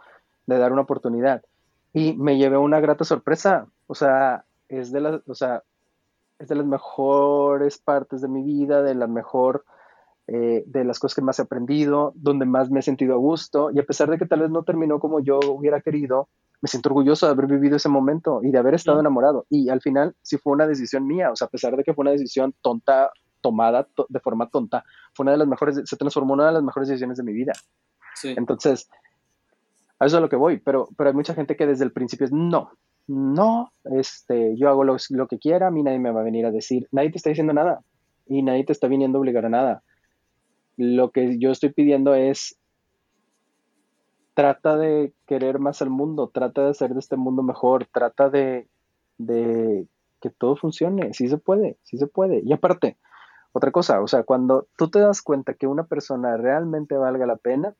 de 0.47 0.57
dar 0.57 0.71
una 0.71 0.81
oportunidad. 0.81 1.43
Y 1.93 2.13
me 2.13 2.37
llevé 2.37 2.57
una 2.57 2.79
grata 2.79 3.03
sorpresa. 3.03 3.67
O 3.85 3.93
sea, 3.93 4.45
es 4.69 4.91
de 4.91 5.01
las, 5.01 5.21
o 5.27 5.35
sea, 5.35 5.63
es 6.39 6.47
de 6.47 6.55
las 6.55 6.65
mejores 6.65 7.77
partes 7.77 8.21
de 8.21 8.27
mi 8.27 8.43
vida, 8.43 8.81
de 8.83 8.95
la 8.95 9.07
mejor 9.07 9.65
eh, 10.27 10.63
de 10.67 10.83
las 10.83 10.99
cosas 10.99 11.15
que 11.15 11.21
más 11.21 11.39
he 11.39 11.43
aprendido, 11.43 12.11
donde 12.15 12.45
más 12.45 12.69
me 12.69 12.81
he 12.81 12.83
sentido 12.83 13.13
a 13.13 13.17
gusto, 13.17 13.71
y 13.71 13.79
a 13.79 13.83
pesar 13.83 14.09
de 14.09 14.17
que 14.17 14.25
tal 14.25 14.41
vez 14.41 14.49
no 14.49 14.63
terminó 14.63 14.99
como 14.99 15.21
yo 15.21 15.39
hubiera 15.47 15.79
querido, 15.79 16.27
me 16.61 16.67
siento 16.67 16.89
orgulloso 16.89 17.25
de 17.25 17.31
haber 17.31 17.47
vivido 17.47 17.77
ese 17.77 17.87
momento 17.87 18.41
y 18.43 18.51
de 18.51 18.57
haber 18.57 18.73
estado 18.73 18.99
enamorado. 18.99 19.45
Y 19.49 19.69
al 19.69 19.79
final 19.79 20.15
sí 20.21 20.37
fue 20.37 20.53
una 20.53 20.67
decisión 20.67 21.07
mía, 21.07 21.31
o 21.31 21.35
sea, 21.35 21.47
a 21.47 21.49
pesar 21.49 21.77
de 21.77 21.83
que 21.83 21.93
fue 21.93 22.03
una 22.03 22.11
decisión 22.11 22.53
tonta, 22.61 23.11
tomada 23.39 23.87
de 24.09 24.19
forma 24.19 24.49
tonta, 24.49 24.83
fue 25.13 25.23
una 25.23 25.31
de 25.31 25.37
las 25.37 25.47
mejores, 25.47 25.81
se 25.85 25.95
transformó 25.95 26.33
en 26.33 26.39
una 26.41 26.47
de 26.47 26.53
las 26.55 26.63
mejores 26.63 26.89
decisiones 26.89 27.17
de 27.17 27.23
mi 27.23 27.33
vida. 27.33 27.53
Entonces, 28.23 28.89
a 29.99 30.07
eso 30.07 30.17
es 30.17 30.19
a 30.19 30.19
lo 30.19 30.29
que 30.29 30.35
voy, 30.35 30.57
pero, 30.57 30.89
pero 30.97 31.09
hay 31.09 31.15
mucha 31.15 31.35
gente 31.35 31.55
que 31.55 31.67
desde 31.67 31.85
el 31.85 31.93
principio 31.93 32.25
es, 32.25 32.33
no, 32.33 32.71
no, 33.07 33.71
este, 33.85 34.55
yo 34.57 34.69
hago 34.69 34.83
lo, 34.83 34.97
que 35.27 35.39
quiera, 35.39 35.67
a 35.67 35.71
mí 35.71 35.83
nadie 35.83 35.99
me 35.99 36.11
va 36.11 36.21
a 36.21 36.25
venir 36.25 36.45
a 36.45 36.51
decir, 36.51 36.87
nadie 36.91 37.11
te 37.11 37.17
está 37.17 37.29
diciendo 37.29 37.53
nada 37.53 37.81
y 38.25 38.43
nadie 38.43 38.65
te 38.65 38.73
está 38.73 38.87
viniendo 38.87 39.17
a 39.17 39.21
obligar 39.21 39.45
a 39.45 39.49
nada 39.49 39.83
lo 40.77 41.11
que 41.11 41.39
yo 41.39 41.51
estoy 41.51 41.73
pidiendo 41.73 42.13
es 42.13 42.57
trata 44.35 44.77
de 44.77 45.13
querer 45.25 45.57
más 45.57 45.81
al 45.81 45.89
mundo, 45.89 46.29
trata 46.29 46.63
de 46.63 46.69
hacer 46.69 46.93
de 46.93 46.99
este 46.99 47.17
mundo 47.17 47.41
mejor, 47.41 47.87
trata 47.91 48.29
de, 48.29 48.67
de 49.17 49.87
que 50.21 50.29
todo 50.29 50.55
funcione, 50.55 51.13
sí 51.15 51.27
se 51.27 51.39
puede, 51.39 51.77
sí 51.81 51.97
se 51.97 52.05
puede. 52.05 52.41
Y 52.45 52.53
aparte, 52.53 52.97
otra 53.51 53.71
cosa, 53.71 53.99
o 54.01 54.07
sea, 54.07 54.21
cuando 54.21 54.67
tú 54.77 54.91
te 54.91 54.99
das 54.99 55.23
cuenta 55.23 55.55
que 55.55 55.65
una 55.65 55.85
persona 55.87 56.37
realmente 56.37 56.95
valga 56.95 57.25
la 57.25 57.37
pena 57.37 57.75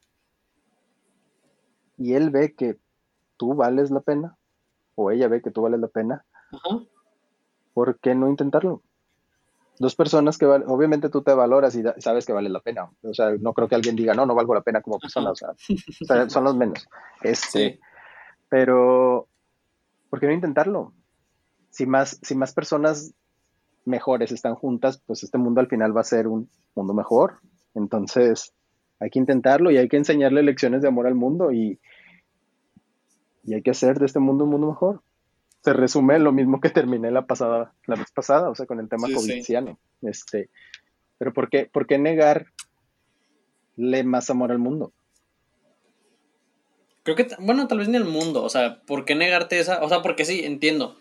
y 1.95 2.13
él 2.13 2.31
ve 2.31 2.55
que 2.55 2.77
tú 3.37 3.53
vales 3.53 3.91
la 3.91 3.99
pena 3.99 4.36
o 4.97 5.11
ella 5.11 5.27
ve 5.27 5.41
que 5.41 5.51
tú 5.51 5.61
vales 5.61 5.79
la 5.79 5.87
pena, 5.87 6.25
¿por 7.73 7.99
qué 7.99 8.15
no 8.15 8.27
intentarlo? 8.27 8.81
dos 9.79 9.95
personas 9.95 10.37
que 10.37 10.45
obviamente 10.45 11.09
tú 11.09 11.21
te 11.21 11.33
valoras 11.33 11.75
y 11.75 11.83
sabes 11.99 12.25
que 12.25 12.33
vale 12.33 12.49
la 12.49 12.61
pena. 12.61 12.89
O 13.03 13.13
sea, 13.13 13.31
no 13.39 13.53
creo 13.53 13.67
que 13.67 13.75
alguien 13.75 13.95
diga, 13.95 14.13
no, 14.13 14.25
no 14.25 14.35
valgo 14.35 14.53
la 14.53 14.61
pena 14.61 14.81
como 14.81 14.99
persona. 14.99 15.31
O 15.31 15.35
sea, 15.35 15.53
son 16.29 16.43
los 16.43 16.55
menos. 16.55 16.87
Este, 17.21 17.79
Pero, 18.49 19.27
¿por 20.09 20.19
qué 20.19 20.27
no 20.27 20.33
intentarlo? 20.33 20.93
Si 21.69 21.85
más, 21.85 22.19
si 22.21 22.35
más 22.35 22.53
personas 22.53 23.13
mejores 23.85 24.31
están 24.31 24.55
juntas, 24.55 25.01
pues 25.05 25.23
este 25.23 25.37
mundo 25.37 25.61
al 25.61 25.67
final 25.67 25.95
va 25.95 26.01
a 26.01 26.05
ser 26.05 26.27
un 26.27 26.49
mundo 26.75 26.93
mejor. 26.93 27.39
Entonces, 27.75 28.53
hay 28.99 29.09
que 29.11 29.19
intentarlo 29.19 29.69
y 29.69 29.77
hay 29.77 29.87
que 29.87 29.97
enseñarle 29.97 30.41
lecciones 30.41 30.81
de 30.81 30.87
amor 30.87 31.05
al 31.05 31.15
mundo 31.15 31.51
y, 31.51 31.79
y 33.47 33.55
hay 33.55 33.63
que 33.63 33.71
hacer 33.71 33.97
de 33.97 34.05
este 34.05 34.19
mundo 34.19 34.43
un 34.43 34.51
mundo 34.51 34.67
mejor 34.67 35.01
se 35.67 35.73
resume 35.73 36.17
lo 36.17 36.31
mismo 36.31 36.61
que 36.61 36.69
terminé 36.69 37.11
la 37.11 37.25
pasada, 37.25 37.73
la 37.87 37.95
vez 37.95 38.09
pasada, 38.11 38.49
o 38.49 38.55
sea, 38.55 38.65
con 38.65 38.79
el 38.79 38.87
tema 38.87 39.07
sí, 39.07 39.43
Este, 40.01 40.49
pero 41.17 41.33
¿por 41.33 41.49
qué, 41.49 41.65
¿por 41.65 41.87
qué 41.87 41.97
negarle 41.97 42.47
más 44.05 44.29
amor 44.29 44.51
al 44.51 44.59
mundo? 44.59 44.93
Creo 47.03 47.17
que, 47.17 47.27
bueno, 47.39 47.67
tal 47.67 47.79
vez 47.79 47.89
ni 47.89 47.97
al 47.97 48.05
mundo, 48.05 48.43
o 48.43 48.49
sea, 48.49 48.81
¿por 48.85 49.03
qué 49.03 49.15
negarte 49.15 49.59
esa? 49.59 49.83
O 49.83 49.89
sea, 49.89 50.01
porque 50.01 50.23
sí, 50.23 50.41
entiendo. 50.45 50.97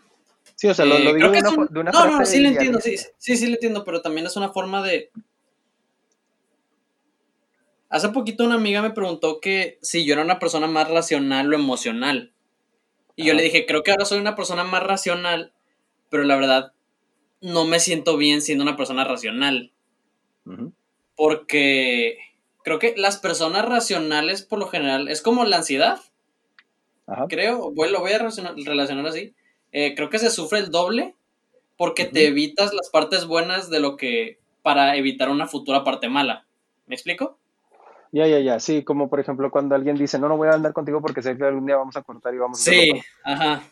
Sí, 0.57 0.67
o 0.67 0.75
sea, 0.75 0.85
lo, 0.85 0.97
eh, 0.97 1.15
digo 1.15 1.31
de 1.31 1.39
una, 1.39 1.67
de 1.71 1.81
una, 1.81 1.91
No, 1.93 2.19
no, 2.19 2.27
sí 2.27 2.41
lo 2.41 2.49
entiendo, 2.49 2.81
sí, 2.81 2.97
sí, 3.19 3.37
sí 3.37 3.47
lo 3.47 3.55
entiendo, 3.55 3.85
pero 3.85 4.03
también 4.03 4.27
es 4.27 4.37
una 4.37 4.49
forma 4.49 4.83
de... 4.83 5.11
Hace 7.89 8.09
poquito 8.09 8.45
una 8.45 8.57
amiga 8.57 8.83
me 8.83 8.91
preguntó 8.91 9.41
que 9.41 9.79
si 9.81 10.05
yo 10.05 10.15
era 10.15 10.25
una 10.25 10.41
persona 10.41 10.67
más 10.67 10.91
racional 10.91 11.53
o 11.53 11.57
emocional. 11.57 12.33
Y 13.17 13.25
yo 13.25 13.35
le 13.35 13.43
dije, 13.43 13.67
creo 13.67 13.83
que 13.83 13.91
ahora 13.91 14.05
soy 14.05 14.21
una 14.21 14.37
persona 14.37 14.63
más 14.63 14.83
racional, 14.83 15.53
pero 16.11 16.23
la 16.25 16.37
verdad 16.37 16.73
no 17.41 17.65
me 17.65 17.81
siento 17.81 18.17
bien 18.17 18.43
siendo 18.43 18.63
una 18.63 18.77
persona 18.77 19.05
racional. 19.05 19.73
Porque 21.17 22.19
creo 22.63 22.79
que 22.79 22.95
las 22.97 23.17
personas 23.17 23.65
racionales 23.65 24.43
por 24.43 24.59
lo 24.59 24.69
general 24.69 25.09
es 25.09 25.23
como 25.23 25.45
la 25.45 25.57
ansiedad. 25.57 25.99
Creo, 27.29 27.73
voy, 27.73 27.91
lo 27.91 28.01
voy 28.01 28.13
a 28.13 28.19
relacionar 28.19 29.07
así. 29.07 29.35
Eh, 29.73 29.95
creo 29.95 30.11
que 30.11 30.19
se 30.19 30.31
sufre 30.31 30.59
el 30.59 30.71
doble 30.71 31.15
porque 31.77 32.05
te 32.05 32.27
evitas 32.27 32.73
las 32.75 32.91
partes 32.91 33.27
buenas 33.27 33.71
de 33.71 33.81
lo 33.81 33.97
que 33.97 34.39
para 34.63 34.97
evitar 34.97 35.31
una 35.31 35.47
futura 35.47 35.85
parte 35.85 36.09
mala. 36.09 36.47
¿Me 36.87 36.95
explico? 36.95 37.39
Ya, 38.13 38.27
ya, 38.27 38.39
ya, 38.41 38.61
sí, 38.61 38.85
como 38.85 39.09
por 39.09 39.21
ejemplo 39.21 39.51
cuando 39.51 39.75
alguien 39.75 39.97
dice, 39.97 40.19
no, 40.19 40.29
no 40.29 40.37
voy 40.37 40.49
a 40.49 40.53
andar 40.53 40.73
contigo 40.73 41.01
porque 41.01 41.23
sé 41.23 41.37
que 41.37 41.45
algún 41.45 41.67
día 41.67 41.77
vamos 41.77 41.97
a 41.97 42.03
cortar 42.03 42.35
y 42.35 42.39
vamos 42.39 42.61
a... 42.61 42.71
Sí, 42.71 43.01
ajá. 43.25 43.63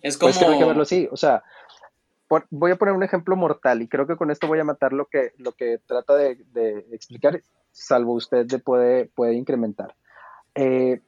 Es 0.00 0.16
como... 0.16 0.32
Pues 0.32 0.42
hay 0.42 0.58
que 0.58 0.64
verlo 0.64 0.82
así, 0.82 1.08
o 1.10 1.16
sea, 1.16 1.42
voy 2.50 2.70
a 2.70 2.76
poner 2.76 2.94
un 2.94 3.02
ejemplo 3.02 3.36
mortal 3.36 3.82
y 3.82 3.88
creo 3.88 4.06
que 4.06 4.16
con 4.16 4.30
esto 4.30 4.46
voy 4.46 4.58
a 4.58 4.64
matar 4.64 4.92
lo 4.92 5.06
que, 5.06 5.32
lo 5.36 5.52
que 5.52 5.78
trata 5.86 6.14
de, 6.14 6.86
explicar, 6.92 7.42
salvo 7.70 8.14
usted 8.14 8.46
de 8.46 8.58
puede, 8.58 9.06
puede 9.06 9.34
incrementar. 9.34 9.94
Eh, 10.54 11.00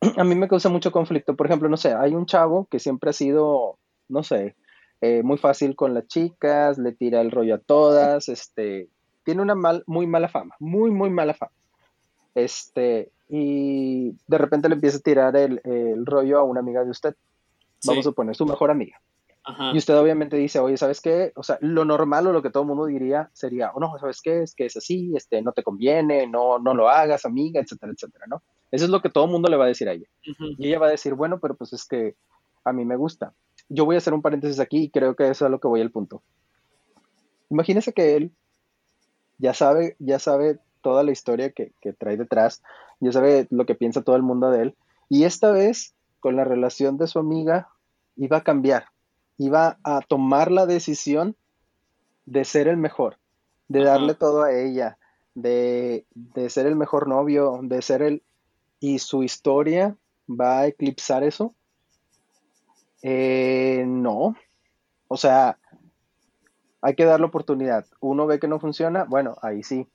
a 0.16 0.24
mí 0.24 0.34
me 0.34 0.48
causa 0.48 0.68
mucho 0.68 0.92
conflicto, 0.92 1.34
por 1.34 1.46
ejemplo, 1.46 1.68
no 1.68 1.76
sé, 1.76 1.94
hay 1.94 2.14
un 2.14 2.26
chavo 2.26 2.66
que 2.70 2.78
siempre 2.78 3.10
ha 3.10 3.14
sido, 3.14 3.78
no 4.08 4.22
sé, 4.22 4.56
eh, 5.00 5.22
muy 5.22 5.38
fácil 5.38 5.76
con 5.76 5.94
las 5.94 6.06
chicas, 6.06 6.78
le 6.78 6.92
tira 6.92 7.20
el 7.20 7.30
rollo 7.30 7.56
a 7.56 7.58
todas, 7.58 8.28
este, 8.28 8.88
tiene 9.24 9.42
una 9.42 9.54
mal, 9.54 9.82
muy 9.86 10.06
mala 10.06 10.28
fama, 10.28 10.54
muy, 10.58 10.90
muy 10.90 11.10
mala 11.10 11.34
fama. 11.34 11.52
Este, 12.38 13.10
y 13.28 14.12
de 14.26 14.38
repente 14.38 14.68
le 14.68 14.76
empieza 14.76 14.98
a 14.98 15.00
tirar 15.00 15.36
el, 15.36 15.60
rollo 16.06 16.38
a 16.38 16.44
una 16.44 16.60
amiga 16.60 16.84
de 16.84 16.90
usted. 16.90 17.16
Vamos 17.84 18.06
a 18.06 18.10
suponer, 18.10 18.36
su 18.36 18.46
mejor 18.46 18.70
amiga. 18.70 19.00
Y 19.72 19.78
usted 19.78 19.96
obviamente 19.96 20.36
dice, 20.36 20.58
oye, 20.58 20.76
¿sabes 20.76 21.00
qué? 21.00 21.32
O 21.34 21.42
sea, 21.42 21.56
lo 21.62 21.86
normal 21.86 22.26
o 22.26 22.32
lo 22.32 22.42
que 22.42 22.50
todo 22.50 22.64
el 22.64 22.68
mundo 22.68 22.84
diría 22.84 23.30
sería, 23.32 23.72
oh, 23.74 23.80
no, 23.80 23.98
¿sabes 23.98 24.20
qué? 24.20 24.42
Es 24.42 24.54
que 24.54 24.66
es 24.66 24.76
así, 24.76 25.10
este, 25.16 25.40
no 25.40 25.52
te 25.52 25.62
conviene, 25.62 26.26
no, 26.26 26.58
no 26.58 26.74
lo 26.74 26.90
hagas, 26.90 27.24
amiga, 27.24 27.58
etcétera, 27.58 27.92
etcétera, 27.92 28.26
¿no? 28.28 28.42
Eso 28.70 28.84
es 28.84 28.90
lo 28.90 29.00
que 29.00 29.08
todo 29.08 29.24
el 29.24 29.30
mundo 29.30 29.48
le 29.48 29.56
va 29.56 29.64
a 29.64 29.68
decir 29.68 29.88
a 29.88 29.92
ella. 29.92 30.06
Y 30.22 30.68
ella 30.68 30.78
va 30.78 30.88
a 30.88 30.90
decir, 30.90 31.14
bueno, 31.14 31.38
pero 31.40 31.54
pues 31.54 31.72
es 31.72 31.86
que 31.86 32.14
a 32.62 32.72
mí 32.74 32.84
me 32.84 32.96
gusta. 32.96 33.32
Yo 33.70 33.86
voy 33.86 33.94
a 33.94 33.98
hacer 33.98 34.12
un 34.12 34.20
paréntesis 34.20 34.60
aquí 34.60 34.84
y 34.84 34.90
creo 34.90 35.16
que 35.16 35.24
eso 35.24 35.32
es 35.32 35.42
a 35.42 35.48
lo 35.48 35.60
que 35.60 35.68
voy 35.68 35.80
al 35.80 35.90
punto. 35.90 36.22
Imagínese 37.48 37.94
que 37.94 38.16
él 38.16 38.32
ya 39.38 39.54
sabe, 39.54 39.96
ya 39.98 40.18
sabe 40.18 40.58
toda 40.80 41.02
la 41.02 41.12
historia 41.12 41.50
que, 41.50 41.72
trae 41.98 42.16
detrás, 42.16 42.62
ya 43.00 43.12
sabe 43.12 43.46
lo 43.50 43.66
que 43.66 43.74
piensa 43.74 44.02
todo 44.02 44.16
el 44.16 44.22
mundo 44.22 44.50
de 44.50 44.62
él. 44.62 44.76
Y 45.08 45.24
esta 45.24 45.50
vez, 45.50 45.94
con 46.20 46.36
la 46.36 46.44
relación 46.44 46.98
de 46.98 47.06
su 47.06 47.18
amiga, 47.18 47.68
iba 48.16 48.38
a 48.38 48.42
cambiar, 48.42 48.86
iba 49.36 49.78
a 49.82 50.00
tomar 50.00 50.50
la 50.50 50.66
decisión 50.66 51.36
de 52.26 52.44
ser 52.44 52.68
el 52.68 52.76
mejor, 52.76 53.16
de 53.68 53.84
darle 53.84 54.14
todo 54.14 54.42
a 54.42 54.52
ella, 54.52 54.98
de, 55.34 56.04
de, 56.14 56.50
ser 56.50 56.66
el 56.66 56.76
mejor 56.76 57.08
novio, 57.08 57.60
de 57.62 57.80
ser 57.82 58.02
el... 58.02 58.22
Y 58.80 58.98
su 58.98 59.22
historia 59.22 59.96
va 60.28 60.60
a 60.60 60.66
eclipsar 60.66 61.24
eso. 61.24 61.54
Eh, 63.02 63.84
no. 63.86 64.36
O 65.08 65.16
sea, 65.16 65.58
hay 66.80 66.94
que 66.94 67.04
dar 67.04 67.20
la 67.20 67.26
oportunidad. 67.26 67.86
Uno 68.00 68.26
ve 68.26 68.38
que 68.38 68.48
no 68.48 68.60
funciona, 68.60 69.04
bueno, 69.04 69.36
ahí 69.42 69.62
sí. 69.62 69.86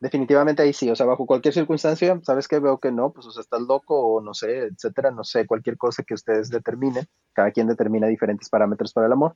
Definitivamente 0.00 0.62
ahí 0.62 0.72
sí. 0.72 0.90
O 0.90 0.96
sea, 0.96 1.06
bajo 1.06 1.26
cualquier 1.26 1.54
circunstancia, 1.54 2.20
¿sabes 2.22 2.46
que 2.46 2.58
Veo 2.60 2.78
que 2.78 2.92
no, 2.92 3.10
pues 3.10 3.26
o 3.26 3.30
sea, 3.30 3.40
estás 3.40 3.62
loco 3.62 3.98
o 3.98 4.20
no 4.20 4.34
sé, 4.34 4.66
etcétera, 4.66 5.10
no 5.10 5.24
sé, 5.24 5.46
cualquier 5.46 5.76
cosa 5.76 6.02
que 6.02 6.14
ustedes 6.14 6.50
determinen. 6.50 7.06
Cada 7.32 7.50
quien 7.50 7.66
determina 7.66 8.06
diferentes 8.06 8.48
parámetros 8.48 8.92
para 8.92 9.06
el 9.06 9.12
amor. 9.12 9.34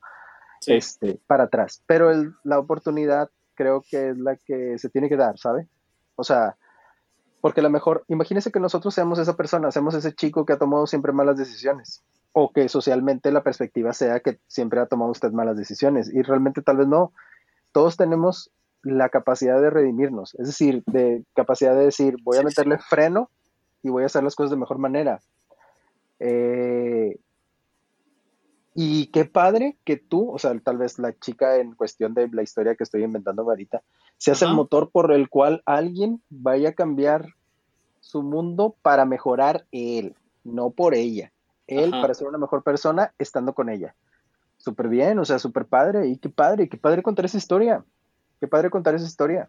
Este, 0.66 1.18
para 1.26 1.44
atrás. 1.44 1.82
Pero 1.86 2.10
la 2.44 2.58
oportunidad 2.58 3.30
creo 3.54 3.82
que 3.88 4.10
es 4.10 4.18
la 4.18 4.36
que 4.36 4.78
se 4.78 4.88
tiene 4.88 5.08
que 5.08 5.16
dar, 5.16 5.38
¿sabe? 5.38 5.68
O 6.16 6.24
sea, 6.24 6.56
porque 7.40 7.60
a 7.60 7.64
lo 7.64 7.70
mejor, 7.70 8.04
imagínese 8.08 8.52
que 8.52 8.60
nosotros 8.60 8.94
seamos 8.94 9.18
esa 9.18 9.36
persona, 9.36 9.70
seamos 9.72 9.94
ese 9.94 10.14
chico 10.14 10.46
que 10.46 10.52
ha 10.52 10.58
tomado 10.58 10.86
siempre 10.86 11.12
malas 11.12 11.36
decisiones, 11.36 12.02
o 12.32 12.52
que 12.52 12.68
socialmente 12.68 13.32
la 13.32 13.42
perspectiva 13.42 13.92
sea 13.92 14.20
que 14.20 14.38
siempre 14.46 14.80
ha 14.80 14.86
tomado 14.86 15.10
usted 15.10 15.32
malas 15.32 15.56
decisiones, 15.56 16.12
y 16.12 16.22
realmente 16.22 16.62
tal 16.62 16.76
vez 16.76 16.86
no. 16.86 17.12
Todos 17.72 17.96
tenemos 17.96 18.50
la 18.82 19.08
capacidad 19.08 19.60
de 19.60 19.70
redimirnos, 19.70 20.34
es 20.34 20.46
decir, 20.46 20.82
de 20.86 21.24
capacidad 21.34 21.74
de 21.74 21.84
decir, 21.84 22.16
voy 22.22 22.38
a 22.38 22.42
meterle 22.42 22.78
freno 22.78 23.30
y 23.82 23.90
voy 23.90 24.02
a 24.02 24.06
hacer 24.06 24.24
las 24.24 24.34
cosas 24.34 24.50
de 24.50 24.56
mejor 24.56 24.78
manera. 24.78 25.20
Eh, 26.18 27.18
y 28.74 29.06
qué 29.06 29.24
padre 29.24 29.76
que 29.84 29.96
tú, 29.96 30.30
o 30.30 30.38
sea, 30.38 30.58
tal 30.60 30.78
vez 30.78 30.98
la 30.98 31.12
chica 31.18 31.56
en 31.56 31.74
cuestión 31.74 32.14
de 32.14 32.28
la 32.28 32.42
historia 32.42 32.74
que 32.74 32.84
estoy 32.84 33.04
inventando 33.04 33.42
ahorita, 33.42 33.82
seas 34.16 34.42
el 34.42 34.54
motor 34.54 34.90
por 34.90 35.12
el 35.12 35.28
cual 35.28 35.62
alguien 35.66 36.22
vaya 36.30 36.70
a 36.70 36.74
cambiar 36.74 37.34
su 38.00 38.22
mundo 38.22 38.76
para 38.82 39.04
mejorar 39.04 39.66
él, 39.72 40.16
no 40.44 40.70
por 40.70 40.94
ella. 40.94 41.32
Él 41.66 41.90
para 41.90 42.14
ser 42.14 42.28
una 42.28 42.38
mejor 42.38 42.62
persona 42.62 43.12
estando 43.18 43.54
con 43.54 43.68
ella. 43.68 43.94
Súper 44.58 44.88
bien, 44.88 45.18
o 45.18 45.24
sea, 45.24 45.38
súper 45.38 45.66
padre. 45.66 46.08
Y 46.08 46.16
qué 46.16 46.28
padre, 46.28 46.68
qué 46.68 46.76
padre 46.76 47.02
contar 47.02 47.24
esa 47.24 47.38
historia. 47.38 47.84
Qué 48.42 48.48
padre 48.48 48.70
contar 48.70 48.96
esa 48.96 49.06
historia. 49.06 49.48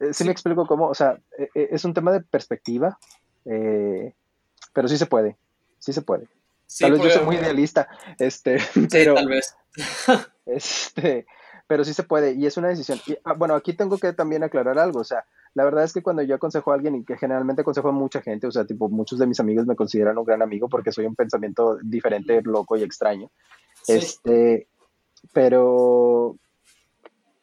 Eh, 0.00 0.12
sí, 0.12 0.24
me 0.24 0.32
explico 0.32 0.66
cómo, 0.66 0.88
o 0.88 0.94
sea, 0.94 1.18
e, 1.38 1.48
e, 1.54 1.68
es 1.72 1.84
un 1.86 1.94
tema 1.94 2.12
de 2.12 2.20
perspectiva, 2.20 2.98
eh, 3.46 4.12
pero 4.74 4.86
sí 4.86 4.98
se 4.98 5.06
puede, 5.06 5.38
sí 5.78 5.94
se 5.94 6.02
puede 6.02 6.28
tal 6.78 6.92
vez 6.92 7.02
yo 7.02 7.10
soy 7.10 7.24
muy 7.24 7.36
idealista, 7.36 7.88
este, 8.18 8.58
pero, 8.90 9.14
tal 9.14 9.28
vez. 9.28 9.56
este, 10.46 11.26
pero 11.66 11.84
sí 11.84 11.94
se 11.94 12.02
puede 12.02 12.32
y 12.32 12.46
es 12.46 12.56
una 12.56 12.68
decisión. 12.68 13.00
Ah, 13.24 13.34
bueno, 13.34 13.54
aquí 13.54 13.72
tengo 13.72 13.98
que 13.98 14.12
también 14.12 14.42
aclarar 14.42 14.78
algo, 14.78 15.00
o 15.00 15.04
sea, 15.04 15.24
la 15.54 15.64
verdad 15.64 15.84
es 15.84 15.92
que 15.92 16.02
cuando 16.02 16.22
yo 16.22 16.36
aconsejo 16.36 16.70
a 16.70 16.74
alguien 16.74 16.94
y 16.94 17.04
que 17.04 17.16
generalmente 17.16 17.62
aconsejo 17.62 17.88
a 17.88 17.92
mucha 17.92 18.22
gente, 18.22 18.46
o 18.46 18.52
sea, 18.52 18.64
tipo, 18.64 18.88
muchos 18.88 19.18
de 19.18 19.26
mis 19.26 19.40
amigos 19.40 19.66
me 19.66 19.76
consideran 19.76 20.18
un 20.18 20.24
gran 20.24 20.42
amigo 20.42 20.68
porque 20.68 20.92
soy 20.92 21.06
un 21.06 21.16
pensamiento 21.16 21.78
diferente, 21.82 22.40
loco 22.42 22.76
y 22.76 22.82
extraño. 22.82 23.30
Este, 23.88 24.68
pero 25.32 26.36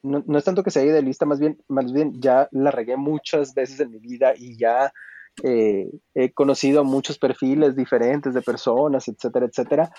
no, 0.08 0.24
no, 0.26 0.38
es 0.38 0.44
tanto 0.44 0.64
que 0.64 0.72
sea 0.72 0.84
idealista, 0.84 1.26
más 1.26 1.40
bien, 1.40 1.62
más 1.68 1.92
bien 1.92 2.14
ya 2.20 2.48
la 2.52 2.72
regué 2.72 2.98
muchas 2.98 3.54
veces 3.54 3.80
en 3.80 3.92
mi 3.92 4.00
vida 4.00 4.34
y 4.36 4.58
ya 4.58 4.92
eh, 5.44 5.92
he 6.16 6.32
conocido 6.34 6.84
muchos 6.84 7.20
perfiles 7.20 7.76
diferentes 7.76 8.34
de 8.34 8.42
personas, 8.42 9.08
etcétera, 9.08 9.46
etcétera. 9.46 9.92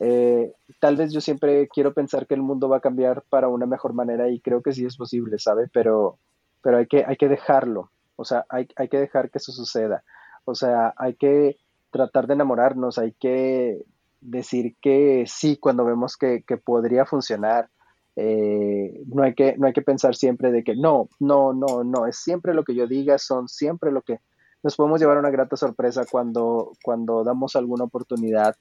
Eh, 0.00 0.52
tal 0.80 0.96
vez 0.96 1.12
yo 1.12 1.20
siempre 1.20 1.68
quiero 1.68 1.92
pensar 1.92 2.26
que 2.26 2.34
el 2.34 2.42
mundo 2.42 2.68
va 2.68 2.78
a 2.78 2.80
cambiar 2.80 3.22
para 3.28 3.48
una 3.48 3.66
mejor 3.66 3.92
manera 3.92 4.28
y 4.28 4.40
creo 4.40 4.62
que 4.62 4.72
sí 4.72 4.84
es 4.84 4.96
posible, 4.96 5.38
¿sabe? 5.38 5.68
Pero, 5.72 6.18
pero 6.62 6.78
hay, 6.78 6.86
que, 6.86 7.04
hay 7.06 7.16
que 7.16 7.28
dejarlo, 7.28 7.90
o 8.16 8.24
sea, 8.24 8.44
hay, 8.48 8.68
hay 8.76 8.88
que 8.88 8.98
dejar 8.98 9.30
que 9.30 9.38
eso 9.38 9.52
suceda. 9.52 10.04
O 10.44 10.54
sea, 10.54 10.94
hay 10.96 11.14
que 11.14 11.56
tratar 11.90 12.26
de 12.26 12.34
enamorarnos, 12.34 12.98
hay 12.98 13.12
que 13.12 13.82
decir 14.20 14.76
que 14.80 15.24
sí 15.26 15.56
cuando 15.56 15.84
vemos 15.84 16.16
que, 16.16 16.42
que 16.46 16.56
podría 16.56 17.04
funcionar. 17.04 17.68
Eh, 18.16 19.02
no, 19.06 19.24
hay 19.24 19.34
que, 19.34 19.56
no 19.58 19.66
hay 19.66 19.72
que 19.72 19.82
pensar 19.82 20.14
siempre 20.14 20.52
de 20.52 20.62
que 20.62 20.76
no, 20.76 21.08
no, 21.18 21.52
no, 21.52 21.82
no, 21.82 22.06
es 22.06 22.16
siempre 22.16 22.54
lo 22.54 22.62
que 22.62 22.74
yo 22.74 22.86
diga, 22.86 23.18
son 23.18 23.48
siempre 23.48 23.90
lo 23.90 24.02
que, 24.02 24.20
nos 24.64 24.76
podemos 24.76 24.98
llevar 24.98 25.18
una 25.18 25.30
grata 25.30 25.56
sorpresa 25.56 26.04
cuando, 26.10 26.72
cuando 26.82 27.22
damos 27.22 27.54
alguna 27.54 27.84
oportunidad 27.84 28.56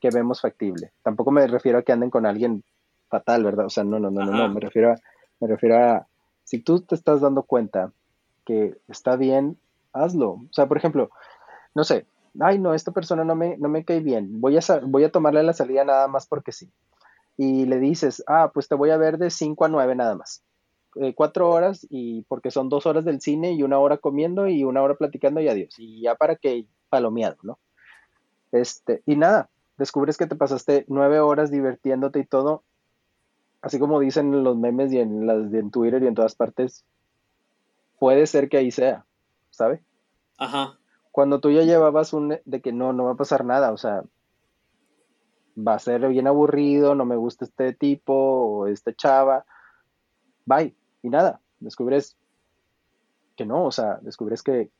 que 0.00 0.08
vemos 0.10 0.40
factible. 0.40 0.92
Tampoco 1.02 1.30
me 1.30 1.46
refiero 1.46 1.78
a 1.78 1.82
que 1.82 1.92
anden 1.92 2.10
con 2.10 2.24
alguien 2.24 2.64
fatal, 3.08 3.44
¿verdad? 3.44 3.66
O 3.66 3.70
sea, 3.70 3.84
no, 3.84 3.98
no, 3.98 4.10
no, 4.10 4.24
no, 4.24 4.32
no, 4.32 4.48
me 4.48 4.60
refiero 4.60 4.92
a, 4.92 4.96
me 5.40 5.48
refiero 5.48 5.76
a, 5.76 6.06
si 6.44 6.60
tú 6.60 6.80
te 6.80 6.94
estás 6.94 7.20
dando 7.20 7.42
cuenta 7.42 7.92
que 8.46 8.78
está 8.88 9.16
bien, 9.16 9.58
hazlo. 9.92 10.30
O 10.30 10.48
sea, 10.52 10.66
por 10.66 10.78
ejemplo, 10.78 11.10
no 11.74 11.84
sé, 11.84 12.06
ay, 12.40 12.58
no, 12.58 12.72
esta 12.72 12.92
persona 12.92 13.24
no 13.24 13.34
me, 13.34 13.58
no 13.58 13.68
me 13.68 13.84
cae 13.84 14.00
bien, 14.00 14.40
voy 14.40 14.56
a, 14.56 14.60
voy 14.82 15.04
a 15.04 15.12
tomarle 15.12 15.42
la 15.42 15.52
salida 15.52 15.84
nada 15.84 16.08
más 16.08 16.26
porque 16.26 16.52
sí. 16.52 16.70
Y 17.36 17.66
le 17.66 17.78
dices, 17.78 18.22
ah, 18.26 18.50
pues 18.52 18.68
te 18.68 18.74
voy 18.74 18.90
a 18.90 18.96
ver 18.96 19.18
de 19.18 19.30
5 19.30 19.64
a 19.64 19.68
9 19.68 19.94
nada 19.94 20.14
más. 20.14 20.42
Eh, 20.96 21.12
cuatro 21.12 21.50
horas 21.50 21.84
y 21.90 22.22
porque 22.22 22.52
son 22.52 22.68
dos 22.68 22.86
horas 22.86 23.04
del 23.04 23.20
cine 23.20 23.52
y 23.52 23.64
una 23.64 23.80
hora 23.80 23.98
comiendo 23.98 24.46
y 24.46 24.62
una 24.62 24.80
hora 24.80 24.94
platicando 24.94 25.40
y 25.40 25.48
adiós. 25.48 25.74
Y 25.78 26.02
ya 26.02 26.14
para 26.14 26.36
que 26.36 26.66
palomeado, 26.88 27.36
¿no? 27.42 27.58
Este, 28.52 29.02
y 29.04 29.16
nada, 29.16 29.50
descubres 29.76 30.16
que 30.16 30.28
te 30.28 30.36
pasaste 30.36 30.84
nueve 30.86 31.18
horas 31.18 31.50
divirtiéndote 31.50 32.20
y 32.20 32.24
todo, 32.24 32.62
así 33.60 33.80
como 33.80 33.98
dicen 33.98 34.44
los 34.44 34.56
memes 34.56 34.92
y 34.92 35.00
en, 35.00 35.26
las, 35.26 35.52
en 35.52 35.72
Twitter 35.72 36.00
y 36.04 36.06
en 36.06 36.14
todas 36.14 36.36
partes, 36.36 36.84
puede 37.98 38.28
ser 38.28 38.48
que 38.48 38.58
ahí 38.58 38.70
sea, 38.70 39.04
¿sabe? 39.50 39.82
Ajá. 40.38 40.78
Cuando 41.10 41.40
tú 41.40 41.50
ya 41.50 41.62
llevabas 41.62 42.12
un 42.12 42.38
de 42.44 42.60
que 42.60 42.72
no, 42.72 42.92
no 42.92 43.04
va 43.06 43.12
a 43.12 43.16
pasar 43.16 43.44
nada, 43.44 43.72
o 43.72 43.76
sea, 43.76 44.04
va 45.56 45.74
a 45.74 45.78
ser 45.78 46.08
bien 46.08 46.26
aburrido, 46.26 46.94
no 46.94 47.04
me 47.04 47.16
gusta 47.16 47.44
este 47.44 47.72
tipo 47.72 48.14
o 48.14 48.66
esta 48.66 48.94
chava, 48.94 49.44
bye 50.46 50.74
y 51.02 51.10
nada, 51.10 51.40
descubres 51.60 52.16
que 53.36 53.44
no, 53.44 53.64
o 53.64 53.72
sea, 53.72 53.98
descubres 54.02 54.42
que, 54.42 54.70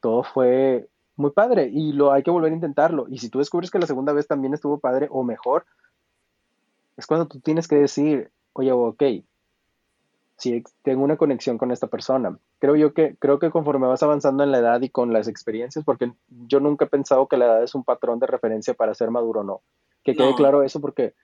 todo 0.00 0.22
fue 0.22 0.88
muy 1.16 1.32
padre 1.32 1.68
y 1.72 1.92
lo 1.92 2.12
hay 2.12 2.22
que 2.22 2.30
volver 2.30 2.52
a 2.52 2.54
intentarlo. 2.54 3.06
Y 3.08 3.18
si 3.18 3.28
tú 3.28 3.40
descubres 3.40 3.70
que 3.70 3.80
la 3.80 3.86
segunda 3.86 4.12
vez 4.12 4.28
también 4.28 4.54
estuvo 4.54 4.78
padre 4.78 5.08
o 5.10 5.24
mejor, 5.24 5.66
es 6.96 7.06
cuando 7.06 7.26
tú 7.26 7.40
tienes 7.40 7.66
que 7.66 7.74
decir, 7.74 8.30
oye, 8.52 8.70
ok, 8.70 9.02
si 10.36 10.62
tengo 10.82 11.02
una 11.02 11.16
conexión 11.16 11.58
con 11.58 11.72
esta 11.72 11.88
persona. 11.88 12.38
Creo 12.58 12.76
yo 12.76 12.92
que, 12.92 13.16
creo 13.18 13.38
que 13.38 13.50
conforme 13.50 13.86
vas 13.86 14.02
avanzando 14.02 14.44
en 14.44 14.52
la 14.52 14.58
edad 14.58 14.80
y 14.82 14.90
con 14.90 15.12
las 15.12 15.26
experiencias, 15.26 15.84
porque 15.84 16.12
yo 16.28 16.60
nunca 16.60 16.84
he 16.84 16.88
pensado 16.88 17.26
que 17.26 17.38
la 17.38 17.46
edad 17.46 17.62
es 17.62 17.74
un 17.74 17.84
patrón 17.84 18.18
de 18.18 18.26
referencia 18.26 18.74
para 18.74 18.94
ser 18.94 19.10
maduro 19.10 19.40
o 19.40 19.44
no. 19.44 19.62
Que 20.06 20.16
quede 20.16 20.34
claro 20.34 20.62
eso 20.62 20.80
porque 20.80 21.14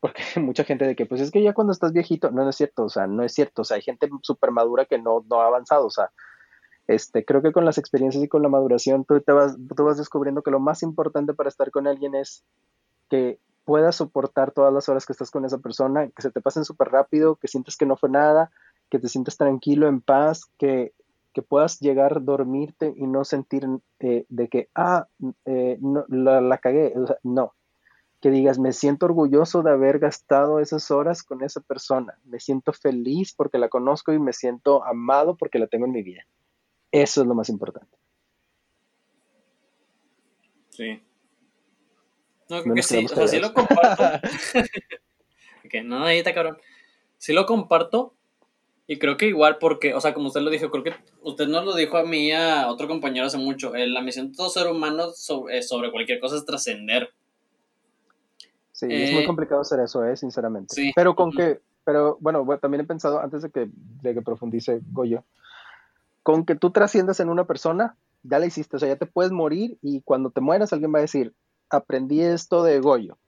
porque 0.00 0.22
mucha 0.40 0.64
gente 0.64 0.86
de 0.86 0.96
que, 0.96 1.06
pues 1.06 1.20
es 1.20 1.30
que 1.30 1.42
ya 1.42 1.52
cuando 1.52 1.72
estás 1.72 1.92
viejito, 1.92 2.30
no, 2.30 2.42
no 2.42 2.50
es 2.50 2.56
cierto, 2.56 2.84
o 2.84 2.88
sea, 2.88 3.06
no 3.06 3.22
es 3.22 3.34
cierto, 3.34 3.62
o 3.62 3.64
sea, 3.64 3.76
hay 3.76 3.82
gente 3.82 4.08
súper 4.22 4.50
madura 4.50 4.86
que 4.86 4.98
no, 4.98 5.24
no 5.28 5.42
ha 5.42 5.46
avanzado, 5.46 5.86
o 5.86 5.90
sea, 5.90 6.10
este, 6.86 7.24
creo 7.24 7.42
que 7.42 7.52
con 7.52 7.64
las 7.64 7.78
experiencias 7.78 8.24
y 8.24 8.28
con 8.28 8.42
la 8.42 8.48
maduración 8.48 9.04
tú, 9.04 9.20
te 9.20 9.32
vas, 9.32 9.56
tú 9.76 9.84
vas 9.84 9.98
descubriendo 9.98 10.42
que 10.42 10.50
lo 10.50 10.58
más 10.58 10.82
importante 10.82 11.34
para 11.34 11.48
estar 11.48 11.70
con 11.70 11.86
alguien 11.86 12.14
es 12.14 12.44
que 13.08 13.38
puedas 13.64 13.96
soportar 13.96 14.50
todas 14.52 14.72
las 14.72 14.88
horas 14.88 15.06
que 15.06 15.12
estás 15.12 15.30
con 15.30 15.44
esa 15.44 15.58
persona, 15.58 16.08
que 16.08 16.22
se 16.22 16.30
te 16.30 16.40
pasen 16.40 16.64
súper 16.64 16.88
rápido, 16.88 17.36
que 17.36 17.46
sientes 17.46 17.76
que 17.76 17.86
no 17.86 17.96
fue 17.96 18.08
nada, 18.08 18.50
que 18.88 18.98
te 18.98 19.08
sientes 19.08 19.36
tranquilo, 19.36 19.86
en 19.86 20.00
paz, 20.00 20.46
que, 20.58 20.92
que 21.32 21.42
puedas 21.42 21.78
llegar 21.78 22.16
a 22.16 22.20
dormirte 22.20 22.92
y 22.96 23.06
no 23.06 23.24
sentir 23.24 23.68
eh, 24.00 24.24
de 24.28 24.48
que, 24.48 24.68
ah, 24.74 25.06
eh, 25.44 25.78
no, 25.80 26.04
la, 26.08 26.40
la 26.40 26.58
cagué, 26.58 26.92
o 26.96 27.06
sea, 27.06 27.18
no, 27.22 27.52
que 28.20 28.30
digas, 28.30 28.58
me 28.58 28.72
siento 28.72 29.06
orgulloso 29.06 29.62
de 29.62 29.70
haber 29.70 29.98
gastado 29.98 30.60
esas 30.60 30.90
horas 30.90 31.22
con 31.22 31.42
esa 31.42 31.60
persona, 31.60 32.18
me 32.24 32.38
siento 32.38 32.72
feliz 32.72 33.32
porque 33.34 33.58
la 33.58 33.68
conozco 33.68 34.12
y 34.12 34.18
me 34.18 34.32
siento 34.32 34.84
amado 34.84 35.36
porque 35.36 35.58
la 35.58 35.66
tengo 35.66 35.86
en 35.86 35.92
mi 35.92 36.02
vida. 36.02 36.26
Eso 36.92 37.22
es 37.22 37.26
lo 37.26 37.34
más 37.34 37.48
importante. 37.48 37.96
Sí. 40.70 41.02
No, 42.48 42.62
creo 42.62 42.74
que 42.74 42.82
sí, 42.82 43.04
o 43.04 43.08
sea, 43.08 43.28
sí 43.28 43.38
lo 43.38 43.54
comparto. 43.54 44.02
ok, 45.64 45.74
no, 45.84 46.04
ahí 46.04 46.18
está 46.18 46.34
cabrón. 46.34 46.58
Sí 47.16 47.32
lo 47.32 47.46
comparto 47.46 48.14
y 48.86 48.98
creo 48.98 49.16
que 49.16 49.26
igual 49.26 49.58
porque, 49.58 49.94
o 49.94 50.00
sea, 50.00 50.12
como 50.12 50.26
usted 50.26 50.40
lo 50.40 50.50
dijo, 50.50 50.70
creo 50.70 50.82
que 50.82 50.94
usted 51.22 51.46
no 51.46 51.62
lo 51.62 51.76
dijo 51.76 51.96
a 51.96 52.02
mí, 52.02 52.32
a 52.32 52.68
otro 52.68 52.88
compañero 52.88 53.26
hace 53.26 53.38
mucho, 53.38 53.74
eh, 53.76 53.86
la 53.86 54.02
misión 54.02 54.30
de 54.30 54.36
todo 54.36 54.50
ser 54.50 54.66
humano 54.66 55.12
sobre, 55.12 55.62
sobre 55.62 55.92
cualquier 55.92 56.18
cosa 56.18 56.36
es 56.36 56.44
trascender. 56.44 57.14
Sí, 58.80 58.86
es 58.88 59.12
muy 59.12 59.24
eh, 59.24 59.26
complicado 59.26 59.60
hacer 59.60 59.78
eso, 59.80 60.02
¿eh? 60.06 60.16
sinceramente. 60.16 60.92
Pero 60.96 61.14
con 61.14 61.32
que, 61.32 61.60
pero 61.84 62.16
bueno, 62.20 62.46
también 62.58 62.80
he 62.80 62.86
pensado, 62.86 63.20
antes 63.20 63.42
de 63.42 63.50
que, 63.50 63.68
de 63.74 64.14
que 64.14 64.22
profundice 64.22 64.80
Goyo, 64.90 65.22
con 66.22 66.46
que 66.46 66.54
tú 66.54 66.70
trasciendas 66.70 67.20
en 67.20 67.28
una 67.28 67.44
persona, 67.44 67.96
ya 68.22 68.38
la 68.38 68.46
hiciste, 68.46 68.76
o 68.76 68.78
sea, 68.78 68.88
ya 68.88 68.96
te 68.96 69.04
puedes 69.04 69.32
morir 69.32 69.76
y 69.82 70.00
cuando 70.00 70.30
te 70.30 70.40
mueras 70.40 70.72
alguien 70.72 70.94
va 70.94 70.98
a 70.98 71.02
decir, 71.02 71.34
aprendí 71.68 72.22
esto 72.22 72.62
de 72.62 72.80
Goyo. 72.80 73.18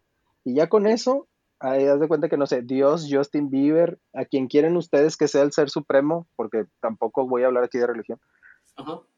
Y 0.42 0.54
ya 0.54 0.70
con 0.70 0.86
eso, 0.86 1.26
ahí 1.60 1.84
das 1.84 2.00
de 2.00 2.08
cuenta 2.08 2.30
que, 2.30 2.38
no 2.38 2.46
sé, 2.46 2.62
Dios, 2.62 3.06
Justin 3.10 3.50
Bieber, 3.50 3.98
a 4.14 4.24
quien 4.24 4.48
quieren 4.48 4.74
ustedes 4.78 5.18
que 5.18 5.28
sea 5.28 5.42
el 5.42 5.52
ser 5.52 5.68
supremo, 5.68 6.26
porque 6.34 6.64
tampoco 6.80 7.28
voy 7.28 7.42
a 7.42 7.48
hablar 7.48 7.64
aquí 7.64 7.76
de 7.76 7.86
religión, 7.86 8.18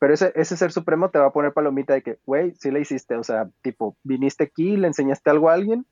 Pero 0.00 0.14
ese, 0.14 0.32
ese 0.34 0.56
ser 0.56 0.72
supremo 0.72 1.10
te 1.10 1.20
va 1.20 1.26
a 1.26 1.32
poner 1.32 1.52
palomita 1.52 1.94
de 1.94 2.02
que, 2.02 2.18
güey, 2.26 2.56
sí 2.56 2.72
le 2.72 2.80
hiciste, 2.80 3.14
o 3.14 3.22
sea, 3.22 3.48
tipo, 3.62 3.96
viniste 4.02 4.42
aquí, 4.42 4.76
le 4.76 4.88
enseñaste 4.88 5.30
algo 5.30 5.48
a 5.48 5.54
alguien, 5.54 5.86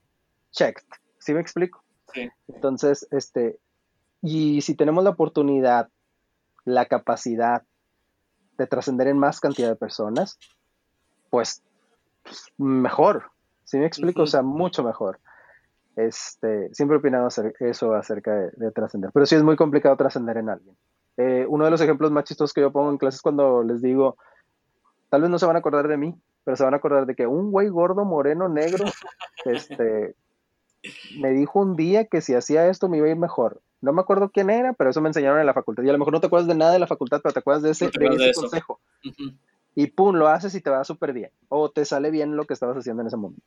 checked. 0.52 0.84
¿Sí 1.18 1.34
me 1.34 1.40
explico? 1.40 1.82
Sí. 2.12 2.30
Entonces, 2.48 3.06
este, 3.10 3.58
y 4.22 4.60
si 4.60 4.74
tenemos 4.74 5.02
la 5.02 5.10
oportunidad, 5.10 5.88
la 6.64 6.86
capacidad 6.86 7.62
de 8.58 8.66
trascender 8.66 9.08
en 9.08 9.18
más 9.18 9.40
cantidad 9.40 9.68
de 9.68 9.76
personas, 9.76 10.38
pues 11.30 11.62
mejor. 12.58 13.30
¿Sí 13.64 13.78
me 13.78 13.86
explico? 13.86 14.22
O 14.22 14.26
sea, 14.26 14.42
mucho 14.42 14.84
mejor. 14.84 15.18
Este, 15.96 16.72
siempre 16.72 16.96
he 16.96 17.00
opinado 17.00 17.28
eso 17.60 17.94
acerca 17.94 18.34
de, 18.34 18.70
trascender, 18.70 19.10
pero 19.12 19.26
sí 19.26 19.34
es 19.34 19.42
muy 19.42 19.56
complicado 19.56 19.96
trascender 19.96 20.38
en 20.38 20.48
alguien. 20.48 20.76
Eh, 21.18 21.44
uno 21.48 21.66
de 21.66 21.70
los 21.70 21.80
ejemplos 21.80 22.10
más 22.10 22.24
chistosos 22.24 22.54
que 22.54 22.62
yo 22.62 22.72
pongo 22.72 22.90
en 22.90 22.98
clases 22.98 23.20
cuando 23.20 23.62
les 23.62 23.82
digo, 23.82 24.16
tal 25.10 25.20
vez 25.20 25.30
no 25.30 25.38
se 25.38 25.44
van 25.44 25.56
a 25.56 25.58
acordar 25.58 25.88
de 25.88 25.98
mí, 25.98 26.14
pero 26.44 26.56
se 26.56 26.64
van 26.64 26.72
a 26.72 26.78
acordar 26.78 27.04
de 27.04 27.14
que 27.14 27.26
un 27.26 27.50
güey 27.50 27.68
gordo, 27.68 28.04
moreno, 28.04 28.48
negro, 28.48 28.84
este, 29.44 30.14
me 31.18 31.30
dijo 31.30 31.60
un 31.60 31.76
día 31.76 32.06
que 32.06 32.20
si 32.20 32.34
hacía 32.34 32.68
esto 32.68 32.88
me 32.88 32.98
iba 32.98 33.06
a 33.06 33.10
ir 33.10 33.16
mejor. 33.16 33.60
No 33.80 33.92
me 33.92 34.00
acuerdo 34.00 34.30
quién 34.30 34.50
era, 34.50 34.72
pero 34.72 34.90
eso 34.90 35.00
me 35.00 35.08
enseñaron 35.08 35.40
en 35.40 35.46
la 35.46 35.54
facultad. 35.54 35.82
Y 35.82 35.88
a 35.88 35.92
lo 35.92 35.98
mejor 35.98 36.12
no 36.12 36.20
te 36.20 36.26
acuerdas 36.26 36.48
de 36.48 36.54
nada 36.54 36.72
de 36.72 36.78
la 36.78 36.86
facultad, 36.86 37.20
pero 37.22 37.32
te 37.32 37.40
acuerdas 37.40 37.62
de 37.62 37.70
ese, 37.70 37.90
consejo. 38.34 38.80
Y 39.74 39.88
pum, 39.88 40.14
lo 40.14 40.28
haces 40.28 40.54
y 40.54 40.60
te 40.60 40.70
va 40.70 40.84
súper 40.84 41.12
bien. 41.12 41.30
O 41.48 41.70
te 41.70 41.84
sale 41.84 42.10
bien 42.10 42.36
lo 42.36 42.44
que 42.44 42.54
estabas 42.54 42.76
haciendo 42.76 43.02
en 43.02 43.08
ese 43.08 43.16
momento. 43.16 43.44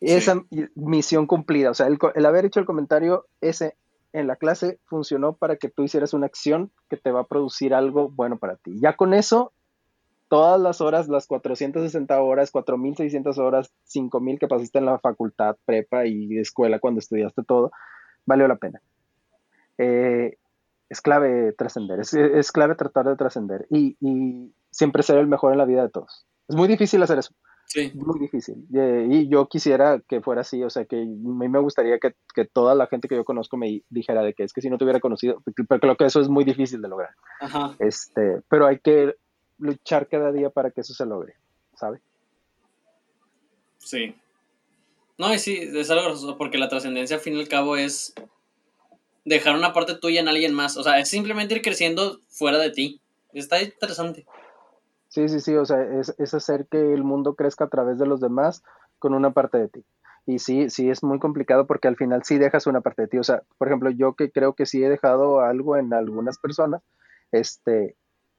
Esa 0.00 0.44
misión 0.74 1.26
cumplida, 1.26 1.70
o 1.70 1.74
sea, 1.74 1.88
el, 1.88 2.26
haber 2.26 2.44
hecho 2.44 2.60
el 2.60 2.66
comentario 2.66 3.26
ese 3.40 3.76
en 4.12 4.28
la 4.28 4.36
clase 4.36 4.78
funcionó 4.84 5.32
para 5.32 5.56
que 5.56 5.68
tú 5.68 5.82
hicieras 5.82 6.14
una 6.14 6.26
acción 6.26 6.70
que 6.88 6.96
te 6.96 7.10
va 7.10 7.20
a 7.20 7.26
producir 7.26 7.74
algo 7.74 8.08
bueno 8.08 8.38
para 8.38 8.56
ti. 8.56 8.78
Ya 8.80 8.94
con 8.94 9.12
eso, 9.12 9.52
todas 10.28 10.60
las 10.60 10.80
horas, 10.80 11.08
las 11.08 11.26
460 11.26 12.20
horas, 12.22 12.50
4600 12.50 13.38
horas, 13.38 13.72
5000 13.84 14.38
que 14.38 14.48
pasaste 14.48 14.78
en 14.78 14.86
la 14.86 14.98
facultad, 14.98 15.56
prepa 15.64 16.06
y 16.06 16.38
escuela 16.38 16.78
cuando 16.78 17.00
estudiaste 17.00 17.42
todo, 17.42 17.70
valió 18.26 18.46
la 18.48 18.56
pena. 18.56 18.80
Eh, 19.78 20.36
es 20.88 21.00
clave 21.00 21.52
trascender, 21.52 22.00
es, 22.00 22.52
clave 22.52 22.74
tratar 22.74 23.06
de 23.06 23.16
trascender 23.16 23.66
y, 23.70 23.96
y 24.00 24.52
siempre 24.70 25.02
ser 25.02 25.18
el 25.18 25.26
mejor 25.26 25.52
en 25.52 25.58
la 25.58 25.66
vida 25.66 25.82
de 25.82 25.90
todos. 25.90 26.26
Es 26.48 26.56
muy 26.56 26.68
difícil 26.68 27.02
hacer 27.02 27.18
eso. 27.18 27.34
Sí. 27.68 27.92
Muy 27.94 28.18
difícil. 28.18 28.66
Y 28.70 29.28
yo 29.28 29.46
quisiera 29.46 30.00
que 30.08 30.22
fuera 30.22 30.40
así, 30.40 30.62
o 30.64 30.70
sea, 30.70 30.86
que 30.86 31.02
a 31.02 31.04
mí 31.04 31.48
me 31.48 31.60
gustaría 31.60 31.98
que, 31.98 32.14
toda 32.46 32.74
la 32.74 32.86
gente 32.86 33.08
que 33.08 33.16
yo 33.16 33.24
conozco 33.24 33.58
me 33.58 33.82
dijera 33.90 34.22
de 34.22 34.32
que 34.32 34.44
es 34.44 34.54
que 34.54 34.62
si 34.62 34.70
no 34.70 34.78
te 34.78 34.84
hubiera 34.84 35.00
conocido, 35.00 35.42
pero 35.68 35.80
creo 35.80 35.96
que 35.96 36.06
eso 36.06 36.20
es 36.20 36.30
muy 36.30 36.44
difícil 36.44 36.80
de 36.80 36.88
lograr. 36.88 37.10
Ajá. 37.40 37.76
Este, 37.78 38.40
pero 38.48 38.66
hay 38.66 38.78
que 38.78 39.16
luchar 39.58 40.08
cada 40.08 40.32
día 40.32 40.50
para 40.50 40.70
que 40.70 40.80
eso 40.80 40.94
se 40.94 41.06
logre, 41.06 41.34
¿sabe? 41.74 42.00
Sí. 43.78 44.14
No, 45.16 45.32
y 45.34 45.38
sí, 45.38 45.56
es 45.74 45.90
algo 45.90 46.36
porque 46.36 46.58
la 46.58 46.68
trascendencia 46.68 47.16
al 47.16 47.22
fin 47.22 47.34
y 47.34 47.40
al 47.40 47.48
cabo 47.48 47.76
es 47.76 48.14
dejar 49.24 49.56
una 49.56 49.72
parte 49.72 49.94
tuya 49.94 50.20
en 50.20 50.28
alguien 50.28 50.54
más, 50.54 50.76
o 50.76 50.82
sea, 50.82 50.98
es 50.98 51.08
simplemente 51.08 51.54
ir 51.54 51.62
creciendo 51.62 52.20
fuera 52.28 52.58
de 52.58 52.70
ti. 52.70 53.00
Está 53.32 53.62
interesante. 53.62 54.26
Sí, 55.08 55.28
sí, 55.28 55.40
sí, 55.40 55.54
o 55.54 55.64
sea, 55.64 55.82
es, 55.82 56.34
hacer 56.34 56.66
que 56.70 56.92
el 56.92 57.02
mundo 57.02 57.34
crezca 57.34 57.64
a 57.64 57.68
través 57.68 57.98
de 57.98 58.06
los 58.06 58.20
demás 58.20 58.62
con 58.98 59.14
una 59.14 59.32
parte 59.32 59.58
de 59.58 59.68
ti. 59.68 59.84
Y 60.26 60.38
sí, 60.38 60.68
sí, 60.68 60.90
es 60.90 61.02
muy 61.02 61.18
complicado 61.18 61.66
porque 61.66 61.88
al 61.88 61.96
final 61.96 62.22
sí 62.24 62.36
dejas 62.36 62.66
una 62.66 62.82
parte 62.82 63.02
de 63.02 63.08
ti. 63.08 63.18
O 63.18 63.24
sea, 63.24 63.42
por 63.56 63.68
ejemplo, 63.68 63.90
yo 63.90 64.14
que 64.14 64.30
creo 64.30 64.54
que 64.54 64.66
sí 64.66 64.82
he 64.84 64.88
dejado 64.88 65.40
algo 65.40 65.76
en 65.76 65.94
algunas 65.94 66.38
personas, 66.38 66.82
este, 67.32 67.96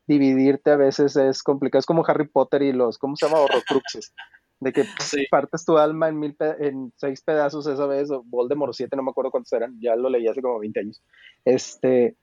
dividirte 0.10 0.72
a 0.72 0.76
veces 0.76 1.16
es 1.16 1.44
complicado. 1.44 1.80
Es 1.80 1.86
como 1.86 2.04
Harry 2.06 2.28
Potter 2.28 2.64
y 2.64 2.74
los, 2.74 2.98
¿cómo 2.98 3.16
se 3.16 3.28
llama? 3.28 3.42
Horrocruxes. 3.42 4.12
De 4.60 4.74
que 4.74 4.84
partes 5.32 5.64
tu 5.64 5.78
alma 5.78 6.10
en, 6.10 6.20
mil 6.20 6.36
en 6.40 6.92
seis 6.98 7.22
pedazos 7.22 7.68
esa 7.68 7.86
vez, 7.86 8.10
o 8.10 8.24
Voldemort 8.24 8.74
siete, 8.74 8.98
no 8.98 9.04
me 9.04 9.12
acuerdo 9.12 9.30
cuántos 9.30 9.54
eran, 9.54 9.80
ya 9.80 9.96
lo 9.96 10.10
leí 10.10 10.28
hace 10.28 10.42
como 10.42 10.60
20 10.60 10.80
años. 10.80 11.02
Este, 11.46 12.16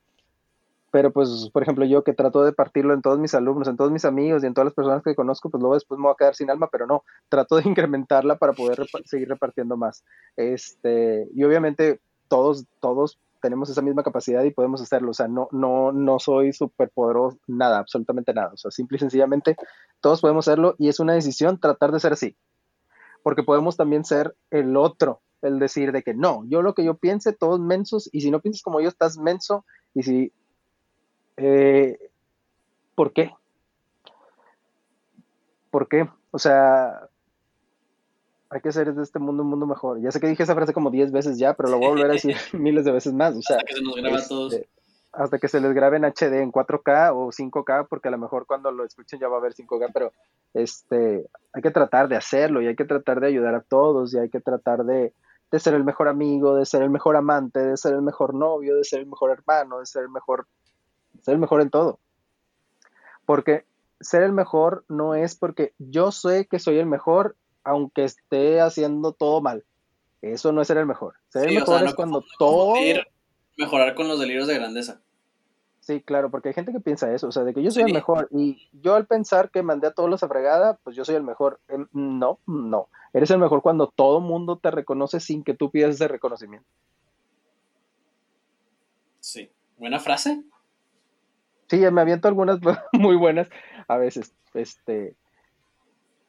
pero 0.90 1.12
pues, 1.12 1.48
por 1.52 1.62
ejemplo, 1.62 1.84
yo 1.84 2.02
que 2.02 2.12
trato 2.12 2.42
de 2.42 2.52
partirlo 2.52 2.92
en 2.92 3.02
todos 3.02 3.20
mis 3.20 3.34
alumnos, 3.34 3.68
en 3.68 3.76
todos 3.76 3.92
mis 3.92 4.04
amigos 4.04 4.42
y 4.42 4.46
en 4.48 4.54
todas 4.54 4.66
las 4.66 4.74
personas 4.74 5.02
que 5.04 5.14
conozco, 5.14 5.48
pues 5.48 5.60
luego 5.60 5.74
después 5.74 5.98
me 5.98 6.06
voy 6.06 6.12
a 6.12 6.18
quedar 6.18 6.34
sin 6.34 6.50
alma, 6.50 6.68
pero 6.72 6.86
no, 6.88 7.04
trato 7.28 7.56
de 7.56 7.62
incrementarla 7.68 8.36
para 8.36 8.52
poder 8.52 8.84
seguir 9.04 9.28
repartiendo 9.28 9.76
más. 9.76 10.04
Este, 10.36 11.28
y 11.34 11.44
obviamente 11.44 12.00
todos, 12.26 12.66
todos 12.80 13.20
tenemos 13.46 13.70
esa 13.70 13.80
misma 13.80 14.02
capacidad 14.02 14.42
y 14.42 14.50
podemos 14.50 14.82
hacerlo, 14.82 15.10
o 15.10 15.14
sea, 15.14 15.28
no, 15.28 15.48
no, 15.52 15.92
no 15.92 16.18
soy 16.18 16.52
súper 16.52 16.90
poderoso, 16.90 17.38
nada, 17.46 17.78
absolutamente 17.78 18.34
nada, 18.34 18.50
o 18.52 18.56
sea, 18.56 18.72
simple 18.72 18.96
y 18.96 18.98
sencillamente 18.98 19.56
todos 20.00 20.20
podemos 20.20 20.48
hacerlo 20.48 20.74
y 20.78 20.88
es 20.88 20.98
una 20.98 21.12
decisión 21.12 21.60
tratar 21.60 21.92
de 21.92 22.00
ser 22.00 22.12
así, 22.12 22.36
porque 23.22 23.44
podemos 23.44 23.76
también 23.76 24.04
ser 24.04 24.34
el 24.50 24.76
otro, 24.76 25.20
el 25.42 25.60
decir 25.60 25.92
de 25.92 26.02
que 26.02 26.12
no, 26.12 26.44
yo 26.48 26.60
lo 26.60 26.74
que 26.74 26.84
yo 26.84 26.94
piense, 26.94 27.32
todos 27.32 27.60
mensos, 27.60 28.10
y 28.12 28.22
si 28.22 28.32
no 28.32 28.40
piensas 28.40 28.62
como 28.62 28.80
yo, 28.80 28.88
estás 28.88 29.16
menso, 29.16 29.64
y 29.94 30.02
si 30.02 30.32
eh, 31.36 31.98
¿Por 32.96 33.12
qué? 33.12 33.30
¿Por 35.70 35.86
qué? 35.86 36.08
O 36.30 36.38
sea, 36.38 37.08
hay 38.50 38.60
que 38.60 38.68
hacer 38.68 38.94
de 38.94 39.02
este 39.02 39.18
mundo 39.18 39.42
un 39.42 39.50
mundo 39.50 39.66
mejor. 39.66 40.00
Ya 40.00 40.10
sé 40.10 40.20
que 40.20 40.28
dije 40.28 40.42
esa 40.42 40.54
frase 40.54 40.72
como 40.72 40.90
10 40.90 41.12
veces 41.12 41.38
ya, 41.38 41.54
pero 41.54 41.68
lo 41.68 41.78
voy 41.78 41.86
a 41.86 41.90
volver 41.90 42.10
a 42.10 42.12
decir 42.14 42.36
miles 42.52 42.84
de 42.84 42.92
veces 42.92 43.12
más. 43.12 43.36
O 43.36 43.42
sea, 43.42 43.56
hasta 43.56 43.66
que 43.66 43.74
se 43.74 43.82
nos 43.82 43.96
grabe 43.96 44.16
a 44.16 44.28
todos. 44.28 44.52
Este, 44.52 44.68
hasta 45.12 45.38
que 45.38 45.48
se 45.48 45.60
les 45.60 45.72
grabe 45.72 45.96
en 45.96 46.04
HD, 46.04 46.42
en 46.42 46.52
4K 46.52 47.12
o 47.14 47.32
5K, 47.32 47.86
porque 47.88 48.08
a 48.08 48.10
lo 48.10 48.18
mejor 48.18 48.44
cuando 48.46 48.70
lo 48.70 48.84
escuchen 48.84 49.18
ya 49.18 49.28
va 49.28 49.36
a 49.36 49.38
haber 49.38 49.54
5K, 49.54 49.90
pero 49.92 50.12
este, 50.52 51.26
hay 51.54 51.62
que 51.62 51.70
tratar 51.70 52.08
de 52.08 52.16
hacerlo 52.16 52.60
y 52.60 52.66
hay 52.66 52.76
que 52.76 52.84
tratar 52.84 53.20
de 53.20 53.28
ayudar 53.28 53.54
a 53.54 53.62
todos 53.62 54.12
y 54.12 54.18
hay 54.18 54.28
que 54.28 54.40
tratar 54.40 54.84
de, 54.84 55.14
de 55.50 55.58
ser 55.58 55.72
el 55.72 55.84
mejor 55.84 56.08
amigo, 56.08 56.54
de 56.54 56.66
ser 56.66 56.82
el 56.82 56.90
mejor 56.90 57.16
amante, 57.16 57.60
de 57.60 57.76
ser 57.78 57.94
el 57.94 58.02
mejor 58.02 58.34
novio, 58.34 58.76
de 58.76 58.84
ser 58.84 59.00
el 59.00 59.06
mejor 59.06 59.30
hermano, 59.30 59.78
de 59.78 59.86
ser 59.86 60.02
el 60.02 60.10
mejor 60.10 60.46
ser 61.22 61.34
el 61.34 61.40
mejor 61.40 61.60
en 61.60 61.70
todo. 61.70 61.98
Porque 63.24 63.64
ser 64.00 64.22
el 64.22 64.32
mejor 64.32 64.84
no 64.88 65.14
es 65.14 65.34
porque 65.34 65.72
yo 65.78 66.12
sé 66.12 66.46
que 66.46 66.58
soy 66.58 66.78
el 66.78 66.86
mejor, 66.86 67.36
aunque 67.66 68.04
esté 68.04 68.60
haciendo 68.60 69.12
todo 69.12 69.40
mal. 69.40 69.64
Eso 70.22 70.52
no 70.52 70.62
es 70.62 70.68
ser 70.68 70.78
el 70.78 70.86
mejor. 70.86 71.16
Ser 71.28 71.48
el 71.48 71.54
mejor 71.56 71.84
es 71.84 71.94
cuando 71.94 72.24
todo. 72.38 72.74
Mejorar 73.58 73.94
con 73.94 74.06
los 74.08 74.20
delirios 74.20 74.46
de 74.46 74.54
grandeza. 74.54 75.00
Sí, 75.80 76.00
claro, 76.00 76.30
porque 76.30 76.48
hay 76.48 76.54
gente 76.54 76.72
que 76.72 76.80
piensa 76.80 77.12
eso, 77.14 77.28
o 77.28 77.32
sea, 77.32 77.44
de 77.44 77.54
que 77.54 77.62
yo 77.62 77.70
soy 77.70 77.84
el 77.84 77.92
mejor 77.92 78.28
y 78.32 78.68
yo 78.72 78.96
al 78.96 79.06
pensar 79.06 79.50
que 79.50 79.62
mandé 79.62 79.86
a 79.86 79.92
todos 79.92 80.10
los 80.10 80.22
a 80.22 80.28
fregada, 80.28 80.78
pues 80.82 80.96
yo 80.96 81.04
soy 81.04 81.14
el 81.14 81.22
mejor. 81.22 81.60
Em, 81.68 81.86
no, 81.92 82.38
no. 82.46 82.88
Eres 83.12 83.30
el 83.30 83.38
mejor 83.38 83.62
cuando 83.62 83.88
todo 83.88 84.20
mundo 84.20 84.58
te 84.58 84.70
reconoce 84.70 85.20
sin 85.20 85.42
que 85.42 85.54
tú 85.54 85.70
pidas 85.70 85.94
ese 85.94 86.08
reconocimiento. 86.08 86.68
Sí. 89.20 89.50
Buena 89.76 89.98
frase. 89.98 90.42
Sí, 91.68 91.78
me 91.78 92.00
aviento 92.00 92.28
algunas 92.28 92.58
muy 92.92 93.16
buenas 93.16 93.48
a 93.88 93.96
veces. 93.96 94.34
Este, 94.54 95.14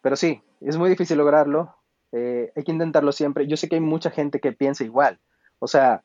pero 0.07 0.15
sí, 0.15 0.41
es 0.61 0.77
muy 0.77 0.89
difícil 0.89 1.17
lograrlo. 1.17 1.75
Eh, 2.13 2.53
hay 2.55 2.63
que 2.63 2.71
intentarlo 2.71 3.11
siempre. 3.11 3.45
Yo 3.45 3.57
sé 3.57 3.67
que 3.67 3.75
hay 3.75 3.81
mucha 3.81 4.09
gente 4.09 4.39
que 4.39 4.53
piensa 4.53 4.85
igual. 4.85 5.19
O 5.59 5.67
sea, 5.67 6.01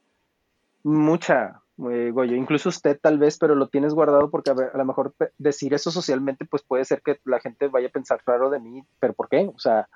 mucha, 0.82 1.62
eh, 1.88 2.10
Goyo, 2.12 2.34
incluso 2.34 2.68
usted 2.68 2.98
tal 3.00 3.20
vez, 3.20 3.38
pero 3.38 3.54
lo 3.54 3.68
tienes 3.68 3.94
guardado 3.94 4.28
porque 4.28 4.50
a, 4.50 4.54
lo 4.76 4.84
mejor 4.84 5.14
decir 5.38 5.72
eso 5.72 5.92
socialmente, 5.92 6.44
pues 6.46 6.64
puede 6.64 6.84
ser 6.84 7.00
que 7.02 7.20
la 7.24 7.38
gente 7.38 7.68
vaya 7.68 7.86
a 7.86 7.92
pensar 7.92 8.20
raro 8.26 8.50
de 8.50 8.58
mí, 8.58 8.84
pero 8.98 9.12
¿por 9.12 9.28
qué? 9.28 9.48
O 9.54 9.60
sea, 9.60 9.88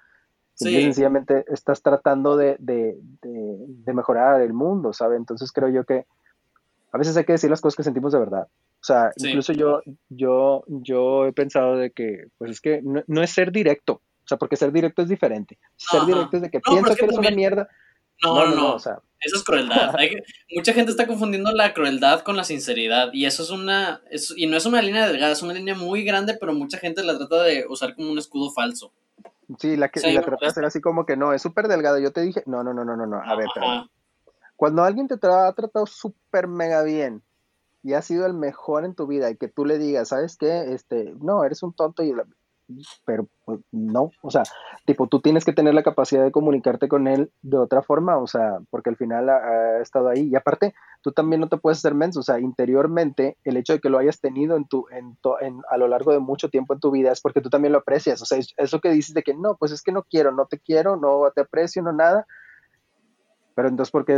sencillamente 0.54 1.44
estás 1.48 1.82
tratando 1.82 2.36
de, 2.36 2.54
de, 2.60 2.96
de, 3.00 3.92
mejorar 3.92 4.40
el 4.40 4.52
mundo, 4.52 4.92
¿sabe? 4.92 5.16
Entonces 5.16 5.50
creo 5.50 5.68
yo 5.68 5.82
que 5.82 6.06
a 6.96 6.98
veces 6.98 7.14
hay 7.14 7.24
que 7.24 7.32
decir 7.32 7.50
las 7.50 7.60
cosas 7.60 7.76
que 7.76 7.82
sentimos 7.82 8.14
de 8.14 8.18
verdad. 8.18 8.46
O 8.48 8.84
sea, 8.86 9.10
incluso 9.16 9.52
yo, 9.52 9.82
yo, 10.08 10.64
yo 10.66 11.26
he 11.26 11.32
pensado 11.34 11.76
de 11.76 11.90
que, 11.90 12.28
pues 12.38 12.52
es 12.52 12.60
que 12.62 12.80
no, 12.82 13.22
es 13.22 13.30
ser 13.30 13.52
directo. 13.52 14.00
O 14.24 14.28
sea, 14.28 14.38
porque 14.38 14.56
ser 14.56 14.72
directo 14.72 15.02
es 15.02 15.08
diferente. 15.10 15.58
Ser 15.76 16.06
directo 16.06 16.36
es 16.36 16.42
de 16.42 16.50
que 16.50 16.60
piensas 16.60 16.96
que, 16.96 17.04
eres 17.04 17.18
una 17.18 17.30
mierda. 17.30 17.68
No, 18.22 18.46
no, 18.46 18.54
no, 18.54 18.74
o 18.76 18.78
sea. 18.78 18.98
Eso 19.20 19.36
es 19.36 19.44
crueldad. 19.44 19.94
mucha 20.54 20.72
gente 20.72 20.90
está 20.90 21.06
confundiendo 21.06 21.52
la 21.52 21.74
crueldad 21.74 22.22
con 22.22 22.34
la 22.34 22.44
sinceridad. 22.44 23.10
Y 23.12 23.26
eso 23.26 23.42
es 23.42 23.50
una. 23.50 24.00
y 24.34 24.46
no 24.46 24.56
es 24.56 24.64
una 24.64 24.80
línea 24.80 25.06
delgada, 25.06 25.32
es 25.32 25.42
una 25.42 25.52
línea 25.52 25.74
muy 25.74 26.02
grande, 26.02 26.34
pero 26.40 26.54
mucha 26.54 26.78
gente 26.78 27.04
la 27.04 27.18
trata 27.18 27.42
de 27.42 27.66
usar 27.68 27.94
como 27.94 28.10
un 28.10 28.18
escudo 28.18 28.50
falso. 28.50 28.90
Sí, 29.58 29.76
la, 29.76 29.90
que, 29.90 30.00
la 30.00 30.22
trata 30.22 30.46
de 30.46 30.50
hacer 30.50 30.64
así 30.64 30.80
como 30.80 31.04
que 31.04 31.18
no, 31.18 31.34
es 31.34 31.42
súper 31.42 31.68
delgada. 31.68 32.00
Yo 32.00 32.10
te 32.10 32.22
dije, 32.22 32.42
no, 32.46 32.64
no, 32.64 32.72
no, 32.72 32.86
no, 32.86 32.96
no, 32.96 33.06
no. 33.06 33.20
A 33.22 33.36
ver, 33.36 33.48
pero. 33.54 33.90
Cuando 34.56 34.82
alguien 34.82 35.06
te 35.08 35.14
ha 35.14 35.52
tratado 35.52 35.86
súper 35.86 36.48
mega 36.48 36.82
bien 36.82 37.22
y 37.82 37.92
ha 37.92 38.02
sido 38.02 38.26
el 38.26 38.34
mejor 38.34 38.84
en 38.84 38.94
tu 38.94 39.06
vida 39.06 39.30
y 39.30 39.36
que 39.36 39.48
tú 39.48 39.64
le 39.64 39.78
digas, 39.78 40.08
¿sabes 40.08 40.36
qué? 40.36 40.72
Este, 40.72 41.14
no, 41.20 41.44
eres 41.44 41.62
un 41.62 41.72
tonto 41.72 42.02
y 42.02 42.12
pero 43.04 43.28
pues, 43.44 43.60
no, 43.70 44.10
o 44.22 44.30
sea, 44.30 44.42
tipo, 44.84 45.06
tú 45.06 45.20
tienes 45.20 45.44
que 45.44 45.52
tener 45.52 45.72
la 45.72 45.84
capacidad 45.84 46.24
de 46.24 46.32
comunicarte 46.32 46.88
con 46.88 47.06
él 47.06 47.30
de 47.42 47.58
otra 47.58 47.82
forma, 47.82 48.18
o 48.18 48.26
sea, 48.26 48.58
porque 48.70 48.90
al 48.90 48.96
final 48.96 49.28
ha, 49.28 49.80
estado 49.80 50.08
ahí. 50.08 50.28
Y 50.28 50.34
aparte, 50.34 50.74
tú 51.00 51.12
también 51.12 51.40
no 51.40 51.48
te 51.48 51.58
puedes 51.58 51.78
hacer 51.78 51.94
menso, 51.94 52.20
o 52.20 52.22
sea, 52.24 52.40
interiormente, 52.40 53.36
el 53.44 53.56
hecho 53.56 53.74
de 53.74 53.80
que 53.80 53.88
lo 53.88 53.98
hayas 53.98 54.20
tenido 54.20 54.56
en 54.56 54.66
tu, 54.66 54.86
en, 54.90 55.16
en 55.42 55.62
a 55.70 55.76
lo 55.76 55.86
largo 55.86 56.12
de 56.12 56.18
mucho 56.18 56.48
tiempo 56.48 56.74
en 56.74 56.80
tu 56.80 56.90
vida 56.90 57.12
es 57.12 57.20
porque 57.20 57.40
tú 57.40 57.50
también 57.50 57.72
lo 57.72 57.78
aprecias, 57.78 58.20
o 58.20 58.24
sea, 58.24 58.38
eso 58.56 58.80
que 58.80 58.90
dices 58.90 59.14
de 59.14 59.22
que 59.22 59.34
no, 59.34 59.56
pues 59.56 59.70
es 59.70 59.82
que 59.82 59.92
no 59.92 60.02
quiero, 60.02 60.32
no 60.32 60.46
te 60.46 60.58
quiero, 60.58 60.96
no 60.96 61.30
te 61.32 61.42
aprecio, 61.42 61.82
no 61.82 61.92
nada, 61.92 62.26
pero 63.54 63.68
entonces, 63.68 63.92
¿por 63.92 64.04
qué 64.04 64.16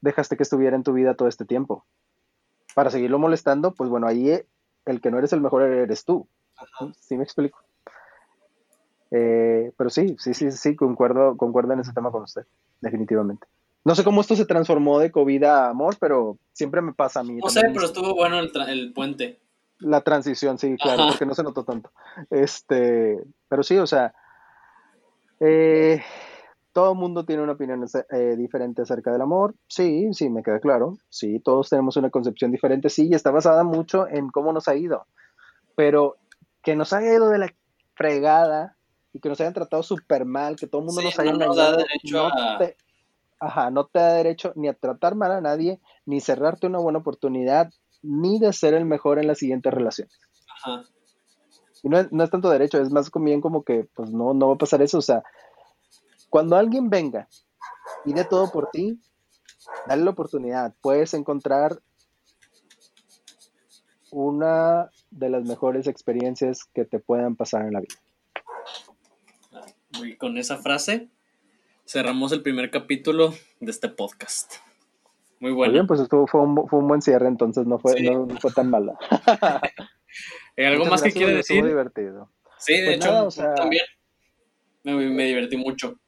dejaste 0.00 0.36
que 0.36 0.42
estuviera 0.42 0.76
en 0.76 0.82
tu 0.82 0.92
vida 0.92 1.14
todo 1.14 1.28
este 1.28 1.44
tiempo? 1.44 1.84
Para 2.74 2.90
seguirlo 2.90 3.18
molestando, 3.18 3.74
pues 3.74 3.90
bueno, 3.90 4.06
ahí 4.06 4.42
el 4.84 5.00
que 5.00 5.10
no 5.10 5.18
eres 5.18 5.32
el 5.32 5.40
mejor 5.40 5.62
eres 5.62 6.04
tú. 6.04 6.28
¿Sí 7.00 7.16
me 7.16 7.24
explico? 7.24 7.60
Eh, 9.10 9.72
pero 9.76 9.90
sí, 9.90 10.16
sí, 10.18 10.34
sí, 10.34 10.50
sí, 10.50 10.76
concuerdo, 10.76 11.36
concuerdo 11.36 11.72
en 11.72 11.80
ese 11.80 11.92
tema 11.92 12.10
con 12.10 12.22
usted, 12.22 12.46
definitivamente. 12.80 13.46
No 13.84 13.94
sé 13.94 14.04
cómo 14.04 14.20
esto 14.20 14.36
se 14.36 14.44
transformó 14.44 14.98
de 14.98 15.10
COVID 15.10 15.44
a 15.44 15.70
amor, 15.70 15.96
pero 15.98 16.38
siempre 16.52 16.82
me 16.82 16.92
pasa 16.92 17.20
a 17.20 17.24
mí. 17.24 17.36
No 17.36 17.48
sé, 17.48 17.62
pero 17.72 17.86
estuvo 17.86 18.14
bueno 18.14 18.38
el, 18.38 18.92
puente. 18.92 19.40
La 19.78 20.02
transición, 20.02 20.58
sí, 20.58 20.76
claro, 20.76 21.06
porque 21.08 21.24
no 21.24 21.34
se 21.34 21.42
notó 21.42 21.64
tanto. 21.64 21.90
Este, 22.30 23.18
pero 23.48 23.62
sí, 23.62 23.78
o 23.78 23.86
sea, 23.86 24.12
eh, 25.40 26.02
todo 26.78 26.92
el 26.92 26.98
mundo 27.00 27.24
tiene 27.24 27.42
una 27.42 27.54
opinión 27.54 27.84
eh, 28.12 28.36
diferente 28.36 28.82
acerca 28.82 29.10
del 29.10 29.20
amor. 29.20 29.56
Sí, 29.66 30.10
sí, 30.12 30.30
me 30.30 30.44
queda 30.44 30.60
claro. 30.60 30.96
Sí, 31.08 31.40
todos 31.40 31.68
tenemos 31.70 31.96
una 31.96 32.08
concepción 32.08 32.52
diferente. 32.52 32.88
Sí, 32.88 33.08
y 33.10 33.14
está 33.14 33.32
basada 33.32 33.64
mucho 33.64 34.06
en 34.06 34.28
cómo 34.28 34.52
nos 34.52 34.68
ha 34.68 34.76
ido. 34.76 35.04
Pero 35.74 36.18
que 36.62 36.76
nos 36.76 36.92
haya 36.92 37.14
ido 37.14 37.30
de 37.30 37.38
la 37.38 37.52
fregada 37.96 38.76
y 39.12 39.18
que 39.18 39.28
nos 39.28 39.40
hayan 39.40 39.54
tratado 39.54 39.82
súper 39.82 40.24
mal, 40.24 40.54
que 40.54 40.68
todo 40.68 40.82
el 40.82 40.86
mundo 40.86 41.02
nos 41.02 41.18
haya 41.18 41.32
no 41.32 41.46
no, 41.48 42.58
te, 42.58 42.76
ajá, 43.40 43.72
no 43.72 43.86
te 43.86 43.98
da 43.98 44.12
derecho 44.12 44.52
ni 44.54 44.68
a 44.68 44.74
tratar 44.74 45.16
mal 45.16 45.32
a 45.32 45.40
nadie, 45.40 45.80
ni 46.06 46.20
cerrarte 46.20 46.68
una 46.68 46.78
buena 46.78 47.00
oportunidad, 47.00 47.72
ni 48.02 48.38
de 48.38 48.52
ser 48.52 48.74
el 48.74 48.84
mejor 48.84 49.18
en 49.18 49.26
la 49.26 49.34
siguiente 49.34 49.72
relación. 49.72 50.06
Ajá. 50.62 50.84
Y 51.82 51.88
no, 51.88 52.06
no, 52.12 52.22
es 52.22 52.30
tanto 52.30 52.50
derecho, 52.50 52.80
es 52.80 52.92
más 52.92 53.10
bien 53.12 53.40
como 53.40 53.64
que, 53.64 53.88
pues 53.96 54.12
no, 54.12 54.32
no 54.32 54.46
va 54.46 54.54
a 54.54 54.58
pasar 54.58 54.80
eso. 54.80 54.98
O 54.98 55.02
sea, 55.02 55.24
cuando 56.30 56.56
alguien 56.56 56.90
venga 56.90 57.28
y 58.04 58.12
dé 58.12 58.24
todo 58.24 58.50
por 58.50 58.70
ti, 58.70 59.00
dale 59.86 60.04
la 60.04 60.10
oportunidad. 60.10 60.74
Puedes 60.80 61.14
encontrar 61.14 61.80
una 64.10 64.90
de 65.10 65.30
las 65.30 65.44
mejores 65.44 65.86
experiencias 65.86 66.64
que 66.72 66.84
te 66.84 66.98
puedan 66.98 67.36
pasar 67.36 67.62
en 67.66 67.72
la 67.72 67.80
vida. 67.80 67.96
Y 70.02 70.16
con 70.16 70.38
esa 70.38 70.58
frase 70.58 71.08
cerramos 71.86 72.32
el 72.32 72.42
primer 72.42 72.70
capítulo 72.70 73.34
de 73.60 73.70
este 73.70 73.88
podcast. 73.88 74.54
Muy 75.40 75.52
bueno. 75.52 75.70
Muy 75.70 75.78
bien, 75.78 75.86
pues 75.86 76.00
estuvo, 76.00 76.26
fue, 76.26 76.40
un, 76.40 76.68
fue 76.68 76.78
un 76.78 76.88
buen 76.88 77.00
cierre, 77.00 77.28
entonces 77.28 77.66
no 77.66 77.78
fue, 77.78 78.00
no, 78.02 78.28
fue 78.40 78.52
tan 78.52 78.70
mala. 78.70 78.98
¿Algo 80.56 80.86
más 80.86 81.02
que 81.02 81.12
quiere 81.12 81.34
decir? 81.34 81.58
Estuvo 81.58 81.68
divertido. 81.68 82.30
Sí, 82.58 82.76
de 82.80 82.98
pues 82.98 83.36
hecho, 83.36 83.54
también 83.54 83.84
me, 84.82 84.94
me, 84.94 85.24
divertí 85.24 85.56
mucho. 85.56 85.98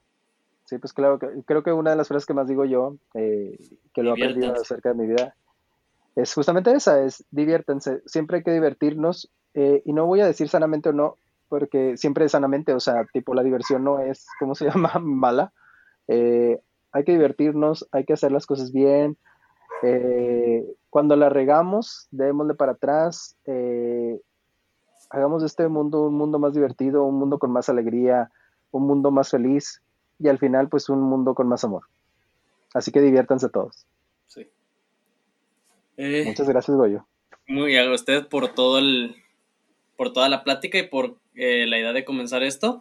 Sí, 0.70 0.78
pues 0.78 0.92
claro, 0.92 1.18
creo 1.18 1.64
que 1.64 1.72
una 1.72 1.90
de 1.90 1.96
las 1.96 2.06
frases 2.06 2.26
que 2.26 2.32
más 2.32 2.46
digo 2.46 2.64
yo, 2.64 2.94
eh, 3.14 3.58
que 3.92 4.04
lo 4.04 4.10
he 4.10 4.12
aprendido 4.12 4.52
acerca 4.52 4.90
de 4.90 4.94
mi 4.94 5.08
vida, 5.08 5.34
es 6.14 6.32
justamente 6.32 6.70
esa, 6.70 7.02
es 7.02 7.24
diviértanse, 7.32 8.02
siempre 8.06 8.36
hay 8.36 8.44
que 8.44 8.52
divertirnos, 8.52 9.32
eh, 9.54 9.82
y 9.84 9.92
no 9.92 10.06
voy 10.06 10.20
a 10.20 10.26
decir 10.26 10.48
sanamente 10.48 10.90
o 10.90 10.92
no, 10.92 11.16
porque 11.48 11.96
siempre 11.96 12.24
es 12.24 12.30
sanamente, 12.30 12.72
o 12.72 12.78
sea, 12.78 13.04
tipo 13.12 13.34
la 13.34 13.42
diversión 13.42 13.82
no 13.82 13.98
es, 13.98 14.28
¿cómo 14.38 14.54
se 14.54 14.64
llama? 14.70 14.92
Mala. 15.00 15.52
Eh, 16.06 16.60
hay 16.92 17.02
que 17.02 17.12
divertirnos, 17.14 17.88
hay 17.90 18.04
que 18.04 18.12
hacer 18.12 18.30
las 18.30 18.46
cosas 18.46 18.70
bien. 18.70 19.16
Cuando 20.88 21.16
la 21.16 21.30
regamos, 21.30 22.06
démosle 22.12 22.54
para 22.54 22.72
atrás. 22.72 23.36
Hagamos 25.10 25.42
de 25.42 25.46
este 25.46 25.66
mundo 25.66 26.02
un 26.02 26.14
mundo 26.14 26.38
más 26.38 26.54
divertido, 26.54 27.04
un 27.04 27.18
mundo 27.18 27.40
con 27.40 27.50
más 27.50 27.68
alegría, 27.68 28.30
un 28.70 28.86
mundo 28.86 29.10
más 29.10 29.30
feliz 29.30 29.82
y 30.20 30.28
al 30.28 30.38
final, 30.38 30.68
pues, 30.68 30.88
un 30.88 31.02
mundo 31.02 31.34
con 31.34 31.48
más 31.48 31.64
amor. 31.64 31.84
Así 32.74 32.92
que 32.92 33.00
diviértanse 33.00 33.48
todos. 33.48 33.86
Sí. 34.26 34.46
Muchas 35.96 36.48
gracias, 36.48 36.76
Goyo. 36.76 37.06
Muy 37.48 37.76
a 37.76 37.90
usted 37.90 38.28
por 38.28 38.54
todo 38.54 38.78
el, 38.78 39.16
por 39.96 40.12
toda 40.12 40.28
la 40.28 40.44
plática 40.44 40.78
y 40.78 40.86
por 40.86 41.16
eh, 41.34 41.66
la 41.66 41.78
idea 41.78 41.92
de 41.92 42.04
comenzar 42.04 42.42
esto. 42.42 42.80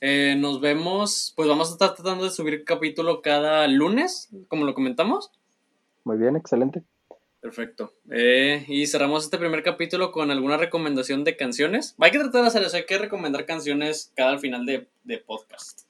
Eh, 0.00 0.36
nos 0.38 0.60
vemos, 0.60 1.32
pues 1.36 1.48
vamos 1.48 1.70
a 1.70 1.72
estar 1.72 1.94
tratando 1.94 2.24
de 2.24 2.30
subir 2.30 2.64
capítulo 2.64 3.22
cada 3.22 3.66
lunes, 3.66 4.28
como 4.48 4.64
lo 4.64 4.74
comentamos. 4.74 5.32
Muy 6.04 6.18
bien, 6.18 6.36
excelente. 6.36 6.84
Perfecto. 7.40 7.94
Eh, 8.10 8.64
y 8.68 8.86
cerramos 8.86 9.24
este 9.24 9.38
primer 9.38 9.62
capítulo 9.62 10.12
con 10.12 10.30
alguna 10.30 10.56
recomendación 10.56 11.24
de 11.24 11.36
canciones. 11.36 11.94
Hay 11.98 12.10
que 12.10 12.18
tratar 12.18 12.42
de 12.42 12.48
hacer 12.48 12.62
eso, 12.62 12.76
hay 12.76 12.86
que 12.86 12.98
recomendar 12.98 13.46
canciones 13.46 14.12
cada 14.16 14.38
final 14.38 14.66
de, 14.66 15.18
podcast. 15.18 15.85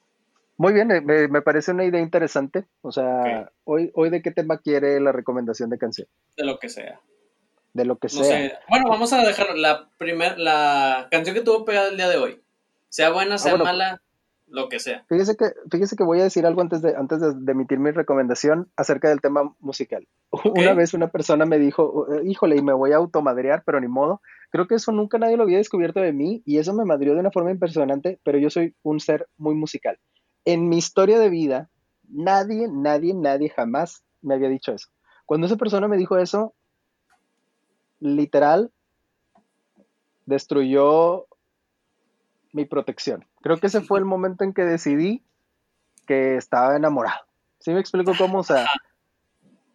Muy 0.59 0.73
bien, 0.73 0.89
me, 0.89 1.43
parece 1.43 1.73
una 1.73 1.85
idea 1.85 2.01
interesante. 2.01 2.65
O 2.83 2.91
sea, 2.93 3.51
hoy, 3.65 3.91
hoy 3.95 4.11
de 4.11 4.23
qué 4.23 4.31
tema 4.31 4.59
quiere 4.59 5.01
la 5.01 5.13
recomendación 5.13 5.71
de 5.71 5.79
canción. 5.79 6.09
De 6.37 6.45
lo 6.45 6.59
que 6.59 6.69
sea 6.69 7.01
de 7.77 7.85
lo 7.85 7.99
que 7.99 8.09
sea. 8.09 8.59
Bueno, 8.69 8.89
vamos 8.89 9.13
a 9.13 9.23
dejar 9.23 9.57
la 9.57 9.89
primer, 9.99 10.39
la 10.39 11.09
canción 11.11 11.35
que 11.35 11.43
tuvo 11.43 11.65
pegada 11.65 11.91
el 11.91 11.97
día 11.97 12.09
de 12.09 12.17
hoy. 12.17 12.43
Sea 12.89 13.11
buena, 13.11 13.35
ah, 13.35 13.39
sea 13.39 13.57
mala, 13.57 14.01
lo 14.49 14.69
que 14.69 14.81
sea. 14.81 15.05
Fíjese 15.09 15.37
que, 15.37 15.45
fíjese 15.71 15.97
que 15.97 16.05
voy 16.05 16.21
a 16.21 16.25
decir 16.25 16.47
algo 16.47 16.63
antes 16.63 16.81
de, 16.81 16.97
antes 16.97 17.21
de, 17.21 17.53
emitir 17.53 17.79
mi 17.79 17.91
recomendación 17.91 18.71
acerca 18.77 19.09
del 19.09 19.21
tema 19.21 19.55
musical. 19.61 20.07
Una 20.45 20.73
vez 20.75 20.95
una 20.95 21.09
persona 21.09 21.45
me 21.45 21.59
dijo, 21.59 22.07
híjole, 22.25 22.57
y 22.57 22.63
me 22.63 22.73
voy 22.73 22.93
a 22.93 22.97
automadrear, 22.97 23.63
pero 23.65 23.81
ni 23.81 23.89
modo. 23.89 24.23
Creo 24.51 24.67
que 24.67 24.77
eso 24.77 24.93
nunca 24.93 25.19
nadie 25.19 25.37
lo 25.37 25.43
había 25.43 25.59
descubierto 25.59 26.01
de 26.01 26.13
mí 26.13 26.43
y 26.47 26.59
eso 26.59 26.73
me 26.73 26.85
madrió 26.85 27.15
de 27.15 27.21
una 27.21 27.31
forma 27.31 27.51
impresionante, 27.51 28.19
pero 28.25 28.39
yo 28.39 28.49
soy 28.49 28.75
un 28.83 29.01
ser 29.01 29.29
muy 29.37 29.55
musical. 29.55 29.99
En 30.47 30.71
mi 30.71 30.79
historia 30.79 31.19
de 31.19 31.29
vida, 31.29 31.69
nadie, 32.09 32.69
nadie, 32.69 33.13
nadie 33.13 33.51
jamás 33.51 34.03
me 34.23 34.35
había 34.35 34.49
dicho 34.49 34.73
eso. 34.73 34.89
Cuando 35.27 35.47
esa 35.47 35.57
persona 35.57 35.89
me 35.89 35.99
dijo 35.99 36.17
eso, 36.17 36.55
literal 38.01 38.73
destruyó 40.25 41.27
mi 42.53 42.65
protección. 42.65 43.27
Creo 43.43 43.59
que 43.59 43.67
ese 43.67 43.83
fue 43.83 43.99
el 43.99 44.05
momento 44.05 44.45
en 44.45 44.55
que 44.55 44.63
decidí 44.63 45.23
que 46.07 46.37
estaba 46.37 46.77
enamorado. 46.77 47.27
¿Sí 47.59 47.73
me 47.73 47.81
explico 47.81 48.13
cómo? 48.17 48.39
O 48.39 48.45
sea, 48.45 48.67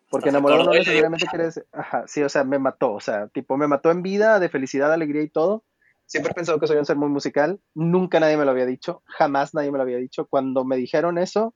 porque 0.10 0.30
enamorado 0.30 0.66
no 0.66 0.72
necesariamente 0.72 1.26
quiere 1.28 1.46
decir, 1.46 1.66
ajá, 1.72 2.06
sí, 2.08 2.22
o 2.24 2.30
sea, 2.30 2.44
me 2.44 2.60
mató, 2.60 2.94
o 2.94 3.00
sea, 3.00 3.28
tipo, 3.28 3.58
me 3.58 3.68
mató 3.68 3.92
en 3.92 4.02
vida, 4.02 4.40
de 4.40 4.50
felicidad, 4.50 4.92
alegría 4.92 5.22
y 5.22 5.30
todo. 5.30 5.64
Siempre 6.12 6.34
he 6.34 6.36
pensado 6.36 6.60
que 6.60 6.68
soy 6.68 6.76
un 6.76 6.86
ser 6.86 6.98
muy 6.98 7.08
musical, 7.08 7.62
nunca 7.74 8.20
nadie 8.20 8.36
me 8.36 8.44
lo 8.44 8.52
había 8.52 8.66
dicho, 8.66 9.02
jamás 9.06 9.54
nadie 9.54 9.72
me 9.72 9.78
lo 9.78 9.84
había 9.84 9.96
dicho. 9.96 10.26
Cuando 10.26 10.66
me 10.66 10.76
dijeron 10.76 11.18
eso, 11.18 11.54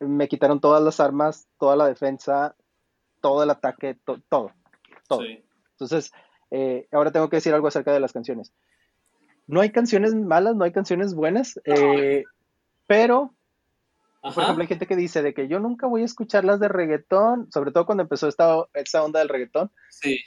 me 0.00 0.28
quitaron 0.28 0.60
todas 0.60 0.82
las 0.82 1.00
armas, 1.00 1.48
toda 1.58 1.76
la 1.76 1.86
defensa, 1.86 2.56
todo 3.22 3.42
el 3.42 3.48
ataque, 3.48 3.96
todo 4.04 4.20
todo. 4.28 4.52
Entonces, 5.70 6.12
eh, 6.50 6.86
ahora 6.92 7.10
tengo 7.10 7.30
que 7.30 7.36
decir 7.36 7.54
algo 7.54 7.68
acerca 7.68 7.90
de 7.90 8.00
las 8.00 8.12
canciones. 8.12 8.52
No 9.46 9.62
hay 9.62 9.72
canciones 9.72 10.14
malas, 10.14 10.54
no 10.54 10.64
hay 10.64 10.72
canciones 10.72 11.14
buenas, 11.14 11.58
eh, 11.64 12.24
pero, 12.86 13.32
por 14.20 14.42
ejemplo, 14.42 14.60
hay 14.60 14.68
gente 14.68 14.86
que 14.86 14.96
dice 14.96 15.22
de 15.22 15.32
que 15.32 15.48
yo 15.48 15.58
nunca 15.58 15.86
voy 15.86 16.02
a 16.02 16.04
escuchar 16.04 16.44
las 16.44 16.60
de 16.60 16.68
reggaetón, 16.68 17.50
sobre 17.50 17.72
todo 17.72 17.86
cuando 17.86 18.02
empezó 18.02 18.28
esta, 18.28 18.62
esta 18.74 19.02
onda 19.02 19.20
del 19.20 19.30
reggaetón. 19.30 19.70
Sí. 19.88 20.20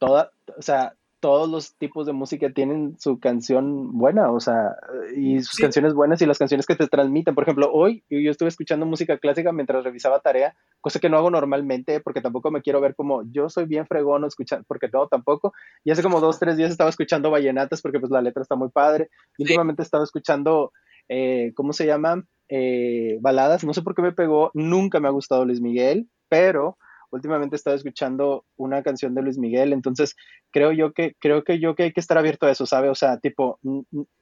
Toda, 0.00 0.32
o 0.56 0.62
sea, 0.62 0.94
todos 1.20 1.48
los 1.48 1.76
tipos 1.76 2.06
de 2.06 2.12
música 2.12 2.50
tienen 2.50 2.96
su 2.98 3.18
canción 3.18 3.98
buena, 3.98 4.30
o 4.30 4.38
sea, 4.38 4.76
y 5.16 5.40
sus 5.42 5.58
canciones 5.58 5.94
buenas 5.94 6.22
y 6.22 6.26
las 6.26 6.38
canciones 6.38 6.66
que 6.66 6.76
te 6.76 6.86
transmiten. 6.86 7.34
Por 7.34 7.42
ejemplo, 7.42 7.70
hoy 7.72 8.04
yo 8.08 8.30
estuve 8.30 8.48
escuchando 8.48 8.86
música 8.86 9.18
clásica 9.18 9.52
mientras 9.52 9.84
revisaba 9.84 10.20
tarea, 10.20 10.54
cosa 10.80 11.00
que 11.00 11.08
no 11.08 11.18
hago 11.18 11.30
normalmente 11.30 12.00
porque 12.00 12.20
tampoco 12.20 12.50
me 12.50 12.62
quiero 12.62 12.80
ver 12.80 12.94
como 12.94 13.22
yo 13.32 13.48
soy 13.48 13.66
bien 13.66 13.86
fregón 13.86 14.24
escuchar, 14.24 14.64
porque 14.68 14.88
no, 14.92 15.08
tampoco. 15.08 15.52
Y 15.84 15.90
hace 15.90 16.02
como 16.02 16.20
dos, 16.20 16.38
tres 16.38 16.56
días 16.56 16.70
estaba 16.70 16.90
escuchando 16.90 17.30
vallenatas 17.30 17.82
porque 17.82 17.98
pues 17.98 18.12
la 18.12 18.22
letra 18.22 18.42
está 18.42 18.54
muy 18.54 18.68
padre. 18.70 19.10
últimamente 19.38 19.82
estaba 19.82 20.04
escuchando, 20.04 20.72
eh, 21.08 21.52
¿cómo 21.56 21.72
se 21.72 21.86
llama? 21.86 22.24
Eh, 22.48 23.18
baladas. 23.20 23.64
No 23.64 23.74
sé 23.74 23.82
por 23.82 23.94
qué 23.94 24.02
me 24.02 24.12
pegó, 24.12 24.50
nunca 24.54 25.00
me 25.00 25.08
ha 25.08 25.12
gustado 25.12 25.44
Luis 25.44 25.60
Miguel, 25.60 26.08
pero 26.28 26.78
últimamente 27.10 27.54
he 27.54 27.58
estado 27.58 27.76
escuchando 27.76 28.44
una 28.56 28.82
canción 28.82 29.14
de 29.14 29.22
Luis 29.22 29.38
Miguel, 29.38 29.72
entonces 29.72 30.14
creo 30.50 30.72
yo 30.72 30.92
que, 30.92 31.14
creo 31.18 31.44
que 31.44 31.58
yo 31.58 31.74
que 31.74 31.84
hay 31.84 31.92
que 31.92 32.00
estar 32.00 32.18
abierto 32.18 32.46
a 32.46 32.50
eso, 32.50 32.66
¿sabe? 32.66 32.88
O 32.88 32.94
sea, 32.94 33.18
tipo, 33.18 33.58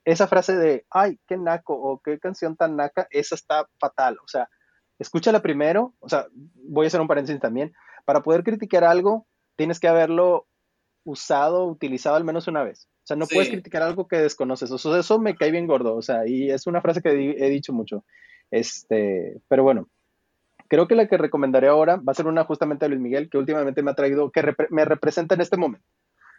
esa 0.05 0.27
frase 0.27 0.57
de, 0.57 0.87
ay, 0.91 1.19
qué 1.27 1.37
naco, 1.37 1.75
o 1.75 2.01
qué 2.03 2.19
canción 2.19 2.57
tan 2.57 2.77
naca, 2.77 3.07
esa 3.11 3.35
está 3.35 3.67
fatal, 3.79 4.19
o 4.25 4.29
sea, 4.29 4.49
escúchala 4.99 5.43
primero, 5.43 5.95
o 6.01 6.09
sea, 6.09 6.27
voy 6.33 6.87
a 6.87 6.89
hacer 6.89 7.01
un 7.01 7.09
paréntesis 7.09 7.41
también, 7.41 7.73
para 8.05 8.23
poder 8.23 8.43
criticar 8.45 8.85
algo, 8.85 9.27
tienes 9.57 9.81
que 9.81 9.89
haberlo 9.89 10.47
usado, 11.05 11.67
utilizado 11.67 12.17
al 12.17 12.25
menos 12.25 12.49
una 12.49 12.65
vez. 12.65 12.89
O 13.05 13.07
sea, 13.07 13.17
no 13.17 13.27
puedes 13.27 13.51
criticar 13.51 13.83
algo 13.83 14.09
que 14.09 14.17
desconoces. 14.17 14.69
O 14.73 14.79
sea, 14.79 14.99
eso 14.99 15.21
me 15.21 15.37
cae 15.37 15.53
bien 15.53 15.69
gordo. 15.69 15.95
O 15.95 16.03
sea, 16.03 16.27
y 16.27 16.51
es 16.51 16.67
una 16.67 16.81
frase 16.81 17.01
que 17.01 17.11
he 17.11 17.51
dicho 17.51 17.73
mucho. 17.73 18.05
Este, 18.51 19.41
pero 19.47 19.63
bueno, 19.63 19.89
creo 20.69 20.89
que 20.89 20.95
la 20.95 21.09
que 21.09 21.17
recomendaré 21.17 21.69
ahora 21.69 21.97
va 21.97 22.13
a 22.13 22.15
ser 22.15 22.27
una 22.27 22.45
justamente 22.45 22.85
de 22.85 22.91
Luis 22.91 23.01
Miguel, 23.01 23.29
que 23.31 23.39
últimamente 23.39 23.83
me 23.83 23.91
ha 23.91 23.95
traído, 23.95 24.31
que 24.31 24.55
me 24.71 24.85
representa 24.85 25.35
en 25.35 25.41
este 25.41 25.57
momento. 25.57 25.87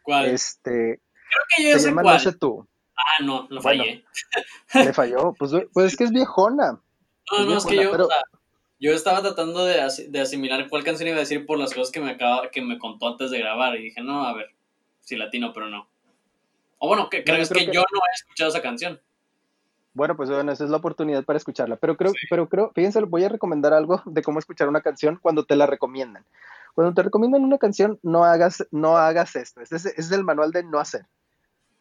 ¿Cuál? 0.03 0.27
Este, 0.27 0.71
creo 0.71 1.43
que 1.55 1.71
yo 1.71 1.79
se 1.79 1.89
llama 1.89 2.03
cuál. 2.03 2.15
No 2.15 2.19
sé 2.19 2.33
tú. 2.33 2.67
Ah, 2.95 3.23
no, 3.23 3.47
lo 3.49 3.61
fallé. 3.61 4.03
le 4.73 4.93
falló. 4.93 5.33
Pues, 5.37 5.51
pues, 5.73 5.85
es 5.87 5.97
que 5.97 6.05
es 6.05 6.11
viejona. 6.11 6.79
No, 7.31 7.45
no, 7.45 7.57
es 7.57 7.65
que 7.65 7.75
yo, 7.75 7.91
yo 8.79 8.93
estaba 8.93 9.21
tratando 9.21 9.65
de, 9.65 9.81
asimilar 9.81 10.69
cuál 10.69 10.83
canción 10.83 11.09
iba 11.09 11.17
a 11.17 11.21
decir 11.21 11.45
por 11.45 11.57
las 11.57 11.73
cosas 11.73 11.91
que 11.91 11.99
me 11.99 12.11
acaba, 12.11 12.49
que 12.51 12.61
me 12.61 12.77
contó 12.77 13.07
antes 13.07 13.31
de 13.31 13.39
grabar 13.39 13.75
y 13.75 13.83
dije, 13.83 14.01
no, 14.01 14.25
a 14.25 14.33
ver, 14.33 14.53
si 15.01 15.15
latino, 15.15 15.51
pero 15.53 15.67
no. 15.67 15.89
O 16.79 16.87
bueno, 16.87 17.09
que, 17.09 17.23
creo, 17.23 17.37
que, 17.47 17.65
yo 17.65 17.81
no 17.81 17.99
he 17.99 18.15
escuchado 18.15 18.49
esa 18.49 18.61
canción. 18.61 19.01
Bueno, 19.97 20.15
pues 20.15 20.29
bueno, 20.29 20.51
esa 20.51 20.63
es 20.63 20.69
la 20.69 20.77
oportunidad 20.77 21.25
para 21.25 21.37
escucharla. 21.37 21.75
Pero 21.77 21.97
creo, 21.97 22.11
pero 22.29 22.47
creo, 22.47 22.71
fíjense, 22.75 23.01
voy 23.01 23.23
a 23.23 23.29
recomendar 23.29 23.73
algo 23.73 23.99
de 24.05 24.21
cómo 24.21 24.37
escuchar 24.37 24.69
una 24.69 24.81
canción 24.81 25.17
cuando 25.19 25.43
te 25.43 25.55
la 25.55 25.65
recomiendan. 25.65 26.23
Cuando 26.75 26.93
te 26.93 27.01
recomiendan 27.01 27.43
una 27.43 27.57
canción, 27.57 27.97
no 28.03 28.23
hagas, 28.23 28.63
no 28.69 28.97
hagas 28.97 29.35
esto. 29.35 29.59
Ese 29.59 29.75
es, 29.97 30.11
el 30.11 30.23
manual 30.23 30.51
de 30.51 30.61
no 30.61 30.77
hacer. 30.77 31.07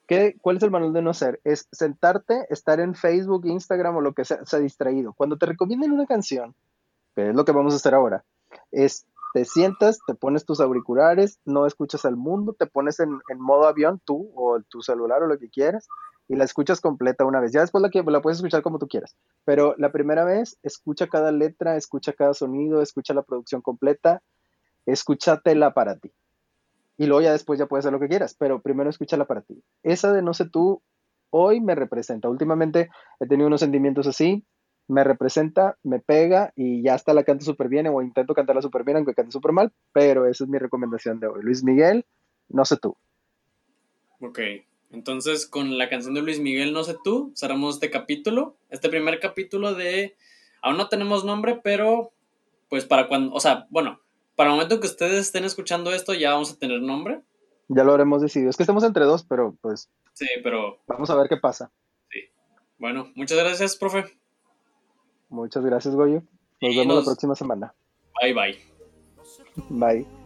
¿Qué, 0.07 0.35
¿Cuál 0.41 0.57
es 0.57 0.63
el 0.63 0.71
manual 0.71 0.95
de 0.95 1.03
no 1.03 1.11
hacer? 1.11 1.41
Es 1.45 1.69
sentarte, 1.73 2.47
estar 2.49 2.81
en 2.81 2.95
Facebook, 2.95 3.45
Instagram 3.45 3.97
o 3.97 4.01
lo 4.01 4.15
que 4.15 4.25
sea, 4.25 4.43
sea 4.47 4.61
distraído. 4.61 5.13
Cuando 5.13 5.37
te 5.37 5.45
recomienden 5.45 5.93
una 5.93 6.07
canción, 6.07 6.55
que 7.15 7.29
es 7.29 7.35
lo 7.35 7.45
que 7.45 7.53
vamos 7.53 7.75
a 7.75 7.77
hacer 7.77 7.93
ahora, 7.93 8.25
es 8.73 9.05
te 9.35 9.45
sientas, 9.45 9.99
te 10.07 10.15
pones 10.15 10.47
tus 10.47 10.61
auriculares, 10.61 11.39
no 11.45 11.67
escuchas 11.67 12.07
al 12.07 12.17
mundo, 12.17 12.55
te 12.55 12.65
pones 12.65 12.99
en, 12.99 13.21
modo 13.37 13.69
avión 13.69 14.01
tú 14.03 14.33
o 14.35 14.59
tu 14.61 14.81
celular 14.81 15.23
o 15.23 15.27
lo 15.27 15.39
que 15.39 15.51
quieras 15.51 15.87
y 16.29 16.37
la 16.37 16.45
escuchas 16.45 16.81
completa 16.81 17.25
una 17.25 17.41
vez. 17.41 17.53
Ya 17.53 17.61
después 17.61 17.83
la, 17.83 17.91
la 18.11 18.23
puedes 18.23 18.39
escuchar 18.39 18.63
como 18.63 18.79
tú 18.79 18.89
quieras, 18.89 19.17
pero 19.45 19.75
la 19.79 19.93
primera 19.93 20.25
vez 20.25 20.59
escucha 20.63 21.07
cada 21.07 21.33
letra, 21.33 21.77
escucha 21.77 22.13
cada 22.13 22.35
sonido, 22.35 22.83
escucha 22.83 23.15
la 23.15 23.23
producción 23.23 23.61
completa, 23.63 24.23
escúchatela 24.87 25.75
para 25.75 25.97
ti. 25.97 26.13
Y 26.99 27.07
luego 27.07 27.23
ya 27.23 27.33
después 27.33 27.59
ya 27.59 27.67
puedes 27.67 27.85
hacer 27.85 27.93
lo 27.93 28.01
que 28.01 28.09
quieras, 28.09 28.35
pero 28.39 28.61
primero 28.61 28.89
escúchala 28.89 29.27
para 29.27 29.43
ti. 29.43 29.63
Esa 29.83 30.13
de 30.13 30.23
no 30.23 30.33
sé 30.33 30.49
tú, 30.49 30.83
hoy 31.31 31.61
me 31.61 31.75
representa. 31.75 32.29
Últimamente 32.29 32.89
he 33.21 33.27
tenido 33.27 33.49
unos 33.49 33.61
sentimientos 33.61 34.07
así, 34.07 34.45
me 34.89 35.05
representa, 35.05 35.77
me 35.83 35.99
pega 35.99 36.53
y 36.55 36.83
ya 36.83 36.95
hasta 36.95 37.13
la 37.13 37.25
canto 37.25 37.45
súper 37.45 37.69
bien 37.69 37.87
o 37.89 38.03
intento 38.03 38.35
cantarla 38.35 38.63
súper 38.63 38.85
bien 38.85 38.97
aunque 38.97 39.15
cante 39.15 39.33
súper 39.33 39.53
mal, 39.53 39.73
pero 39.93 40.27
esa 40.27 40.45
es 40.45 40.51
mi 40.51 40.59
recomendación 40.59 41.21
de 41.21 41.27
hoy. 41.27 41.43
Luis 41.43 41.63
Miguel, 41.63 42.07
no 42.49 42.65
sé 42.65 42.77
tú. 42.77 42.97
Ok, 44.21 44.39
entonces 44.91 45.47
con 45.47 45.79
la 45.79 45.89
canción 45.89 46.15
de 46.15 46.23
Luis 46.23 46.41
Miguel, 46.41 46.73
no 46.73 46.85
sé 46.85 46.97
tú, 47.03 47.33
cerramos 47.37 47.75
este 47.75 47.91
capítulo, 47.91 48.57
este 48.71 48.89
primer 48.89 49.21
capítulo 49.21 49.75
de, 49.75 50.17
aún 50.63 50.77
no 50.77 50.89
tenemos 50.89 51.25
nombre, 51.25 51.61
pero 51.63 52.13
pues 52.69 52.85
para 52.85 53.09
cuando, 53.09 53.35
o 53.35 53.41
sea, 53.41 53.67
bueno, 53.71 54.01
para 54.35 54.51
el 54.51 54.57
momento 54.57 54.81
que 54.81 54.87
ustedes 54.87 55.27
estén 55.27 55.45
escuchando 55.45 55.93
esto 55.93 56.15
ya 56.15 56.33
vamos 56.33 56.53
a 56.53 56.59
tener 56.59 56.81
nombre. 56.81 57.23
Ya 57.69 57.85
lo 57.85 57.93
habremos 57.93 58.23
decidido, 58.23 58.51
es 58.51 58.57
que 58.57 58.63
estamos 58.63 58.85
entre 58.85 59.05
dos, 59.05 59.25
pero 59.25 59.57
pues... 59.61 59.91
Sí, 60.13 60.27
pero... 60.43 60.79
Vamos 60.87 61.11
a 61.11 61.17
ver 61.17 61.29
qué 61.29 61.37
pasa. 61.37 61.71
Sí. 62.11 62.21
Bueno, 62.79 63.11
muchas 63.15 63.39
gracias, 63.39 63.77
profe. 63.77 64.05
Muchas 65.29 65.65
gracias, 65.65 65.95
Goyo. 65.95 66.23
Nos 66.61 66.77
vemos 66.77 66.97
la 66.97 67.05
próxima 67.05 67.35
semana. 67.35 67.75
Bye, 68.21 68.33
bye. 68.33 68.59
Bye. 69.69 70.26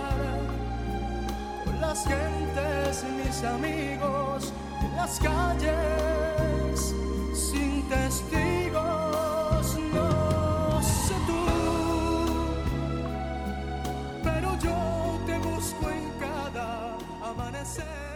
las 1.91 2.05
gentes, 2.05 3.03
mis 3.17 3.43
amigos, 3.43 4.53
en 4.81 4.95
las 4.95 5.19
calles, 5.19 6.95
sin 7.33 7.83
testigos, 7.89 9.77
no 9.93 10.81
sé 10.81 11.15
tú, 11.27 11.45
pero 14.23 14.57
yo 14.59 15.19
te 15.25 15.37
busco 15.39 15.89
en 15.89 16.09
cada 16.17 16.97
amanecer. 17.29 18.10